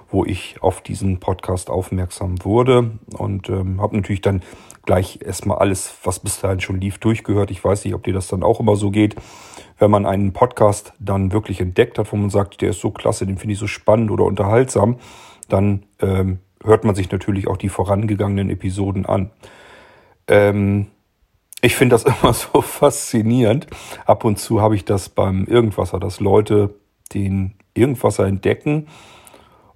wo 0.10 0.26
ich 0.26 0.56
auf 0.62 0.82
diesen 0.82 1.20
Podcast 1.20 1.70
aufmerksam 1.70 2.44
wurde 2.44 2.90
und 3.16 3.48
ähm, 3.50 3.80
habe 3.80 3.96
natürlich 3.96 4.22
dann 4.22 4.42
gleich 4.88 5.20
erstmal 5.24 5.60
alles, 5.60 5.94
was 6.04 6.20
bis 6.20 6.40
dahin 6.42 6.62
schon 6.62 6.82
lief, 6.82 6.98
durchgehört. 6.98 7.52
Ich 7.52 7.64
weiß 7.64 7.86
nicht, 7.86 7.94
ob 7.94 8.04
dir 8.04 8.14
das 8.14 8.28
dann 8.28 8.42
auch 8.42 8.60
immer 8.60 8.76
so 8.76 8.90
geht. 8.90 9.16
Wenn 9.78 9.92
man 9.92 10.08
einen 10.08 10.34
Podcast 10.34 10.94
dann 10.98 11.32
wirklich 11.32 11.62
entdeckt 11.62 12.00
hat, 12.00 12.12
wo 12.12 12.16
man 12.16 12.32
sagt, 12.32 12.62
der 12.62 12.72
ist 12.72 12.80
so 12.80 12.90
klasse, 12.90 13.28
den 13.28 13.38
finde 13.38 13.54
ich 13.54 13.60
so 13.60 13.68
spannend 13.68 14.10
oder 14.10 14.26
unterhaltsam, 14.26 14.98
dann 15.48 15.84
ähm, 16.00 16.40
hört 16.64 16.84
man 16.86 16.96
sich 16.96 17.12
natürlich 17.12 17.48
auch 17.48 17.58
die 17.58 17.70
vorangegangenen 17.70 18.50
Episoden 18.50 19.06
an. 19.06 19.32
Ähm, 20.28 20.88
ich 21.62 21.76
finde 21.76 21.96
das 21.96 22.04
immer 22.22 22.34
so 22.34 22.62
faszinierend. 22.62 23.68
Ab 24.06 24.26
und 24.26 24.38
zu 24.38 24.62
habe 24.62 24.76
ich 24.76 24.86
das 24.86 25.10
beim 25.10 25.46
Irgendwasser, 25.46 26.00
dass 26.00 26.20
Leute 26.20 26.76
den 27.14 27.56
Irgendwasser 27.74 28.26
entdecken 28.26 28.88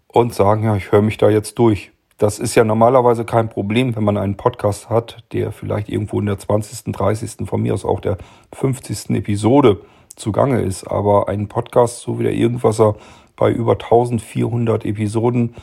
und 0.07 0.33
sagen, 0.33 0.63
ja, 0.63 0.75
ich 0.75 0.91
höre 0.91 1.01
mich 1.01 1.17
da 1.17 1.29
jetzt 1.29 1.57
durch. 1.59 1.91
Das 2.17 2.39
ist 2.39 2.55
ja 2.55 2.63
normalerweise 2.63 3.25
kein 3.25 3.49
Problem, 3.49 3.95
wenn 3.95 4.03
man 4.03 4.17
einen 4.17 4.37
Podcast 4.37 4.89
hat, 4.89 5.23
der 5.33 5.51
vielleicht 5.51 5.87
irgendwo 5.87 6.19
in 6.19 6.25
der 6.25 6.39
20., 6.39 6.91
30., 6.91 7.47
von 7.47 7.61
mir 7.61 7.73
aus 7.73 7.85
auch 7.85 7.99
der 7.99 8.17
50. 8.53 9.11
Episode 9.11 9.81
zugange 10.15 10.61
ist. 10.61 10.85
Aber 10.85 11.29
ein 11.29 11.47
Podcast, 11.47 11.99
so 11.99 12.17
wie 12.17 12.23
der 12.23 12.33
Irgendwasser 12.33 12.95
bei 13.37 13.51
über 13.51 13.73
1400 13.73 14.83
Episoden, 14.83 15.55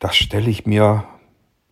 das 0.00 0.16
stelle 0.16 0.50
ich 0.50 0.66
mir, 0.66 1.04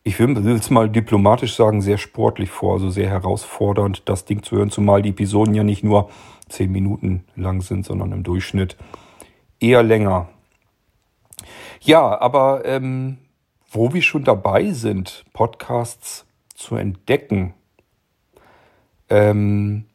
ich 0.05 0.21
will 0.21 0.37
es 0.37 0.71
mal 0.71 0.89
diplomatisch 0.89 1.57
sagen, 1.57 1.81
sehr 1.83 1.99
sportlich 1.99 2.51
vor, 2.51 2.75
also 2.75 2.91
sehr 2.91 3.09
herausfordernd, 3.09 4.03
das 4.09 4.25
Ding 4.25 4.45
zu 4.45 4.57
hören, 4.57 4.71
zumal 4.71 5.03
die 5.03 5.09
Episoden 5.09 5.55
ja 5.55 5.65
nicht 5.65 5.83
nur 5.83 6.11
10 6.51 6.71
Minuten 6.71 7.25
lang 7.35 7.63
sind, 7.63 7.85
sondern 7.85 8.13
im 8.13 8.23
Durchschnitt 8.23 8.77
eher 9.59 9.83
länger. 9.83 10.29
Ja, 11.81 12.21
aber 12.21 12.65
ähm, 12.65 13.19
wo 13.71 13.93
wir 13.93 14.03
schon 14.03 14.23
dabei 14.23 14.71
sind, 14.73 15.25
Podcasts 15.33 16.27
zu 16.55 16.77
entdecken, 16.77 17.55
ähm, 19.09 19.87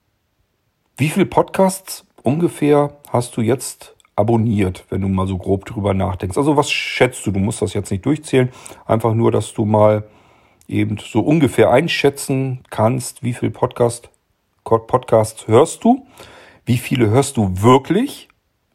wie 0.98 1.10
viele 1.10 1.26
Podcasts 1.26 2.06
ungefähr 2.24 2.98
hast 3.10 3.38
du 3.38 3.42
jetzt 3.42 3.96
abonniert, 4.16 4.86
wenn 4.90 5.02
du 5.02 5.08
mal 5.08 5.28
so 5.28 5.38
grob 5.38 5.66
drüber 5.66 5.94
nachdenkst? 5.94 6.38
Also 6.38 6.58
was 6.58 6.72
schätzt 6.72 7.26
du? 7.26 7.32
Du 7.32 7.40
musst 7.40 7.62
das 7.62 7.74
jetzt 7.74 7.92
nicht 7.92 8.06
durchzählen, 8.06 8.50
einfach 8.86 9.14
nur, 9.14 9.32
dass 9.32 9.54
du 9.54 9.66
mal 9.66 10.04
eben 10.68 10.98
so 10.98 11.22
ungefähr 11.22 11.72
einschätzen 11.72 12.60
kannst, 12.70 13.24
wie 13.24 13.34
viele 13.34 13.52
Podcast, 13.52 14.10
Podcasts 14.64 15.48
hörst 15.48 15.84
du, 15.84 16.06
wie 16.66 16.78
viele 16.78 17.10
hörst 17.10 17.38
du 17.38 17.62
wirklich 17.62 18.30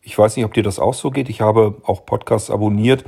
ich 0.06 0.16
weiß 0.16 0.36
nicht, 0.36 0.44
ob 0.44 0.54
dir 0.54 0.62
das 0.62 0.78
auch 0.78 0.94
so 0.94 1.10
geht. 1.10 1.28
Ich 1.28 1.40
habe 1.40 1.74
auch 1.84 2.06
Podcasts 2.06 2.48
abonniert. 2.48 3.04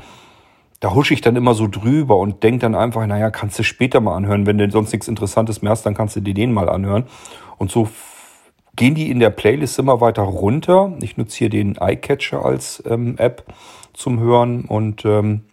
Da 0.81 0.95
husche 0.95 1.15
ich 1.15 1.21
dann 1.21 1.37
immer 1.37 1.55
so 1.55 1.69
drüber 1.69 2.17
und 2.19 2.43
denke 2.43 2.59
dann 2.59 2.75
einfach, 2.75 3.07
naja, 3.07 3.31
kannst 3.31 3.57
du 3.59 3.63
später 3.63 4.01
mal 4.01 4.17
anhören. 4.17 4.47
Wenn 4.47 4.59
du 4.59 4.69
sonst 4.69 4.93
nichts 4.93 5.07
Interessantes 5.07 5.63
mehr 5.63 5.71
hast, 5.71 5.87
dann 5.87 5.95
kannst 5.95 6.17
du 6.17 6.21
dir 6.21 6.35
den 6.35 6.53
mal 6.53 6.69
anhören. 6.69 7.05
Und 7.57 7.71
so 7.71 7.89
gehen 8.79 8.95
die 8.95 9.11
in 9.11 9.19
der 9.19 9.31
Playlist 9.31 9.81
immer 9.81 10.01
weiter 10.01 10.23
runter. 10.23 10.97
Ich 11.03 11.17
nutze 11.17 11.39
hier 11.39 11.51
den 11.51 11.77
iCatcher 11.81 12.45
als 12.45 12.81
ähm, 12.87 13.19
App 13.19 13.45
zum 13.93 14.21
Hören 14.21 14.67
und 14.67 15.05
ähm, 15.05 15.47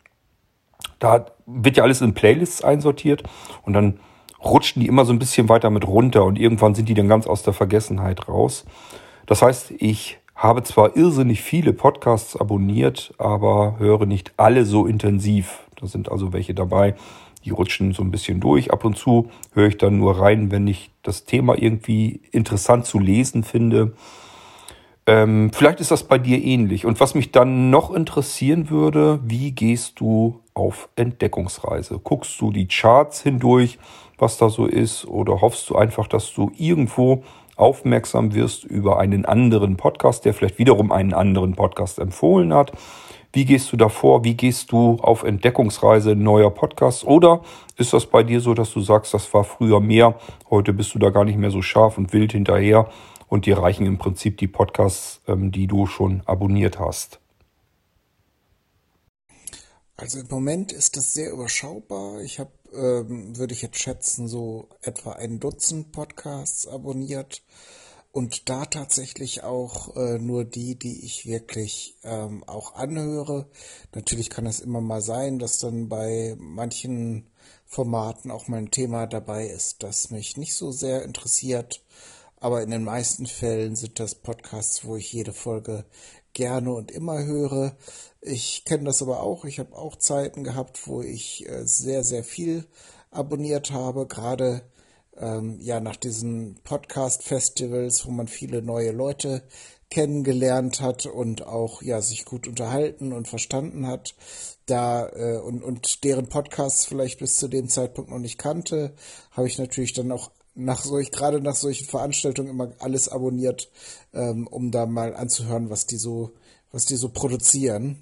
da 0.99 1.25
wird 1.47 1.77
ja 1.77 1.83
alles 1.83 2.01
in 2.01 2.13
Playlists 2.13 2.63
einsortiert 2.63 3.23
und 3.63 3.73
dann 3.73 3.99
rutschen 4.43 4.79
die 4.79 4.87
immer 4.87 5.05
so 5.05 5.11
ein 5.11 5.17
bisschen 5.17 5.49
weiter 5.49 5.71
mit 5.71 5.87
runter 5.87 6.23
und 6.23 6.37
irgendwann 6.37 6.75
sind 6.75 6.87
die 6.87 6.93
dann 6.93 7.07
ganz 7.07 7.25
aus 7.25 7.41
der 7.41 7.53
Vergessenheit 7.53 8.27
raus. 8.27 8.63
Das 9.25 9.41
heißt, 9.41 9.73
ich 9.79 10.19
habe 10.35 10.61
zwar 10.61 10.95
irrsinnig 10.95 11.41
viele 11.41 11.73
Podcasts 11.73 12.37
abonniert, 12.37 13.15
aber 13.17 13.77
höre 13.79 14.05
nicht 14.05 14.33
alle 14.37 14.65
so 14.65 14.85
intensiv. 14.85 15.61
Da 15.81 15.87
sind 15.87 16.11
also 16.11 16.31
welche 16.31 16.53
dabei, 16.53 16.93
die 17.45 17.51
rutschen 17.51 17.93
so 17.93 18.03
ein 18.03 18.11
bisschen 18.11 18.39
durch. 18.39 18.71
Ab 18.71 18.83
und 18.83 18.97
zu 18.97 19.29
höre 19.53 19.67
ich 19.67 19.77
dann 19.77 19.99
nur 19.99 20.19
rein, 20.19 20.51
wenn 20.51 20.67
ich 20.67 20.91
das 21.03 21.25
Thema 21.25 21.55
irgendwie 21.57 22.21
interessant 22.31 22.85
zu 22.85 22.99
lesen 22.99 23.43
finde. 23.43 23.93
Ähm, 25.07 25.51
vielleicht 25.53 25.79
ist 25.79 25.91
das 25.91 26.03
bei 26.03 26.17
dir 26.17 26.43
ähnlich. 26.43 26.85
Und 26.85 26.99
was 26.99 27.13
mich 27.13 27.31
dann 27.31 27.69
noch 27.69 27.93
interessieren 27.93 28.71
würde, 28.71 29.19
wie 29.23 29.51
gehst 29.51 29.99
du 29.99 30.41
auf 30.55 30.89
Entdeckungsreise? 30.95 31.99
Guckst 32.03 32.41
du 32.41 32.51
die 32.51 32.67
Charts 32.67 33.21
hindurch, 33.21 33.77
was 34.17 34.37
da 34.37 34.49
so 34.49 34.65
ist, 34.65 35.05
oder 35.05 35.41
hoffst 35.41 35.69
du 35.69 35.75
einfach, 35.75 36.07
dass 36.07 36.33
du 36.33 36.51
irgendwo 36.57 37.23
aufmerksam 37.55 38.33
wirst 38.33 38.63
über 38.63 38.99
einen 38.99 39.25
anderen 39.25 39.77
Podcast, 39.77 40.25
der 40.25 40.33
vielleicht 40.33 40.57
wiederum 40.57 40.91
einen 40.91 41.13
anderen 41.13 41.53
Podcast 41.53 41.99
empfohlen 41.99 42.53
hat. 42.53 42.71
Wie 43.35 43.43
gehst 43.43 43.69
du 43.73 43.75
davor? 43.75 44.23
Wie 44.23 44.35
gehst 44.35 44.71
du 44.71 44.95
auf 45.01 45.23
Entdeckungsreise 45.23 46.15
neuer 46.15 46.51
Podcasts? 46.51 47.03
Oder 47.03 47.43
ist 47.75 47.91
das 47.91 48.05
bei 48.05 48.23
dir 48.23 48.39
so, 48.39 48.53
dass 48.53 48.71
du 48.71 48.79
sagst, 48.79 49.13
das 49.13 49.33
war 49.33 49.43
früher 49.43 49.81
mehr, 49.81 50.17
heute 50.49 50.71
bist 50.71 50.95
du 50.95 50.99
da 50.99 51.09
gar 51.09 51.25
nicht 51.25 51.37
mehr 51.37 51.51
so 51.51 51.61
scharf 51.61 51.97
und 51.97 52.13
wild 52.13 52.31
hinterher 52.31 52.89
und 53.27 53.45
dir 53.45 53.57
reichen 53.57 53.85
im 53.85 53.97
Prinzip 53.97 54.37
die 54.37 54.47
Podcasts, 54.47 55.19
ähm, 55.27 55.51
die 55.51 55.67
du 55.67 55.85
schon 55.85 56.21
abonniert 56.25 56.79
hast? 56.79 57.19
Also 59.97 60.19
im 60.21 60.27
Moment 60.29 60.71
ist 60.71 60.95
das 60.95 61.13
sehr 61.13 61.33
überschaubar. 61.33 62.21
Ich 62.21 62.39
habe, 62.39 62.51
ähm, 62.73 63.37
würde 63.37 63.53
ich 63.53 63.61
jetzt 63.61 63.79
schätzen, 63.79 64.29
so 64.29 64.69
etwa 64.81 65.11
ein 65.11 65.41
Dutzend 65.41 65.91
Podcasts 65.91 66.67
abonniert 66.67 67.43
und 68.15 68.47
da 68.47 68.63
tatsächlich 68.63 69.43
auch 69.43 69.93
äh, 69.97 70.19
nur 70.19 70.45
die, 70.45 70.79
die 70.79 71.03
ich 71.03 71.25
wirklich 71.25 71.97
ähm, 72.05 72.45
auch 72.45 72.75
anhöre. 72.75 73.49
Natürlich 73.93 74.29
kann 74.29 74.45
es 74.45 74.61
immer 74.61 74.79
mal 74.79 75.01
sein, 75.01 75.37
dass 75.37 75.59
dann 75.59 75.89
bei 75.89 76.37
manchen 76.39 77.29
Formaten 77.65 78.31
auch 78.31 78.47
mal 78.47 78.59
ein 78.59 78.71
Thema 78.71 79.05
dabei 79.05 79.47
ist, 79.47 79.83
das 79.83 80.11
mich 80.11 80.37
nicht 80.37 80.53
so 80.53 80.71
sehr 80.71 81.03
interessiert. 81.03 81.83
Aber 82.37 82.63
in 82.63 82.71
den 82.71 82.85
meisten 82.85 83.25
Fällen 83.25 83.75
sind 83.75 83.99
das 83.99 84.15
Podcasts, 84.15 84.85
wo 84.85 84.95
ich 84.95 85.11
jede 85.11 85.33
Folge 85.33 85.83
gerne 86.31 86.71
und 86.71 86.91
immer 86.91 87.21
höre. 87.25 87.75
Ich 88.21 88.63
kenne 88.63 88.85
das 88.85 89.01
aber 89.01 89.23
auch. 89.23 89.43
Ich 89.43 89.59
habe 89.59 89.75
auch 89.75 89.97
Zeiten 89.97 90.45
gehabt, 90.45 90.87
wo 90.87 91.01
ich 91.01 91.49
äh, 91.49 91.65
sehr, 91.67 92.05
sehr 92.05 92.23
viel 92.23 92.65
abonniert 93.11 93.71
habe, 93.71 94.07
gerade 94.07 94.61
ähm, 95.17 95.59
ja 95.59 95.79
nach 95.79 95.95
diesen 95.95 96.55
Podcast-Festivals, 96.63 98.05
wo 98.05 98.11
man 98.11 98.27
viele 98.27 98.61
neue 98.61 98.91
Leute 98.91 99.43
kennengelernt 99.89 100.81
hat 100.81 101.05
und 101.05 101.45
auch 101.45 101.81
ja 101.81 102.01
sich 102.01 102.25
gut 102.25 102.47
unterhalten 102.47 103.13
und 103.13 103.27
verstanden 103.27 103.87
hat, 103.87 104.15
da 104.65 105.07
äh, 105.09 105.37
und, 105.37 105.63
und 105.63 106.03
deren 106.03 106.27
Podcasts 106.27 106.85
vielleicht 106.85 107.19
bis 107.19 107.37
zu 107.37 107.47
dem 107.47 107.69
Zeitpunkt 107.69 108.09
noch 108.09 108.19
nicht 108.19 108.37
kannte, 108.37 108.93
habe 109.31 109.47
ich 109.47 109.57
natürlich 109.57 109.93
dann 109.93 110.11
auch 110.11 110.31
nach 110.55 110.83
solch, 110.83 111.11
gerade 111.11 111.41
nach 111.41 111.55
solchen 111.55 111.85
Veranstaltungen 111.85 112.49
immer 112.49 112.71
alles 112.79 113.09
abonniert, 113.09 113.69
ähm, 114.13 114.47
um 114.47 114.71
da 114.71 114.85
mal 114.85 115.15
anzuhören, 115.15 115.69
was 115.69 115.85
die 115.85 115.97
so, 115.97 116.31
was 116.71 116.85
die 116.85 116.95
so 116.95 117.09
produzieren. 117.09 118.01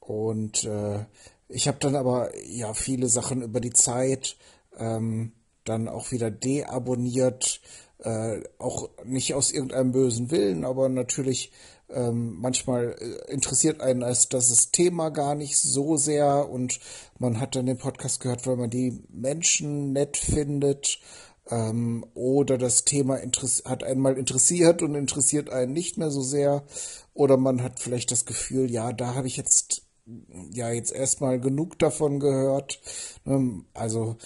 Und 0.00 0.64
äh, 0.64 1.04
ich 1.48 1.68
habe 1.68 1.78
dann 1.78 1.94
aber 1.94 2.30
ja 2.46 2.74
viele 2.74 3.08
Sachen 3.08 3.42
über 3.42 3.60
die 3.60 3.72
Zeit 3.72 4.36
ähm, 4.76 5.32
dann 5.64 5.88
auch 5.88 6.12
wieder 6.12 6.30
deabonniert, 6.30 7.60
äh, 7.98 8.40
auch 8.58 8.90
nicht 9.04 9.34
aus 9.34 9.52
irgendeinem 9.52 9.92
bösen 9.92 10.30
Willen, 10.30 10.64
aber 10.64 10.88
natürlich 10.88 11.52
ähm, 11.88 12.36
manchmal 12.40 12.96
äh, 12.98 13.32
interessiert 13.32 13.80
einen 13.80 14.02
als 14.02 14.28
das 14.28 14.70
Thema 14.70 15.10
gar 15.10 15.34
nicht 15.34 15.58
so 15.58 15.96
sehr 15.96 16.48
und 16.48 16.80
man 17.18 17.38
hat 17.38 17.54
dann 17.54 17.66
den 17.66 17.78
Podcast 17.78 18.20
gehört, 18.20 18.46
weil 18.46 18.56
man 18.56 18.70
die 18.70 19.02
Menschen 19.10 19.92
nett 19.92 20.16
findet 20.16 21.00
ähm, 21.50 22.04
oder 22.14 22.58
das 22.58 22.84
Thema 22.84 23.18
hat 23.64 23.84
einmal 23.84 24.16
interessiert 24.16 24.82
und 24.82 24.94
interessiert 24.94 25.50
einen 25.50 25.72
nicht 25.72 25.98
mehr 25.98 26.10
so 26.10 26.22
sehr. 26.22 26.64
Oder 27.14 27.36
man 27.36 27.62
hat 27.62 27.80
vielleicht 27.80 28.10
das 28.10 28.24
Gefühl, 28.24 28.70
ja, 28.70 28.92
da 28.92 29.14
habe 29.14 29.26
ich 29.26 29.36
jetzt 29.36 29.82
ja 30.50 30.70
jetzt 30.70 30.92
erstmal 30.92 31.40
genug 31.40 31.78
davon 31.78 32.20
gehört. 32.20 32.80
Ähm, 33.26 33.66
also 33.74 34.16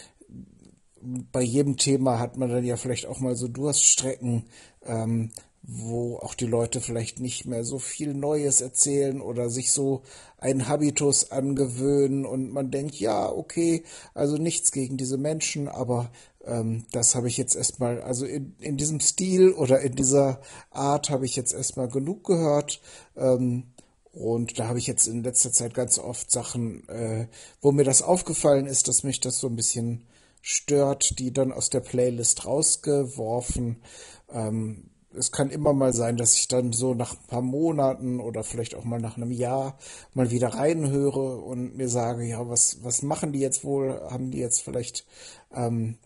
bei 1.33 1.43
jedem 1.43 1.77
Thema 1.77 2.19
hat 2.19 2.37
man 2.37 2.49
dann 2.49 2.65
ja 2.65 2.77
vielleicht 2.77 3.07
auch 3.07 3.21
mal 3.21 3.37
so 3.37 3.49
Durststrecken, 3.49 4.45
ähm, 4.85 5.31
wo 5.63 6.17
auch 6.19 6.35
die 6.35 6.47
Leute 6.47 6.81
vielleicht 6.81 7.19
nicht 7.19 7.45
mehr 7.45 7.65
so 7.65 7.79
viel 7.79 8.15
Neues 8.15 8.61
erzählen 8.61 9.21
oder 9.21 9.51
sich 9.51 9.73
so 9.73 10.03
einen 10.39 10.69
Habitus 10.69 11.33
angewöhnen 11.33 12.25
und 12.25 12.53
man 12.53 12.71
denkt, 12.71 12.97
ja, 12.97 13.29
okay, 13.31 13.83
also 14.15 14.37
nichts 14.37 14.71
gegen 14.71 14.97
diese 14.97 15.19
Menschen, 15.19 15.67
aber 15.69 16.11
ähm, 16.45 16.85
das 16.93 17.15
habe 17.15 17.27
ich 17.29 17.37
jetzt 17.37 17.57
erstmal, 17.57 18.01
also 18.01 18.27
in, 18.27 18.55
in 18.61 18.77
diesem 18.77 19.01
Stil 19.01 19.53
oder 19.53 19.81
in 19.81 19.97
dieser 19.97 20.41
Art 20.71 21.11
habe 21.11 21.25
ich 21.25 21.35
jetzt 21.35 21.53
erstmal 21.53 21.89
genug 21.89 22.25
gehört. 22.25 22.81
Ähm, 23.17 23.65
und 24.13 24.59
da 24.59 24.69
habe 24.69 24.79
ich 24.79 24.87
jetzt 24.87 25.09
in 25.09 25.25
letzter 25.25 25.53
Zeit 25.53 25.75
ganz 25.75 25.99
oft 25.99 26.31
Sachen, 26.31 26.89
äh, 26.89 27.27
wo 27.61 27.73
mir 27.73 27.85
das 27.85 28.03
aufgefallen 28.03 28.67
ist, 28.67 28.89
dass 28.89 29.03
mich 29.03 29.21
das 29.21 29.39
so 29.39 29.49
ein 29.49 29.57
bisschen 29.57 30.07
stört, 30.49 31.19
die 31.19 31.33
dann 31.33 31.51
aus 31.51 31.71
der 31.71 31.81
Playlist 31.81 32.47
rausgeworfen. 32.47 33.83
Ähm, 34.31 34.91
es 35.13 35.33
kann 35.33 35.51
immer 35.51 35.73
mal 35.73 35.93
sein, 35.93 36.17
dass 36.17 36.35
ich 36.35 36.47
dann 36.47 36.73
so 36.73 36.95
nach 36.95 37.15
ein 37.15 37.27
paar 37.27 37.43
Monaten 37.43 38.21
oder 38.21 38.45
vielleicht 38.45 38.77
auch 38.77 38.85
mal 38.85 39.01
nach 39.01 39.17
einem 39.17 39.33
Jahr 39.33 39.77
mal 40.15 40.31
wieder 40.31 40.51
reinhöre 40.51 41.39
und 41.39 41.77
mir 41.77 41.89
sage, 41.89 42.25
ja, 42.25 42.49
was, 42.49 42.85
was 42.85 43.03
machen 43.03 43.33
die 43.33 43.41
jetzt 43.41 43.65
wohl? 43.65 44.01
Haben 44.09 44.31
die 44.31 44.39
jetzt 44.39 44.63
vielleicht 44.63 45.05
ähm, 45.53 45.99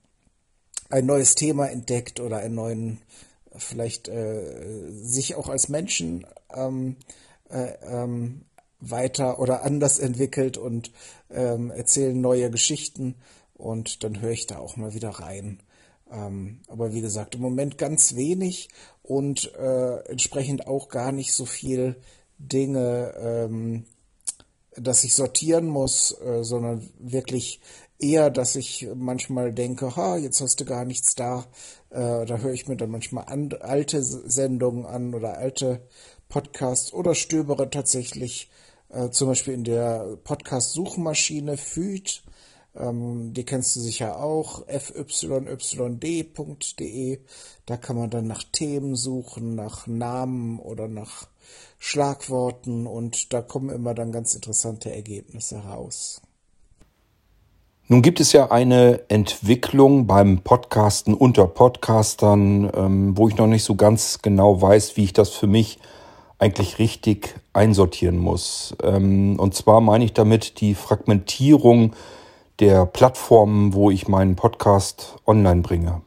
ein 0.89 1.05
neues 1.05 1.35
Thema 1.35 1.67
entdeckt 1.67 2.19
oder 2.19 2.39
einen 2.39 2.55
neuen, 2.55 3.03
vielleicht 3.55 4.09
äh, 4.09 4.91
sich 4.91 5.35
auch 5.35 5.51
als 5.51 5.69
Menschen 5.69 6.27
ähm, 6.55 6.97
äh, 7.51 7.75
ähm, 7.83 8.47
weiter 8.81 9.39
oder 9.39 9.65
anders 9.65 9.99
entwickelt 9.99 10.57
und 10.57 10.93
ähm, 11.31 11.71
erzählen 11.71 12.19
neue 12.19 12.51
Geschichten 12.51 13.17
und 13.61 14.05
dann 14.05 14.21
höre 14.21 14.33
ich 14.33 14.47
da 14.47 14.59
auch 14.59 14.77
mal 14.77 14.95
wieder 14.95 15.11
rein. 15.11 15.63
Ähm, 16.11 16.61
aber 16.69 16.93
wie 16.93 17.01
gesagt, 17.01 17.35
im 17.35 17.41
Moment 17.41 17.79
ganz 17.79 18.17
wenig 18.17 18.69
und 19.03 19.55
äh, 19.55 19.99
entsprechend 20.09 20.67
auch 20.67 20.89
gar 20.89 21.13
nicht 21.13 21.33
so 21.33 21.45
viel 21.45 21.97
Dinge, 22.39 23.15
ähm, 23.19 23.85
dass 24.77 25.05
ich 25.05 25.15
sortieren 25.15 25.67
muss, 25.67 26.19
äh, 26.21 26.43
sondern 26.43 26.89
wirklich 26.99 27.61
eher, 27.99 28.31
dass 28.31 28.57
ich 28.57 28.89
manchmal 28.95 29.53
denke, 29.53 29.95
ha, 29.97 30.17
jetzt 30.17 30.41
hast 30.41 30.61
du 30.61 30.65
gar 30.65 30.85
nichts 30.85 31.15
da. 31.15 31.47
Äh, 31.91 32.25
da 32.27 32.39
höre 32.39 32.53
ich 32.53 32.67
mir 32.67 32.77
dann 32.77 32.91
manchmal 32.91 33.25
an, 33.27 33.51
alte 33.61 34.03
Sendungen 34.03 34.87
an 34.87 35.15
oder 35.15 35.37
alte 35.37 35.83
Podcasts 36.29 36.93
oder 36.93 37.15
stöbere 37.15 37.69
tatsächlich 37.69 38.51
äh, 38.89 39.11
zum 39.11 39.29
Beispiel 39.29 39.55
in 39.55 39.65
der 39.65 40.17
Podcast-Suchmaschine 40.25 41.57
FÜD. 41.57 42.23
Ähm, 42.77 43.33
die 43.35 43.45
kennst 43.45 43.75
du 43.77 43.81
sicher 43.81 44.23
auch, 44.23 44.65
fyyd.de. 44.67 45.59
Da 47.67 47.77
kann 47.77 47.97
man 47.97 48.11
dann 48.11 48.27
nach 48.27 48.45
Themen 48.45 48.97
suchen, 48.97 49.55
nach 49.55 49.87
Namen 49.87 50.59
oder 50.59 50.89
nach 50.89 51.27
Schlagworten 51.79 52.87
und 52.87 53.33
da 53.33 53.43
kommen 53.43 53.71
immer 53.71 53.95
dann 53.95 54.13
ganz 54.13 54.35
interessante 54.35 54.95
Ergebnisse 54.95 55.59
raus. 55.59 56.21
Nun 57.89 58.03
gibt 58.03 58.21
es 58.21 58.33
ja 58.33 58.53
eine 58.53 59.01
Entwicklung 59.09 60.07
beim 60.07 60.43
Podcasten 60.43 61.13
unter 61.13 61.49
Podcastern, 61.49 62.71
ähm, 62.73 63.19
wo 63.19 63.27
ich 63.29 63.37
noch 63.37 63.49
nicht 63.49 63.65
so 63.65 63.75
ganz 63.75 64.21
genau 64.23 64.63
weiß, 64.63 64.97
wie 64.97 65.05
ich 65.05 65.13
das 65.13 65.31
für 65.31 65.49
mich 65.49 65.81
eigentlich 66.39 66.79
richtig 66.79 67.35
einsortieren 67.53 68.19
muss. 68.19 68.77
Ähm, 68.83 69.41
und 69.41 69.55
zwar 69.57 69.81
meine 69.81 70.05
ich 70.05 70.13
damit 70.13 70.61
die 70.61 70.77
Fragmentierung 70.77 71.95
der 72.61 72.87
Plattformen, 72.87 73.75
wo 73.75 73.91
ich 73.91 74.07
meinen 74.07 74.37
Podcast 74.37 75.17
online 75.27 75.63
bringe. 75.63 76.03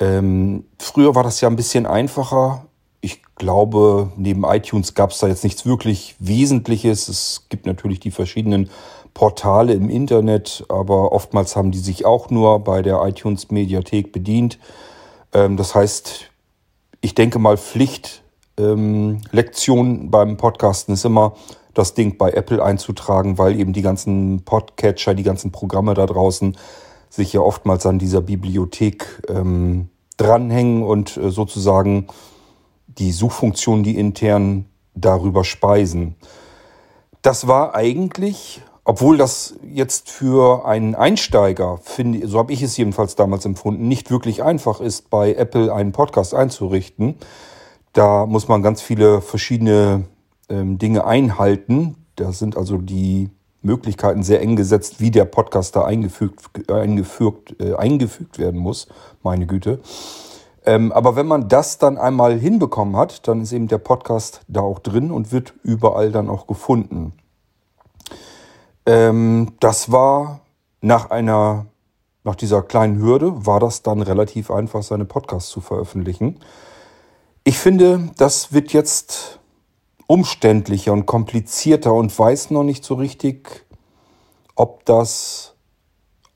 Ähm, 0.00 0.64
früher 0.78 1.14
war 1.14 1.22
das 1.22 1.40
ja 1.40 1.48
ein 1.48 1.56
bisschen 1.56 1.86
einfacher. 1.86 2.66
Ich 3.00 3.22
glaube, 3.36 4.10
neben 4.16 4.44
iTunes 4.44 4.94
gab 4.94 5.12
es 5.12 5.18
da 5.18 5.28
jetzt 5.28 5.44
nichts 5.44 5.64
wirklich 5.64 6.16
Wesentliches. 6.18 7.08
Es 7.08 7.46
gibt 7.48 7.66
natürlich 7.66 8.00
die 8.00 8.10
verschiedenen 8.10 8.68
Portale 9.14 9.74
im 9.74 9.88
Internet, 9.88 10.64
aber 10.68 11.12
oftmals 11.12 11.54
haben 11.54 11.70
die 11.70 11.78
sich 11.78 12.04
auch 12.04 12.30
nur 12.30 12.58
bei 12.60 12.82
der 12.82 13.00
iTunes 13.04 13.50
Mediathek 13.50 14.12
bedient. 14.12 14.58
Ähm, 15.32 15.56
das 15.56 15.74
heißt, 15.74 16.30
ich 17.00 17.14
denke 17.14 17.38
mal, 17.38 17.56
Pflichtlektion 17.56 19.20
ähm, 19.86 20.10
beim 20.10 20.36
Podcasten 20.36 20.94
ist 20.94 21.04
immer, 21.04 21.34
das 21.74 21.94
Ding 21.94 22.18
bei 22.18 22.30
Apple 22.30 22.62
einzutragen, 22.62 23.38
weil 23.38 23.58
eben 23.58 23.72
die 23.72 23.82
ganzen 23.82 24.44
Podcatcher, 24.44 25.14
die 25.14 25.22
ganzen 25.22 25.52
Programme 25.52 25.94
da 25.94 26.06
draußen 26.06 26.56
sich 27.10 27.32
ja 27.32 27.40
oftmals 27.40 27.86
an 27.86 27.98
dieser 27.98 28.22
Bibliothek 28.22 29.22
ähm, 29.28 29.88
dranhängen 30.16 30.82
und 30.82 31.16
äh, 31.16 31.30
sozusagen 31.30 32.06
die 32.86 33.12
Suchfunktionen, 33.12 33.84
die 33.84 33.96
intern 33.96 34.66
darüber 34.94 35.44
speisen. 35.44 36.16
Das 37.22 37.46
war 37.46 37.74
eigentlich 37.74 38.62
obwohl 38.84 39.16
das 39.16 39.54
jetzt 39.62 40.10
für 40.10 40.66
einen 40.66 40.96
Einsteiger, 40.96 41.78
finde, 41.82 42.26
so 42.26 42.38
habe 42.38 42.52
ich 42.52 42.62
es 42.62 42.76
jedenfalls 42.76 43.14
damals 43.14 43.44
empfunden, 43.44 43.86
nicht 43.86 44.10
wirklich 44.10 44.42
einfach 44.42 44.80
ist, 44.80 45.08
bei 45.08 45.34
Apple 45.34 45.72
einen 45.72 45.92
Podcast 45.92 46.34
einzurichten. 46.34 47.16
Da 47.92 48.26
muss 48.26 48.48
man 48.48 48.62
ganz 48.62 48.82
viele 48.82 49.20
verschiedene 49.20 50.04
Dinge 50.50 51.04
einhalten. 51.06 51.96
Da 52.16 52.32
sind 52.32 52.56
also 52.56 52.76
die 52.76 53.30
Möglichkeiten 53.62 54.22
sehr 54.22 54.40
eng 54.40 54.56
gesetzt, 54.56 55.00
wie 55.00 55.10
der 55.10 55.24
Podcast 55.24 55.76
da 55.76 55.84
eingefügt, 55.84 56.70
eingefügt, 56.70 57.60
äh, 57.60 57.74
eingefügt 57.74 58.38
werden 58.38 58.60
muss. 58.60 58.88
Meine 59.22 59.46
Güte. 59.46 59.80
Ähm, 60.64 60.92
aber 60.92 61.16
wenn 61.16 61.26
man 61.26 61.48
das 61.48 61.78
dann 61.78 61.98
einmal 61.98 62.38
hinbekommen 62.38 62.96
hat, 62.96 63.26
dann 63.26 63.40
ist 63.40 63.52
eben 63.52 63.68
der 63.68 63.78
Podcast 63.78 64.42
da 64.48 64.60
auch 64.60 64.78
drin 64.78 65.10
und 65.10 65.32
wird 65.32 65.54
überall 65.62 66.12
dann 66.12 66.28
auch 66.28 66.46
gefunden. 66.46 67.12
Ähm, 68.86 69.52
das 69.60 69.90
war 69.90 70.40
nach 70.80 71.10
einer, 71.10 71.66
nach 72.24 72.36
dieser 72.36 72.62
kleinen 72.62 73.00
Hürde, 73.00 73.46
war 73.46 73.60
das 73.60 73.82
dann 73.82 74.02
relativ 74.02 74.50
einfach, 74.50 74.82
seine 74.82 75.04
Podcasts 75.04 75.50
zu 75.50 75.60
veröffentlichen. 75.60 76.38
Ich 77.44 77.58
finde, 77.58 78.10
das 78.18 78.52
wird 78.52 78.72
jetzt 78.72 79.40
umständlicher 80.06 80.92
und 80.92 81.06
komplizierter 81.06 81.92
und 81.92 82.16
weiß 82.16 82.50
noch 82.50 82.64
nicht 82.64 82.84
so 82.84 82.94
richtig, 82.94 83.64
ob 84.54 84.84
das, 84.84 85.54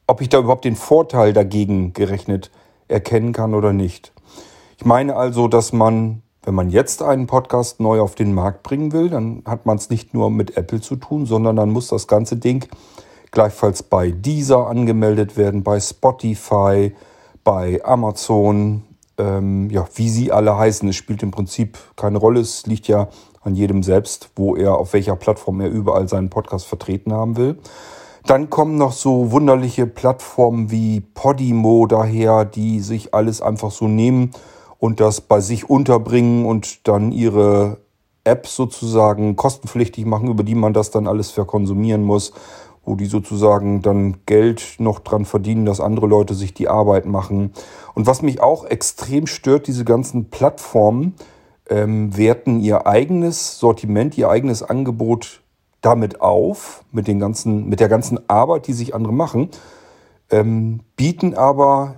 ob 0.06 0.20
ich 0.20 0.28
da 0.28 0.38
überhaupt 0.38 0.64
den 0.64 0.76
Vorteil 0.76 1.32
dagegen 1.32 1.92
gerechnet 1.92 2.50
erkennen 2.88 3.32
kann 3.32 3.54
oder 3.54 3.72
nicht. 3.72 4.12
Ich 4.78 4.84
meine 4.84 5.16
also, 5.16 5.48
dass 5.48 5.72
man 5.72 6.22
wenn 6.46 6.54
man 6.54 6.70
jetzt 6.70 7.02
einen 7.02 7.26
Podcast 7.26 7.80
neu 7.80 8.00
auf 8.00 8.14
den 8.14 8.32
Markt 8.32 8.62
bringen 8.62 8.92
will, 8.92 9.10
dann 9.10 9.42
hat 9.46 9.66
man 9.66 9.78
es 9.78 9.90
nicht 9.90 10.14
nur 10.14 10.30
mit 10.30 10.56
Apple 10.56 10.80
zu 10.80 10.94
tun, 10.94 11.26
sondern 11.26 11.56
dann 11.56 11.70
muss 11.70 11.88
das 11.88 12.06
ganze 12.06 12.36
Ding 12.36 12.64
gleichfalls 13.32 13.82
bei 13.82 14.12
Deezer 14.12 14.68
angemeldet 14.68 15.36
werden, 15.36 15.64
bei 15.64 15.80
Spotify, 15.80 16.94
bei 17.42 17.84
Amazon, 17.84 18.84
ähm, 19.18 19.68
ja, 19.70 19.88
wie 19.96 20.08
sie 20.08 20.30
alle 20.30 20.56
heißen. 20.56 20.88
Es 20.88 20.94
spielt 20.94 21.24
im 21.24 21.32
Prinzip 21.32 21.78
keine 21.96 22.18
Rolle. 22.18 22.38
Es 22.38 22.64
liegt 22.64 22.86
ja 22.86 23.08
an 23.46 23.54
jedem 23.54 23.82
selbst, 23.82 24.30
wo 24.36 24.56
er, 24.56 24.76
auf 24.76 24.92
welcher 24.92 25.16
Plattform 25.16 25.60
er 25.60 25.70
überall 25.70 26.08
seinen 26.08 26.30
Podcast 26.30 26.66
vertreten 26.66 27.12
haben 27.12 27.36
will. 27.36 27.58
Dann 28.26 28.50
kommen 28.50 28.76
noch 28.76 28.92
so 28.92 29.30
wunderliche 29.30 29.86
Plattformen 29.86 30.70
wie 30.72 31.00
Podimo 31.00 31.86
daher, 31.86 32.44
die 32.44 32.80
sich 32.80 33.14
alles 33.14 33.40
einfach 33.40 33.70
so 33.70 33.86
nehmen 33.86 34.32
und 34.78 34.98
das 34.98 35.20
bei 35.20 35.40
sich 35.40 35.70
unterbringen 35.70 36.44
und 36.44 36.88
dann 36.88 37.12
ihre 37.12 37.78
App 38.24 38.48
sozusagen 38.48 39.36
kostenpflichtig 39.36 40.04
machen, 40.06 40.28
über 40.28 40.42
die 40.42 40.56
man 40.56 40.72
das 40.72 40.90
dann 40.90 41.06
alles 41.06 41.30
verkonsumieren 41.30 42.02
muss, 42.02 42.32
wo 42.84 42.96
die 42.96 43.06
sozusagen 43.06 43.80
dann 43.82 44.16
Geld 44.26 44.76
noch 44.78 44.98
dran 44.98 45.24
verdienen, 45.24 45.64
dass 45.64 45.80
andere 45.80 46.08
Leute 46.08 46.34
sich 46.34 46.52
die 46.52 46.68
Arbeit 46.68 47.06
machen. 47.06 47.52
Und 47.94 48.08
was 48.08 48.22
mich 48.22 48.40
auch 48.40 48.64
extrem 48.64 49.28
stört, 49.28 49.68
diese 49.68 49.84
ganzen 49.84 50.30
Plattformen 50.30 51.14
ähm, 51.68 52.16
werten 52.16 52.60
ihr 52.60 52.86
eigenes 52.86 53.58
Sortiment, 53.58 54.16
ihr 54.16 54.28
eigenes 54.28 54.62
Angebot 54.62 55.42
damit 55.80 56.20
auf, 56.20 56.84
mit, 56.92 57.06
den 57.06 57.18
ganzen, 57.18 57.68
mit 57.68 57.80
der 57.80 57.88
ganzen 57.88 58.28
Arbeit, 58.28 58.66
die 58.66 58.72
sich 58.72 58.94
andere 58.94 59.12
machen, 59.12 59.50
ähm, 60.30 60.80
bieten 60.96 61.34
aber 61.34 61.96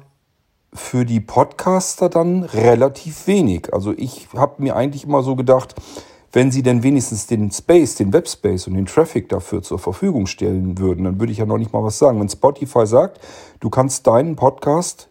für 0.72 1.04
die 1.04 1.20
Podcaster 1.20 2.08
dann 2.08 2.42
relativ 2.42 3.26
wenig. 3.26 3.72
Also 3.72 3.92
ich 3.96 4.28
habe 4.36 4.62
mir 4.62 4.76
eigentlich 4.76 5.04
immer 5.04 5.22
so 5.22 5.34
gedacht, 5.34 5.74
wenn 6.32 6.50
sie 6.50 6.62
denn 6.62 6.82
wenigstens 6.82 7.26
den 7.26 7.50
Space, 7.50 7.94
den 7.94 8.12
Webspace 8.12 8.66
und 8.66 8.74
den 8.74 8.84
Traffic 8.84 9.30
dafür 9.30 9.62
zur 9.62 9.78
Verfügung 9.78 10.26
stellen 10.26 10.78
würden, 10.78 11.04
dann 11.04 11.18
würde 11.18 11.32
ich 11.32 11.38
ja 11.38 11.46
noch 11.46 11.56
nicht 11.56 11.72
mal 11.72 11.82
was 11.82 11.98
sagen. 11.98 12.20
Wenn 12.20 12.28
Spotify 12.28 12.86
sagt, 12.86 13.18
du 13.60 13.70
kannst 13.70 14.06
deinen 14.06 14.36
Podcast 14.36 15.08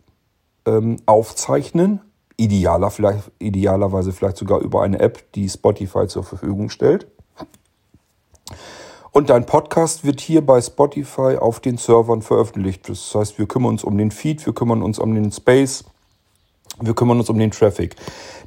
ähm, 0.67 0.97
aufzeichnen, 1.07 2.01
idealer 2.37 2.91
vielleicht, 2.91 3.31
idealerweise 3.39 4.13
vielleicht 4.13 4.37
sogar 4.37 4.59
über 4.59 4.83
eine 4.83 4.99
App, 4.99 5.31
die 5.33 5.49
Spotify 5.49 6.07
zur 6.07 6.23
Verfügung 6.23 6.69
stellt, 6.69 7.07
und 9.17 9.31
dein 9.31 9.47
Podcast 9.47 10.05
wird 10.05 10.21
hier 10.21 10.45
bei 10.45 10.61
Spotify 10.61 11.37
auf 11.37 11.59
den 11.59 11.77
Servern 11.77 12.21
veröffentlicht. 12.21 12.87
Das 12.87 13.15
heißt, 13.15 13.39
wir 13.39 13.47
kümmern 13.47 13.71
uns 13.71 13.83
um 13.83 13.97
den 13.97 14.11
Feed, 14.11 14.45
wir 14.45 14.53
kümmern 14.53 14.83
uns 14.83 14.99
um 14.99 15.15
den 15.15 15.31
Space, 15.31 15.85
wir 16.79 16.93
kümmern 16.93 17.17
uns 17.17 17.27
um 17.27 17.39
den 17.39 17.49
Traffic. 17.49 17.95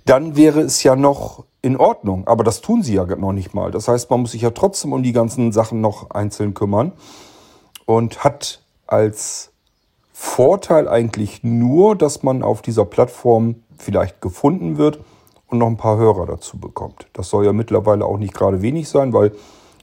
Dann 0.04 0.36
wäre 0.36 0.60
es 0.60 0.84
ja 0.84 0.94
noch 0.94 1.44
in 1.60 1.76
Ordnung, 1.76 2.28
aber 2.28 2.44
das 2.44 2.60
tun 2.60 2.84
sie 2.84 2.94
ja 2.94 3.04
noch 3.04 3.32
nicht 3.32 3.52
mal. 3.52 3.72
Das 3.72 3.88
heißt, 3.88 4.10
man 4.10 4.20
muss 4.20 4.30
sich 4.30 4.42
ja 4.42 4.50
trotzdem 4.50 4.92
um 4.92 5.02
die 5.02 5.10
ganzen 5.10 5.50
Sachen 5.50 5.80
noch 5.80 6.10
einzeln 6.10 6.54
kümmern 6.54 6.92
und 7.84 8.22
hat 8.22 8.62
als 8.86 9.50
Vorteil 10.12 10.86
eigentlich 10.86 11.42
nur, 11.42 11.96
dass 11.96 12.22
man 12.22 12.44
auf 12.44 12.62
dieser 12.62 12.84
Plattform 12.84 13.56
vielleicht 13.80 14.20
gefunden 14.20 14.78
wird 14.78 15.00
und 15.48 15.58
noch 15.58 15.66
ein 15.66 15.76
paar 15.76 15.96
Hörer 15.96 16.26
dazu 16.26 16.58
bekommt. 16.58 17.08
Das 17.12 17.28
soll 17.28 17.44
ja 17.44 17.52
mittlerweile 17.52 18.04
auch 18.04 18.18
nicht 18.18 18.34
gerade 18.34 18.62
wenig 18.62 18.88
sein, 18.88 19.12
weil 19.12 19.32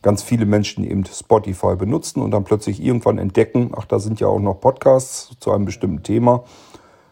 ganz 0.02 0.24
viele 0.24 0.46
Menschen 0.46 0.84
eben 0.84 1.04
Spotify 1.06 1.76
benutzen 1.76 2.22
und 2.22 2.32
dann 2.32 2.44
plötzlich 2.44 2.82
irgendwann 2.82 3.18
entdecken, 3.18 3.72
ach, 3.76 3.86
da 3.86 4.00
sind 4.00 4.20
ja 4.20 4.28
auch 4.28 4.40
noch 4.40 4.60
Podcasts 4.62 5.32
zu 5.40 5.52
einem 5.52 5.66
bestimmten 5.66 6.04
Thema. 6.04 6.44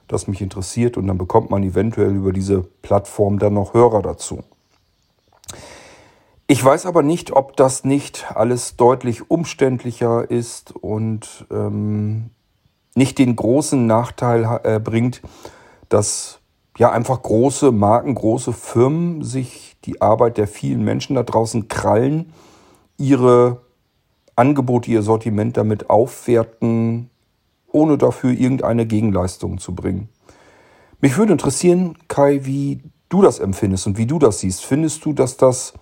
das 0.07 0.27
mich 0.27 0.39
interessiert 0.39 0.97
und 0.97 1.07
dann 1.07 1.17
bekommt 1.17 1.49
man 1.49 1.63
eventuell 1.63 2.15
über 2.15 2.31
diese 2.31 2.61
Plattform 2.61 3.39
dann 3.39 3.55
noch 3.55 3.73
Hörer 3.73 4.03
dazu. 4.03 4.43
Ich 6.45 6.63
weiß 6.63 6.85
aber 6.85 7.01
nicht, 7.01 7.31
ob 7.31 7.57
das 7.57 7.85
nicht 7.85 8.27
alles 8.35 8.75
deutlich 8.75 9.31
umständlicher 9.31 10.29
ist 10.29 10.75
und 10.75 11.47
ähm, 11.49 12.29
nicht 12.93 13.17
den 13.17 13.35
großen 13.35 13.87
Nachteil 13.87 14.61
äh, 14.63 14.79
bringt, 14.79 15.23
dass 15.89 16.39
ja 16.77 16.91
einfach 16.91 17.21
große 17.21 17.71
Marken, 17.71 18.15
große 18.15 18.53
Firmen 18.53 19.23
sich 19.23 19.77
die 19.85 20.01
Arbeit 20.01 20.37
der 20.37 20.47
vielen 20.47 20.83
Menschen 20.83 21.15
da 21.15 21.23
draußen 21.23 21.67
krallen, 21.67 22.33
ihre 22.97 23.61
Angebote, 24.35 24.91
ihr 24.91 25.01
Sortiment 25.01 25.57
damit 25.57 25.89
aufwerten, 25.89 27.09
ohne 27.71 27.97
dafür 27.97 28.31
irgendeine 28.31 28.85
Gegenleistung 28.85 29.57
zu 29.57 29.73
bringen. 29.73 30.09
Mich 31.01 31.17
würde 31.17 31.33
interessieren, 31.33 31.97
Kai, 32.07 32.41
wie 32.43 32.81
du 33.09 33.21
das 33.21 33.39
empfindest 33.39 33.87
und 33.87 33.97
wie 33.97 34.07
du 34.07 34.19
das 34.19 34.39
siehst. 34.39 34.65
Findest 34.65 35.05
du, 35.05 35.13
dass 35.13 35.37
das 35.37 35.73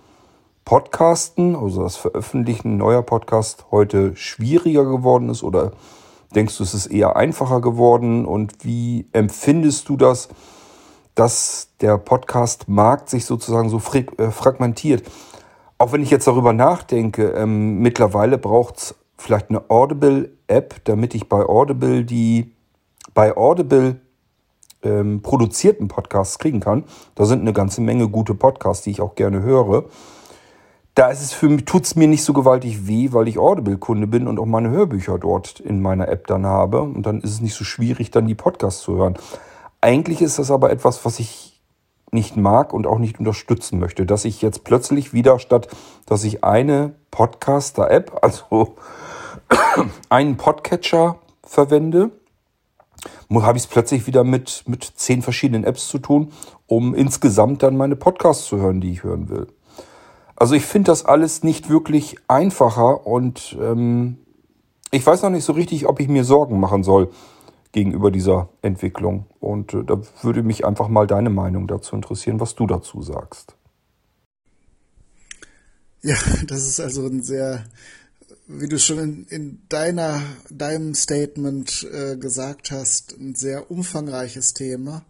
Podcasten, 0.64 1.56
also 1.56 1.82
das 1.82 1.96
Veröffentlichen 1.96 2.76
neuer 2.76 3.02
Podcast 3.02 3.66
heute 3.70 4.16
schwieriger 4.16 4.84
geworden 4.84 5.28
ist 5.28 5.42
oder 5.42 5.72
denkst 6.34 6.56
du, 6.56 6.62
es 6.62 6.74
ist 6.74 6.86
eher 6.86 7.16
einfacher 7.16 7.60
geworden 7.60 8.24
und 8.24 8.64
wie 8.64 9.06
empfindest 9.12 9.88
du 9.88 9.96
das, 9.96 10.28
dass 11.14 11.68
der 11.80 11.98
Podcast-Markt 11.98 13.08
sich 13.08 13.24
sozusagen 13.24 13.68
so 13.68 13.80
äh, 13.94 14.30
fragmentiert? 14.30 15.04
Auch 15.78 15.92
wenn 15.92 16.02
ich 16.02 16.10
jetzt 16.10 16.26
darüber 16.26 16.52
nachdenke, 16.52 17.30
ähm, 17.30 17.78
mittlerweile 17.80 18.38
braucht 18.38 18.76
es 18.78 18.94
vielleicht 19.16 19.50
eine 19.50 19.70
Audible-App, 19.70 20.84
damit 20.84 21.14
ich 21.14 21.28
bei 21.28 21.44
Audible 21.44 22.04
die 22.04 22.52
bei 23.12 23.36
Audible 23.36 24.00
ähm, 24.82 25.22
produzierten 25.22 25.88
Podcasts 25.88 26.38
kriegen 26.38 26.60
kann. 26.60 26.84
Da 27.14 27.24
sind 27.26 27.42
eine 27.42 27.52
ganze 27.52 27.80
Menge 27.80 28.08
gute 28.08 28.34
Podcasts, 28.34 28.82
die 28.84 28.90
ich 28.90 29.00
auch 29.00 29.14
gerne 29.14 29.42
höre 29.42 29.84
da 30.94 31.08
ist 31.08 31.22
es 31.22 31.32
für 31.32 31.48
mich, 31.48 31.64
tut 31.64 31.84
es 31.84 31.96
mir 31.96 32.06
nicht 32.06 32.22
so 32.22 32.32
gewaltig 32.32 32.86
weh, 32.86 33.08
weil 33.12 33.26
ich 33.26 33.38
Audible-Kunde 33.38 34.06
bin 34.06 34.28
und 34.28 34.38
auch 34.38 34.46
meine 34.46 34.70
Hörbücher 34.70 35.18
dort 35.18 35.58
in 35.58 35.82
meiner 35.82 36.08
App 36.08 36.28
dann 36.28 36.46
habe. 36.46 36.82
Und 36.82 37.04
dann 37.04 37.20
ist 37.20 37.32
es 37.32 37.40
nicht 37.40 37.54
so 37.54 37.64
schwierig, 37.64 38.12
dann 38.12 38.28
die 38.28 38.36
Podcasts 38.36 38.82
zu 38.82 38.96
hören. 38.96 39.14
Eigentlich 39.84 40.22
ist 40.22 40.38
das 40.38 40.50
aber 40.50 40.70
etwas, 40.70 41.04
was 41.04 41.18
ich 41.18 41.60
nicht 42.10 42.38
mag 42.38 42.72
und 42.72 42.86
auch 42.86 42.98
nicht 42.98 43.18
unterstützen 43.18 43.78
möchte. 43.78 44.06
Dass 44.06 44.24
ich 44.24 44.40
jetzt 44.40 44.64
plötzlich 44.64 45.12
wieder, 45.12 45.38
statt 45.38 45.68
dass 46.06 46.24
ich 46.24 46.42
eine 46.42 46.94
Podcaster-App, 47.10 48.18
also 48.22 48.76
einen 50.08 50.38
Podcatcher 50.38 51.18
verwende, 51.42 52.12
habe 53.30 53.58
ich 53.58 53.64
es 53.64 53.66
plötzlich 53.66 54.06
wieder 54.06 54.24
mit, 54.24 54.64
mit 54.66 54.84
zehn 54.84 55.20
verschiedenen 55.20 55.64
Apps 55.64 55.88
zu 55.88 55.98
tun, 55.98 56.32
um 56.66 56.94
insgesamt 56.94 57.62
dann 57.62 57.76
meine 57.76 57.94
Podcasts 57.94 58.46
zu 58.46 58.56
hören, 58.56 58.80
die 58.80 58.90
ich 58.90 59.04
hören 59.04 59.28
will. 59.28 59.48
Also 60.34 60.54
ich 60.54 60.64
finde 60.64 60.92
das 60.92 61.04
alles 61.04 61.42
nicht 61.42 61.68
wirklich 61.68 62.16
einfacher 62.26 63.06
und 63.06 63.54
ähm, 63.60 64.16
ich 64.90 65.04
weiß 65.04 65.20
noch 65.20 65.30
nicht 65.30 65.44
so 65.44 65.52
richtig, 65.52 65.86
ob 65.86 66.00
ich 66.00 66.08
mir 66.08 66.24
Sorgen 66.24 66.58
machen 66.58 66.84
soll 66.84 67.10
gegenüber 67.74 68.10
dieser 68.10 68.48
Entwicklung. 68.62 69.26
Und 69.40 69.74
äh, 69.74 69.84
da 69.84 70.00
würde 70.22 70.42
mich 70.42 70.64
einfach 70.64 70.88
mal 70.88 71.06
deine 71.06 71.28
Meinung 71.28 71.66
dazu 71.66 71.94
interessieren, 71.94 72.40
was 72.40 72.54
du 72.54 72.66
dazu 72.66 73.02
sagst. 73.02 73.56
Ja, 76.00 76.16
das 76.46 76.66
ist 76.66 76.80
also 76.80 77.06
ein 77.06 77.22
sehr, 77.22 77.64
wie 78.46 78.68
du 78.68 78.78
schon 78.78 78.98
in, 78.98 79.26
in 79.26 79.62
deiner, 79.68 80.22
deinem 80.50 80.94
Statement 80.94 81.86
äh, 81.92 82.16
gesagt 82.16 82.70
hast, 82.70 83.16
ein 83.18 83.34
sehr 83.34 83.70
umfangreiches 83.70 84.54
Thema. 84.54 85.04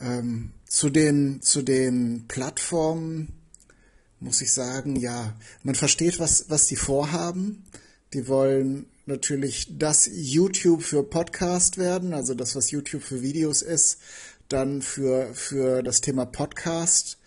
Ähm, 0.00 0.52
zu 0.66 0.88
den, 0.88 1.42
zu 1.42 1.62
den 1.62 2.26
Plattformen, 2.28 3.32
muss 4.20 4.40
ich 4.40 4.52
sagen, 4.52 4.96
ja, 4.96 5.34
man 5.64 5.74
versteht, 5.74 6.20
was, 6.20 6.46
was 6.48 6.66
die 6.66 6.76
vorhaben. 6.76 7.64
Die 8.12 8.28
wollen 8.28 8.86
natürlich 9.10 9.66
das 9.76 10.08
YouTube 10.10 10.82
für 10.82 11.02
Podcast 11.02 11.76
werden, 11.76 12.14
also 12.14 12.34
das, 12.34 12.56
was 12.56 12.70
YouTube 12.70 13.02
für 13.02 13.20
Videos 13.20 13.60
ist, 13.60 13.98
dann 14.48 14.80
für, 14.80 15.34
für 15.34 15.82
das 15.82 16.00
Thema 16.00 16.24
Podcast. 16.24 17.18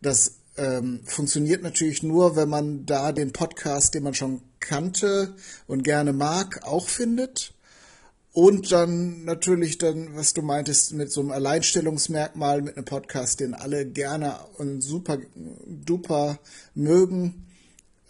Das 0.00 0.36
ähm, 0.56 1.00
funktioniert 1.04 1.62
natürlich 1.62 2.02
nur, 2.02 2.36
wenn 2.36 2.48
man 2.48 2.86
da 2.86 3.12
den 3.12 3.32
Podcast, 3.32 3.94
den 3.94 4.04
man 4.04 4.14
schon 4.14 4.42
kannte 4.60 5.34
und 5.66 5.82
gerne 5.82 6.12
mag, 6.12 6.62
auch 6.62 6.88
findet. 6.88 7.52
Und 8.32 8.70
dann 8.70 9.24
natürlich 9.24 9.78
dann, 9.78 10.14
was 10.14 10.34
du 10.34 10.42
meintest, 10.42 10.92
mit 10.92 11.10
so 11.10 11.22
einem 11.22 11.30
Alleinstellungsmerkmal, 11.30 12.60
mit 12.60 12.76
einem 12.76 12.84
Podcast, 12.84 13.40
den 13.40 13.54
alle 13.54 13.86
gerne 13.86 14.38
und 14.58 14.82
super 14.82 15.18
duper 15.66 16.38
mögen, 16.74 17.46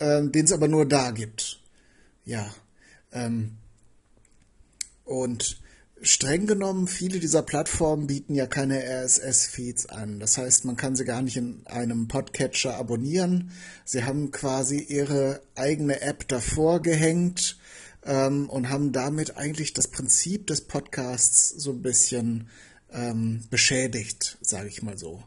ähm, 0.01 0.33
den 0.33 0.45
es 0.45 0.53
aber 0.53 0.67
nur 0.67 0.85
da 0.85 1.13
gibt. 1.13 1.61
Ja. 2.25 2.53
Ähm, 3.17 3.53
und 5.05 5.61
streng 6.03 6.47
genommen, 6.47 6.87
viele 6.87 7.21
dieser 7.21 7.43
Plattformen 7.43 8.07
bieten 8.07 8.35
ja 8.35 8.47
keine 8.47 8.83
RSS-Feeds 8.85 9.87
an. 9.87 10.21
Das 10.21 10.37
heißt, 10.37 10.65
man 10.65 10.77
kann 10.77 10.97
sie 10.97 11.05
gar 11.05 11.23
nicht 11.23 11.37
in 11.37 11.67
einem 11.67 12.09
Podcatcher 12.09 12.77
abonnieren. 12.77 13.53
Sie 13.85 14.05
haben 14.05 14.31
quasi 14.31 14.79
ihre 14.79 15.41
eigene 15.55 16.03
App 16.03 16.29
davor 16.29 16.83
gehängt 16.83 17.59
ähm, 18.05 18.51
und 18.51 18.69
haben 18.69 18.93
damit 18.93 19.37
eigentlich 19.37 19.73
das 19.73 19.89
Prinzip 19.89 20.47
des 20.49 20.63
Podcasts 20.63 21.49
so 21.49 21.71
ein 21.71 21.83
bisschen 21.83 22.49
ähm, 22.93 23.45
beschädigt, 23.51 24.37
sage 24.43 24.69
ich 24.69 24.83
mal 24.83 24.99
so. 24.99 25.23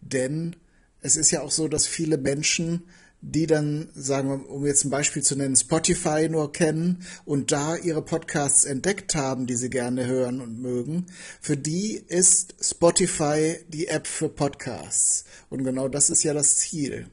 Denn 0.00 0.56
es 1.00 1.16
ist 1.16 1.30
ja 1.30 1.42
auch 1.42 1.52
so, 1.52 1.68
dass 1.68 1.86
viele 1.86 2.18
Menschen, 2.18 2.84
die 3.20 3.46
dann, 3.46 3.90
sagen 3.94 4.28
wir, 4.28 4.50
um 4.50 4.64
jetzt 4.64 4.84
ein 4.84 4.90
Beispiel 4.90 5.22
zu 5.22 5.34
nennen, 5.34 5.56
Spotify 5.56 6.28
nur 6.28 6.52
kennen 6.52 7.04
und 7.24 7.50
da 7.50 7.76
ihre 7.76 8.02
Podcasts 8.02 8.64
entdeckt 8.64 9.14
haben, 9.14 9.46
die 9.46 9.56
sie 9.56 9.70
gerne 9.70 10.06
hören 10.06 10.40
und 10.40 10.60
mögen, 10.60 11.06
für 11.40 11.56
die 11.56 12.02
ist 12.06 12.54
Spotify 12.60 13.56
die 13.68 13.88
App 13.88 14.06
für 14.06 14.28
Podcasts. 14.28 15.24
Und 15.50 15.64
genau 15.64 15.88
das 15.88 16.10
ist 16.10 16.22
ja 16.22 16.32
das 16.32 16.56
Ziel. 16.56 17.08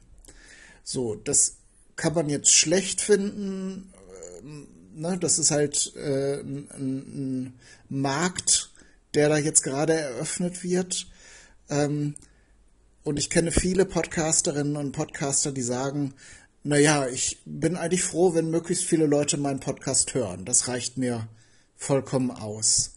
So, 0.84 1.16
das 1.16 1.56
kann 1.96 2.14
man 2.14 2.28
jetzt 2.28 2.52
schlecht 2.52 3.00
finden, 3.00 3.92
ähm, 4.42 4.68
ne, 4.94 5.18
das 5.18 5.38
ist 5.38 5.50
halt 5.50 5.92
äh, 5.96 6.40
ein, 6.40 6.68
ein, 6.74 7.54
Markt, 7.88 8.70
der 9.14 9.28
da 9.28 9.38
jetzt 9.38 9.62
gerade 9.62 9.94
eröffnet 9.94 10.64
wird. 10.64 11.06
Ähm, 11.68 12.14
und 13.06 13.20
ich 13.20 13.30
kenne 13.30 13.52
viele 13.52 13.84
Podcasterinnen 13.84 14.76
und 14.76 14.90
Podcaster, 14.90 15.52
die 15.52 15.62
sagen, 15.62 16.12
naja, 16.64 17.06
ich 17.06 17.38
bin 17.44 17.76
eigentlich 17.76 18.02
froh, 18.02 18.34
wenn 18.34 18.50
möglichst 18.50 18.82
viele 18.82 19.06
Leute 19.06 19.36
meinen 19.36 19.60
Podcast 19.60 20.12
hören. 20.14 20.44
Das 20.44 20.66
reicht 20.66 20.98
mir 20.98 21.28
vollkommen 21.76 22.32
aus. 22.32 22.96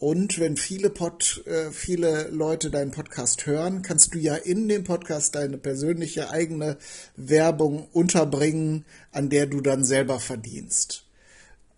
Und 0.00 0.40
wenn 0.40 0.56
viele, 0.56 0.90
Pod, 0.90 1.44
äh, 1.46 1.70
viele 1.70 2.26
Leute 2.30 2.72
deinen 2.72 2.90
Podcast 2.90 3.46
hören, 3.46 3.82
kannst 3.82 4.16
du 4.16 4.18
ja 4.18 4.34
in 4.34 4.68
dem 4.68 4.82
Podcast 4.82 5.36
deine 5.36 5.58
persönliche 5.58 6.30
eigene 6.30 6.76
Werbung 7.14 7.86
unterbringen, 7.92 8.84
an 9.12 9.30
der 9.30 9.46
du 9.46 9.60
dann 9.60 9.84
selber 9.84 10.18
verdienst. 10.18 11.04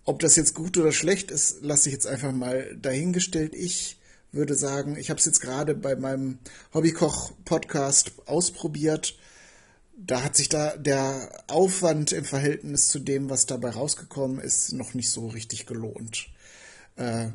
Ob 0.06 0.20
das 0.20 0.36
jetzt 0.36 0.54
gut 0.54 0.78
oder 0.78 0.92
schlecht 0.92 1.30
ist, 1.30 1.58
lasse 1.60 1.90
ich 1.90 1.92
jetzt 1.92 2.06
einfach 2.06 2.32
mal 2.32 2.74
dahingestellt. 2.80 3.54
Ich 3.54 3.98
würde 4.32 4.54
sagen, 4.54 4.96
ich 4.96 5.10
habe 5.10 5.18
es 5.18 5.26
jetzt 5.26 5.40
gerade 5.40 5.74
bei 5.74 5.94
meinem 5.94 6.38
Hobbykoch-Podcast 6.74 8.12
ausprobiert. 8.26 9.16
Da 9.96 10.24
hat 10.24 10.36
sich 10.36 10.48
da 10.48 10.76
der 10.76 11.44
Aufwand 11.46 12.12
im 12.12 12.24
Verhältnis 12.24 12.88
zu 12.88 12.98
dem, 12.98 13.30
was 13.30 13.46
dabei 13.46 13.70
rausgekommen 13.70 14.40
ist, 14.40 14.72
noch 14.72 14.94
nicht 14.94 15.10
so 15.10 15.28
richtig 15.28 15.66
gelohnt. 15.66 16.28
Äh, 16.96 17.28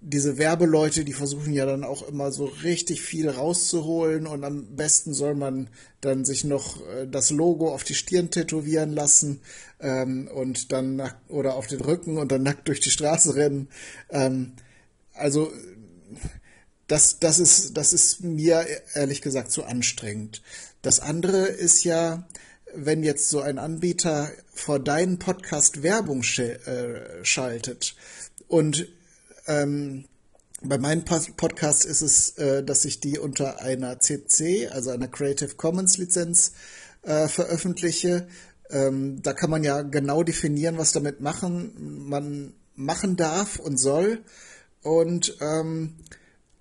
diese 0.00 0.38
Werbeleute, 0.38 1.04
die 1.04 1.12
versuchen 1.12 1.52
ja 1.52 1.66
dann 1.66 1.82
auch 1.82 2.06
immer 2.06 2.30
so 2.30 2.44
richtig 2.44 3.02
viel 3.02 3.28
rauszuholen 3.28 4.28
und 4.28 4.44
am 4.44 4.76
besten 4.76 5.12
soll 5.12 5.34
man 5.34 5.68
dann 6.00 6.24
sich 6.24 6.44
noch 6.44 6.80
äh, 6.86 7.08
das 7.08 7.30
Logo 7.30 7.74
auf 7.74 7.82
die 7.82 7.94
Stirn 7.94 8.30
tätowieren 8.30 8.92
lassen 8.92 9.40
ähm, 9.80 10.28
und 10.32 10.70
dann 10.70 11.10
oder 11.28 11.54
auf 11.54 11.66
den 11.66 11.80
Rücken 11.80 12.16
und 12.16 12.30
dann 12.30 12.44
nackt 12.44 12.68
durch 12.68 12.80
die 12.80 12.90
Straße 12.90 13.34
rennen. 13.34 13.68
Ähm, 14.10 14.52
also 15.14 15.50
das, 16.86 17.18
das 17.18 17.38
ist, 17.38 17.76
das 17.76 17.92
ist 17.92 18.22
mir 18.22 18.66
ehrlich 18.94 19.22
gesagt 19.22 19.52
zu 19.52 19.64
anstrengend. 19.64 20.42
Das 20.82 21.00
andere 21.00 21.46
ist 21.46 21.84
ja, 21.84 22.26
wenn 22.74 23.02
jetzt 23.02 23.28
so 23.28 23.40
ein 23.40 23.58
Anbieter 23.58 24.30
vor 24.52 24.78
deinen 24.78 25.18
Podcast 25.18 25.82
Werbung 25.82 26.22
sch 26.22 26.40
äh, 26.40 27.24
schaltet 27.24 27.94
und 28.48 28.88
ähm, 29.46 30.04
bei 30.60 30.78
meinem 30.78 31.04
Podcast 31.04 31.84
ist 31.84 32.02
es, 32.02 32.36
äh, 32.38 32.64
dass 32.64 32.84
ich 32.84 33.00
die 33.00 33.18
unter 33.18 33.60
einer 33.60 34.00
CC, 34.00 34.68
also 34.68 34.90
einer 34.90 35.06
Creative 35.06 35.54
Commons 35.54 35.98
Lizenz, 35.98 36.52
äh, 37.02 37.28
veröffentliche. 37.28 38.26
Ähm, 38.70 39.22
da 39.22 39.34
kann 39.34 39.50
man 39.50 39.62
ja 39.62 39.82
genau 39.82 40.22
definieren, 40.24 40.78
was 40.78 40.92
damit 40.92 41.20
machen 41.20 42.08
man 42.08 42.54
machen 42.74 43.16
darf 43.16 43.58
und 43.58 43.78
soll. 43.78 44.22
Und 44.82 45.36
ähm, 45.40 45.94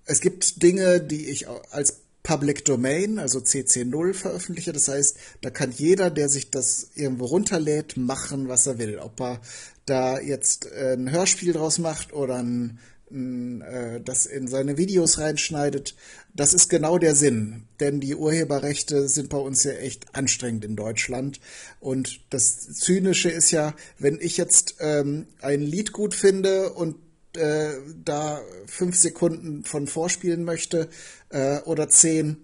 es 0.05 0.21
gibt 0.21 0.63
Dinge, 0.63 1.01
die 1.01 1.29
ich 1.29 1.47
als 1.47 2.01
Public 2.27 2.65
Domain, 2.65 3.19
also 3.19 3.39
CC0 3.39 4.13
veröffentliche. 4.13 4.73
Das 4.73 4.89
heißt, 4.89 5.17
da 5.41 5.49
kann 5.49 5.71
jeder, 5.71 6.09
der 6.09 6.27
sich 6.27 6.49
das 6.51 6.89
irgendwo 6.95 7.25
runterlädt, 7.25 7.95
machen, 7.95 8.49
was 8.49 8.67
er 8.67 8.77
will. 8.79 8.99
Ob 8.99 9.21
er 9.21 9.39
da 9.85 10.19
jetzt 10.19 10.69
ein 10.69 11.09
Hörspiel 11.09 11.53
draus 11.53 11.79
macht 11.79 12.11
oder 12.11 12.43
ein, 12.43 12.79
ein, 13.09 13.61
äh, 13.61 14.01
das 14.01 14.25
in 14.25 14.49
seine 14.49 14.77
Videos 14.77 15.19
reinschneidet, 15.19 15.95
das 16.33 16.53
ist 16.53 16.69
genau 16.69 16.97
der 16.97 17.15
Sinn. 17.15 17.63
Denn 17.79 18.01
die 18.01 18.15
Urheberrechte 18.15 19.07
sind 19.07 19.29
bei 19.29 19.37
uns 19.37 19.63
ja 19.63 19.71
echt 19.71 20.13
anstrengend 20.13 20.65
in 20.65 20.75
Deutschland. 20.75 21.39
Und 21.79 22.19
das 22.29 22.73
Zynische 22.73 23.29
ist 23.29 23.51
ja, 23.51 23.73
wenn 23.99 24.19
ich 24.19 24.35
jetzt 24.35 24.75
ähm, 24.81 25.27
ein 25.39 25.61
Lied 25.61 25.93
gut 25.93 26.13
finde 26.13 26.73
und 26.73 26.97
äh, 27.37 27.75
da 28.03 28.41
fünf 28.65 28.95
Sekunden 28.97 29.63
von 29.63 29.87
vorspielen 29.87 30.43
möchte 30.43 30.89
äh, 31.29 31.59
oder 31.61 31.87
zehn 31.89 32.37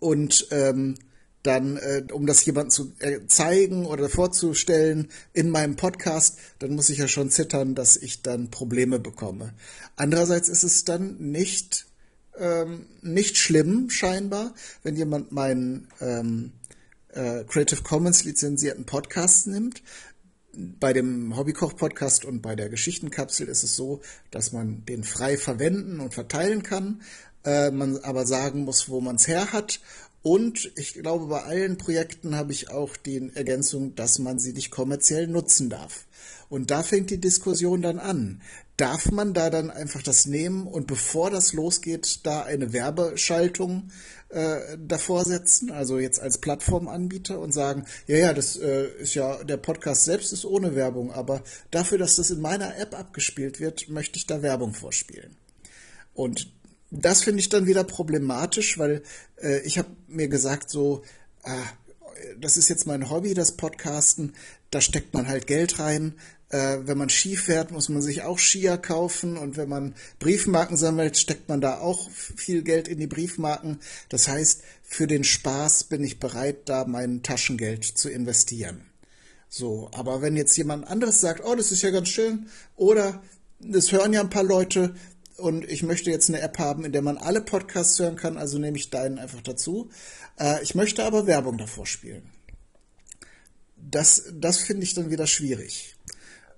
und 0.00 0.48
ähm, 0.50 0.96
dann, 1.42 1.76
äh, 1.78 2.04
um 2.12 2.26
das 2.26 2.44
jemandem 2.44 2.70
zu 2.70 2.92
äh, 2.98 3.20
zeigen 3.26 3.86
oder 3.86 4.08
vorzustellen 4.08 5.08
in 5.32 5.50
meinem 5.50 5.76
Podcast, 5.76 6.38
dann 6.58 6.74
muss 6.74 6.90
ich 6.90 6.98
ja 6.98 7.08
schon 7.08 7.30
zittern, 7.30 7.74
dass 7.74 7.96
ich 7.96 8.22
dann 8.22 8.50
Probleme 8.50 8.98
bekomme. 8.98 9.54
Andererseits 9.96 10.48
ist 10.48 10.64
es 10.64 10.84
dann 10.84 11.16
nicht, 11.18 11.86
ähm, 12.38 12.86
nicht 13.00 13.38
schlimm, 13.38 13.88
scheinbar, 13.88 14.54
wenn 14.82 14.96
jemand 14.96 15.32
meinen 15.32 15.88
ähm, 16.00 16.52
äh, 17.08 17.44
Creative 17.44 17.82
Commons 17.82 18.24
lizenzierten 18.24 18.84
Podcast 18.84 19.46
nimmt, 19.46 19.82
bei 20.52 20.92
dem 20.92 21.36
Hobbykoch-Podcast 21.36 22.24
und 22.24 22.42
bei 22.42 22.56
der 22.56 22.68
Geschichtenkapsel 22.68 23.48
ist 23.48 23.62
es 23.62 23.76
so, 23.76 24.00
dass 24.30 24.52
man 24.52 24.84
den 24.84 25.04
frei 25.04 25.36
verwenden 25.36 26.00
und 26.00 26.14
verteilen 26.14 26.62
kann, 26.62 27.02
äh, 27.44 27.70
man 27.70 27.98
aber 27.98 28.26
sagen 28.26 28.64
muss, 28.64 28.88
wo 28.88 29.00
man 29.00 29.16
es 29.16 29.28
her 29.28 29.52
hat. 29.52 29.80
Und 30.22 30.70
ich 30.76 30.94
glaube, 30.94 31.26
bei 31.26 31.42
allen 31.42 31.78
Projekten 31.78 32.36
habe 32.36 32.52
ich 32.52 32.70
auch 32.70 32.96
die 32.96 33.30
Ergänzung, 33.34 33.94
dass 33.94 34.18
man 34.18 34.38
sie 34.38 34.52
nicht 34.52 34.70
kommerziell 34.70 35.26
nutzen 35.26 35.70
darf. 35.70 36.06
Und 36.50 36.70
da 36.70 36.82
fängt 36.82 37.10
die 37.10 37.20
Diskussion 37.20 37.80
dann 37.80 37.98
an. 37.98 38.42
Darf 38.76 39.10
man 39.10 39.32
da 39.34 39.50
dann 39.50 39.70
einfach 39.70 40.02
das 40.02 40.26
nehmen 40.26 40.66
und 40.66 40.86
bevor 40.86 41.30
das 41.30 41.52
losgeht, 41.52 42.20
da 42.24 42.42
eine 42.42 42.72
Werbeschaltung 42.72 43.90
äh, 44.30 44.78
davor 44.78 45.24
setzen, 45.24 45.70
also 45.70 45.98
jetzt 45.98 46.20
als 46.20 46.38
Plattformanbieter 46.38 47.38
und 47.38 47.52
sagen, 47.52 47.84
ja, 48.06 48.16
ja, 48.16 48.32
das 48.32 48.56
äh, 48.56 48.88
ist 49.00 49.14
ja, 49.14 49.42
der 49.44 49.56
Podcast 49.56 50.04
selbst 50.04 50.32
ist 50.32 50.44
ohne 50.44 50.74
Werbung, 50.74 51.12
aber 51.12 51.42
dafür, 51.70 51.98
dass 51.98 52.16
das 52.16 52.30
in 52.30 52.40
meiner 52.40 52.76
App 52.78 52.98
abgespielt 52.98 53.60
wird, 53.60 53.88
möchte 53.88 54.18
ich 54.18 54.26
da 54.26 54.42
Werbung 54.42 54.72
vorspielen. 54.72 55.36
Und 56.14 56.52
das 56.90 57.22
finde 57.22 57.40
ich 57.40 57.48
dann 57.48 57.66
wieder 57.66 57.84
problematisch, 57.84 58.78
weil 58.78 59.02
äh, 59.40 59.60
ich 59.60 59.78
habe 59.78 59.90
mir 60.06 60.28
gesagt, 60.28 60.70
so, 60.70 61.02
ah, 61.42 61.66
das 62.38 62.56
ist 62.56 62.68
jetzt 62.68 62.86
mein 62.86 63.10
Hobby, 63.10 63.34
das 63.34 63.56
Podcasten, 63.56 64.34
da 64.70 64.80
steckt 64.80 65.14
man 65.14 65.28
halt 65.28 65.46
Geld 65.46 65.78
rein, 65.78 66.14
äh, 66.50 66.78
wenn 66.82 66.98
man 66.98 67.08
Ski 67.08 67.36
fährt, 67.36 67.70
muss 67.70 67.88
man 67.88 68.02
sich 68.02 68.22
auch 68.22 68.38
Skier 68.38 68.76
kaufen 68.76 69.36
und 69.36 69.56
wenn 69.56 69.68
man 69.68 69.94
Briefmarken 70.18 70.76
sammelt, 70.76 71.16
steckt 71.16 71.48
man 71.48 71.60
da 71.60 71.78
auch 71.78 72.10
viel 72.10 72.62
Geld 72.62 72.88
in 72.88 72.98
die 72.98 73.06
Briefmarken. 73.06 73.78
Das 74.08 74.28
heißt, 74.28 74.62
für 74.82 75.06
den 75.06 75.24
Spaß 75.24 75.84
bin 75.84 76.02
ich 76.02 76.18
bereit, 76.18 76.68
da 76.68 76.84
mein 76.84 77.22
Taschengeld 77.22 77.84
zu 77.84 78.10
investieren. 78.10 78.82
So, 79.48 79.90
aber 79.94 80.22
wenn 80.22 80.36
jetzt 80.36 80.56
jemand 80.56 80.86
anderes 80.86 81.20
sagt, 81.20 81.44
oh, 81.44 81.54
das 81.54 81.72
ist 81.72 81.82
ja 81.82 81.90
ganz 81.90 82.08
schön, 82.08 82.48
oder 82.76 83.22
das 83.60 83.92
hören 83.92 84.12
ja 84.12 84.20
ein 84.20 84.30
paar 84.30 84.44
Leute 84.44 84.94
und 85.36 85.64
ich 85.64 85.82
möchte 85.82 86.10
jetzt 86.10 86.28
eine 86.28 86.40
App 86.40 86.58
haben, 86.58 86.84
in 86.84 86.92
der 86.92 87.02
man 87.02 87.18
alle 87.18 87.40
Podcasts 87.40 87.98
hören 87.98 88.16
kann, 88.16 88.36
also 88.36 88.58
nehme 88.58 88.76
ich 88.76 88.90
deinen 88.90 89.18
einfach 89.18 89.40
dazu. 89.40 89.90
Äh, 90.38 90.62
ich 90.62 90.74
möchte 90.74 91.04
aber 91.04 91.26
Werbung 91.26 91.58
davor 91.58 91.86
spielen. 91.86 92.22
Das, 93.76 94.24
das 94.34 94.58
finde 94.58 94.84
ich 94.84 94.94
dann 94.94 95.10
wieder 95.10 95.26
schwierig. 95.26 95.96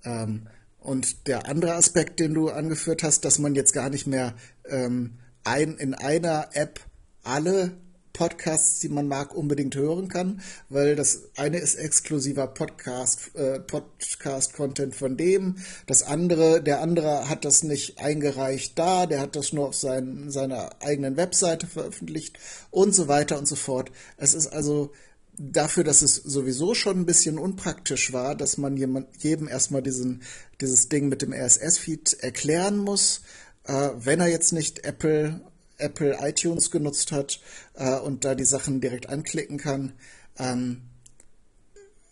Ähm, 0.04 0.48
und 0.80 1.28
der 1.28 1.48
andere 1.48 1.74
Aspekt, 1.74 2.18
den 2.18 2.34
du 2.34 2.50
angeführt 2.50 3.02
hast, 3.02 3.24
dass 3.24 3.38
man 3.38 3.54
jetzt 3.54 3.72
gar 3.72 3.88
nicht 3.88 4.06
mehr 4.06 4.34
ähm, 4.68 5.18
ein, 5.44 5.76
in 5.76 5.94
einer 5.94 6.48
App 6.54 6.80
alle 7.22 7.72
Podcasts, 8.12 8.78
die 8.80 8.88
man 8.88 9.08
mag, 9.08 9.34
unbedingt 9.34 9.74
hören 9.74 10.08
kann, 10.08 10.42
weil 10.68 10.96
das 10.96 11.30
eine 11.36 11.58
ist 11.58 11.76
exklusiver 11.76 12.46
Podcast, 12.46 13.34
äh, 13.34 13.58
Podcast-Content 13.60 14.94
von 14.94 15.16
dem, 15.16 15.56
das 15.86 16.02
andere, 16.02 16.62
der 16.62 16.82
andere 16.82 17.28
hat 17.28 17.44
das 17.44 17.62
nicht 17.62 17.98
eingereicht 17.98 18.78
da, 18.78 19.06
der 19.06 19.20
hat 19.20 19.34
das 19.34 19.52
nur 19.52 19.68
auf 19.68 19.74
sein, 19.74 20.30
seiner 20.30 20.70
eigenen 20.82 21.16
Webseite 21.16 21.66
veröffentlicht 21.66 22.38
und 22.70 22.94
so 22.94 23.08
weiter 23.08 23.38
und 23.38 23.48
so 23.48 23.56
fort. 23.56 23.90
Es 24.18 24.34
ist 24.34 24.48
also 24.48 24.92
dafür, 25.38 25.84
dass 25.84 26.02
es 26.02 26.16
sowieso 26.16 26.74
schon 26.74 27.00
ein 27.00 27.06
bisschen 27.06 27.38
unpraktisch 27.38 28.12
war, 28.12 28.34
dass 28.34 28.58
man 28.58 28.76
jedem 29.18 29.48
erstmal 29.48 29.82
diesen, 29.82 30.22
dieses 30.60 30.88
Ding 30.88 31.08
mit 31.08 31.22
dem 31.22 31.32
RSS-Feed 31.32 32.18
erklären 32.20 32.78
muss, 32.78 33.22
äh, 33.64 33.90
wenn 33.96 34.20
er 34.20 34.28
jetzt 34.28 34.52
nicht 34.52 34.84
Apple, 34.84 35.40
Apple 35.78 36.18
iTunes 36.20 36.70
genutzt 36.70 37.12
hat 37.12 37.40
äh, 37.74 37.98
und 37.98 38.24
da 38.24 38.34
die 38.34 38.44
Sachen 38.44 38.80
direkt 38.80 39.08
anklicken 39.08 39.58
kann, 39.58 39.94
ähm, 40.38 40.82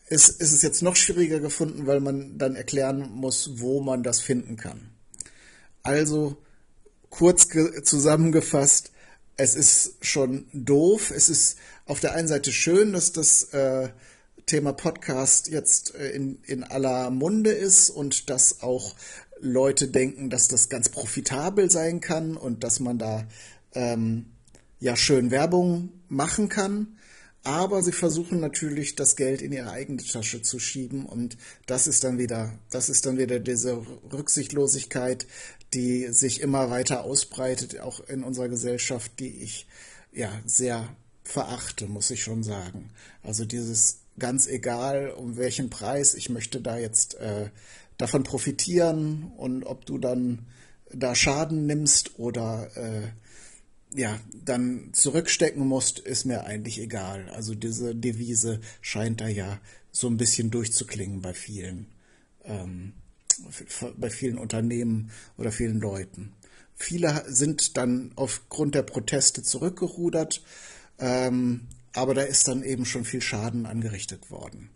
ist, 0.09 0.41
ist 0.41 0.53
es 0.53 0.62
jetzt 0.62 0.83
noch 0.83 0.97
schwieriger 0.97 1.41
gefunden, 1.41 1.87
weil 1.87 2.01
man 2.01 2.37
dann 2.39 2.57
erklären 2.57 3.11
muss, 3.12 3.61
wo 3.61 3.81
man 3.81 4.03
das 4.03 4.21
finden 4.21 4.57
kann. 4.57 4.91
Also 5.83 6.37
kurz 7.11 7.49
zusammengefasst, 7.85 8.91
es 9.41 9.55
ist 9.55 10.05
schon 10.05 10.47
doof. 10.53 11.11
Es 11.11 11.29
ist 11.29 11.57
auf 11.91 11.99
der 11.99 12.14
einen 12.14 12.28
Seite 12.28 12.53
schön, 12.53 12.93
dass 12.93 13.11
das 13.11 13.53
äh, 13.53 13.88
Thema 14.47 14.72
Podcast 14.72 15.49
jetzt 15.49 15.93
äh, 15.97 16.11
in, 16.11 16.38
in 16.45 16.62
aller 16.62 17.11
Munde 17.11 17.51
ist 17.51 17.91
und 17.91 18.30
dass 18.30 18.62
auch 18.62 18.95
Leute 19.41 19.88
denken, 19.88 20.30
dass 20.30 20.47
das 20.47 20.68
ganz 20.68 20.88
profitabel 20.88 21.68
sein 21.68 22.01
kann 22.01 22.36
und 22.36 22.62
dass 22.62 22.78
man 22.78 22.99
da 22.99 23.26
ähm, 23.74 24.26
ja 24.78 24.95
schön 24.95 25.32
Werbung 25.32 25.88
machen 26.09 26.49
kann. 26.49 26.97
Aber 27.43 27.82
sie 27.82 27.91
versuchen 27.91 28.38
natürlich, 28.38 28.95
das 28.95 29.16
Geld 29.16 29.43
in 29.43 29.51
ihre 29.51 29.72
eigene 29.72 30.01
Tasche 30.01 30.43
zu 30.43 30.61
schieben 30.61 31.07
und 31.07 31.38
das 31.66 31.88
ist 31.88 32.05
dann 32.05 32.18
wieder, 32.18 32.57
das 32.70 32.88
ist 32.88 33.05
dann 33.05 33.18
wieder 33.18 33.41
diese 33.41 33.84
Rücksichtslosigkeit, 34.12 35.26
die 35.74 36.07
sich 36.12 36.41
immer 36.41 36.70
weiter 36.70 37.03
ausbreitet, 37.03 37.80
auch 37.80 37.99
in 38.09 38.22
unserer 38.22 38.49
Gesellschaft, 38.49 39.11
die 39.18 39.43
ich 39.43 39.66
ja 40.12 40.30
sehr 40.47 40.95
verachte, 41.31 41.87
muss 41.87 42.11
ich 42.11 42.22
schon 42.22 42.43
sagen. 42.43 42.91
Also 43.22 43.45
dieses 43.45 44.01
ganz 44.18 44.47
egal, 44.47 45.11
um 45.11 45.37
welchen 45.37 45.70
Preis, 45.70 46.14
ich 46.14 46.28
möchte 46.28 46.61
da 46.61 46.78
jetzt 46.78 47.14
äh, 47.14 47.51
davon 47.97 48.22
profitieren 48.22 49.33
und 49.37 49.64
ob 49.64 49.87
du 49.87 49.99
dann 49.99 50.47
da 50.93 51.14
Schaden 51.14 51.66
nimmst 51.66 52.18
oder 52.18 52.70
äh, 52.76 53.09
ja, 53.99 54.20
dann 54.45 54.91
zurückstecken 54.93 55.66
musst, 55.66 55.99
ist 55.99 56.24
mir 56.24 56.45
eigentlich 56.45 56.81
egal. 56.81 57.28
Also 57.31 57.55
diese 57.55 57.95
Devise 57.95 58.61
scheint 58.81 59.20
da 59.20 59.28
ja 59.28 59.61
so 59.91 60.07
ein 60.07 60.16
bisschen 60.16 60.51
durchzuklingen 60.51 61.22
bei 61.22 61.35
vielen. 61.35 61.87
Ähm, 62.45 62.93
bei 63.97 64.11
vielen 64.11 64.39
Unternehmen 64.39 65.11
oder 65.39 65.51
vielen 65.51 65.81
Leuten. 65.81 66.33
Viele 66.74 67.24
sind 67.26 67.76
dann 67.76 68.12
aufgrund 68.16 68.74
der 68.74 68.83
Proteste 68.83 69.43
zurückgerudert, 69.43 70.43
ähm, 71.01 71.67
aber 71.93 72.15
da 72.15 72.23
ist 72.23 72.47
dann 72.47 72.63
eben 72.63 72.85
schon 72.85 73.05
viel 73.05 73.21
Schaden 73.23 73.67
angerichtet 73.67 74.31
worden. 74.31 74.71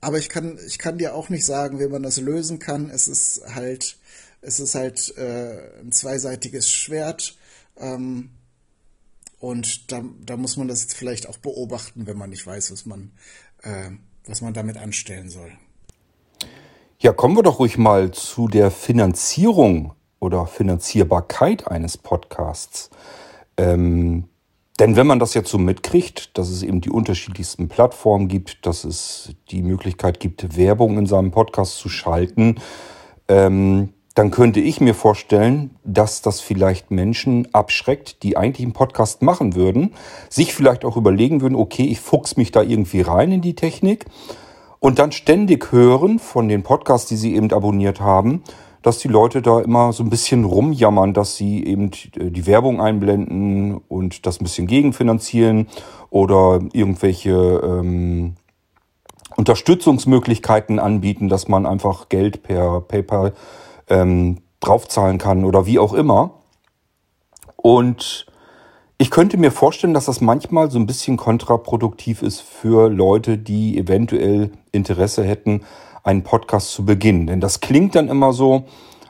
Aber 0.00 0.18
ich 0.18 0.28
kann, 0.28 0.58
ich 0.66 0.78
kann 0.78 0.98
dir 0.98 1.14
auch 1.14 1.28
nicht 1.28 1.44
sagen, 1.44 1.78
wie 1.78 1.86
man 1.86 2.02
das 2.02 2.18
lösen 2.18 2.58
kann. 2.58 2.90
Es 2.90 3.06
ist 3.06 3.42
halt, 3.54 3.98
es 4.40 4.58
ist 4.58 4.74
halt 4.74 5.16
äh, 5.16 5.80
ein 5.80 5.92
zweiseitiges 5.92 6.70
Schwert. 6.70 7.36
Ähm, 7.76 8.30
und 9.38 9.92
da, 9.92 10.02
da 10.24 10.36
muss 10.36 10.56
man 10.56 10.68
das 10.68 10.82
jetzt 10.82 10.94
vielleicht 10.94 11.28
auch 11.28 11.38
beobachten, 11.38 12.06
wenn 12.06 12.16
man 12.16 12.30
nicht 12.30 12.46
weiß, 12.46 12.72
was 12.72 12.86
man, 12.86 13.12
äh, 13.62 13.90
was 14.26 14.40
man 14.40 14.54
damit 14.54 14.78
anstellen 14.78 15.28
soll. 15.28 15.52
Ja, 16.98 17.12
kommen 17.12 17.36
wir 17.36 17.42
doch 17.42 17.58
ruhig 17.58 17.78
mal 17.78 18.10
zu 18.10 18.48
der 18.48 18.70
Finanzierung 18.70 19.94
oder 20.18 20.46
Finanzierbarkeit 20.46 21.66
eines 21.66 21.96
Podcasts. 21.96 22.90
Ähm, 23.56 24.29
denn 24.80 24.96
wenn 24.96 25.06
man 25.06 25.18
das 25.18 25.34
jetzt 25.34 25.50
so 25.50 25.58
mitkriegt, 25.58 26.36
dass 26.38 26.48
es 26.48 26.62
eben 26.62 26.80
die 26.80 26.88
unterschiedlichsten 26.88 27.68
Plattformen 27.68 28.28
gibt, 28.28 28.64
dass 28.64 28.84
es 28.84 29.34
die 29.50 29.60
Möglichkeit 29.60 30.20
gibt, 30.20 30.56
Werbung 30.56 30.96
in 30.96 31.04
seinem 31.04 31.30
Podcast 31.30 31.76
zu 31.76 31.90
schalten, 31.90 32.56
ähm, 33.28 33.90
dann 34.14 34.30
könnte 34.30 34.58
ich 34.58 34.80
mir 34.80 34.94
vorstellen, 34.94 35.76
dass 35.84 36.22
das 36.22 36.40
vielleicht 36.40 36.90
Menschen 36.90 37.46
abschreckt, 37.54 38.22
die 38.22 38.38
eigentlich 38.38 38.64
einen 38.64 38.72
Podcast 38.72 39.20
machen 39.20 39.54
würden, 39.54 39.92
sich 40.30 40.54
vielleicht 40.54 40.86
auch 40.86 40.96
überlegen 40.96 41.42
würden, 41.42 41.56
okay, 41.56 41.84
ich 41.84 42.00
fuchs 42.00 42.38
mich 42.38 42.50
da 42.50 42.62
irgendwie 42.62 43.02
rein 43.02 43.32
in 43.32 43.42
die 43.42 43.54
Technik 43.54 44.06
und 44.78 44.98
dann 44.98 45.12
ständig 45.12 45.72
hören 45.72 46.18
von 46.18 46.48
den 46.48 46.62
Podcasts, 46.62 47.08
die 47.08 47.16
sie 47.16 47.34
eben 47.36 47.52
abonniert 47.52 48.00
haben, 48.00 48.42
dass 48.82 48.98
die 48.98 49.08
Leute 49.08 49.42
da 49.42 49.60
immer 49.60 49.92
so 49.92 50.02
ein 50.02 50.10
bisschen 50.10 50.44
rumjammern, 50.44 51.12
dass 51.12 51.36
sie 51.36 51.64
eben 51.64 51.90
die 51.90 52.46
Werbung 52.46 52.80
einblenden 52.80 53.78
und 53.88 54.26
das 54.26 54.40
ein 54.40 54.44
bisschen 54.44 54.66
gegenfinanzieren 54.66 55.68
oder 56.08 56.60
irgendwelche 56.72 57.60
ähm, 57.62 58.34
Unterstützungsmöglichkeiten 59.36 60.78
anbieten, 60.78 61.28
dass 61.28 61.48
man 61.48 61.66
einfach 61.66 62.08
Geld 62.08 62.42
per 62.42 62.80
PayPal 62.80 63.34
ähm, 63.88 64.38
draufzahlen 64.60 65.18
kann 65.18 65.44
oder 65.44 65.66
wie 65.66 65.78
auch 65.78 65.92
immer. 65.92 66.30
Und 67.56 68.26
ich 68.98 69.10
könnte 69.10 69.38
mir 69.38 69.50
vorstellen, 69.50 69.94
dass 69.94 70.04
das 70.06 70.20
manchmal 70.20 70.70
so 70.70 70.78
ein 70.78 70.86
bisschen 70.86 71.16
kontraproduktiv 71.16 72.22
ist 72.22 72.40
für 72.40 72.90
Leute, 72.90 73.38
die 73.38 73.78
eventuell 73.78 74.52
Interesse 74.72 75.24
hätten, 75.24 75.62
einen 76.02 76.22
Podcast 76.22 76.72
zu 76.72 76.84
beginnen. 76.84 77.26
Denn 77.26 77.40
das 77.40 77.60
klingt 77.60 77.94
dann 77.94 78.08
immer 78.08 78.32
so, 78.32 78.64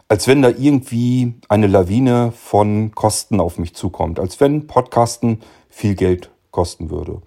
als 0.09 0.27
wenn 0.27 0.43
da 0.43 0.49
irgendwie 0.49 1.35
eine 1.49 1.67
Lawine 1.67 2.33
von 2.33 2.93
Kosten 2.95 3.41
auf 3.41 3.59
mich 3.59 3.75
zukommt. 3.75 4.19
Als 4.19 4.41
wenn 4.41 4.67
Podcasten 4.67 5.41
viel 5.69 5.95
Geld 5.95 6.31
kosten 6.51 6.91
würde. 6.91 7.23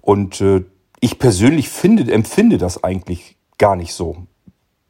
Und 0.00 0.40
äh, 0.40 0.64
ich 1.00 1.18
persönlich 1.18 1.68
finde, 1.68 2.10
empfinde 2.12 2.58
das 2.58 2.84
eigentlich 2.84 3.36
gar 3.58 3.76
nicht 3.76 3.92
so. 3.92 4.18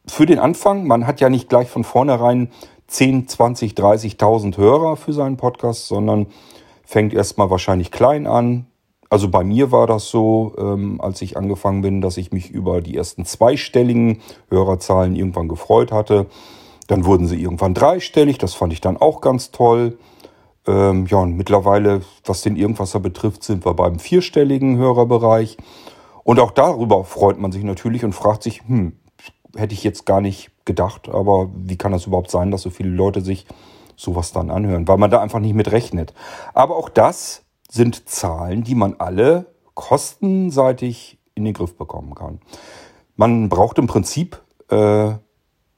Für 0.06 0.26
den 0.26 0.38
Anfang, 0.38 0.86
man 0.86 1.06
hat 1.06 1.20
ja 1.20 1.30
nicht 1.30 1.48
gleich 1.48 1.68
von 1.68 1.84
vornherein 1.84 2.50
10, 2.88 3.28
20, 3.28 3.72
30.000 3.72 4.56
Hörer 4.58 4.96
für 4.96 5.12
seinen 5.12 5.38
Podcast, 5.38 5.86
sondern 5.86 6.26
fängt 6.84 7.14
erstmal 7.14 7.48
wahrscheinlich 7.48 7.90
klein 7.90 8.26
an, 8.26 8.66
also 9.12 9.28
bei 9.28 9.44
mir 9.44 9.70
war 9.70 9.86
das 9.86 10.08
so, 10.08 10.54
ähm, 10.56 10.98
als 10.98 11.20
ich 11.20 11.36
angefangen 11.36 11.82
bin, 11.82 12.00
dass 12.00 12.16
ich 12.16 12.32
mich 12.32 12.48
über 12.48 12.80
die 12.80 12.96
ersten 12.96 13.26
zweistelligen 13.26 14.22
Hörerzahlen 14.48 15.14
irgendwann 15.16 15.48
gefreut 15.48 15.92
hatte. 15.92 16.24
Dann 16.86 17.04
wurden 17.04 17.26
sie 17.26 17.38
irgendwann 17.38 17.74
dreistellig, 17.74 18.38
das 18.38 18.54
fand 18.54 18.72
ich 18.72 18.80
dann 18.80 18.96
auch 18.96 19.20
ganz 19.20 19.50
toll. 19.50 19.98
Ähm, 20.66 21.04
ja, 21.10 21.18
und 21.18 21.36
mittlerweile, 21.36 22.00
was 22.24 22.40
den 22.40 22.56
Irgendwasser 22.56 23.00
betrifft, 23.00 23.44
sind 23.44 23.66
wir 23.66 23.74
beim 23.74 23.98
vierstelligen 23.98 24.78
Hörerbereich. 24.78 25.58
Und 26.24 26.40
auch 26.40 26.50
darüber 26.50 27.04
freut 27.04 27.38
man 27.38 27.52
sich 27.52 27.64
natürlich 27.64 28.06
und 28.06 28.14
fragt 28.14 28.42
sich, 28.42 28.62
hm, 28.66 28.96
hätte 29.54 29.74
ich 29.74 29.84
jetzt 29.84 30.06
gar 30.06 30.22
nicht 30.22 30.52
gedacht, 30.64 31.10
aber 31.10 31.50
wie 31.54 31.76
kann 31.76 31.92
das 31.92 32.06
überhaupt 32.06 32.30
sein, 32.30 32.50
dass 32.50 32.62
so 32.62 32.70
viele 32.70 32.88
Leute 32.88 33.20
sich 33.20 33.44
sowas 33.94 34.32
dann 34.32 34.50
anhören, 34.50 34.88
weil 34.88 34.96
man 34.96 35.10
da 35.10 35.20
einfach 35.20 35.40
nicht 35.40 35.54
mit 35.54 35.70
rechnet. 35.70 36.14
Aber 36.54 36.78
auch 36.78 36.88
das 36.88 37.41
sind 37.72 38.06
Zahlen, 38.08 38.64
die 38.64 38.74
man 38.74 38.96
alle 38.98 39.46
kostenseitig 39.74 41.18
in 41.34 41.44
den 41.46 41.54
Griff 41.54 41.74
bekommen 41.76 42.14
kann. 42.14 42.40
Man 43.16 43.48
braucht 43.48 43.78
im 43.78 43.86
Prinzip 43.86 44.42
äh, 44.68 45.12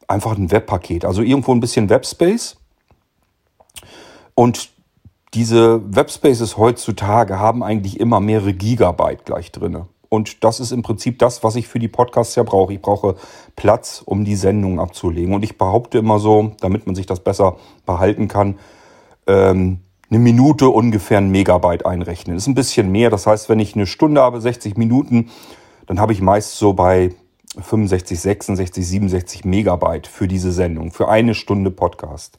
einfach 0.09 0.37
ein 0.37 0.51
Webpaket, 0.51 1.05
also 1.05 1.23
irgendwo 1.23 1.53
ein 1.53 1.61
bisschen 1.61 1.89
Webspace. 1.89 2.57
Und 4.35 4.71
diese 5.35 5.81
Webspaces 5.95 6.57
heutzutage 6.57 7.39
haben 7.39 7.63
eigentlich 7.63 8.01
immer 8.01 8.19
mehrere 8.19 8.55
Gigabyte 8.55 9.25
gleich 9.25 9.53
drin. 9.53 9.85
Und 10.09 10.43
das 10.43 10.59
ist 10.59 10.73
im 10.73 10.83
Prinzip 10.83 11.21
das, 11.21 11.45
was 11.45 11.55
ich 11.55 11.69
für 11.69 11.79
die 11.79 11.89
Podcasts 11.89 12.35
ja 12.35 12.43
brauche. 12.43 12.73
Ich 12.73 12.83
brauche 12.83 13.15
Platz, 13.55 14.03
um 14.05 14.25
die 14.25 14.37
Sendung 14.37 14.81
abzulegen. 14.81 15.33
Und 15.33 15.45
ich 15.45 15.59
behaupte 15.59 15.99
immer 15.99 16.19
so, 16.19 16.53
damit 16.61 16.87
man 16.87 16.97
sich 16.97 17.07
das 17.07 17.21
besser 17.21 17.57
behalten 17.87 18.27
kann, 18.27 18.59
ähm, 19.29 19.81
eine 20.15 20.23
Minute 20.23 20.69
ungefähr 20.69 21.19
ein 21.19 21.31
Megabyte 21.31 21.85
einrechnen. 21.85 22.37
Das 22.37 22.45
ist 22.45 22.49
ein 22.49 22.55
bisschen 22.55 22.93
mehr. 22.93 23.11
Das 23.11 23.27
heißt, 23.27 23.49
wenn 23.49 23.59
ich 23.59 23.75
eine 23.75 23.87
Stunde 23.87 24.21
habe, 24.21 24.41
60 24.41 24.77
Minuten, 24.77 25.31
dann 25.87 25.99
habe 25.99 26.13
ich 26.13 26.23
meist 26.23 26.57
so 26.57 26.73
bei 26.73 27.11
65, 27.61 28.21
66, 28.21 28.87
67 28.87 29.45
Megabyte 29.45 30.07
für 30.07 30.29
diese 30.29 30.53
Sendung, 30.53 30.93
für 30.93 31.09
eine 31.09 31.35
Stunde 31.35 31.73
Podcast. 31.73 32.39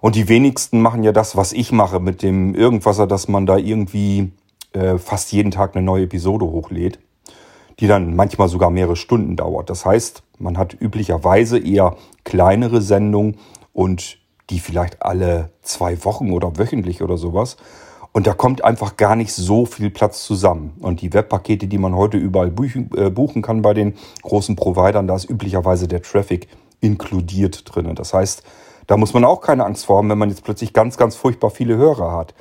Und 0.00 0.16
die 0.16 0.28
wenigsten 0.28 0.80
machen 0.80 1.02
ja 1.02 1.12
das, 1.12 1.36
was 1.36 1.52
ich 1.52 1.72
mache 1.72 2.00
mit 2.00 2.22
dem 2.22 2.54
Irgendwasser, 2.54 3.06
dass 3.06 3.28
man 3.28 3.44
da 3.44 3.58
irgendwie 3.58 4.32
äh, 4.72 4.96
fast 4.96 5.30
jeden 5.32 5.50
Tag 5.50 5.76
eine 5.76 5.84
neue 5.84 6.04
Episode 6.04 6.46
hochlädt, 6.46 6.98
die 7.80 7.86
dann 7.86 8.16
manchmal 8.16 8.48
sogar 8.48 8.70
mehrere 8.70 8.96
Stunden 8.96 9.36
dauert. 9.36 9.68
Das 9.68 9.84
heißt, 9.84 10.22
man 10.38 10.56
hat 10.56 10.74
üblicherweise 10.80 11.58
eher 11.58 11.96
kleinere 12.24 12.80
Sendungen 12.80 13.36
und 13.74 14.18
die 14.50 14.60
vielleicht 14.60 15.02
alle 15.02 15.50
zwei 15.62 16.04
Wochen 16.04 16.32
oder 16.32 16.58
wöchentlich 16.58 17.02
oder 17.02 17.16
sowas. 17.16 17.56
Und 18.12 18.28
da 18.28 18.32
kommt 18.32 18.62
einfach 18.62 18.96
gar 18.96 19.16
nicht 19.16 19.32
so 19.32 19.66
viel 19.66 19.90
Platz 19.90 20.24
zusammen. 20.24 20.74
Und 20.80 21.00
die 21.00 21.12
Webpakete, 21.12 21.66
die 21.66 21.78
man 21.78 21.96
heute 21.96 22.16
überall 22.16 22.52
äh, 22.96 23.10
buchen 23.10 23.42
kann 23.42 23.62
bei 23.62 23.74
den 23.74 23.94
großen 24.22 24.54
Providern, 24.54 25.08
da 25.08 25.16
ist 25.16 25.28
üblicherweise 25.28 25.88
der 25.88 26.00
Traffic 26.00 26.46
inkludiert 26.80 27.64
drin. 27.66 27.92
Das 27.96 28.14
heißt, 28.14 28.44
da 28.86 28.96
muss 28.96 29.14
man 29.14 29.24
auch 29.24 29.40
keine 29.40 29.64
Angst 29.64 29.86
vor 29.86 29.98
haben, 29.98 30.10
wenn 30.10 30.18
man 30.18 30.28
jetzt 30.28 30.44
plötzlich 30.44 30.72
ganz, 30.72 30.96
ganz 30.96 31.16
furchtbar 31.16 31.50
viele 31.50 31.76
Hörer 31.76 32.12
hat. 32.12 32.34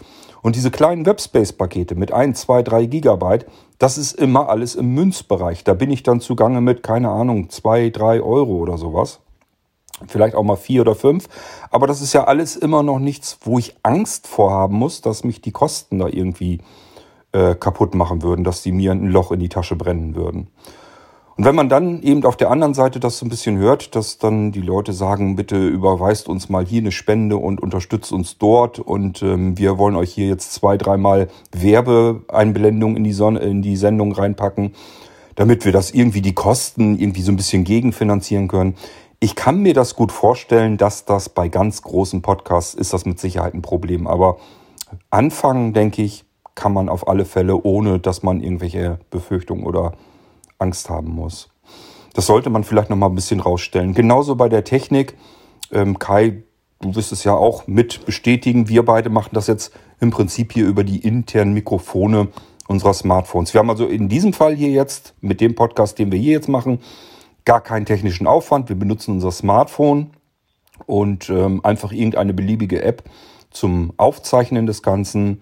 Und 0.44 0.56
diese 0.56 0.70
kleinen 0.70 1.08
Webspace-Pakete 1.08 1.96
mit 1.96 2.12
1, 2.12 2.42
2, 2.42 2.62
3 2.64 2.86
Gigabyte, 2.86 3.48
das 3.80 3.98
ist 3.98 4.14
immer 4.14 4.50
alles 4.50 4.76
im 4.76 4.94
Münzbereich. 4.94 5.64
Da 5.64 5.74
bin 5.74 5.90
ich 5.90 6.04
dann 6.04 6.20
zugange 6.20 6.62
mit, 6.62 6.84
keine 6.84 7.10
Ahnung, 7.10 7.50
2, 7.50 7.90
3 7.90 8.22
Euro 8.22 8.58
oder 8.58 8.78
sowas 8.78 9.23
vielleicht 10.08 10.36
auch 10.36 10.44
mal 10.44 10.56
vier 10.56 10.82
oder 10.82 10.96
fünf. 10.96 11.28
Aber 11.70 11.88
das 11.88 12.02
ist 12.02 12.14
ja 12.14 12.26
alles 12.26 12.56
immer 12.56 12.84
noch 12.84 13.00
nichts, 13.00 13.38
wo 13.42 13.60
ich 13.60 13.76
Angst 13.84 14.28
vorhaben 14.28 14.76
muss, 14.76 15.02
dass 15.02 15.24
mich 15.24 15.42
die 15.42 15.52
Kosten 15.52 16.00
da 16.00 16.08
irgendwie 16.08 16.60
äh, 17.32 17.56
kaputt 17.56 17.96
machen 17.96 18.22
würden, 18.22 18.44
dass 18.44 18.62
die 18.62 18.72
mir 18.72 18.92
ein 18.92 19.08
Loch 19.08 19.32
in 19.32 19.40
die 19.40 19.50
Tasche 19.50 19.76
brennen 19.76 20.16
würden. 20.16 20.50
Und 21.36 21.46
wenn 21.46 21.56
man 21.56 21.68
dann 21.68 22.04
eben 22.04 22.24
auf 22.26 22.38
der 22.38 22.52
anderen 22.52 22.76
Seite 22.76 23.00
das 23.00 23.18
so 23.18 23.26
ein 23.26 23.30
bisschen 23.30 23.58
hört, 23.58 23.96
dass 23.96 24.20
dann 24.20 24.52
die 24.52 24.62
Leute 24.62 24.94
sagen, 24.94 25.36
bitte 25.36 25.68
überweist 25.68 26.30
uns 26.30 26.48
mal 26.48 26.64
hier 26.64 26.82
eine 26.82 26.92
Spende 26.92 27.38
und 27.38 27.60
unterstützt 27.60 28.12
uns 28.12 28.38
dort 28.38 28.78
und 28.78 29.24
ähm, 29.24 29.58
wir 29.58 29.80
wollen 29.80 29.96
euch 29.96 30.14
hier 30.14 30.28
jetzt 30.28 30.54
zwei, 30.54 30.78
dreimal 30.78 31.30
Werbeeinblendung 31.52 32.96
in 32.96 33.04
die, 33.04 33.14
Sonne, 33.14 33.40
in 33.40 33.64
die 33.64 33.78
Sendung 33.78 34.12
reinpacken, 34.12 34.74
damit 35.34 35.66
wir 35.66 35.72
das 35.72 35.90
irgendwie 35.90 36.22
die 36.22 36.34
Kosten 36.34 37.00
irgendwie 37.00 37.24
so 37.24 37.32
ein 37.32 37.38
bisschen 37.38 37.64
gegenfinanzieren 37.64 38.48
können. 38.48 38.76
Ich 39.24 39.36
kann 39.36 39.62
mir 39.62 39.74
das 39.74 39.96
gut 39.96 40.12
vorstellen, 40.12 40.76
dass 40.76 41.06
das 41.06 41.30
bei 41.30 41.48
ganz 41.48 41.82
großen 41.82 42.22
Podcasts 42.22 42.74
ist 42.74 42.92
das 42.92 43.06
mit 43.06 43.22
Sicherheit 43.22 43.54
ein 43.54 43.62
Problem. 43.62 44.06
Aber 44.06 44.36
anfangen, 45.12 45.72
denke 45.72 46.02
ich, 46.02 46.26
kann 46.56 46.74
man 46.74 46.90
auf 46.90 47.08
alle 47.08 47.24
Fälle, 47.24 47.56
ohne 47.64 48.00
dass 48.00 48.22
man 48.22 48.42
irgendwelche 48.42 49.00
Befürchtungen 49.12 49.64
oder 49.64 49.94
Angst 50.58 50.90
haben 50.90 51.16
muss. 51.16 51.48
Das 52.14 52.26
sollte 52.26 52.50
man 52.50 52.66
vielleicht 52.66 52.90
noch 52.90 52.98
mal 52.98 53.06
ein 53.06 53.16
bisschen 53.16 53.40
rausstellen. 53.40 53.94
Genauso 53.94 54.36
bei 54.36 54.50
der 54.50 54.66
Technik. 54.66 55.16
Ähm, 55.72 56.00
Kai, 56.00 56.44
du 56.82 56.94
wirst 56.94 57.14
es 57.14 57.24
ja 57.24 57.34
auch 57.34 57.66
mit 57.66 58.06
bestätigen. 58.06 58.68
Wir 58.68 58.84
beide 58.84 59.10
machen 59.10 59.32
das 59.32 59.48
jetzt 59.48 59.72
im 60.02 60.12
Prinzip 60.12 60.52
hier 60.52 60.68
über 60.68 60.84
die 60.84 60.98
internen 60.98 61.54
Mikrofone 61.54 62.28
unserer 62.68 62.94
Smartphones. 62.94 63.54
Wir 63.54 63.60
haben 63.60 63.70
also 63.70 63.86
in 63.86 64.10
diesem 64.10 64.34
Fall 64.34 64.54
hier 64.54 64.72
jetzt 64.72 65.14
mit 65.22 65.40
dem 65.40 65.56
Podcast, 65.56 65.98
den 65.98 66.12
wir 66.12 66.20
hier 66.20 66.34
jetzt 66.34 66.50
machen, 66.50 66.80
gar 67.46 67.62
keinen 67.62 67.86
technischen 67.86 68.28
Aufwand. 68.28 68.70
Wir 68.70 68.76
benutzen 68.76 69.16
unser 69.16 69.32
Smartphone 69.32 70.12
und 70.86 71.30
ähm, 71.30 71.64
einfach 71.64 71.92
irgendeine 71.92 72.34
beliebige 72.34 72.82
App 72.84 73.04
zum 73.52 73.94
Aufzeichnen 73.98 74.66
des 74.66 74.82
Ganzen. 74.82 75.42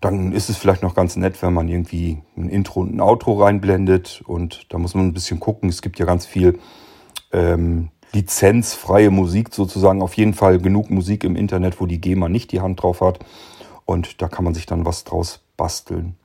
Dann 0.00 0.32
ist 0.32 0.50
es 0.50 0.56
vielleicht 0.56 0.82
noch 0.82 0.94
ganz 0.94 1.16
nett, 1.16 1.40
wenn 1.42 1.54
man 1.54 1.68
irgendwie 1.68 2.18
ein 2.36 2.48
Intro 2.48 2.80
und 2.80 2.94
ein 2.94 3.00
Outro 3.00 3.42
reinblendet. 3.42 4.22
Und 4.26 4.72
da 4.72 4.78
muss 4.78 4.94
man 4.94 5.06
ein 5.06 5.14
bisschen 5.14 5.40
gucken. 5.40 5.68
Es 5.68 5.82
gibt 5.82 5.98
ja 5.98 6.06
ganz 6.06 6.26
viel 6.26 6.58
ähm, 7.32 7.90
lizenzfreie 8.12 9.10
Musik 9.10 9.54
sozusagen. 9.54 10.02
Auf 10.02 10.14
jeden 10.14 10.34
Fall 10.34 10.58
genug 10.58 10.90
Musik 10.90 11.24
im 11.24 11.36
Internet, 11.36 11.80
wo 11.80 11.86
die 11.86 12.00
GEMA 12.00 12.28
nicht 12.28 12.52
die 12.52 12.60
Hand 12.60 12.82
drauf 12.82 13.00
hat. 13.00 13.20
Und 13.84 14.20
da 14.20 14.28
kann 14.28 14.44
man 14.44 14.54
sich 14.54 14.66
dann 14.66 14.84
was 14.84 15.04
draus 15.04 15.40
basteln. 15.56 16.16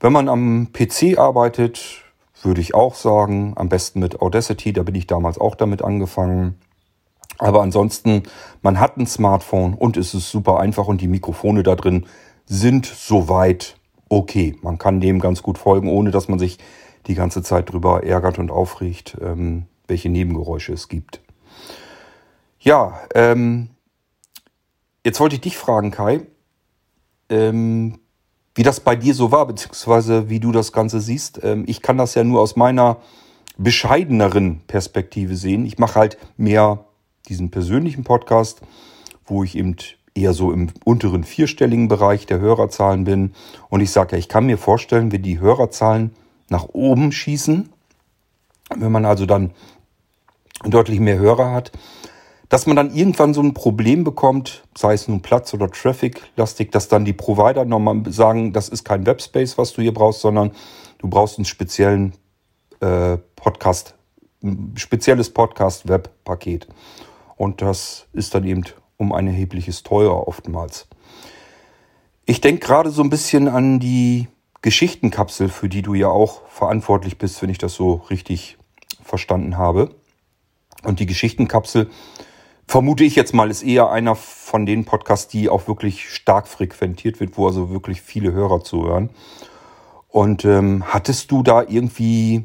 Wenn 0.00 0.12
man 0.12 0.28
am 0.28 0.68
PC 0.72 1.18
arbeitet, 1.18 2.03
würde 2.44 2.60
ich 2.60 2.74
auch 2.74 2.94
sagen. 2.94 3.54
Am 3.56 3.68
besten 3.68 4.00
mit 4.00 4.20
Audacity, 4.20 4.72
da 4.72 4.82
bin 4.82 4.94
ich 4.94 5.06
damals 5.06 5.38
auch 5.38 5.54
damit 5.54 5.82
angefangen. 5.82 6.56
Aber 7.38 7.62
ansonsten, 7.62 8.24
man 8.62 8.78
hat 8.78 8.96
ein 8.96 9.06
Smartphone 9.06 9.74
und 9.74 9.96
es 9.96 10.14
ist 10.14 10.30
super 10.30 10.60
einfach 10.60 10.86
und 10.86 11.00
die 11.00 11.08
Mikrofone 11.08 11.62
da 11.62 11.74
drin 11.74 12.06
sind 12.46 12.86
soweit 12.86 13.76
okay. 14.08 14.56
Man 14.62 14.78
kann 14.78 15.00
dem 15.00 15.18
ganz 15.18 15.42
gut 15.42 15.58
folgen, 15.58 15.88
ohne 15.88 16.10
dass 16.10 16.28
man 16.28 16.38
sich 16.38 16.58
die 17.06 17.14
ganze 17.14 17.42
Zeit 17.42 17.72
drüber 17.72 18.04
ärgert 18.04 18.38
und 18.38 18.50
aufregt, 18.50 19.16
ähm, 19.20 19.66
welche 19.86 20.08
Nebengeräusche 20.08 20.72
es 20.72 20.88
gibt. 20.88 21.20
Ja, 22.60 23.00
ähm, 23.14 23.70
jetzt 25.04 25.20
wollte 25.20 25.34
ich 25.34 25.42
dich 25.42 25.58
fragen, 25.58 25.90
Kai. 25.90 26.22
Ähm, 27.28 27.98
wie 28.54 28.62
das 28.62 28.80
bei 28.80 28.96
dir 28.96 29.14
so 29.14 29.32
war, 29.32 29.46
beziehungsweise 29.46 30.28
wie 30.28 30.40
du 30.40 30.52
das 30.52 30.72
Ganze 30.72 31.00
siehst. 31.00 31.40
Ähm, 31.42 31.64
ich 31.66 31.82
kann 31.82 31.98
das 31.98 32.14
ja 32.14 32.24
nur 32.24 32.40
aus 32.40 32.56
meiner 32.56 32.98
bescheideneren 33.56 34.60
Perspektive 34.66 35.36
sehen. 35.36 35.66
Ich 35.66 35.78
mache 35.78 35.96
halt 35.96 36.18
mehr 36.36 36.84
diesen 37.28 37.50
persönlichen 37.50 38.04
Podcast, 38.04 38.60
wo 39.26 39.44
ich 39.44 39.56
eben 39.56 39.76
eher 40.14 40.32
so 40.32 40.52
im 40.52 40.70
unteren 40.84 41.24
vierstelligen 41.24 41.88
Bereich 41.88 42.26
der 42.26 42.40
Hörerzahlen 42.40 43.04
bin. 43.04 43.34
Und 43.68 43.80
ich 43.80 43.90
sage 43.90 44.12
ja, 44.12 44.18
ich 44.18 44.28
kann 44.28 44.46
mir 44.46 44.58
vorstellen, 44.58 45.12
wenn 45.12 45.22
die 45.22 45.40
Hörerzahlen 45.40 46.14
nach 46.48 46.68
oben 46.72 47.10
schießen, 47.10 47.68
wenn 48.76 48.92
man 48.92 49.04
also 49.04 49.26
dann 49.26 49.52
deutlich 50.64 51.00
mehr 51.00 51.18
Hörer 51.18 51.50
hat, 51.52 51.72
dass 52.48 52.66
man 52.66 52.76
dann 52.76 52.94
irgendwann 52.94 53.34
so 53.34 53.42
ein 53.42 53.54
Problem 53.54 54.04
bekommt, 54.04 54.64
sei 54.76 54.94
es 54.94 55.08
nun 55.08 55.22
Platz 55.22 55.54
oder 55.54 55.70
Traffic-lastig, 55.70 56.70
dass 56.72 56.88
dann 56.88 57.04
die 57.04 57.12
Provider 57.12 57.64
nochmal 57.64 58.02
sagen, 58.12 58.52
das 58.52 58.68
ist 58.68 58.84
kein 58.84 59.06
Webspace, 59.06 59.56
was 59.58 59.72
du 59.72 59.82
hier 59.82 59.94
brauchst, 59.94 60.20
sondern 60.20 60.52
du 60.98 61.08
brauchst 61.08 61.38
einen 61.38 61.46
speziellen 61.46 62.12
äh, 62.80 63.16
Podcast, 63.36 63.94
ein 64.42 64.74
spezielles 64.76 65.30
Podcast-Web-Paket. 65.30 66.68
Und 67.36 67.62
das 67.62 68.06
ist 68.12 68.34
dann 68.34 68.44
eben 68.44 68.64
um 68.96 69.12
ein 69.12 69.26
erhebliches 69.26 69.82
teurer 69.82 70.28
oftmals. 70.28 70.86
Ich 72.26 72.40
denke 72.40 72.66
gerade 72.66 72.90
so 72.90 73.02
ein 73.02 73.10
bisschen 73.10 73.48
an 73.48 73.80
die 73.80 74.28
Geschichtenkapsel, 74.62 75.48
für 75.48 75.68
die 75.68 75.82
du 75.82 75.94
ja 75.94 76.08
auch 76.08 76.46
verantwortlich 76.48 77.18
bist, 77.18 77.42
wenn 77.42 77.50
ich 77.50 77.58
das 77.58 77.74
so 77.74 78.02
richtig 78.08 78.56
verstanden 79.02 79.58
habe. 79.58 79.94
Und 80.84 81.00
die 81.00 81.06
Geschichtenkapsel 81.06 81.90
vermute 82.66 83.04
ich 83.04 83.16
jetzt 83.16 83.34
mal, 83.34 83.50
ist 83.50 83.62
eher 83.62 83.90
einer 83.90 84.14
von 84.14 84.66
den 84.66 84.84
Podcasts, 84.84 85.28
die 85.28 85.48
auch 85.48 85.68
wirklich 85.68 86.08
stark 86.08 86.48
frequentiert 86.48 87.20
wird, 87.20 87.36
wo 87.36 87.46
also 87.46 87.70
wirklich 87.70 88.02
viele 88.02 88.32
Hörer 88.32 88.62
zuhören. 88.62 89.10
Und 90.08 90.44
ähm, 90.44 90.84
hattest 90.86 91.30
du 91.30 91.42
da 91.42 91.62
irgendwie 91.62 92.44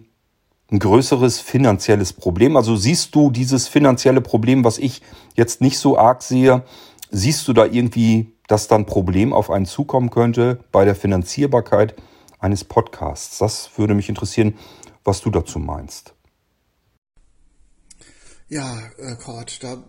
ein 0.71 0.79
größeres 0.79 1.39
finanzielles 1.39 2.13
Problem? 2.13 2.57
Also 2.57 2.75
siehst 2.75 3.15
du 3.15 3.31
dieses 3.31 3.67
finanzielle 3.67 4.21
Problem, 4.21 4.63
was 4.63 4.77
ich 4.77 5.01
jetzt 5.35 5.61
nicht 5.61 5.77
so 5.77 5.97
arg 5.97 6.21
sehe, 6.21 6.63
siehst 7.11 7.47
du 7.47 7.53
da 7.53 7.65
irgendwie, 7.65 8.33
dass 8.47 8.67
da 8.67 8.75
ein 8.75 8.85
Problem 8.85 9.33
auf 9.33 9.49
einen 9.49 9.65
zukommen 9.65 10.09
könnte 10.09 10.59
bei 10.71 10.85
der 10.85 10.95
Finanzierbarkeit 10.95 11.95
eines 12.39 12.63
Podcasts? 12.63 13.37
Das 13.39 13.71
würde 13.77 13.93
mich 13.93 14.09
interessieren, 14.09 14.55
was 15.03 15.21
du 15.21 15.29
dazu 15.29 15.59
meinst. 15.59 16.13
Ja, 18.51 18.81
äh, 18.97 19.15
Kurt, 19.15 19.63
da 19.63 19.83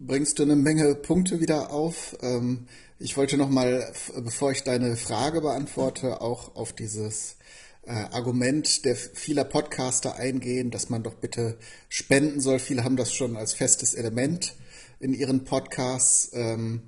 bringst 0.00 0.40
du 0.40 0.42
eine 0.42 0.56
Menge 0.56 0.96
Punkte 0.96 1.38
wieder 1.38 1.70
auf. 1.70 2.16
Ähm, 2.22 2.66
ich 2.98 3.16
wollte 3.16 3.36
noch 3.36 3.48
mal, 3.50 3.92
bevor 4.16 4.50
ich 4.50 4.64
deine 4.64 4.96
Frage 4.96 5.40
beantworte, 5.40 6.20
auch 6.20 6.56
auf 6.56 6.72
dieses 6.72 7.36
äh, 7.84 7.92
Argument 7.92 8.84
der 8.84 8.96
vieler 8.96 9.44
Podcaster 9.44 10.16
eingehen, 10.16 10.72
dass 10.72 10.90
man 10.90 11.04
doch 11.04 11.14
bitte 11.14 11.56
spenden 11.88 12.40
soll. 12.40 12.58
Viele 12.58 12.82
haben 12.82 12.96
das 12.96 13.14
schon 13.14 13.36
als 13.36 13.52
festes 13.52 13.94
Element 13.94 14.56
in 14.98 15.14
ihren 15.14 15.44
Podcasts. 15.44 16.30
Ähm, 16.32 16.82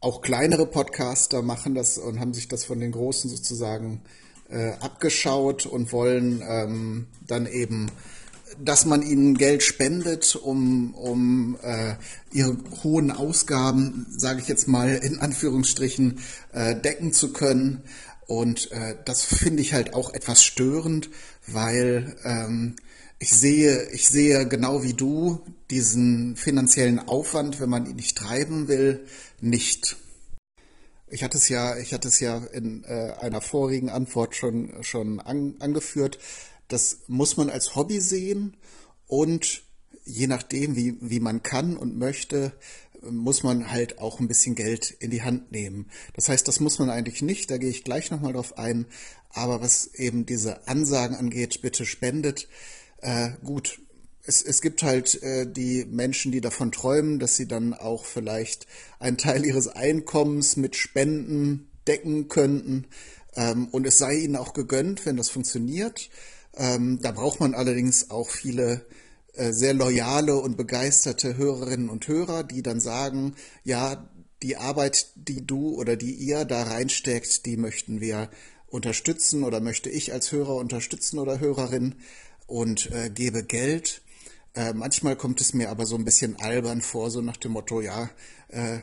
auch 0.00 0.22
kleinere 0.22 0.64
Podcaster 0.64 1.42
machen 1.42 1.74
das 1.74 1.98
und 1.98 2.18
haben 2.18 2.32
sich 2.32 2.48
das 2.48 2.64
von 2.64 2.80
den 2.80 2.92
Großen 2.92 3.28
sozusagen 3.28 4.00
äh, 4.48 4.70
abgeschaut 4.80 5.66
und 5.66 5.92
wollen 5.92 6.42
ähm, 6.48 7.08
dann 7.26 7.44
eben 7.44 7.90
dass 8.58 8.84
man 8.86 9.02
ihnen 9.02 9.36
Geld 9.36 9.62
spendet, 9.62 10.36
um, 10.36 10.94
um 10.94 11.58
äh, 11.62 11.94
ihre 12.32 12.56
hohen 12.82 13.10
Ausgaben, 13.10 14.06
sage 14.10 14.40
ich 14.40 14.48
jetzt 14.48 14.68
mal 14.68 14.94
in 14.96 15.18
Anführungsstrichen, 15.18 16.20
äh, 16.52 16.74
decken 16.74 17.12
zu 17.12 17.32
können. 17.32 17.82
Und 18.26 18.70
äh, 18.72 18.96
das 19.04 19.24
finde 19.24 19.62
ich 19.62 19.74
halt 19.74 19.94
auch 19.94 20.14
etwas 20.14 20.42
störend, 20.42 21.10
weil 21.46 22.16
ähm, 22.24 22.76
ich 23.18 23.30
sehe, 23.30 23.88
ich 23.90 24.08
sehe 24.08 24.48
genau 24.48 24.82
wie 24.82 24.94
du 24.94 25.44
diesen 25.70 26.34
finanziellen 26.34 26.98
Aufwand, 26.98 27.60
wenn 27.60 27.70
man 27.70 27.86
ihn 27.86 27.96
nicht 27.96 28.18
treiben 28.18 28.68
will, 28.68 29.06
nicht. 29.40 29.96
Ich 31.08 31.22
hatte 31.22 31.36
es 31.36 31.48
ja, 31.48 31.76
ich 31.76 31.92
hatte 31.92 32.08
es 32.08 32.20
ja 32.20 32.38
in 32.52 32.84
äh, 32.84 33.12
einer 33.20 33.40
vorigen 33.40 33.90
Antwort 33.90 34.34
schon 34.34 34.82
schon 34.82 35.20
an, 35.20 35.54
angeführt. 35.60 36.18
Das 36.72 37.00
muss 37.06 37.36
man 37.36 37.50
als 37.50 37.74
Hobby 37.76 38.00
sehen 38.00 38.56
und 39.06 39.62
je 40.04 40.26
nachdem, 40.26 40.76
wie, 40.76 40.96
wie 41.00 41.20
man 41.20 41.42
kann 41.42 41.76
und 41.76 41.98
möchte, 41.98 42.52
muss 43.10 43.42
man 43.42 43.70
halt 43.70 43.98
auch 43.98 44.20
ein 44.20 44.28
bisschen 44.28 44.54
Geld 44.54 44.90
in 44.90 45.10
die 45.10 45.22
Hand 45.22 45.52
nehmen. 45.52 45.90
Das 46.14 46.28
heißt, 46.28 46.46
das 46.46 46.60
muss 46.60 46.78
man 46.78 46.90
eigentlich 46.90 47.22
nicht, 47.22 47.50
da 47.50 47.58
gehe 47.58 47.70
ich 47.70 47.84
gleich 47.84 48.10
nochmal 48.10 48.32
drauf 48.32 48.58
ein. 48.58 48.86
Aber 49.30 49.60
was 49.60 49.94
eben 49.94 50.26
diese 50.26 50.68
Ansagen 50.68 51.16
angeht, 51.16 51.62
bitte 51.62 51.86
spendet, 51.86 52.48
äh, 52.98 53.30
gut, 53.44 53.80
es, 54.24 54.42
es 54.42 54.60
gibt 54.60 54.82
halt 54.82 55.20
äh, 55.22 55.50
die 55.50 55.84
Menschen, 55.84 56.32
die 56.32 56.40
davon 56.40 56.70
träumen, 56.70 57.18
dass 57.18 57.36
sie 57.36 57.48
dann 57.48 57.74
auch 57.74 58.04
vielleicht 58.04 58.66
einen 58.98 59.16
Teil 59.16 59.44
ihres 59.44 59.68
Einkommens 59.68 60.56
mit 60.56 60.76
Spenden 60.76 61.68
decken 61.86 62.28
könnten. 62.28 62.86
Ähm, 63.34 63.68
und 63.68 63.86
es 63.86 63.98
sei 63.98 64.16
ihnen 64.16 64.36
auch 64.36 64.52
gegönnt, 64.52 65.06
wenn 65.06 65.16
das 65.16 65.30
funktioniert. 65.30 66.10
Ähm, 66.56 66.98
da 67.00 67.12
braucht 67.12 67.40
man 67.40 67.54
allerdings 67.54 68.10
auch 68.10 68.30
viele 68.30 68.84
äh, 69.34 69.52
sehr 69.52 69.74
loyale 69.74 70.36
und 70.36 70.56
begeisterte 70.56 71.36
Hörerinnen 71.36 71.88
und 71.88 72.06
Hörer, 72.06 72.44
die 72.44 72.62
dann 72.62 72.80
sagen, 72.80 73.34
ja, 73.64 74.08
die 74.42 74.56
Arbeit, 74.56 75.12
die 75.14 75.46
du 75.46 75.74
oder 75.74 75.96
die 75.96 76.14
ihr 76.14 76.44
da 76.44 76.64
reinsteckt, 76.64 77.46
die 77.46 77.56
möchten 77.56 78.00
wir 78.00 78.28
unterstützen 78.66 79.44
oder 79.44 79.60
möchte 79.60 79.88
ich 79.88 80.12
als 80.12 80.32
Hörer 80.32 80.56
unterstützen 80.56 81.18
oder 81.18 81.40
Hörerin 81.40 81.94
und 82.46 82.90
äh, 82.90 83.10
gebe 83.10 83.44
Geld. 83.44 84.02
Äh, 84.54 84.74
manchmal 84.74 85.16
kommt 85.16 85.40
es 85.40 85.54
mir 85.54 85.70
aber 85.70 85.86
so 85.86 85.96
ein 85.96 86.04
bisschen 86.04 86.36
albern 86.36 86.82
vor, 86.82 87.10
so 87.10 87.22
nach 87.22 87.36
dem 87.36 87.52
Motto, 87.52 87.80
ja, 87.80 88.10
äh, 88.48 88.80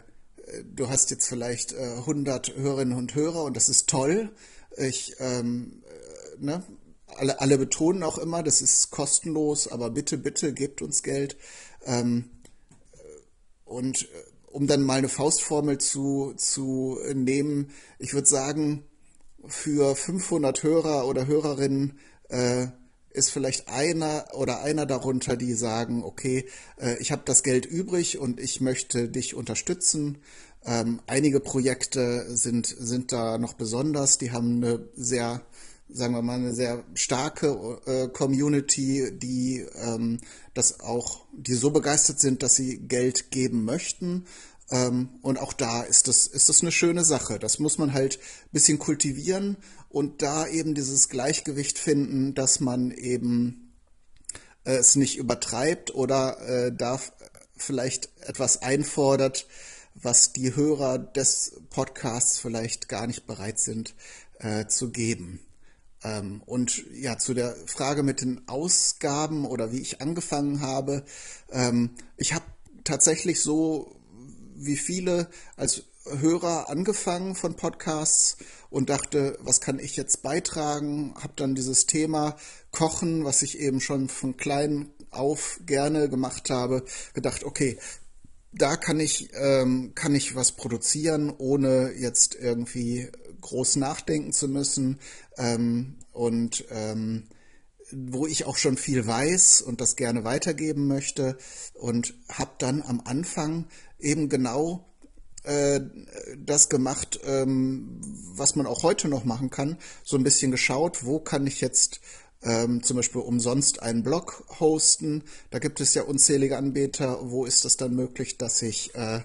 du 0.64 0.90
hast 0.90 1.12
jetzt 1.12 1.28
vielleicht 1.28 1.74
äh, 1.74 1.98
100 2.00 2.56
Hörerinnen 2.56 2.98
und 2.98 3.14
Hörer 3.14 3.44
und 3.44 3.56
das 3.56 3.70
ist 3.70 3.88
toll. 3.88 4.32
Ich, 4.78 5.16
ähm, 5.20 5.84
äh, 5.86 6.44
ne, 6.44 6.64
alle, 7.20 7.40
alle 7.42 7.58
betonen 7.58 8.04
auch 8.04 8.18
immer, 8.18 8.44
das 8.44 8.62
ist 8.62 8.92
kostenlos, 8.92 9.68
aber 9.68 9.90
bitte, 9.90 10.18
bitte 10.18 10.54
gebt 10.54 10.82
uns 10.82 11.04
Geld. 11.04 11.38
Ähm, 11.86 12.30
und 13.66 14.04
äh, 14.04 14.08
um 14.52 14.68
dann 14.68 14.82
mal 14.82 14.98
eine 14.98 15.10
Faustformel 15.10 15.78
zu, 15.78 16.34
zu 16.36 16.98
nehmen, 17.14 17.70
ich 18.00 18.14
würde 18.14 18.28
sagen, 18.28 18.84
für 19.46 19.96
500 19.96 20.64
Hörer 20.64 21.08
oder 21.08 21.28
Hörerinnen 21.28 22.00
äh, 22.30 22.68
ist 23.12 23.32
vielleicht 23.32 23.70
einer 23.70 24.26
oder 24.34 24.62
einer 24.62 24.86
darunter, 24.86 25.36
die 25.36 25.54
sagen, 25.54 26.04
okay, 26.04 26.46
äh, 26.78 26.98
ich 27.00 27.12
habe 27.12 27.24
das 27.26 27.44
Geld 27.44 27.66
übrig 27.66 28.18
und 28.18 28.40
ich 28.40 28.62
möchte 28.62 29.10
dich 29.10 29.36
unterstützen. 29.36 30.20
Ähm, 30.66 31.02
einige 31.08 31.40
Projekte 31.40 32.26
sind, 32.36 32.68
sind 32.68 33.12
da 33.12 33.38
noch 33.38 33.54
besonders, 33.54 34.18
die 34.18 34.32
haben 34.32 34.64
eine 34.64 34.90
sehr 34.96 35.42
sagen 35.92 36.14
wir 36.14 36.22
mal, 36.22 36.36
eine 36.36 36.54
sehr 36.54 36.84
starke 36.94 37.82
äh, 37.86 38.08
Community, 38.10 39.12
die 39.18 39.66
ähm, 39.76 40.20
das 40.54 40.80
auch, 40.82 41.26
die 41.34 41.56
so 41.56 41.72
begeistert 41.72 42.20
sind, 42.20 42.44
dass 42.44 42.56
sie 42.56 42.80
Geld 42.80 43.32
geben 43.32 43.66
möchten. 43.66 44.26
Ähm, 44.72 45.10
und 45.22 45.40
auch 45.40 45.54
da 45.54 45.82
ist 45.82 46.08
das, 46.08 46.28
ist 46.28 46.50
das 46.50 46.62
eine 46.62 46.72
schöne 46.72 47.04
Sache. 47.04 47.40
Das 47.40 47.60
muss 47.60 47.78
man 47.78 47.94
halt 47.94 48.18
ein 48.18 48.52
bisschen 48.52 48.80
kultivieren 48.80 49.58
und 49.90 50.22
da 50.22 50.48
eben 50.48 50.76
dieses 50.76 51.10
Gleichgewicht 51.10 51.80
finden, 51.80 52.36
dass 52.36 52.60
man 52.60 52.92
eben 52.92 53.74
äh, 54.66 54.76
es 54.76 54.96
nicht 54.96 55.18
übertreibt 55.18 55.94
oder 55.96 56.40
äh, 56.48 56.72
da 56.72 57.00
vielleicht 57.58 58.10
etwas 58.22 58.62
einfordert, 58.62 59.48
was 59.96 60.34
die 60.34 60.56
Hörer 60.56 61.00
des 61.00 61.62
Podcasts 61.72 62.38
vielleicht 62.38 62.88
gar 62.88 63.08
nicht 63.08 63.26
bereit 63.26 63.60
sind 63.60 63.96
äh, 64.38 64.68
zu 64.68 64.92
geben. 64.92 65.40
Ähm, 66.04 66.42
und 66.46 66.84
ja, 66.94 67.18
zu 67.18 67.34
der 67.34 67.56
Frage 67.66 68.04
mit 68.04 68.22
den 68.22 68.48
Ausgaben 68.48 69.46
oder 69.46 69.72
wie 69.72 69.82
ich 69.82 70.02
angefangen 70.02 70.62
habe. 70.62 71.04
Ähm, 71.52 71.92
ich 72.18 72.34
habe 72.34 72.46
tatsächlich 72.84 73.42
so 73.42 73.96
wie 74.56 74.78
viele 74.78 75.30
als 75.56 75.84
Hörer 76.06 76.70
angefangen 76.70 77.36
von 77.36 77.56
Podcasts 77.56 78.38
und 78.70 78.90
dachte, 78.90 79.38
was 79.42 79.62
kann 79.62 79.80
ich 79.80 79.96
jetzt 79.96 80.22
beitragen? 80.22 81.14
Habe 81.16 81.34
dann 81.36 81.56
dieses 81.56 81.86
Thema 81.86 82.36
Kochen, 82.72 83.26
was 83.26 83.42
ich 83.42 83.60
eben 83.60 83.82
schon 83.82 84.10
von 84.10 84.38
klein 84.38 84.92
auf 85.12 85.60
gerne 85.66 86.10
gemacht 86.10 86.50
habe, 86.50 86.84
gedacht, 87.14 87.44
okay, 87.44 87.78
da 88.52 88.76
kann 88.78 89.00
ich, 89.00 89.30
ähm, 89.34 89.94
kann 89.96 90.16
ich 90.16 90.36
was 90.36 90.54
produzieren, 90.54 91.32
ohne 91.38 91.92
jetzt 91.94 92.36
irgendwie 92.36 93.10
groß 93.42 93.78
nachdenken 93.78 94.32
zu 94.34 94.48
müssen. 94.48 95.00
Ähm, 95.38 95.96
und 96.12 96.66
ähm, 96.72 97.24
wo 97.92 98.28
ich 98.28 98.46
auch 98.46 98.58
schon 98.58 98.78
viel 98.78 99.06
weiß 99.06 99.62
und 99.62 99.82
das 99.82 99.96
gerne 99.96 100.24
weitergeben 100.24 100.88
möchte. 100.88 101.38
Und 101.74 102.14
habe 102.30 102.52
dann 102.60 102.82
am 102.82 103.02
Anfang 103.06 103.66
eben 104.00 104.30
genau 104.30 104.86
äh, 105.44 105.82
das 106.38 106.70
gemacht, 106.70 107.20
ähm, 107.24 108.02
was 108.36 108.56
man 108.56 108.66
auch 108.66 108.84
heute 108.84 109.08
noch 109.08 109.26
machen 109.26 109.50
kann. 109.50 109.78
So 110.04 110.18
ein 110.18 110.24
bisschen 110.24 110.52
geschaut, 110.52 111.06
wo 111.06 111.20
kann 111.20 111.48
ich 111.48 111.62
jetzt 111.62 112.02
ähm, 112.42 112.84
zum 112.84 112.98
Beispiel 112.98 113.22
umsonst 113.22 113.82
einen 113.82 114.04
Blog 114.04 114.44
hosten. 114.60 115.24
Da 115.50 115.60
gibt 115.60 115.82
es 115.82 115.94
ja 115.94 116.04
unzählige 116.04 116.58
Anbieter. 116.58 117.20
Wo 117.22 117.46
ist 117.46 117.66
es 117.66 117.78
dann 117.78 117.96
möglich, 117.96 118.38
dass 118.38 118.62
ich 118.62 118.96
äh, 118.96 119.22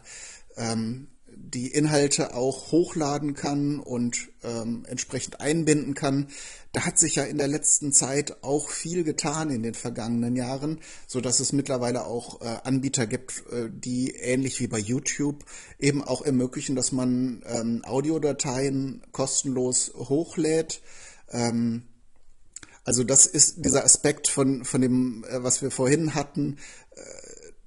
ähm, 0.56 1.08
die 1.54 1.68
Inhalte 1.68 2.34
auch 2.34 2.72
hochladen 2.72 3.34
kann 3.34 3.78
und 3.78 4.28
ähm, 4.42 4.84
entsprechend 4.88 5.40
einbinden 5.40 5.94
kann. 5.94 6.28
Da 6.72 6.84
hat 6.84 6.98
sich 6.98 7.14
ja 7.14 7.22
in 7.22 7.38
der 7.38 7.46
letzten 7.46 7.92
Zeit 7.92 8.42
auch 8.42 8.68
viel 8.68 9.04
getan 9.04 9.50
in 9.50 9.62
den 9.62 9.74
vergangenen 9.74 10.34
Jahren, 10.34 10.80
so 11.06 11.20
dass 11.20 11.38
es 11.38 11.52
mittlerweile 11.52 12.04
auch 12.04 12.40
äh, 12.42 12.56
Anbieter 12.64 13.06
gibt, 13.06 13.44
äh, 13.52 13.70
die 13.70 14.10
ähnlich 14.10 14.58
wie 14.58 14.66
bei 14.66 14.78
YouTube 14.78 15.44
eben 15.78 16.02
auch 16.02 16.22
ermöglichen, 16.22 16.74
dass 16.74 16.90
man 16.90 17.42
ähm, 17.46 17.82
Audiodateien 17.84 19.02
kostenlos 19.12 19.92
hochlädt. 19.94 20.82
Ähm, 21.30 21.84
also 22.84 23.04
das 23.04 23.26
ist 23.26 23.64
dieser 23.64 23.84
Aspekt 23.84 24.28
von, 24.28 24.64
von 24.64 24.80
dem, 24.80 25.24
äh, 25.30 25.42
was 25.42 25.62
wir 25.62 25.70
vorhin 25.70 26.14
hatten, 26.14 26.58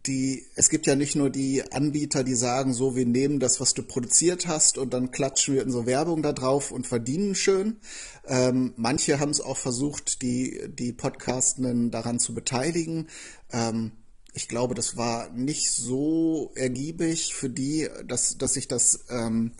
die, 0.07 0.47
es 0.55 0.69
gibt 0.69 0.87
ja 0.87 0.95
nicht 0.95 1.15
nur 1.15 1.29
die 1.29 1.63
Anbieter, 1.71 2.23
die 2.23 2.35
sagen, 2.35 2.73
so, 2.73 2.95
wir 2.95 3.05
nehmen 3.05 3.39
das, 3.39 3.59
was 3.59 3.73
du 3.73 3.83
produziert 3.83 4.47
hast 4.47 4.77
und 4.77 4.93
dann 4.93 5.11
klatschen 5.11 5.55
wir 5.55 5.61
in 5.61 5.71
so 5.71 5.85
Werbung 5.85 6.21
da 6.21 6.33
drauf 6.33 6.71
und 6.71 6.87
verdienen 6.87 7.35
schön. 7.35 7.77
Ähm, 8.25 8.73
manche 8.77 9.19
haben 9.19 9.31
es 9.31 9.41
auch 9.41 9.57
versucht, 9.57 10.21
die, 10.21 10.61
die 10.69 10.93
Podcastenden 10.93 11.91
daran 11.91 12.19
zu 12.19 12.33
beteiligen. 12.33 13.07
Ähm, 13.51 13.91
ich 14.33 14.47
glaube, 14.47 14.75
das 14.75 14.97
war 14.97 15.29
nicht 15.31 15.71
so 15.71 16.51
ergiebig 16.55 17.33
für 17.33 17.49
die, 17.49 17.89
dass, 18.05 18.37
dass 18.37 18.53
sich 18.53 18.67
das 18.67 19.05
ähm, 19.09 19.53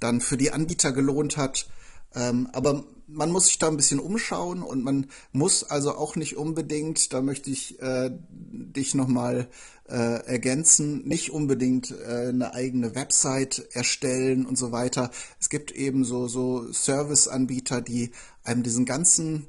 dann 0.00 0.20
für 0.20 0.36
die 0.36 0.52
Anbieter 0.52 0.92
gelohnt 0.92 1.36
hat. 1.36 1.68
Ähm, 2.14 2.48
aber 2.52 2.84
man 3.06 3.30
muss 3.30 3.46
sich 3.46 3.58
da 3.58 3.68
ein 3.68 3.76
bisschen 3.76 4.00
umschauen 4.00 4.62
und 4.62 4.82
man 4.82 5.06
muss 5.32 5.64
also 5.64 5.94
auch 5.94 6.16
nicht 6.16 6.36
unbedingt, 6.36 7.12
da 7.12 7.20
möchte 7.20 7.50
ich 7.50 7.80
äh, 7.80 8.10
dich 8.10 8.94
nochmal 8.94 9.48
äh, 9.92 10.24
ergänzen, 10.24 11.06
nicht 11.06 11.30
unbedingt 11.30 11.90
äh, 11.90 12.28
eine 12.28 12.54
eigene 12.54 12.94
Website 12.94 13.68
erstellen 13.72 14.46
und 14.46 14.56
so 14.56 14.72
weiter. 14.72 15.10
Es 15.38 15.50
gibt 15.50 15.70
eben 15.70 16.04
so, 16.04 16.28
so 16.28 16.72
Serviceanbieter, 16.72 17.82
die 17.82 18.10
einem 18.42 18.62
diesen 18.62 18.86
ganzen 18.86 19.46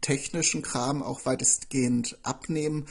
technischen 0.00 0.62
Kram 0.62 1.02
auch 1.02 1.26
weitestgehend 1.26 2.18
abnehmen. 2.22 2.86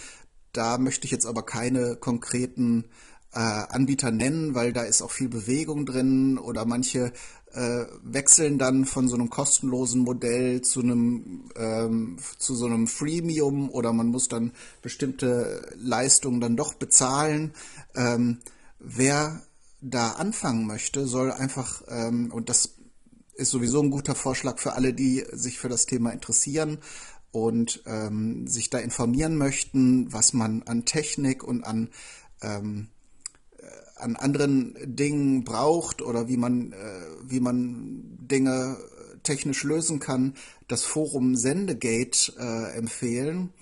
Da 0.53 0.77
möchte 0.77 1.05
ich 1.05 1.11
jetzt 1.11 1.25
aber 1.25 1.43
keine 1.43 1.95
konkreten 1.95 2.85
äh, 3.33 3.39
Anbieter 3.39 4.11
nennen, 4.11 4.53
weil 4.53 4.71
da 4.71 4.83
ist 4.83 5.01
auch 5.01 5.11
viel 5.11 5.29
Bewegung 5.29 5.87
drin 5.87 6.37
oder 6.37 6.65
manche 6.65 7.13
äh, 7.53 7.85
wechseln 8.03 8.57
dann 8.57 8.85
von 8.85 9.07
so 9.07 9.15
einem 9.15 9.29
kostenlosen 9.29 10.01
Modell 10.01 10.61
zu 10.61 10.81
einem 10.81 11.49
ähm, 11.55 12.17
zu 12.37 12.55
so 12.55 12.65
einem 12.65 12.87
Freemium 12.87 13.69
oder 13.69 13.93
man 13.93 14.07
muss 14.07 14.27
dann 14.27 14.51
bestimmte 14.81 15.69
Leistungen 15.75 16.41
dann 16.41 16.55
doch 16.55 16.73
bezahlen. 16.73 17.53
Ähm, 17.95 18.39
wer 18.79 19.41
da 19.81 20.11
anfangen 20.11 20.67
möchte, 20.67 21.07
soll 21.07 21.31
einfach 21.31 21.81
ähm, 21.87 22.31
und 22.31 22.49
das 22.49 22.75
ist 23.33 23.49
sowieso 23.49 23.81
ein 23.81 23.91
guter 23.91 24.15
Vorschlag 24.15 24.59
für 24.59 24.73
alle, 24.73 24.93
die 24.93 25.25
sich 25.31 25.57
für 25.57 25.69
das 25.69 25.85
Thema 25.85 26.11
interessieren 26.11 26.77
und 27.31 27.81
ähm, 27.85 28.47
sich 28.47 28.69
da 28.69 28.77
informieren 28.77 29.37
möchten, 29.37 30.11
was 30.13 30.33
man 30.33 30.63
an 30.63 30.85
Technik 30.85 31.43
und 31.43 31.63
an 31.63 31.89
ähm, 32.41 32.89
an 34.01 34.15
anderen 34.15 34.75
Dingen 34.83 35.43
braucht 35.43 36.01
oder 36.01 36.27
wie 36.27 36.37
man, 36.37 36.73
äh, 36.73 36.75
wie 37.23 37.39
man 37.39 38.17
Dinge 38.19 38.77
technisch 39.23 39.63
lösen 39.63 39.99
kann, 39.99 40.33
das 40.67 40.83
Forum 40.83 41.35
Sendegate 41.35 42.33
äh, 42.37 42.77
empfehlen. 42.77 43.53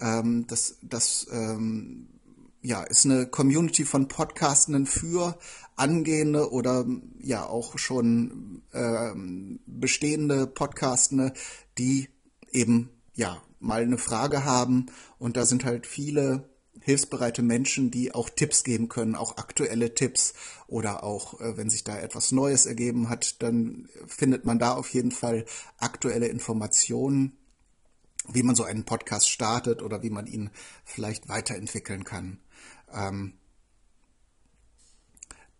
Ähm, 0.00 0.46
das 0.46 0.78
das 0.82 1.26
ähm, 1.32 2.08
ja, 2.62 2.82
ist 2.82 3.04
eine 3.04 3.26
Community 3.26 3.84
von 3.84 4.08
Podcastenden 4.08 4.86
für 4.86 5.38
angehende 5.76 6.50
oder 6.52 6.86
ja 7.20 7.46
auch 7.46 7.78
schon 7.78 8.62
ähm, 8.72 9.60
bestehende 9.66 10.46
Podcastende, 10.46 11.32
die 11.78 12.08
eben 12.50 12.90
ja 13.14 13.40
mal 13.60 13.82
eine 13.82 13.98
Frage 13.98 14.44
haben 14.44 14.86
und 15.18 15.36
da 15.36 15.44
sind 15.44 15.64
halt 15.64 15.86
viele 15.86 16.48
hilfsbereite 16.88 17.42
Menschen, 17.42 17.90
die 17.90 18.14
auch 18.14 18.30
Tipps 18.30 18.64
geben 18.64 18.88
können, 18.88 19.14
auch 19.14 19.36
aktuelle 19.36 19.94
Tipps 19.94 20.32
oder 20.68 21.04
auch, 21.04 21.38
äh, 21.38 21.58
wenn 21.58 21.68
sich 21.68 21.84
da 21.84 21.98
etwas 21.98 22.32
Neues 22.32 22.64
ergeben 22.64 23.10
hat, 23.10 23.42
dann 23.42 23.90
findet 24.06 24.46
man 24.46 24.58
da 24.58 24.72
auf 24.72 24.88
jeden 24.94 25.10
Fall 25.10 25.44
aktuelle 25.76 26.28
Informationen, 26.28 27.36
wie 28.32 28.42
man 28.42 28.54
so 28.54 28.64
einen 28.64 28.86
Podcast 28.86 29.28
startet 29.28 29.82
oder 29.82 30.02
wie 30.02 30.08
man 30.08 30.26
ihn 30.26 30.48
vielleicht 30.86 31.28
weiterentwickeln 31.28 32.04
kann. 32.04 32.38
Ähm, 32.90 33.34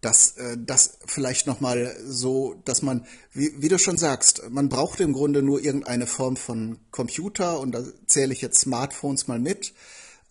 das, 0.01 0.39
äh, 0.39 0.57
das 0.59 0.99
vielleicht 1.05 1.47
nochmal 1.47 1.95
so, 2.07 2.55
dass 2.65 2.81
man, 2.81 3.07
wie, 3.33 3.53
wie 3.59 3.69
du 3.69 3.79
schon 3.79 3.99
sagst, 3.99 4.49
man 4.49 4.71
braucht 4.71 4.99
im 5.01 5.13
Grunde 5.13 5.43
nur 5.43 5.63
irgendeine 5.63 6.07
Form 6.07 6.37
von 6.37 6.79
Computer 6.91 7.61
und 7.61 7.73
da 7.73 7.85
zähle 8.07 8.33
ich 8.33 8.41
jetzt 8.41 8.61
Smartphones 8.61 9.29
mal 9.29 9.39
mit 9.39 9.75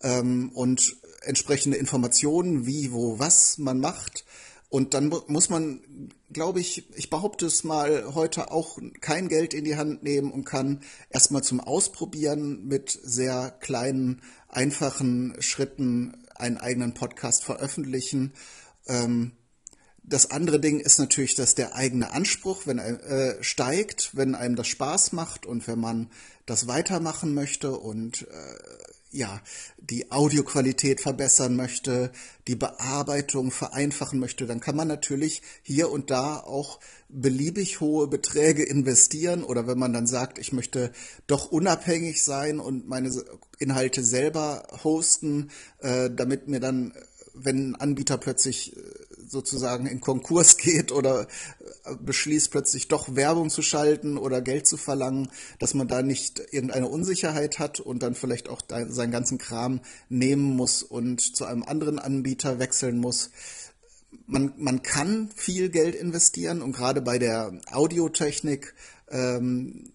ähm, 0.02 0.50
und 0.54 0.96
entsprechende 1.22 1.76
Informationen, 1.76 2.66
wie, 2.66 2.92
wo, 2.92 3.18
was 3.18 3.58
man 3.58 3.80
macht. 3.80 4.24
Und 4.70 4.92
dann 4.92 5.10
muss 5.28 5.48
man, 5.48 6.10
glaube 6.30 6.60
ich, 6.60 6.90
ich 6.94 7.08
behaupte 7.08 7.46
es 7.46 7.64
mal, 7.64 8.14
heute 8.14 8.50
auch 8.50 8.78
kein 9.00 9.28
Geld 9.28 9.54
in 9.54 9.64
die 9.64 9.76
Hand 9.76 10.02
nehmen 10.02 10.30
und 10.30 10.44
kann 10.44 10.80
erstmal 11.08 11.42
zum 11.42 11.60
Ausprobieren 11.60 12.66
mit 12.66 12.90
sehr 12.90 13.50
kleinen, 13.60 14.20
einfachen 14.48 15.34
Schritten 15.40 16.26
einen 16.34 16.58
eigenen 16.58 16.92
Podcast 16.92 17.44
veröffentlichen. 17.44 18.34
Ähm, 18.86 19.32
das 20.02 20.30
andere 20.30 20.60
Ding 20.60 20.80
ist 20.80 20.98
natürlich, 20.98 21.34
dass 21.34 21.54
der 21.54 21.74
eigene 21.74 22.12
Anspruch, 22.12 22.66
wenn 22.66 22.78
er 22.78 23.02
äh, 23.04 23.42
steigt, 23.42 24.16
wenn 24.16 24.34
einem 24.34 24.56
das 24.56 24.68
Spaß 24.68 25.12
macht 25.12 25.44
und 25.44 25.66
wenn 25.66 25.78
man 25.78 26.10
das 26.46 26.66
weitermachen 26.66 27.34
möchte 27.34 27.72
und 27.72 28.22
äh, 28.22 28.58
ja, 29.10 29.40
die 29.78 30.10
Audioqualität 30.10 31.00
verbessern 31.00 31.56
möchte, 31.56 32.12
die 32.46 32.56
Bearbeitung 32.56 33.50
vereinfachen 33.50 34.18
möchte, 34.18 34.46
dann 34.46 34.60
kann 34.60 34.76
man 34.76 34.88
natürlich 34.88 35.42
hier 35.62 35.90
und 35.90 36.10
da 36.10 36.38
auch 36.38 36.78
beliebig 37.08 37.80
hohe 37.80 38.06
Beträge 38.06 38.64
investieren 38.64 39.44
oder 39.44 39.66
wenn 39.66 39.78
man 39.78 39.94
dann 39.94 40.06
sagt, 40.06 40.38
ich 40.38 40.52
möchte 40.52 40.92
doch 41.26 41.50
unabhängig 41.50 42.22
sein 42.22 42.60
und 42.60 42.86
meine 42.86 43.10
Inhalte 43.58 44.04
selber 44.04 44.66
hosten, 44.84 45.50
äh, 45.78 46.10
damit 46.10 46.48
mir 46.48 46.60
dann, 46.60 46.92
wenn 47.32 47.70
ein 47.70 47.76
Anbieter 47.76 48.18
plötzlich 48.18 48.76
äh, 48.76 48.80
sozusagen 49.28 49.86
in 49.86 50.00
Konkurs 50.00 50.56
geht 50.58 50.92
oder 50.92 51.22
äh, 51.84 51.94
beschließt 52.00 52.50
plötzlich 52.50 52.88
doch 52.88 53.14
Werbung 53.14 53.50
zu 53.50 53.62
schalten 53.62 54.18
oder 54.18 54.40
Geld 54.40 54.66
zu 54.66 54.76
verlangen, 54.76 55.30
dass 55.58 55.74
man 55.74 55.88
da 55.88 56.02
nicht 56.02 56.40
irgendeine 56.50 56.88
Unsicherheit 56.88 57.58
hat 57.58 57.80
und 57.80 58.02
dann 58.02 58.14
vielleicht 58.14 58.48
auch 58.48 58.60
seinen 58.68 59.12
ganzen 59.12 59.38
Kram 59.38 59.80
nehmen 60.08 60.56
muss 60.56 60.82
und 60.82 61.20
zu 61.20 61.44
einem 61.44 61.62
anderen 61.62 61.98
Anbieter 61.98 62.58
wechseln 62.58 62.98
muss. 62.98 63.30
Man, 64.26 64.52
man 64.56 64.82
kann 64.82 65.30
viel 65.34 65.68
Geld 65.68 65.94
investieren 65.94 66.62
und 66.62 66.72
gerade 66.72 67.02
bei 67.02 67.18
der 67.18 67.52
Audiotechnik 67.70 68.74
ähm, 69.10 69.92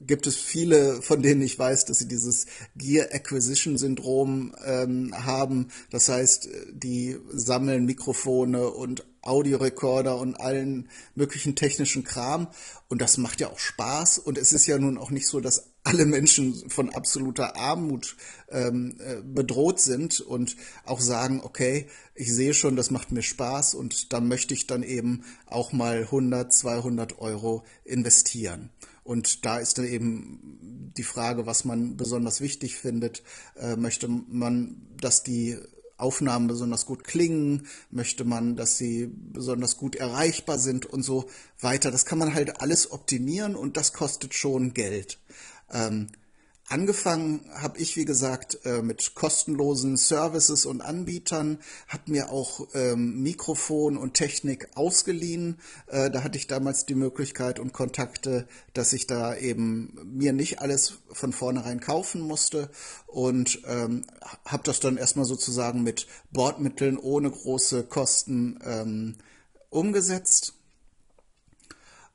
gibt 0.00 0.26
es 0.26 0.36
viele, 0.36 1.02
von 1.02 1.22
denen 1.22 1.42
ich 1.42 1.58
weiß, 1.58 1.84
dass 1.84 1.98
sie 1.98 2.08
dieses 2.08 2.46
Gear 2.76 3.08
Acquisition 3.12 3.76
Syndrom 3.76 4.54
ähm, 4.64 5.14
haben. 5.14 5.68
Das 5.90 6.08
heißt, 6.08 6.48
die 6.72 7.18
sammeln 7.30 7.84
Mikrofone 7.84 8.70
und 8.70 9.04
Audiorekorder 9.22 10.16
und 10.16 10.40
allen 10.40 10.88
möglichen 11.14 11.54
technischen 11.54 12.04
Kram. 12.04 12.48
Und 12.88 13.02
das 13.02 13.18
macht 13.18 13.40
ja 13.40 13.50
auch 13.50 13.58
Spaß. 13.58 14.18
Und 14.18 14.38
es 14.38 14.52
ist 14.52 14.66
ja 14.66 14.78
nun 14.78 14.96
auch 14.96 15.10
nicht 15.10 15.26
so, 15.26 15.40
dass 15.40 15.70
alle 15.82 16.04
Menschen 16.04 16.68
von 16.70 16.90
absoluter 16.90 17.56
Armut 17.56 18.16
ähm, 18.50 18.96
äh, 19.00 19.22
bedroht 19.22 19.80
sind 19.80 20.20
und 20.20 20.56
auch 20.84 21.00
sagen, 21.00 21.40
okay, 21.42 21.88
ich 22.14 22.32
sehe 22.34 22.52
schon, 22.52 22.76
das 22.76 22.90
macht 22.90 23.12
mir 23.12 23.22
Spaß 23.22 23.74
und 23.74 24.12
da 24.12 24.20
möchte 24.20 24.52
ich 24.52 24.66
dann 24.66 24.82
eben 24.82 25.24
auch 25.46 25.72
mal 25.72 26.02
100, 26.02 26.52
200 26.52 27.18
Euro 27.18 27.64
investieren. 27.84 28.70
Und 29.10 29.44
da 29.44 29.58
ist 29.58 29.76
dann 29.76 29.86
eben 29.86 30.92
die 30.96 31.02
Frage, 31.02 31.44
was 31.44 31.64
man 31.64 31.96
besonders 31.96 32.40
wichtig 32.40 32.76
findet. 32.76 33.24
Äh, 33.56 33.74
möchte 33.74 34.06
man, 34.06 34.86
dass 35.00 35.24
die 35.24 35.58
Aufnahmen 35.96 36.46
besonders 36.46 36.86
gut 36.86 37.02
klingen? 37.02 37.66
Möchte 37.90 38.24
man, 38.24 38.54
dass 38.54 38.78
sie 38.78 39.10
besonders 39.12 39.76
gut 39.76 39.96
erreichbar 39.96 40.60
sind 40.60 40.86
und 40.86 41.02
so 41.02 41.28
weiter? 41.58 41.90
Das 41.90 42.06
kann 42.06 42.18
man 42.18 42.34
halt 42.34 42.60
alles 42.60 42.92
optimieren 42.92 43.56
und 43.56 43.76
das 43.76 43.92
kostet 43.94 44.32
schon 44.32 44.74
Geld. 44.74 45.18
Ähm, 45.72 46.06
Angefangen 46.70 47.40
habe 47.52 47.78
ich, 47.78 47.96
wie 47.96 48.04
gesagt, 48.04 48.64
äh, 48.64 48.80
mit 48.80 49.16
kostenlosen 49.16 49.96
Services 49.96 50.66
und 50.66 50.82
Anbietern, 50.82 51.58
habe 51.88 52.12
mir 52.12 52.30
auch 52.30 52.68
ähm, 52.74 53.24
Mikrofon 53.24 53.96
und 53.96 54.14
Technik 54.14 54.68
ausgeliehen. 54.76 55.58
Äh, 55.88 56.12
da 56.12 56.22
hatte 56.22 56.38
ich 56.38 56.46
damals 56.46 56.86
die 56.86 56.94
Möglichkeit 56.94 57.58
und 57.58 57.72
Kontakte, 57.72 58.46
dass 58.72 58.92
ich 58.92 59.08
da 59.08 59.34
eben 59.34 59.98
mir 60.04 60.32
nicht 60.32 60.60
alles 60.60 61.00
von 61.10 61.32
vornherein 61.32 61.80
kaufen 61.80 62.20
musste 62.20 62.70
und 63.08 63.62
ähm, 63.66 64.04
habe 64.44 64.62
das 64.62 64.78
dann 64.78 64.96
erstmal 64.96 65.24
sozusagen 65.24 65.82
mit 65.82 66.06
Bordmitteln 66.30 66.98
ohne 66.98 67.32
große 67.32 67.82
Kosten 67.82 68.60
ähm, 68.64 69.16
umgesetzt. 69.70 70.54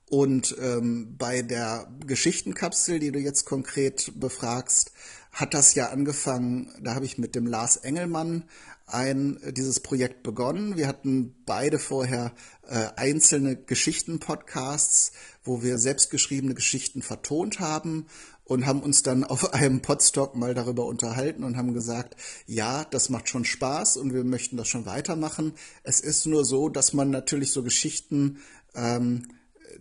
Und 0.10 0.56
ähm, 0.62 1.16
bei 1.18 1.42
der 1.42 1.88
Geschichtenkapsel, 2.06 3.00
die 3.00 3.12
du 3.12 3.20
jetzt 3.20 3.46
konkret 3.46 4.12
befragst, 4.16 4.92
hat 5.32 5.54
das 5.54 5.76
ja 5.76 5.90
angefangen, 5.90 6.72
da 6.82 6.96
habe 6.96 7.06
ich 7.06 7.18
mit 7.18 7.36
dem 7.36 7.48
Lars 7.48 7.78
Engelmann 7.78 8.46
ein, 8.88 9.40
dieses 9.52 9.80
Projekt 9.80 10.24
begonnen. 10.24 10.78
Wir 10.78 10.88
hatten 10.88 11.36
beide 11.46 11.80
vorher 11.80 12.34
äh, 12.68 12.88
einzelne 12.96 13.56
Geschichten-Podcasts, 13.56 15.12
wo 15.44 15.64
wir 15.64 15.78
selbstgeschriebene 15.78 16.54
Geschichten 16.54 17.02
vertont 17.02 17.60
haben 17.60 18.06
und 18.44 18.68
haben 18.68 18.82
uns 18.82 19.02
dann 19.04 19.24
auf 19.24 19.54
einem 19.54 19.82
Podstock 19.82 20.36
mal 20.36 20.54
darüber 20.54 20.86
unterhalten 20.86 21.44
und 21.44 21.58
haben 21.58 21.74
gesagt, 21.74 22.16
ja, 22.46 22.86
das 22.86 23.10
macht 23.10 23.28
schon 23.28 23.44
Spaß 23.44 23.98
und 23.98 24.14
wir 24.14 24.24
möchten 24.24 24.56
das 24.56 24.68
schon 24.68 24.86
weitermachen. 24.86 25.54
Es 25.84 26.00
ist 26.00 26.26
nur 26.28 26.46
so, 26.46 26.70
dass 26.70 26.94
man 26.94 27.10
natürlich 27.10 27.52
so 27.52 27.64
Geschichten 27.64 28.38
ähm, 28.76 29.28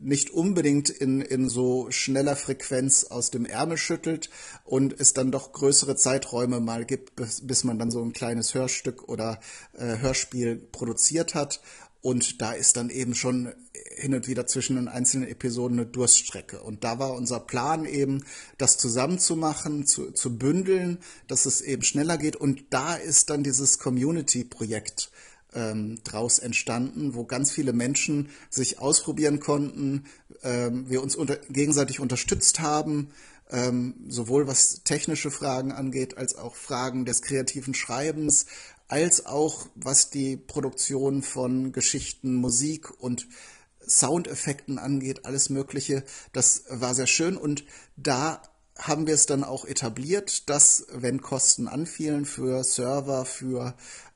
nicht 0.04 0.30
unbedingt 0.30 0.90
in, 0.90 1.20
in 1.20 1.48
so 1.48 1.90
schneller 1.90 2.36
Frequenz 2.36 3.04
aus 3.04 3.30
dem 3.30 3.46
Ärmel 3.46 3.78
schüttelt 3.78 4.30
und 4.64 4.98
es 4.98 5.14
dann 5.14 5.32
doch 5.32 5.52
größere 5.52 5.96
Zeiträume 5.96 6.60
mal 6.60 6.84
gibt, 6.84 7.16
bis, 7.16 7.46
bis 7.46 7.64
man 7.64 7.78
dann 7.78 7.90
so 7.90 8.02
ein 8.02 8.12
kleines 8.12 8.54
Hörstück 8.54 9.08
oder 9.08 9.40
äh, 9.72 9.98
Hörspiel 9.98 10.56
produziert 10.56 11.34
hat. 11.34 11.60
Und 12.02 12.42
da 12.42 12.52
ist 12.52 12.76
dann 12.76 12.90
eben 12.90 13.14
schon 13.14 13.54
hin 13.96 14.14
und 14.14 14.28
wieder 14.28 14.46
zwischen 14.46 14.76
den 14.76 14.88
einzelnen 14.88 15.26
Episoden 15.26 15.78
eine 15.78 15.86
Durststrecke. 15.86 16.60
Und 16.60 16.84
da 16.84 16.98
war 16.98 17.14
unser 17.14 17.40
Plan 17.40 17.86
eben, 17.86 18.24
das 18.58 18.76
zusammenzumachen, 18.76 19.86
zu, 19.86 20.12
zu 20.12 20.36
bündeln, 20.36 20.98
dass 21.28 21.46
es 21.46 21.62
eben 21.62 21.82
schneller 21.82 22.18
geht. 22.18 22.36
Und 22.36 22.64
da 22.68 22.94
ist 22.94 23.30
dann 23.30 23.42
dieses 23.42 23.78
Community-Projekt 23.78 25.10
ähm, 25.54 25.98
draus 26.04 26.38
entstanden, 26.38 27.14
wo 27.14 27.24
ganz 27.24 27.50
viele 27.50 27.72
Menschen 27.72 28.28
sich 28.50 28.78
ausprobieren 28.78 29.40
konnten, 29.40 30.04
ähm, 30.42 30.88
wir 30.88 31.02
uns 31.02 31.16
unter, 31.16 31.36
gegenseitig 31.48 32.00
unterstützt 32.00 32.60
haben, 32.60 33.10
ähm, 33.50 33.94
sowohl 34.08 34.46
was 34.46 34.82
technische 34.84 35.30
Fragen 35.30 35.72
angeht, 35.72 36.16
als 36.16 36.36
auch 36.36 36.54
Fragen 36.54 37.04
des 37.04 37.22
kreativen 37.22 37.74
Schreibens, 37.74 38.46
als 38.88 39.26
auch 39.26 39.66
was 39.74 40.10
die 40.10 40.36
Produktion 40.36 41.22
von 41.22 41.72
Geschichten, 41.72 42.34
Musik 42.34 42.90
und 43.00 43.26
Soundeffekten 43.86 44.78
angeht, 44.78 45.26
alles 45.26 45.50
Mögliche. 45.50 46.04
Das 46.32 46.64
war 46.68 46.94
sehr 46.94 47.06
schön 47.06 47.36
und 47.36 47.64
da 47.96 48.42
haben 48.76 49.06
wir 49.06 49.14
es 49.14 49.26
dann 49.26 49.44
auch 49.44 49.64
etabliert, 49.64 50.48
dass 50.50 50.86
wenn 50.92 51.20
Kosten 51.20 51.68
anfielen 51.68 52.24
für 52.24 52.64
Server, 52.64 53.24
für 53.24 53.74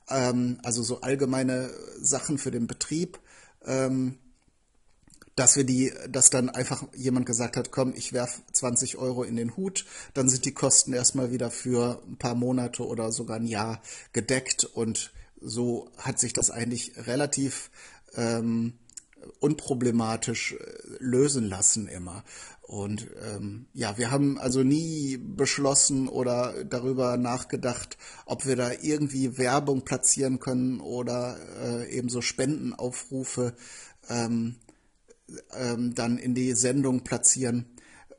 ähm, 0.09 0.59
also 0.63 0.83
so 0.83 1.01
allgemeine 1.01 1.71
Sachen 1.99 2.37
für 2.37 2.51
den 2.51 2.67
Betrieb, 2.67 3.19
ähm, 3.65 4.17
dass 5.35 5.55
wir 5.55 5.63
die, 5.63 5.93
dass 6.09 6.29
dann 6.29 6.49
einfach 6.49 6.83
jemand 6.93 7.25
gesagt 7.25 7.55
hat, 7.55 7.71
komm, 7.71 7.93
ich 7.95 8.11
werf 8.11 8.41
20 8.51 8.97
Euro 8.97 9.23
in 9.23 9.37
den 9.37 9.55
Hut, 9.55 9.85
dann 10.13 10.27
sind 10.27 10.43
die 10.43 10.53
Kosten 10.53 10.91
erstmal 10.91 11.31
wieder 11.31 11.49
für 11.49 12.03
ein 12.07 12.17
paar 12.17 12.35
Monate 12.35 12.85
oder 12.85 13.11
sogar 13.11 13.37
ein 13.37 13.47
Jahr 13.47 13.81
gedeckt 14.11 14.65
und 14.65 15.13
so 15.41 15.89
hat 15.97 16.19
sich 16.19 16.33
das 16.33 16.51
eigentlich 16.51 16.93
relativ 17.07 17.71
ähm, 18.15 18.78
unproblematisch 19.39 20.53
äh, 20.53 20.57
lösen 20.99 21.47
lassen 21.47 21.87
immer. 21.87 22.23
Und 22.61 23.07
ähm, 23.25 23.65
ja, 23.73 23.97
wir 23.97 24.11
haben 24.11 24.37
also 24.37 24.61
nie 24.61 25.17
beschlossen 25.17 26.07
oder 26.07 26.63
darüber 26.65 27.17
nachgedacht, 27.17 27.97
ob 28.25 28.45
wir 28.45 28.55
da 28.55 28.71
irgendwie 28.81 29.39
Werbung 29.39 29.83
platzieren 29.83 30.39
können 30.39 30.79
oder 30.79 31.37
äh, 31.63 31.89
eben 31.91 32.09
so 32.09 32.21
Spendenaufrufe 32.21 33.55
ähm, 34.07 34.57
ähm, 35.53 35.95
dann 35.95 36.17
in 36.17 36.35
die 36.35 36.53
Sendung 36.53 37.03
platzieren. 37.03 37.65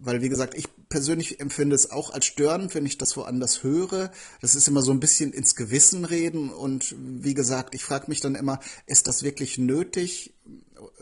Weil, 0.02 0.22
wie 0.22 0.31
gesagt, 0.31 0.55
ich 0.55 0.66
persönlich 0.89 1.40
empfinde 1.40 1.77
es 1.77 1.90
auch 1.90 2.10
als 2.10 2.24
störend, 2.24 2.74
wenn 2.74 2.86
ich 2.86 2.97
das 2.97 3.16
woanders 3.16 3.62
höre. 3.62 4.10
Das 4.40 4.55
ist 4.55 4.66
immer 4.66 4.81
so 4.82 4.93
ein 4.93 5.01
bisschen 5.01 5.32
ins 5.32 5.55
Gewissen 5.55 6.05
reden. 6.05 6.51
Und 6.51 6.94
wie 6.98 7.35
gesagt, 7.35 7.74
ich 7.74 7.85
frage 7.85 8.06
mich 8.09 8.20
dann 8.20 8.35
immer, 8.35 8.60
ist 8.86 9.06
das 9.06 9.22
wirklich 9.22 9.59
nötig? 9.59 10.35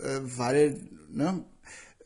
Äh, 0.02 0.20
weil, 0.22 0.80
ne, 1.10 1.44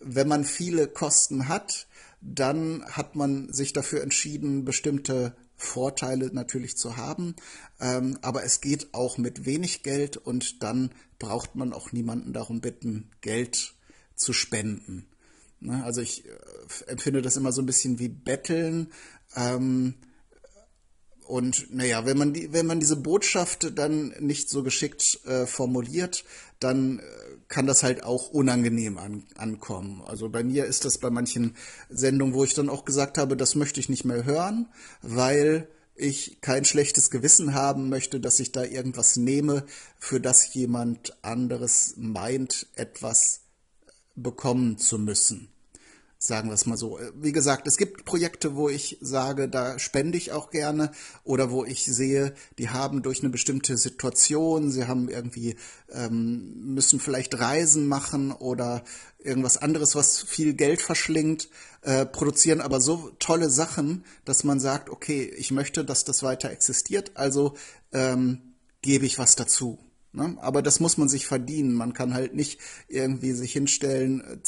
wenn 0.01 0.29
man 0.29 0.45
viele 0.45 0.87
Kosten 0.87 1.49
hat, 1.49 1.87
dann 2.21 2.85
hat 2.85 3.17
man 3.17 3.53
sich 3.53 3.73
dafür 3.73 4.03
entschieden, 4.03 4.65
bestimmte 4.65 5.35
Vorteile 5.57 6.31
natürlich 6.33 6.77
zu 6.77 6.97
haben. 6.97 7.35
Ähm, 7.81 8.19
aber 8.21 8.45
es 8.45 8.61
geht 8.61 8.93
auch 8.93 9.17
mit 9.17 9.47
wenig 9.47 9.83
Geld 9.83 10.17
und 10.19 10.63
dann 10.63 10.91
braucht 11.19 11.55
man 11.55 11.73
auch 11.73 11.93
niemanden 11.93 12.33
darum 12.33 12.61
bitten, 12.61 13.11
Geld 13.21 13.75
zu 14.15 14.33
spenden. 14.33 15.07
Ne? 15.63 15.83
Also 15.85 16.01
ich 16.01 16.25
äh, 16.27 16.31
empfinde 16.87 17.23
das 17.23 17.37
immer 17.37 17.53
so 17.53 17.63
ein 17.63 17.67
bisschen 17.67 17.99
wie 17.99 18.09
Betteln. 18.09 18.93
Ähm, 19.37 19.95
und 21.27 21.73
naja, 21.75 22.05
wenn 22.05 22.19
man 22.19 22.33
die, 22.33 22.53
wenn 22.53 22.67
man 22.67 22.81
diese 22.81 22.97
Botschaft 22.97 23.79
dann 23.79 24.09
nicht 24.21 24.51
so 24.51 24.63
geschickt 24.63 25.21
äh, 25.25 25.47
formuliert, 25.47 26.25
dann 26.59 26.99
äh, 26.99 27.03
kann 27.49 27.67
das 27.67 27.83
halt 27.83 28.03
auch 28.03 28.31
unangenehm 28.31 28.99
an, 28.99 29.25
ankommen. 29.37 30.03
Also 30.05 30.29
bei 30.29 30.43
mir 30.43 30.65
ist 30.65 30.85
das 30.85 30.99
bei 30.99 31.11
manchen 31.11 31.57
Sendungen, 31.89 32.35
wo 32.35 32.45
ich 32.45 32.55
dann 32.55 32.69
auch 32.69 32.85
gesagt 32.85 33.19
habe, 33.19 33.37
das 33.37 33.55
möchte 33.55 33.81
ich 33.81 33.89
nicht 33.89 34.05
mehr 34.05 34.25
hören, 34.25 34.69
weil 35.01 35.69
ich 35.95 36.41
kein 36.41 36.65
schlechtes 36.65 37.11
Gewissen 37.11 37.55
haben 37.55 37.89
möchte, 37.89 38.19
dass 38.19 38.41
ich 38.41 38.51
da 38.51 38.65
irgendwas 38.65 39.17
nehme, 39.17 39.65
für 39.99 40.21
das 40.21 40.53
jemand 40.55 41.23
anderes 41.23 41.95
meint, 41.97 42.67
etwas 42.75 43.43
bekommen 44.15 44.79
zu 44.79 44.99
müssen. 44.99 45.52
Sagen 46.25 46.51
wir 46.51 46.55
es 46.55 46.67
mal 46.67 46.77
so. 46.77 47.01
Wie 47.17 47.33
gesagt, 47.33 47.67
es 47.67 47.77
gibt 47.77 48.05
Projekte, 48.05 48.55
wo 48.55 48.69
ich 48.69 48.97
sage, 49.01 49.49
da 49.49 49.81
spende 49.81 50.17
ich 50.17 50.31
auch 50.31 50.51
gerne 50.51 50.93
oder 51.25 51.51
wo 51.51 51.65
ich 51.65 51.85
sehe, 51.85 52.33
die 52.59 52.69
haben 52.69 53.03
durch 53.03 53.23
eine 53.23 53.31
bestimmte 53.31 53.77
Situation, 53.77 54.71
sie 54.71 54.87
haben 54.87 55.09
irgendwie, 55.09 55.57
ähm, 55.91 56.75
müssen 56.75 57.01
vielleicht 57.01 57.41
Reisen 57.41 57.89
machen 57.89 58.31
oder 58.31 58.85
irgendwas 59.19 59.57
anderes, 59.57 59.97
was 59.97 60.23
viel 60.23 60.55
Geld 60.55 60.81
verschlingt, 60.81 61.49
äh, 61.81 62.07
produzieren 62.07 62.61
aber 62.61 62.81
so 62.81 63.11
tolle 63.19 63.51
Sachen, 63.51 64.05
dass 64.25 64.45
man 64.45 64.61
sagt, 64.61 64.91
okay, 64.91 65.25
ich 65.25 65.51
möchte, 65.51 65.85
dass 65.85 66.05
das 66.05 66.23
weiter 66.23 66.53
existiert, 66.53 67.11
also 67.17 67.55
ähm, 67.93 68.55
gebe 68.81 69.07
ich 69.07 69.19
was 69.19 69.35
dazu. 69.35 69.81
Ne? 70.13 70.37
Aber 70.41 70.63
das 70.63 70.81
muss 70.81 70.99
man 70.99 71.09
sich 71.09 71.27
verdienen. 71.27 71.75
Man 71.75 71.95
kann 71.95 72.15
halt 72.15 72.35
nicht 72.35 72.61
irgendwie 72.89 73.33
sich 73.33 73.53
hinstellen, 73.53 74.21
äh, 74.21 74.39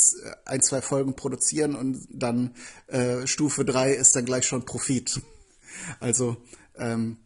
ein, 0.44 0.60
zwei 0.60 0.82
Folgen 0.82 1.16
produzieren 1.16 1.74
und 1.74 2.06
dann 2.10 2.54
äh, 2.88 3.26
Stufe 3.26 3.64
drei 3.64 3.92
ist 3.92 4.14
dann 4.14 4.26
gleich 4.26 4.46
schon 4.46 4.64
Profit. 4.64 5.20
Also 6.00 6.36
ähm, 6.76 7.16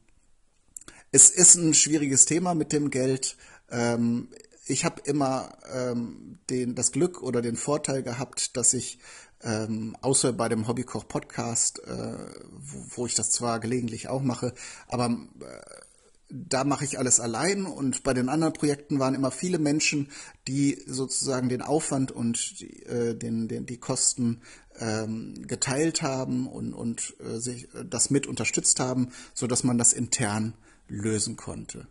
es 1.11 1.31
ist 1.31 1.57
ein 1.57 1.75
schwieriges 1.75 2.27
Thema 2.27 2.55
mit 2.55 2.73
dem 2.73 2.91
Geld. 2.91 3.37
Ähm, 3.71 4.29
ich 4.67 4.85
habe 4.85 5.01
immer 5.05 5.59
ähm, 5.73 6.39
den, 6.51 6.75
das 6.75 6.93
Glück 6.93 7.23
oder 7.23 7.43
den 7.43 7.57
Vorteil 7.57 8.03
gehabt, 8.03 8.57
dass 8.57 8.75
ich 8.75 8.99
ähm, 9.43 9.97
außer 10.01 10.33
bei 10.33 10.49
dem 10.49 10.67
Hobbykoch-Podcast, 10.67 11.81
äh, 11.87 12.17
wo, 12.53 13.03
wo, 13.03 13.07
ich 13.07 13.15
das 13.15 13.31
zwar 13.31 13.61
gelegentlich 13.61 14.09
auch 14.09 14.23
mache, 14.23 14.53
aber 14.89 15.07
äh, 15.41 15.81
da 16.31 16.65
mache 16.65 16.85
ich 16.85 16.99
alles 16.99 17.21
allein 17.21 17.65
und 17.65 18.03
bei 18.03 18.13
den 18.13 18.29
anderen 18.29 18.53
Projekten 18.53 18.99
waren 18.99 19.15
immer 19.15 19.31
viele 19.31 19.59
Menschen, 19.59 20.09
die 20.47 20.83
sozusagen 20.87 21.49
den 21.49 21.63
Aufwand 21.63 22.13
und 22.13 22.61
die, 22.61 22.83
äh, 22.85 23.15
den, 23.15 23.49
den, 23.49 23.67
die 23.67 23.79
Kosten 23.79 24.43
ähm, 24.79 25.47
geteilt 25.47 26.03
haben 26.03 26.47
und, 26.47 26.75
und 26.75 27.15
äh, 27.21 27.39
sich 27.39 27.69
das 27.89 28.11
mit 28.11 28.27
unterstützt 28.27 28.79
haben, 28.81 29.09
so 29.33 29.47
dass 29.47 29.65
man 29.65 29.79
das 29.79 29.93
intern 29.93 30.55
lösen 30.89 31.37
konnte. 31.37 31.87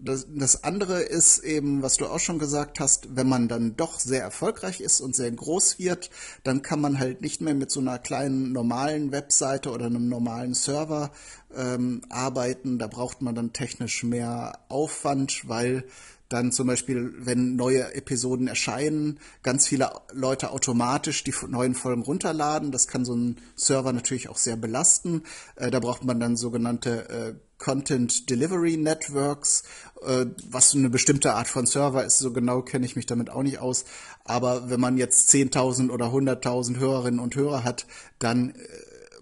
Das, 0.00 0.26
das 0.32 0.62
andere 0.62 1.00
ist 1.00 1.40
eben, 1.40 1.82
was 1.82 1.96
du 1.96 2.06
auch 2.06 2.20
schon 2.20 2.38
gesagt 2.38 2.78
hast, 2.78 3.16
wenn 3.16 3.28
man 3.28 3.48
dann 3.48 3.76
doch 3.76 3.98
sehr 3.98 4.22
erfolgreich 4.22 4.80
ist 4.80 5.00
und 5.00 5.16
sehr 5.16 5.30
groß 5.30 5.78
wird, 5.78 6.10
dann 6.44 6.62
kann 6.62 6.80
man 6.80 6.98
halt 6.98 7.20
nicht 7.20 7.40
mehr 7.40 7.54
mit 7.54 7.70
so 7.70 7.80
einer 7.80 7.98
kleinen 7.98 8.52
normalen 8.52 9.10
Webseite 9.10 9.70
oder 9.70 9.86
einem 9.86 10.08
normalen 10.08 10.54
Server 10.54 11.10
ähm, 11.56 12.02
arbeiten. 12.10 12.78
Da 12.78 12.86
braucht 12.86 13.22
man 13.22 13.34
dann 13.34 13.52
technisch 13.52 14.04
mehr 14.04 14.60
Aufwand, 14.68 15.48
weil 15.48 15.84
dann 16.28 16.52
zum 16.52 16.66
Beispiel, 16.66 17.14
wenn 17.18 17.56
neue 17.56 17.94
Episoden 17.94 18.48
erscheinen, 18.48 19.18
ganz 19.42 19.66
viele 19.66 19.90
Leute 20.12 20.50
automatisch 20.50 21.24
die 21.24 21.34
neuen 21.48 21.74
Folgen 21.74 22.02
runterladen. 22.02 22.70
Das 22.70 22.86
kann 22.86 23.04
so 23.04 23.14
ein 23.14 23.38
Server 23.56 23.92
natürlich 23.92 24.28
auch 24.28 24.36
sehr 24.36 24.56
belasten. 24.56 25.22
Äh, 25.56 25.70
da 25.70 25.80
braucht 25.80 26.04
man 26.04 26.20
dann 26.20 26.36
sogenannte 26.36 27.08
äh, 27.08 27.34
Content 27.58 28.30
Delivery 28.30 28.76
Networks, 28.76 29.64
was 30.00 30.74
eine 30.74 30.90
bestimmte 30.90 31.34
Art 31.34 31.48
von 31.48 31.66
Server 31.66 32.04
ist. 32.04 32.18
So 32.18 32.32
genau 32.32 32.62
kenne 32.62 32.86
ich 32.86 32.96
mich 32.96 33.06
damit 33.06 33.30
auch 33.30 33.42
nicht 33.42 33.58
aus. 33.58 33.84
Aber 34.24 34.70
wenn 34.70 34.80
man 34.80 34.96
jetzt 34.96 35.30
10.000 35.30 35.90
oder 35.90 36.06
100.000 36.06 36.78
Hörerinnen 36.78 37.20
und 37.20 37.34
Hörer 37.34 37.64
hat, 37.64 37.86
dann 38.18 38.50
äh, 38.50 38.54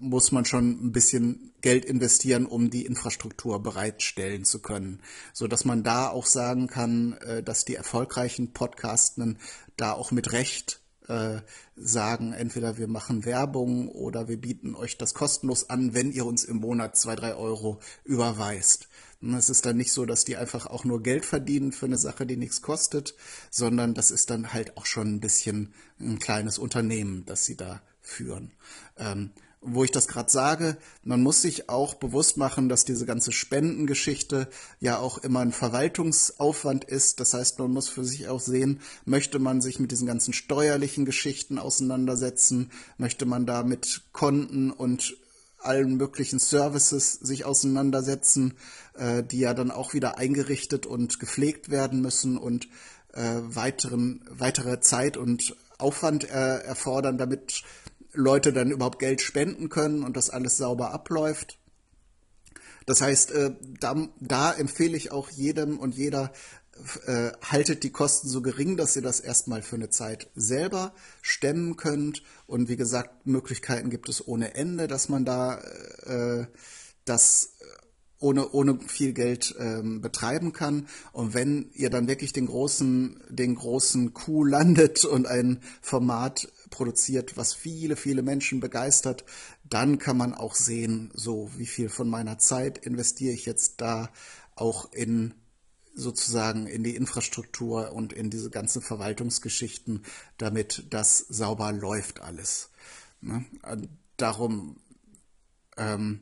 muss 0.01 0.33
man 0.33 0.45
schon 0.45 0.87
ein 0.87 0.93
bisschen 0.93 1.53
Geld 1.63 1.85
investieren, 1.85 2.47
um 2.47 2.71
die 2.71 2.87
Infrastruktur 2.87 3.63
bereitstellen 3.63 4.45
zu 4.45 4.61
können, 4.61 5.01
so 5.33 5.49
dass 5.49 5.65
man 5.65 5.83
da 5.83 6.09
auch 6.09 6.27
sagen 6.27 6.67
kann, 6.67 7.15
äh, 7.15 7.43
dass 7.43 7.65
die 7.65 7.75
erfolgreichen 7.75 8.53
Podcasten 8.53 9.39
da 9.77 9.93
auch 9.93 10.11
mit 10.11 10.33
Recht 10.33 10.81
äh, 11.09 11.41
sagen, 11.77 12.33
entweder 12.33 12.79
wir 12.79 12.89
machen 12.89 13.25
Werbung 13.25 13.89
oder 13.89 14.29
wir 14.29 14.41
bieten 14.41 14.75
euch 14.75 14.99
das 14.99 15.15
kostenlos 15.15 15.71
an, 15.71 15.95
wenn 15.95 16.11
ihr 16.11 16.27
uns 16.27 16.45
im 16.45 16.59
Monat 16.59 16.97
zwei, 16.97 17.17
drei 17.17 17.35
Euro 17.35 17.81
überweist. 18.05 18.89
Es 19.23 19.49
ist 19.51 19.65
dann 19.65 19.77
nicht 19.77 19.93
so, 19.93 20.05
dass 20.05 20.25
die 20.25 20.37
einfach 20.37 20.67
auch 20.67 20.85
nur 20.85 21.03
Geld 21.03 21.25
verdienen 21.25 21.73
für 21.73 21.87
eine 21.87 21.99
Sache, 21.99 22.27
die 22.27 22.37
nichts 22.37 22.63
kostet, 22.63 23.15
sondern 23.51 23.95
das 23.95 24.11
ist 24.11 24.31
dann 24.31 24.53
halt 24.53 24.77
auch 24.77 24.87
schon 24.87 25.15
ein 25.15 25.21
bisschen 25.21 25.73
ein 25.99 26.19
kleines 26.19 26.59
Unternehmen, 26.59 27.25
das 27.25 27.45
sie 27.45 27.57
da 27.57 27.81
führen. 28.03 28.53
Ähm, 28.99 29.31
wo 29.67 29.83
ich 29.83 29.91
das 29.91 30.07
gerade 30.07 30.31
sage, 30.31 30.77
man 31.03 31.23
muss 31.23 31.43
sich 31.43 31.69
auch 31.69 31.95
bewusst 31.95 32.37
machen, 32.37 32.69
dass 32.69 32.85
diese 32.85 33.05
ganze 33.05 33.33
Spendengeschichte 33.33 34.49
ja 34.79 34.99
auch 34.99 35.19
immer 35.19 35.41
ein 35.41 35.51
Verwaltungsaufwand 35.51 36.85
ist. 36.85 37.19
Das 37.19 37.35
heißt, 37.35 37.59
man 37.59 37.73
muss 37.73 37.89
für 37.89 38.05
sich 38.05 38.29
auch 38.29 38.41
sehen, 38.41 38.81
möchte 39.05 39.39
man 39.39 39.61
sich 39.61 39.81
mit 39.81 39.91
diesen 39.91 40.07
ganzen 40.07 40.33
steuerlichen 40.33 41.05
Geschichten 41.05 41.59
auseinandersetzen, 41.59 42.71
möchte 42.97 43.27
man 43.27 43.45
da 43.45 43.65
mit 43.65 44.03
Konten 44.13 44.71
und 44.71 45.17
allen 45.67 45.97
möglichen 45.97 46.39
Services 46.39 47.13
sich 47.13 47.45
auseinandersetzen, 47.45 48.55
äh, 48.95 49.23
die 49.23 49.41
ja 49.41 49.55
dann 49.55 49.71
auch 49.71 49.93
wieder 49.95 50.19
eingerichtet 50.19 50.87
und 50.87 51.21
gepflegt 51.21 51.71
werden 51.71 52.01
müssen 52.01 52.39
und 52.39 52.69
äh, 53.13 53.41
weiteren, 53.43 54.25
weitere 54.31 54.81
Zeit 54.81 55.17
und 55.17 55.57
Aufwand 55.79 56.25
äh, 56.25 56.59
erfordern, 56.59 57.19
damit 57.19 57.63
Leute 58.13 58.53
dann 58.53 58.71
überhaupt 58.71 58.99
Geld 58.99 59.21
spenden 59.21 59.69
können 59.69 60.03
und 60.03 60.17
das 60.17 60.31
alles 60.31 60.57
sauber 60.57 60.93
abläuft. 60.93 61.59
Das 62.87 63.01
heißt, 63.01 63.33
äh, 63.33 63.51
da, 63.81 64.09
da 64.21 64.53
empfehle 64.53 64.97
ich 64.97 65.11
auch 65.11 65.29
jedem 65.31 65.79
und 65.79 65.95
jeder, 65.95 66.33
äh, 67.07 67.33
haltet 67.43 67.83
die 67.83 67.91
Kosten 67.91 68.29
so 68.29 68.43
gering, 68.43 68.77
dass 68.77 68.97
ihr 68.97 69.03
das 69.03 69.21
erstmal 69.21 69.63
für 69.63 69.77
eine 69.77 69.91
Zeit 69.91 70.31
selber 70.35 70.93
stemmen 71.23 71.77
könnt. 71.77 72.23
Und 72.47 72.69
wie 72.69 72.77
gesagt, 72.77 73.27
Möglichkeiten 73.27 73.91
gibt 73.91 74.09
es 74.09 74.27
ohne 74.27 74.55
Ende, 74.55 74.87
dass 74.87 75.09
man 75.09 75.25
da 75.25 75.59
äh, 76.07 76.47
das 77.05 77.57
ohne, 78.19 78.51
ohne 78.51 78.79
viel 78.81 79.13
Geld 79.13 79.55
ähm, 79.59 80.01
betreiben 80.01 80.53
kann. 80.53 80.89
Und 81.13 81.35
wenn 81.35 81.71
ihr 81.75 81.91
dann 81.91 82.09
wirklich 82.09 82.33
den 82.33 82.47
großen, 82.47 83.21
den 83.29 83.55
großen 83.55 84.15
Coup 84.15 84.45
landet 84.45 85.05
und 85.05 85.27
ein 85.27 85.61
Format 85.83 86.49
produziert, 86.71 87.37
was 87.37 87.55
viele, 87.55 87.97
viele 87.97 88.23
Menschen 88.23 88.61
begeistert, 88.61 89.25
dann 89.69 89.99
kann 89.99 90.17
man 90.17 90.33
auch 90.33 90.55
sehen, 90.55 91.11
so 91.15 91.51
wie 91.57 91.67
viel 91.67 91.89
von 91.89 92.09
meiner 92.09 92.39
Zeit 92.39 92.79
investiere 92.79 93.35
ich 93.35 93.47
jetzt 93.47 93.81
da 93.81 94.11
auch 94.55 94.93
in 94.93 95.35
sozusagen 95.97 96.67
in 96.67 96.85
die 96.85 96.95
Infrastruktur 96.95 97.93
und 97.93 98.13
in 98.13 98.31
diese 98.31 98.51
ganzen 98.51 98.83
Verwaltungsgeschichten, 98.83 100.05
damit 100.39 100.87
das 100.91 101.19
sauber 101.19 101.73
läuft 101.73 102.21
alles. 102.21 102.71
Ne? 103.21 103.45
Darum 104.17 104.77
ähm, 105.77 106.21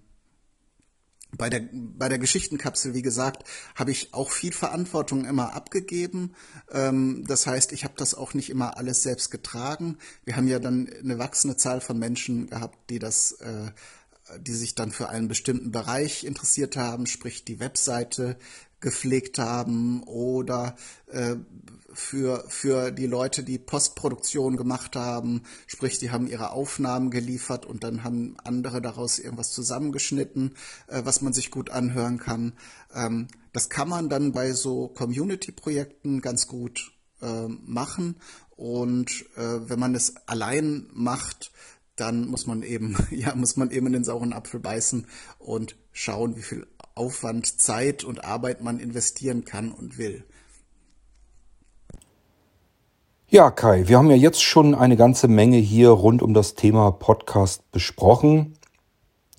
bei 1.37 1.51
der, 1.51 1.69
bei 1.73 2.09
der 2.09 2.19
Geschichtenkapsel, 2.19 2.95
wie 2.95 3.03
gesagt, 3.03 3.45
habe 3.75 3.91
ich 3.91 4.15
auch 4.15 4.31
viel 4.31 4.53
Verantwortung 4.53 5.25
immer 5.25 5.55
abgegeben. 5.55 6.35
Ähm, 6.71 7.25
das 7.27 7.47
heißt, 7.47 7.73
ich 7.73 7.85
habe 7.85 7.95
das 7.97 8.15
auch 8.15 8.35
nicht 8.35 8.51
immer 8.51 8.77
alles 8.77 9.03
selbst 9.03 9.31
getragen. 9.31 9.99
Wir 10.25 10.37
haben 10.37 10.49
ja 10.49 10.59
dann 10.59 10.89
eine 10.89 11.19
wachsende 11.19 11.57
Zahl 11.57 11.81
von 11.81 11.99
Menschen 11.99 12.49
gehabt, 12.49 12.91
die 12.91 12.99
das, 12.99 13.33
äh, 13.33 13.71
die 14.39 14.55
sich 14.55 14.75
dann 14.75 14.91
für 14.91 15.09
einen 15.09 15.29
bestimmten 15.29 15.71
Bereich 15.71 16.25
interessiert 16.25 16.77
haben, 16.77 17.07
sprich 17.07 17.45
die 17.45 17.61
Webseite 17.61 18.39
gepflegt 18.85 19.39
haben 19.39 20.03
oder 20.03 20.77
äh, 21.07 21.37
für, 21.95 22.45
für 22.49 22.91
die 22.91 23.07
Leute, 23.07 23.43
die 23.43 23.59
Postproduktion 23.59 24.57
gemacht 24.57 24.95
haben, 24.95 25.43
sprich, 25.67 25.99
die 25.99 26.11
haben 26.11 26.27
ihre 26.27 26.51
Aufnahmen 26.51 27.11
geliefert 27.11 27.65
und 27.65 27.83
dann 27.83 28.05
haben 28.05 28.37
andere 28.45 28.83
daraus 28.83 29.19
irgendwas 29.19 29.53
zusammengeschnitten, 29.53 30.55
äh, 30.89 31.01
was 31.05 31.23
man 31.23 31.33
sich 31.33 31.51
gut 31.51 31.71
anhören 31.71 32.19
kann. 32.19 32.53
Ähm, 32.95 33.29
das 33.53 33.71
kann 33.71 33.89
man 33.89 34.09
dann 34.09 34.33
bei 34.33 34.53
so 34.53 34.89
Community-Projekten 34.89 36.21
ganz 36.21 36.47
gut 36.47 36.93
äh, 37.23 37.49
machen 37.49 38.17
und 38.51 39.25
äh, 39.37 39.69
wenn 39.69 39.79
man 39.81 39.95
es 39.95 40.15
allein 40.27 40.89
macht, 40.93 41.53
dann 41.97 42.27
muss 42.27 42.47
man 42.47 42.63
eben, 42.63 42.97
ja, 43.11 43.35
muss 43.35 43.57
man 43.57 43.71
eben 43.71 43.87
in 43.87 43.95
den 43.95 44.05
sauren 44.05 44.35
Apfel 44.35 44.61
beißen 44.61 45.07
und 45.39 45.77
schauen, 45.93 46.37
wie 46.37 46.43
viel 46.43 46.67
Aufwand, 46.95 47.61
Zeit 47.61 48.05
und 48.05 48.25
Arbeit 48.25 48.63
man 48.63 48.79
investieren 48.79 49.45
kann 49.45 49.73
und 49.73 49.99
will. 49.99 50.25
Ja, 53.29 53.51
Kai, 53.51 53.89
wir 53.89 53.99
haben 53.99 54.11
ja 54.11 54.17
jetzt 54.17 54.43
schon 54.43 54.77
eine 54.77 54.97
ganze 54.97 55.27
Menge 55.27 55.57
hier 55.57 55.91
rund 55.91 56.23
um 56.23 56.35
das 56.35 56.55
Thema 56.55 56.93
Podcast 56.93 57.69
besprochen. 57.73 58.57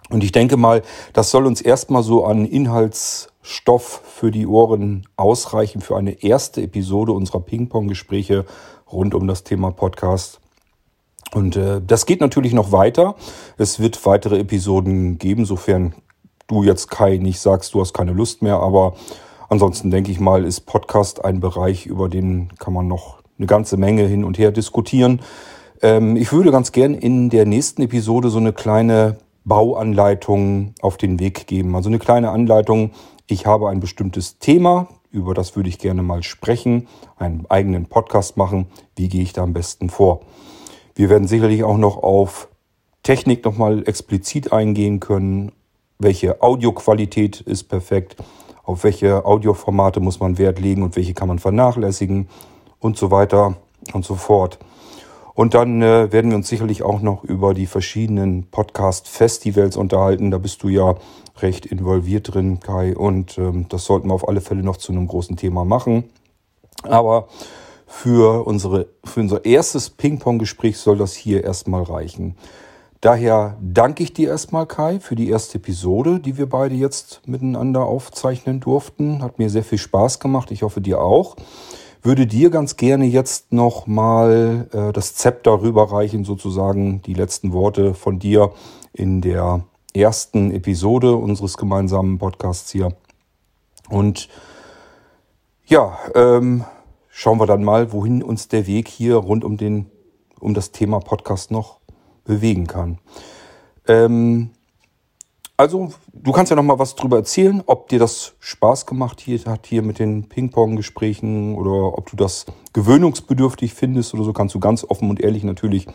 Und 0.10 0.24
ich 0.24 0.34
denke 0.34 0.58
mal, 0.58 0.82
das 1.14 1.32
soll 1.32 1.46
uns 1.46 1.62
erstmal 1.62 2.04
so 2.04 2.26
an 2.26 2.46
Inhaltsstoff 2.46 4.02
für 4.04 4.32
die 4.32 4.48
Ohren 4.48 5.08
ausreichen 5.16 5.80
für 5.80 5.96
eine 5.96 6.24
erste 6.24 6.62
Episode 6.62 7.14
unserer 7.14 7.40
Ping-Pong-Gespräche 7.40 8.46
rund 8.92 9.16
um 9.16 9.28
das 9.28 9.44
Thema 9.44 9.72
Podcast. 9.72 10.42
Und 11.34 11.56
äh, 11.56 11.82
das 11.86 12.06
geht 12.06 12.22
natürlich 12.22 12.54
noch 12.54 12.72
weiter. 12.72 13.16
Es 13.58 13.80
wird 13.80 14.06
weitere 14.06 14.40
Episoden 14.40 15.18
geben, 15.18 15.46
sofern 15.46 15.96
du 16.48 16.64
jetzt 16.64 16.90
Kai 16.90 17.18
nicht 17.18 17.40
sagst, 17.40 17.74
du 17.74 17.82
hast 17.82 17.94
keine 17.94 18.14
Lust 18.14 18.42
mehr. 18.42 18.60
Aber 18.60 18.96
ansonsten 19.50 19.92
denke 19.92 20.12
ich 20.12 20.20
mal, 20.20 20.44
ist 20.46 20.62
Podcast 20.62 21.24
ein 21.24 21.40
Bereich, 21.40 21.86
über 21.86 22.10
den 22.10 22.50
kann 22.60 22.74
man 22.74 22.88
noch 22.88 23.18
eine 23.38 23.48
ganze 23.48 23.78
Menge 23.78 24.04
hin 24.04 24.24
und 24.24 24.38
her 24.38 24.52
diskutieren. 24.52 25.22
Ähm, 25.82 26.16
ich 26.16 26.32
würde 26.32 26.52
ganz 26.52 26.72
gern 26.72 26.94
in 26.94 27.30
der 27.30 27.46
nächsten 27.46 27.82
Episode 27.82 28.30
so 28.30 28.38
eine 28.38 28.54
kleine 28.54 29.18
Bauanleitung 29.44 30.74
auf 30.82 30.98
den 30.98 31.20
Weg 31.20 31.48
geben. 31.48 31.76
Also 31.76 31.90
eine 31.90 32.00
kleine 32.00 32.32
Anleitung. 32.32 32.92
Ich 33.28 33.46
habe 33.46 33.70
ein 33.70 33.80
bestimmtes 33.80 34.40
Thema, 34.40 34.88
über 35.12 35.34
das 35.34 35.56
würde 35.56 35.70
ich 35.70 35.80
gerne 35.80 36.04
mal 36.04 36.24
sprechen, 36.24 36.88
einen 37.18 37.46
eigenen 37.50 37.86
Podcast 37.86 38.38
machen. 38.38 38.68
Wie 38.96 39.08
gehe 39.08 39.22
ich 39.22 39.34
da 39.34 39.44
am 39.44 39.54
besten 39.54 39.90
vor? 39.90 40.22
Wir 40.96 41.10
werden 41.10 41.28
sicherlich 41.28 41.64
auch 41.64 41.78
noch 41.78 41.98
auf 41.98 42.50
Technik 43.04 43.46
nochmal 43.46 43.88
explizit 43.88 44.52
eingehen 44.52 45.00
können. 45.00 45.52
Welche 46.00 46.42
Audioqualität 46.42 47.42
ist 47.42 47.66
perfekt? 47.66 48.18
Auf 48.64 48.84
welche 48.84 49.26
Audioformate 49.26 50.00
muss 50.00 50.20
man 50.20 50.38
Wert 50.38 50.60
legen 50.60 50.84
und 50.84 50.96
welche 50.96 51.14
kann 51.14 51.28
man 51.28 51.40
vernachlässigen? 51.40 52.28
und 52.86 52.98
so 52.98 53.12
weiter 53.12 53.56
und 53.94 54.06
so 54.06 54.16
fort. 54.16 54.60
Und 55.34 55.54
dann 55.54 55.82
äh, 55.82 56.12
werden 56.14 56.32
wir 56.32 56.38
uns 56.38 56.48
sicherlich 56.48 56.84
auch 56.84 57.02
noch 57.02 57.24
über 57.26 57.54
die 57.54 57.66
verschiedenen 57.66 58.50
Podcast-Festivals 58.52 59.76
unterhalten. 59.76 60.32
Da 60.32 60.38
bist 60.38 60.64
du 60.64 60.70
ja 60.70 60.96
recht 61.40 61.66
involviert 61.66 62.34
drin, 62.34 62.62
Kai. 62.62 62.96
Und 62.96 63.38
ähm, 63.38 63.66
das 63.68 63.84
sollten 63.84 64.08
wir 64.08 64.14
auf 64.14 64.30
alle 64.30 64.40
Fälle 64.40 64.64
noch 64.64 64.78
zu 64.78 64.94
einem 64.94 65.08
großen 65.08 65.36
Thema 65.36 65.66
machen. 65.66 66.06
Aber 66.84 67.28
für, 67.86 68.48
unsere, 68.48 68.88
für 69.04 69.20
unser 69.20 69.44
erstes 69.44 69.90
Ping-Pong-Gespräch 69.90 70.78
soll 70.78 70.98
das 70.98 71.14
hier 71.14 71.44
erstmal 71.44 71.84
reichen. 71.84 72.38
Daher 73.06 73.56
danke 73.62 74.02
ich 74.02 74.14
dir 74.14 74.30
erstmal, 74.30 74.66
Kai, 74.66 75.00
für 75.00 75.16
die 75.16 75.30
erste 75.30 75.60
Episode, 75.60 76.20
die 76.20 76.40
wir 76.40 76.50
beide 76.50 76.74
jetzt 76.74 77.22
miteinander 77.28 77.86
aufzeichnen 77.86 78.62
durften. 78.62 79.22
Hat 79.22 79.38
mir 79.38 79.52
sehr 79.52 79.64
viel 79.64 79.78
Spaß 79.78 80.20
gemacht. 80.20 80.50
Ich 80.50 80.64
hoffe, 80.64 80.82
dir 80.82 81.00
auch 81.00 81.36
würde 82.02 82.26
dir 82.26 82.50
ganz 82.50 82.78
gerne 82.78 83.06
jetzt 83.06 83.54
noch 83.54 83.86
mal 83.86 84.68
äh, 84.72 84.92
das 84.92 85.14
Zepter 85.14 85.62
rüberreichen, 85.62 86.24
sozusagen 86.24 87.04
die 87.04 87.14
letzten 87.14 87.54
Worte 87.54 87.94
von 87.94 88.18
dir 88.18 88.54
in 88.92 89.22
der 89.22 89.64
ersten 89.94 90.50
Episode 90.50 91.16
unseres 91.16 91.58
gemeinsamen 91.58 92.18
Podcasts 92.18 92.72
hier. 92.72 92.90
Und 93.88 94.30
ja, 95.68 95.96
ähm, 96.16 96.66
schauen 97.10 97.40
wir 97.40 97.46
dann 97.46 97.64
mal, 97.64 97.94
wohin 97.94 98.24
uns 98.24 98.48
der 98.48 98.66
Weg 98.66 98.88
hier 98.88 99.18
rund 99.18 99.44
um 99.44 99.58
den 99.58 99.92
um 100.40 100.56
das 100.56 100.72
Thema 100.72 101.00
Podcast 101.00 101.52
noch 101.52 101.80
bewegen 102.26 102.68
kann. 102.68 103.00
Ähm, 103.88 104.50
also, 105.58 105.94
du 106.12 106.34
kannst 106.34 106.50
ja 106.50 106.58
noch 106.58 106.64
mal 106.64 106.80
was 106.80 106.96
drüber 106.96 107.16
erzählen, 107.16 107.64
ob 107.66 107.88
dir 107.88 107.98
das 107.98 108.34
Spaß 108.40 108.86
gemacht 108.86 109.22
hier, 109.22 109.40
hat 109.46 109.68
hier 109.68 109.84
mit 109.84 110.00
den 110.00 110.28
Ping-Pong-Gesprächen 110.28 111.56
oder 111.56 111.98
ob 111.98 112.10
du 112.10 112.18
das 112.18 112.46
gewöhnungsbedürftig 112.74 113.74
findest 113.74 114.14
oder 114.14 114.26
so, 114.26 114.34
kannst 114.34 114.54
du 114.54 114.60
ganz 114.60 114.84
offen 114.84 115.10
und 115.10 115.22
ehrlich 115.22 115.46
natürlich 115.46 115.88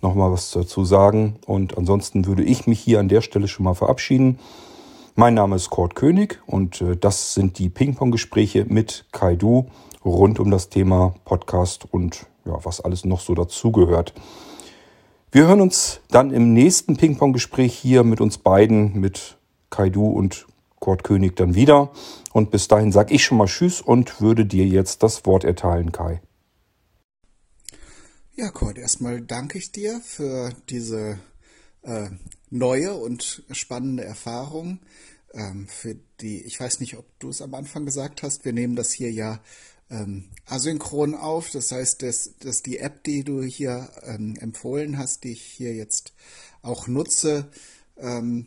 noch 0.00 0.14
mal 0.14 0.30
was 0.30 0.52
dazu 0.52 0.84
sagen. 0.84 1.40
Und 1.44 1.76
ansonsten 1.76 2.26
würde 2.26 2.44
ich 2.44 2.68
mich 2.68 2.78
hier 2.78 3.00
an 3.00 3.08
der 3.08 3.20
Stelle 3.20 3.48
schon 3.48 3.64
mal 3.64 3.74
verabschieden. 3.74 4.38
Mein 5.16 5.34
Name 5.34 5.56
ist 5.56 5.70
Kurt 5.70 5.96
König 5.96 6.40
und 6.46 6.80
äh, 6.80 6.96
das 6.96 7.34
sind 7.34 7.58
die 7.58 7.68
Ping-Pong-Gespräche 7.68 8.64
mit 8.68 9.06
Kaidu 9.10 9.66
rund 10.04 10.38
um 10.38 10.52
das 10.52 10.68
Thema 10.68 11.14
Podcast 11.24 11.84
und 11.90 12.26
ja, 12.44 12.58
was 12.62 12.80
alles 12.80 13.04
noch 13.04 13.20
so 13.20 13.34
dazugehört. 13.34 14.14
Wir 15.32 15.46
hören 15.46 15.60
uns 15.60 16.00
dann 16.08 16.32
im 16.32 16.54
nächsten 16.54 16.96
Ping-Pong-Gespräch 16.96 17.72
hier 17.72 18.02
mit 18.02 18.20
uns 18.20 18.38
beiden, 18.38 18.98
mit 18.98 19.38
Kaidu 19.70 20.08
und 20.08 20.48
Kurt 20.80 21.04
König 21.04 21.36
dann 21.36 21.54
wieder. 21.54 21.92
Und 22.32 22.50
bis 22.50 22.66
dahin 22.66 22.90
sage 22.90 23.14
ich 23.14 23.24
schon 23.24 23.38
mal 23.38 23.46
Tschüss 23.46 23.80
und 23.80 24.20
würde 24.20 24.44
dir 24.44 24.66
jetzt 24.66 25.04
das 25.04 25.24
Wort 25.26 25.44
erteilen, 25.44 25.92
Kai. 25.92 26.20
Ja, 28.34 28.50
Kurt, 28.50 28.76
erstmal 28.76 29.20
danke 29.20 29.58
ich 29.58 29.70
dir 29.70 30.00
für 30.00 30.52
diese 30.68 31.20
äh, 31.82 32.08
neue 32.48 32.94
und 32.94 33.44
spannende 33.52 34.04
Erfahrung. 34.04 34.80
Ähm, 35.32 35.68
für 35.68 35.94
die, 36.20 36.42
ich 36.42 36.58
weiß 36.58 36.80
nicht, 36.80 36.96
ob 36.96 37.06
du 37.20 37.28
es 37.28 37.40
am 37.40 37.54
Anfang 37.54 37.84
gesagt 37.84 38.24
hast, 38.24 38.44
wir 38.44 38.52
nehmen 38.52 38.74
das 38.74 38.90
hier 38.90 39.12
ja 39.12 39.38
ähm, 39.90 40.24
asynchron 40.46 41.14
auf. 41.14 41.50
Das 41.50 41.72
heißt, 41.72 42.02
dass, 42.02 42.36
dass 42.38 42.62
die 42.62 42.78
App, 42.78 43.04
die 43.04 43.24
du 43.24 43.42
hier 43.42 43.90
ähm, 44.02 44.36
empfohlen 44.40 44.98
hast, 44.98 45.24
die 45.24 45.32
ich 45.32 45.42
hier 45.42 45.74
jetzt 45.74 46.12
auch 46.62 46.86
nutze, 46.86 47.50
ähm, 47.98 48.46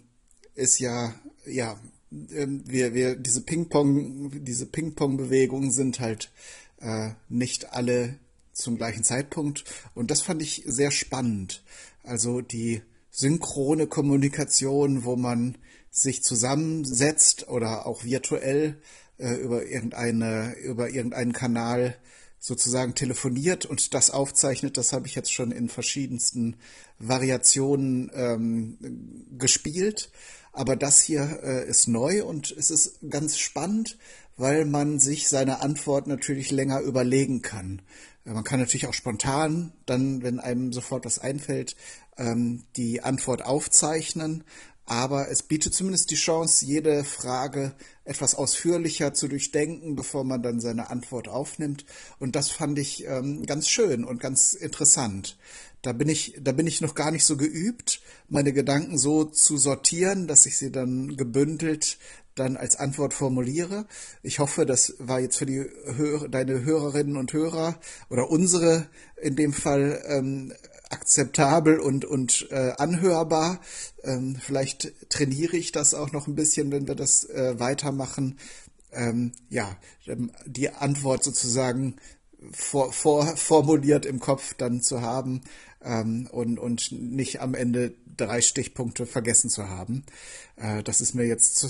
ist 0.56 0.80
ja, 0.80 1.14
ja, 1.46 1.80
ähm, 2.12 2.64
wir, 2.66 2.94
wir, 2.94 3.16
diese 3.16 3.42
Ping-Pong, 3.42 4.44
diese 4.44 4.66
Ping-Pong-Bewegungen 4.66 5.72
sind 5.72 6.00
halt 6.00 6.32
äh, 6.80 7.12
nicht 7.30 7.74
alle 7.74 8.20
zum 8.52 8.78
gleichen 8.78 9.04
Zeitpunkt. 9.04 9.66
Und 9.96 10.12
das 10.12 10.22
fand 10.22 10.42
ich 10.42 10.64
sehr 10.66 10.92
spannend. 10.92 11.64
Also 12.04 12.42
die 12.42 12.82
synchrone 13.10 13.88
Kommunikation, 13.88 15.04
wo 15.04 15.16
man 15.16 15.58
sich 15.90 16.24
zusammensetzt 16.24 17.48
oder 17.48 17.86
auch 17.86 18.04
virtuell 18.04 18.82
äh, 19.18 19.34
über 19.36 19.66
irgendeine, 19.66 20.56
über 20.58 20.90
irgendeinen 20.90 21.34
Kanal 21.34 21.96
sozusagen 22.40 22.94
telefoniert 22.94 23.66
und 23.66 23.94
das 23.94 24.12
aufzeichnet, 24.12 24.78
das 24.78 24.92
habe 24.92 25.08
ich 25.08 25.16
jetzt 25.16 25.32
schon 25.32 25.52
in 25.52 25.70
verschiedensten 25.70 26.58
Variationen 27.00 28.12
ähm, 28.14 28.78
gespielt. 29.38 30.12
Aber 30.52 30.76
das 30.76 31.02
hier 31.02 31.40
äh, 31.42 31.68
ist 31.68 31.88
neu 31.88 32.24
und 32.26 32.52
es 32.52 32.70
ist 32.70 33.00
ganz 33.10 33.38
spannend, 33.38 33.98
weil 34.38 34.66
man 34.66 35.00
sich 35.00 35.30
seine 35.30 35.62
Antwort 35.62 36.08
natürlich 36.08 36.52
länger 36.52 36.82
überlegen 36.82 37.42
kann. 37.42 37.82
Man 38.26 38.44
kann 38.44 38.60
natürlich 38.60 38.88
auch 38.88 38.94
spontan, 38.94 39.74
dann, 39.86 40.24
wenn 40.24 40.40
einem 40.40 40.72
sofort 40.72 41.06
was 41.06 41.20
einfällt, 41.20 41.76
ähm, 42.18 42.64
die 42.78 43.02
Antwort 43.02 43.44
aufzeichnen. 43.44 44.44
Aber 44.86 45.30
es 45.30 45.44
bietet 45.44 45.74
zumindest 45.74 46.12
die 46.12 46.16
Chance, 46.16 46.66
jede 46.66 47.04
Frage 47.04 47.74
etwas 48.04 48.36
ausführlicher 48.36 49.14
zu 49.14 49.30
durchdenken, 49.30 49.96
bevor 49.96 50.26
man 50.26 50.44
dann 50.44 50.60
seine 50.60 50.90
Antwort 50.90 51.30
aufnimmt. 51.30 51.86
Und 52.20 52.36
das 52.36 52.50
fand 52.50 52.78
ich 52.78 53.06
ähm, 53.06 53.46
ganz 53.46 53.70
schön 53.70 54.04
und 54.04 54.20
ganz 54.20 54.54
interessant. 54.54 55.38
Da 55.82 55.94
bin 55.94 56.10
ich, 56.10 56.38
da 56.42 56.52
bin 56.54 56.68
ich 56.68 56.82
noch 56.82 56.96
gar 56.96 57.12
nicht 57.12 57.26
so 57.26 57.38
geübt, 57.38 58.02
meine 58.30 58.54
Gedanken 58.54 58.98
so 58.98 59.26
zu 59.26 59.58
sortieren, 59.58 60.28
dass 60.28 60.46
ich 60.46 60.58
sie 60.58 60.72
dann 60.72 61.16
gebündelt 61.16 61.98
dann 62.36 62.58
als 62.58 62.76
Antwort 62.78 63.14
formuliere. 63.14 63.86
Ich 64.22 64.40
hoffe, 64.40 64.66
das 64.66 64.96
war 65.00 65.20
jetzt 65.20 65.38
für 65.38 65.46
die 65.46 65.66
Hör 65.96 66.28
deine 66.28 66.64
Hörerinnen 66.64 67.18
und 67.18 67.32
Hörer 67.32 67.80
oder 68.10 68.30
unsere 68.30 68.88
in 69.22 69.36
dem 69.36 69.54
Fall 69.54 70.04
ähm, 70.08 70.54
akzeptabel 70.90 71.80
und, 71.80 72.06
und 72.06 72.48
äh, 72.52 72.74
anhörbar. 72.78 73.60
Ähm, 74.04 74.38
vielleicht 74.40 74.94
trainiere 75.10 75.58
ich 75.58 75.72
das 75.72 75.94
auch 75.94 76.12
noch 76.12 76.28
ein 76.28 76.36
bisschen, 76.36 76.72
wenn 76.72 76.88
wir 76.88 76.96
das 76.96 77.26
äh, 77.26 77.60
weitermachen. 77.60 78.38
Ähm, 78.92 79.32
ja, 79.50 79.76
die 80.46 80.70
Antwort 80.70 81.24
sozusagen 81.24 81.96
vor, 82.52 82.92
vor, 82.92 83.26
formuliert 83.38 84.06
im 84.06 84.20
Kopf 84.20 84.54
dann 84.54 84.82
zu 84.82 85.02
haben 85.02 85.42
ähm, 85.84 86.28
und, 86.32 86.60
und 86.60 86.92
nicht 86.92 87.42
am 87.42 87.54
Ende 87.54 87.94
drei 88.18 88.42
Stichpunkte 88.42 89.06
vergessen 89.06 89.50
zu 89.50 89.70
haben. 89.70 90.04
Äh, 90.56 90.84
das 90.84 91.02
ist 91.02 91.14
mir 91.14 91.26
jetzt 91.26 91.58
zu, 91.58 91.68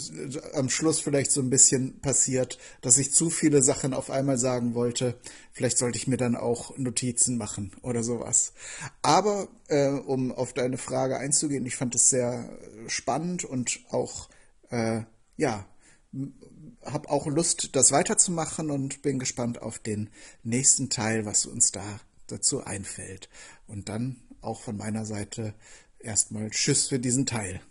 am 0.53 0.69
Schluss 0.69 0.99
vielleicht 0.99 1.31
so 1.31 1.41
ein 1.41 1.49
bisschen 1.49 1.99
passiert, 1.99 2.57
dass 2.81 2.98
ich 2.98 3.14
zu 3.14 3.30
viele 3.30 3.64
Sachen 3.64 3.94
auf 3.94 4.10
einmal 4.10 4.38
sagen 4.38 4.73
wollte. 4.76 5.15
Vielleicht 5.52 5.77
sollte 5.77 5.98
ich 5.98 6.07
mir 6.07 6.18
dann 6.18 6.35
auch 6.35 6.77
Notizen 6.77 7.38
machen 7.38 7.72
oder 7.81 8.03
sowas. 8.03 8.53
Aber 9.02 9.48
äh, 9.68 9.88
um 9.90 10.31
auf 10.31 10.53
deine 10.53 10.77
Frage 10.77 11.18
einzugehen, 11.18 11.65
ich 11.65 11.76
fand 11.76 11.95
es 11.95 12.10
sehr 12.10 12.49
spannend 12.88 13.45
und 13.45 13.80
auch 13.90 14.30
äh, 14.69 15.02
ja 15.38 15.65
habe 16.85 17.10
auch 17.10 17.27
Lust, 17.27 17.76
das 17.76 17.91
weiterzumachen 17.91 18.69
und 18.69 19.02
bin 19.02 19.19
gespannt 19.19 19.61
auf 19.61 19.80
den 19.80 20.10
nächsten 20.44 20.90
Teil, 20.90 21.26
was 21.26 21.45
uns 21.45 21.72
da 21.72 21.99
dazu 22.34 22.65
einfällt. 22.65 23.30
Und 23.68 23.89
dann 23.89 24.18
auch 24.41 24.61
von 24.61 24.77
meiner 24.77 25.05
Seite 25.05 25.53
erstmal 25.99 26.49
Tschüss 26.49 26.88
für 26.88 26.99
diesen 26.99 27.26
Teil. 27.26 27.61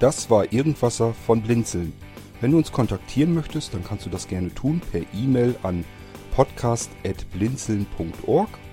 Das 0.00 0.30
war 0.30 0.52
Irgendwasser 0.52 1.12
von 1.12 1.42
Blinzeln. 1.42 1.92
Wenn 2.40 2.52
du 2.52 2.58
uns 2.58 2.70
kontaktieren 2.70 3.34
möchtest, 3.34 3.74
dann 3.74 3.82
kannst 3.82 4.06
du 4.06 4.10
das 4.10 4.28
gerne 4.28 4.54
tun 4.54 4.80
per 4.92 5.00
E-Mail 5.12 5.56
an 5.64 5.84
podcast.blinzeln.org 6.36 8.48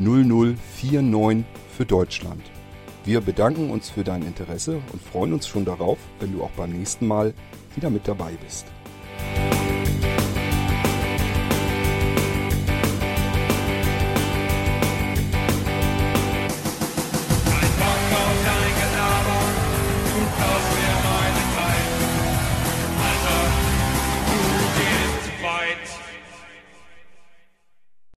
0049 0.00 1.44
für 1.76 1.84
Deutschland. 1.84 2.42
Wir 3.04 3.20
bedanken 3.20 3.70
uns 3.70 3.90
für 3.90 4.04
dein 4.04 4.22
Interesse 4.22 4.80
und 4.92 5.02
freuen 5.02 5.34
uns 5.34 5.46
schon 5.46 5.64
darauf, 5.64 5.98
wenn 6.20 6.32
du 6.32 6.42
auch 6.42 6.50
beim 6.50 6.70
nächsten 6.70 7.06
Mal 7.06 7.34
wieder 7.74 7.90
mit 7.90 8.08
dabei 8.08 8.32
bist. 8.42 8.66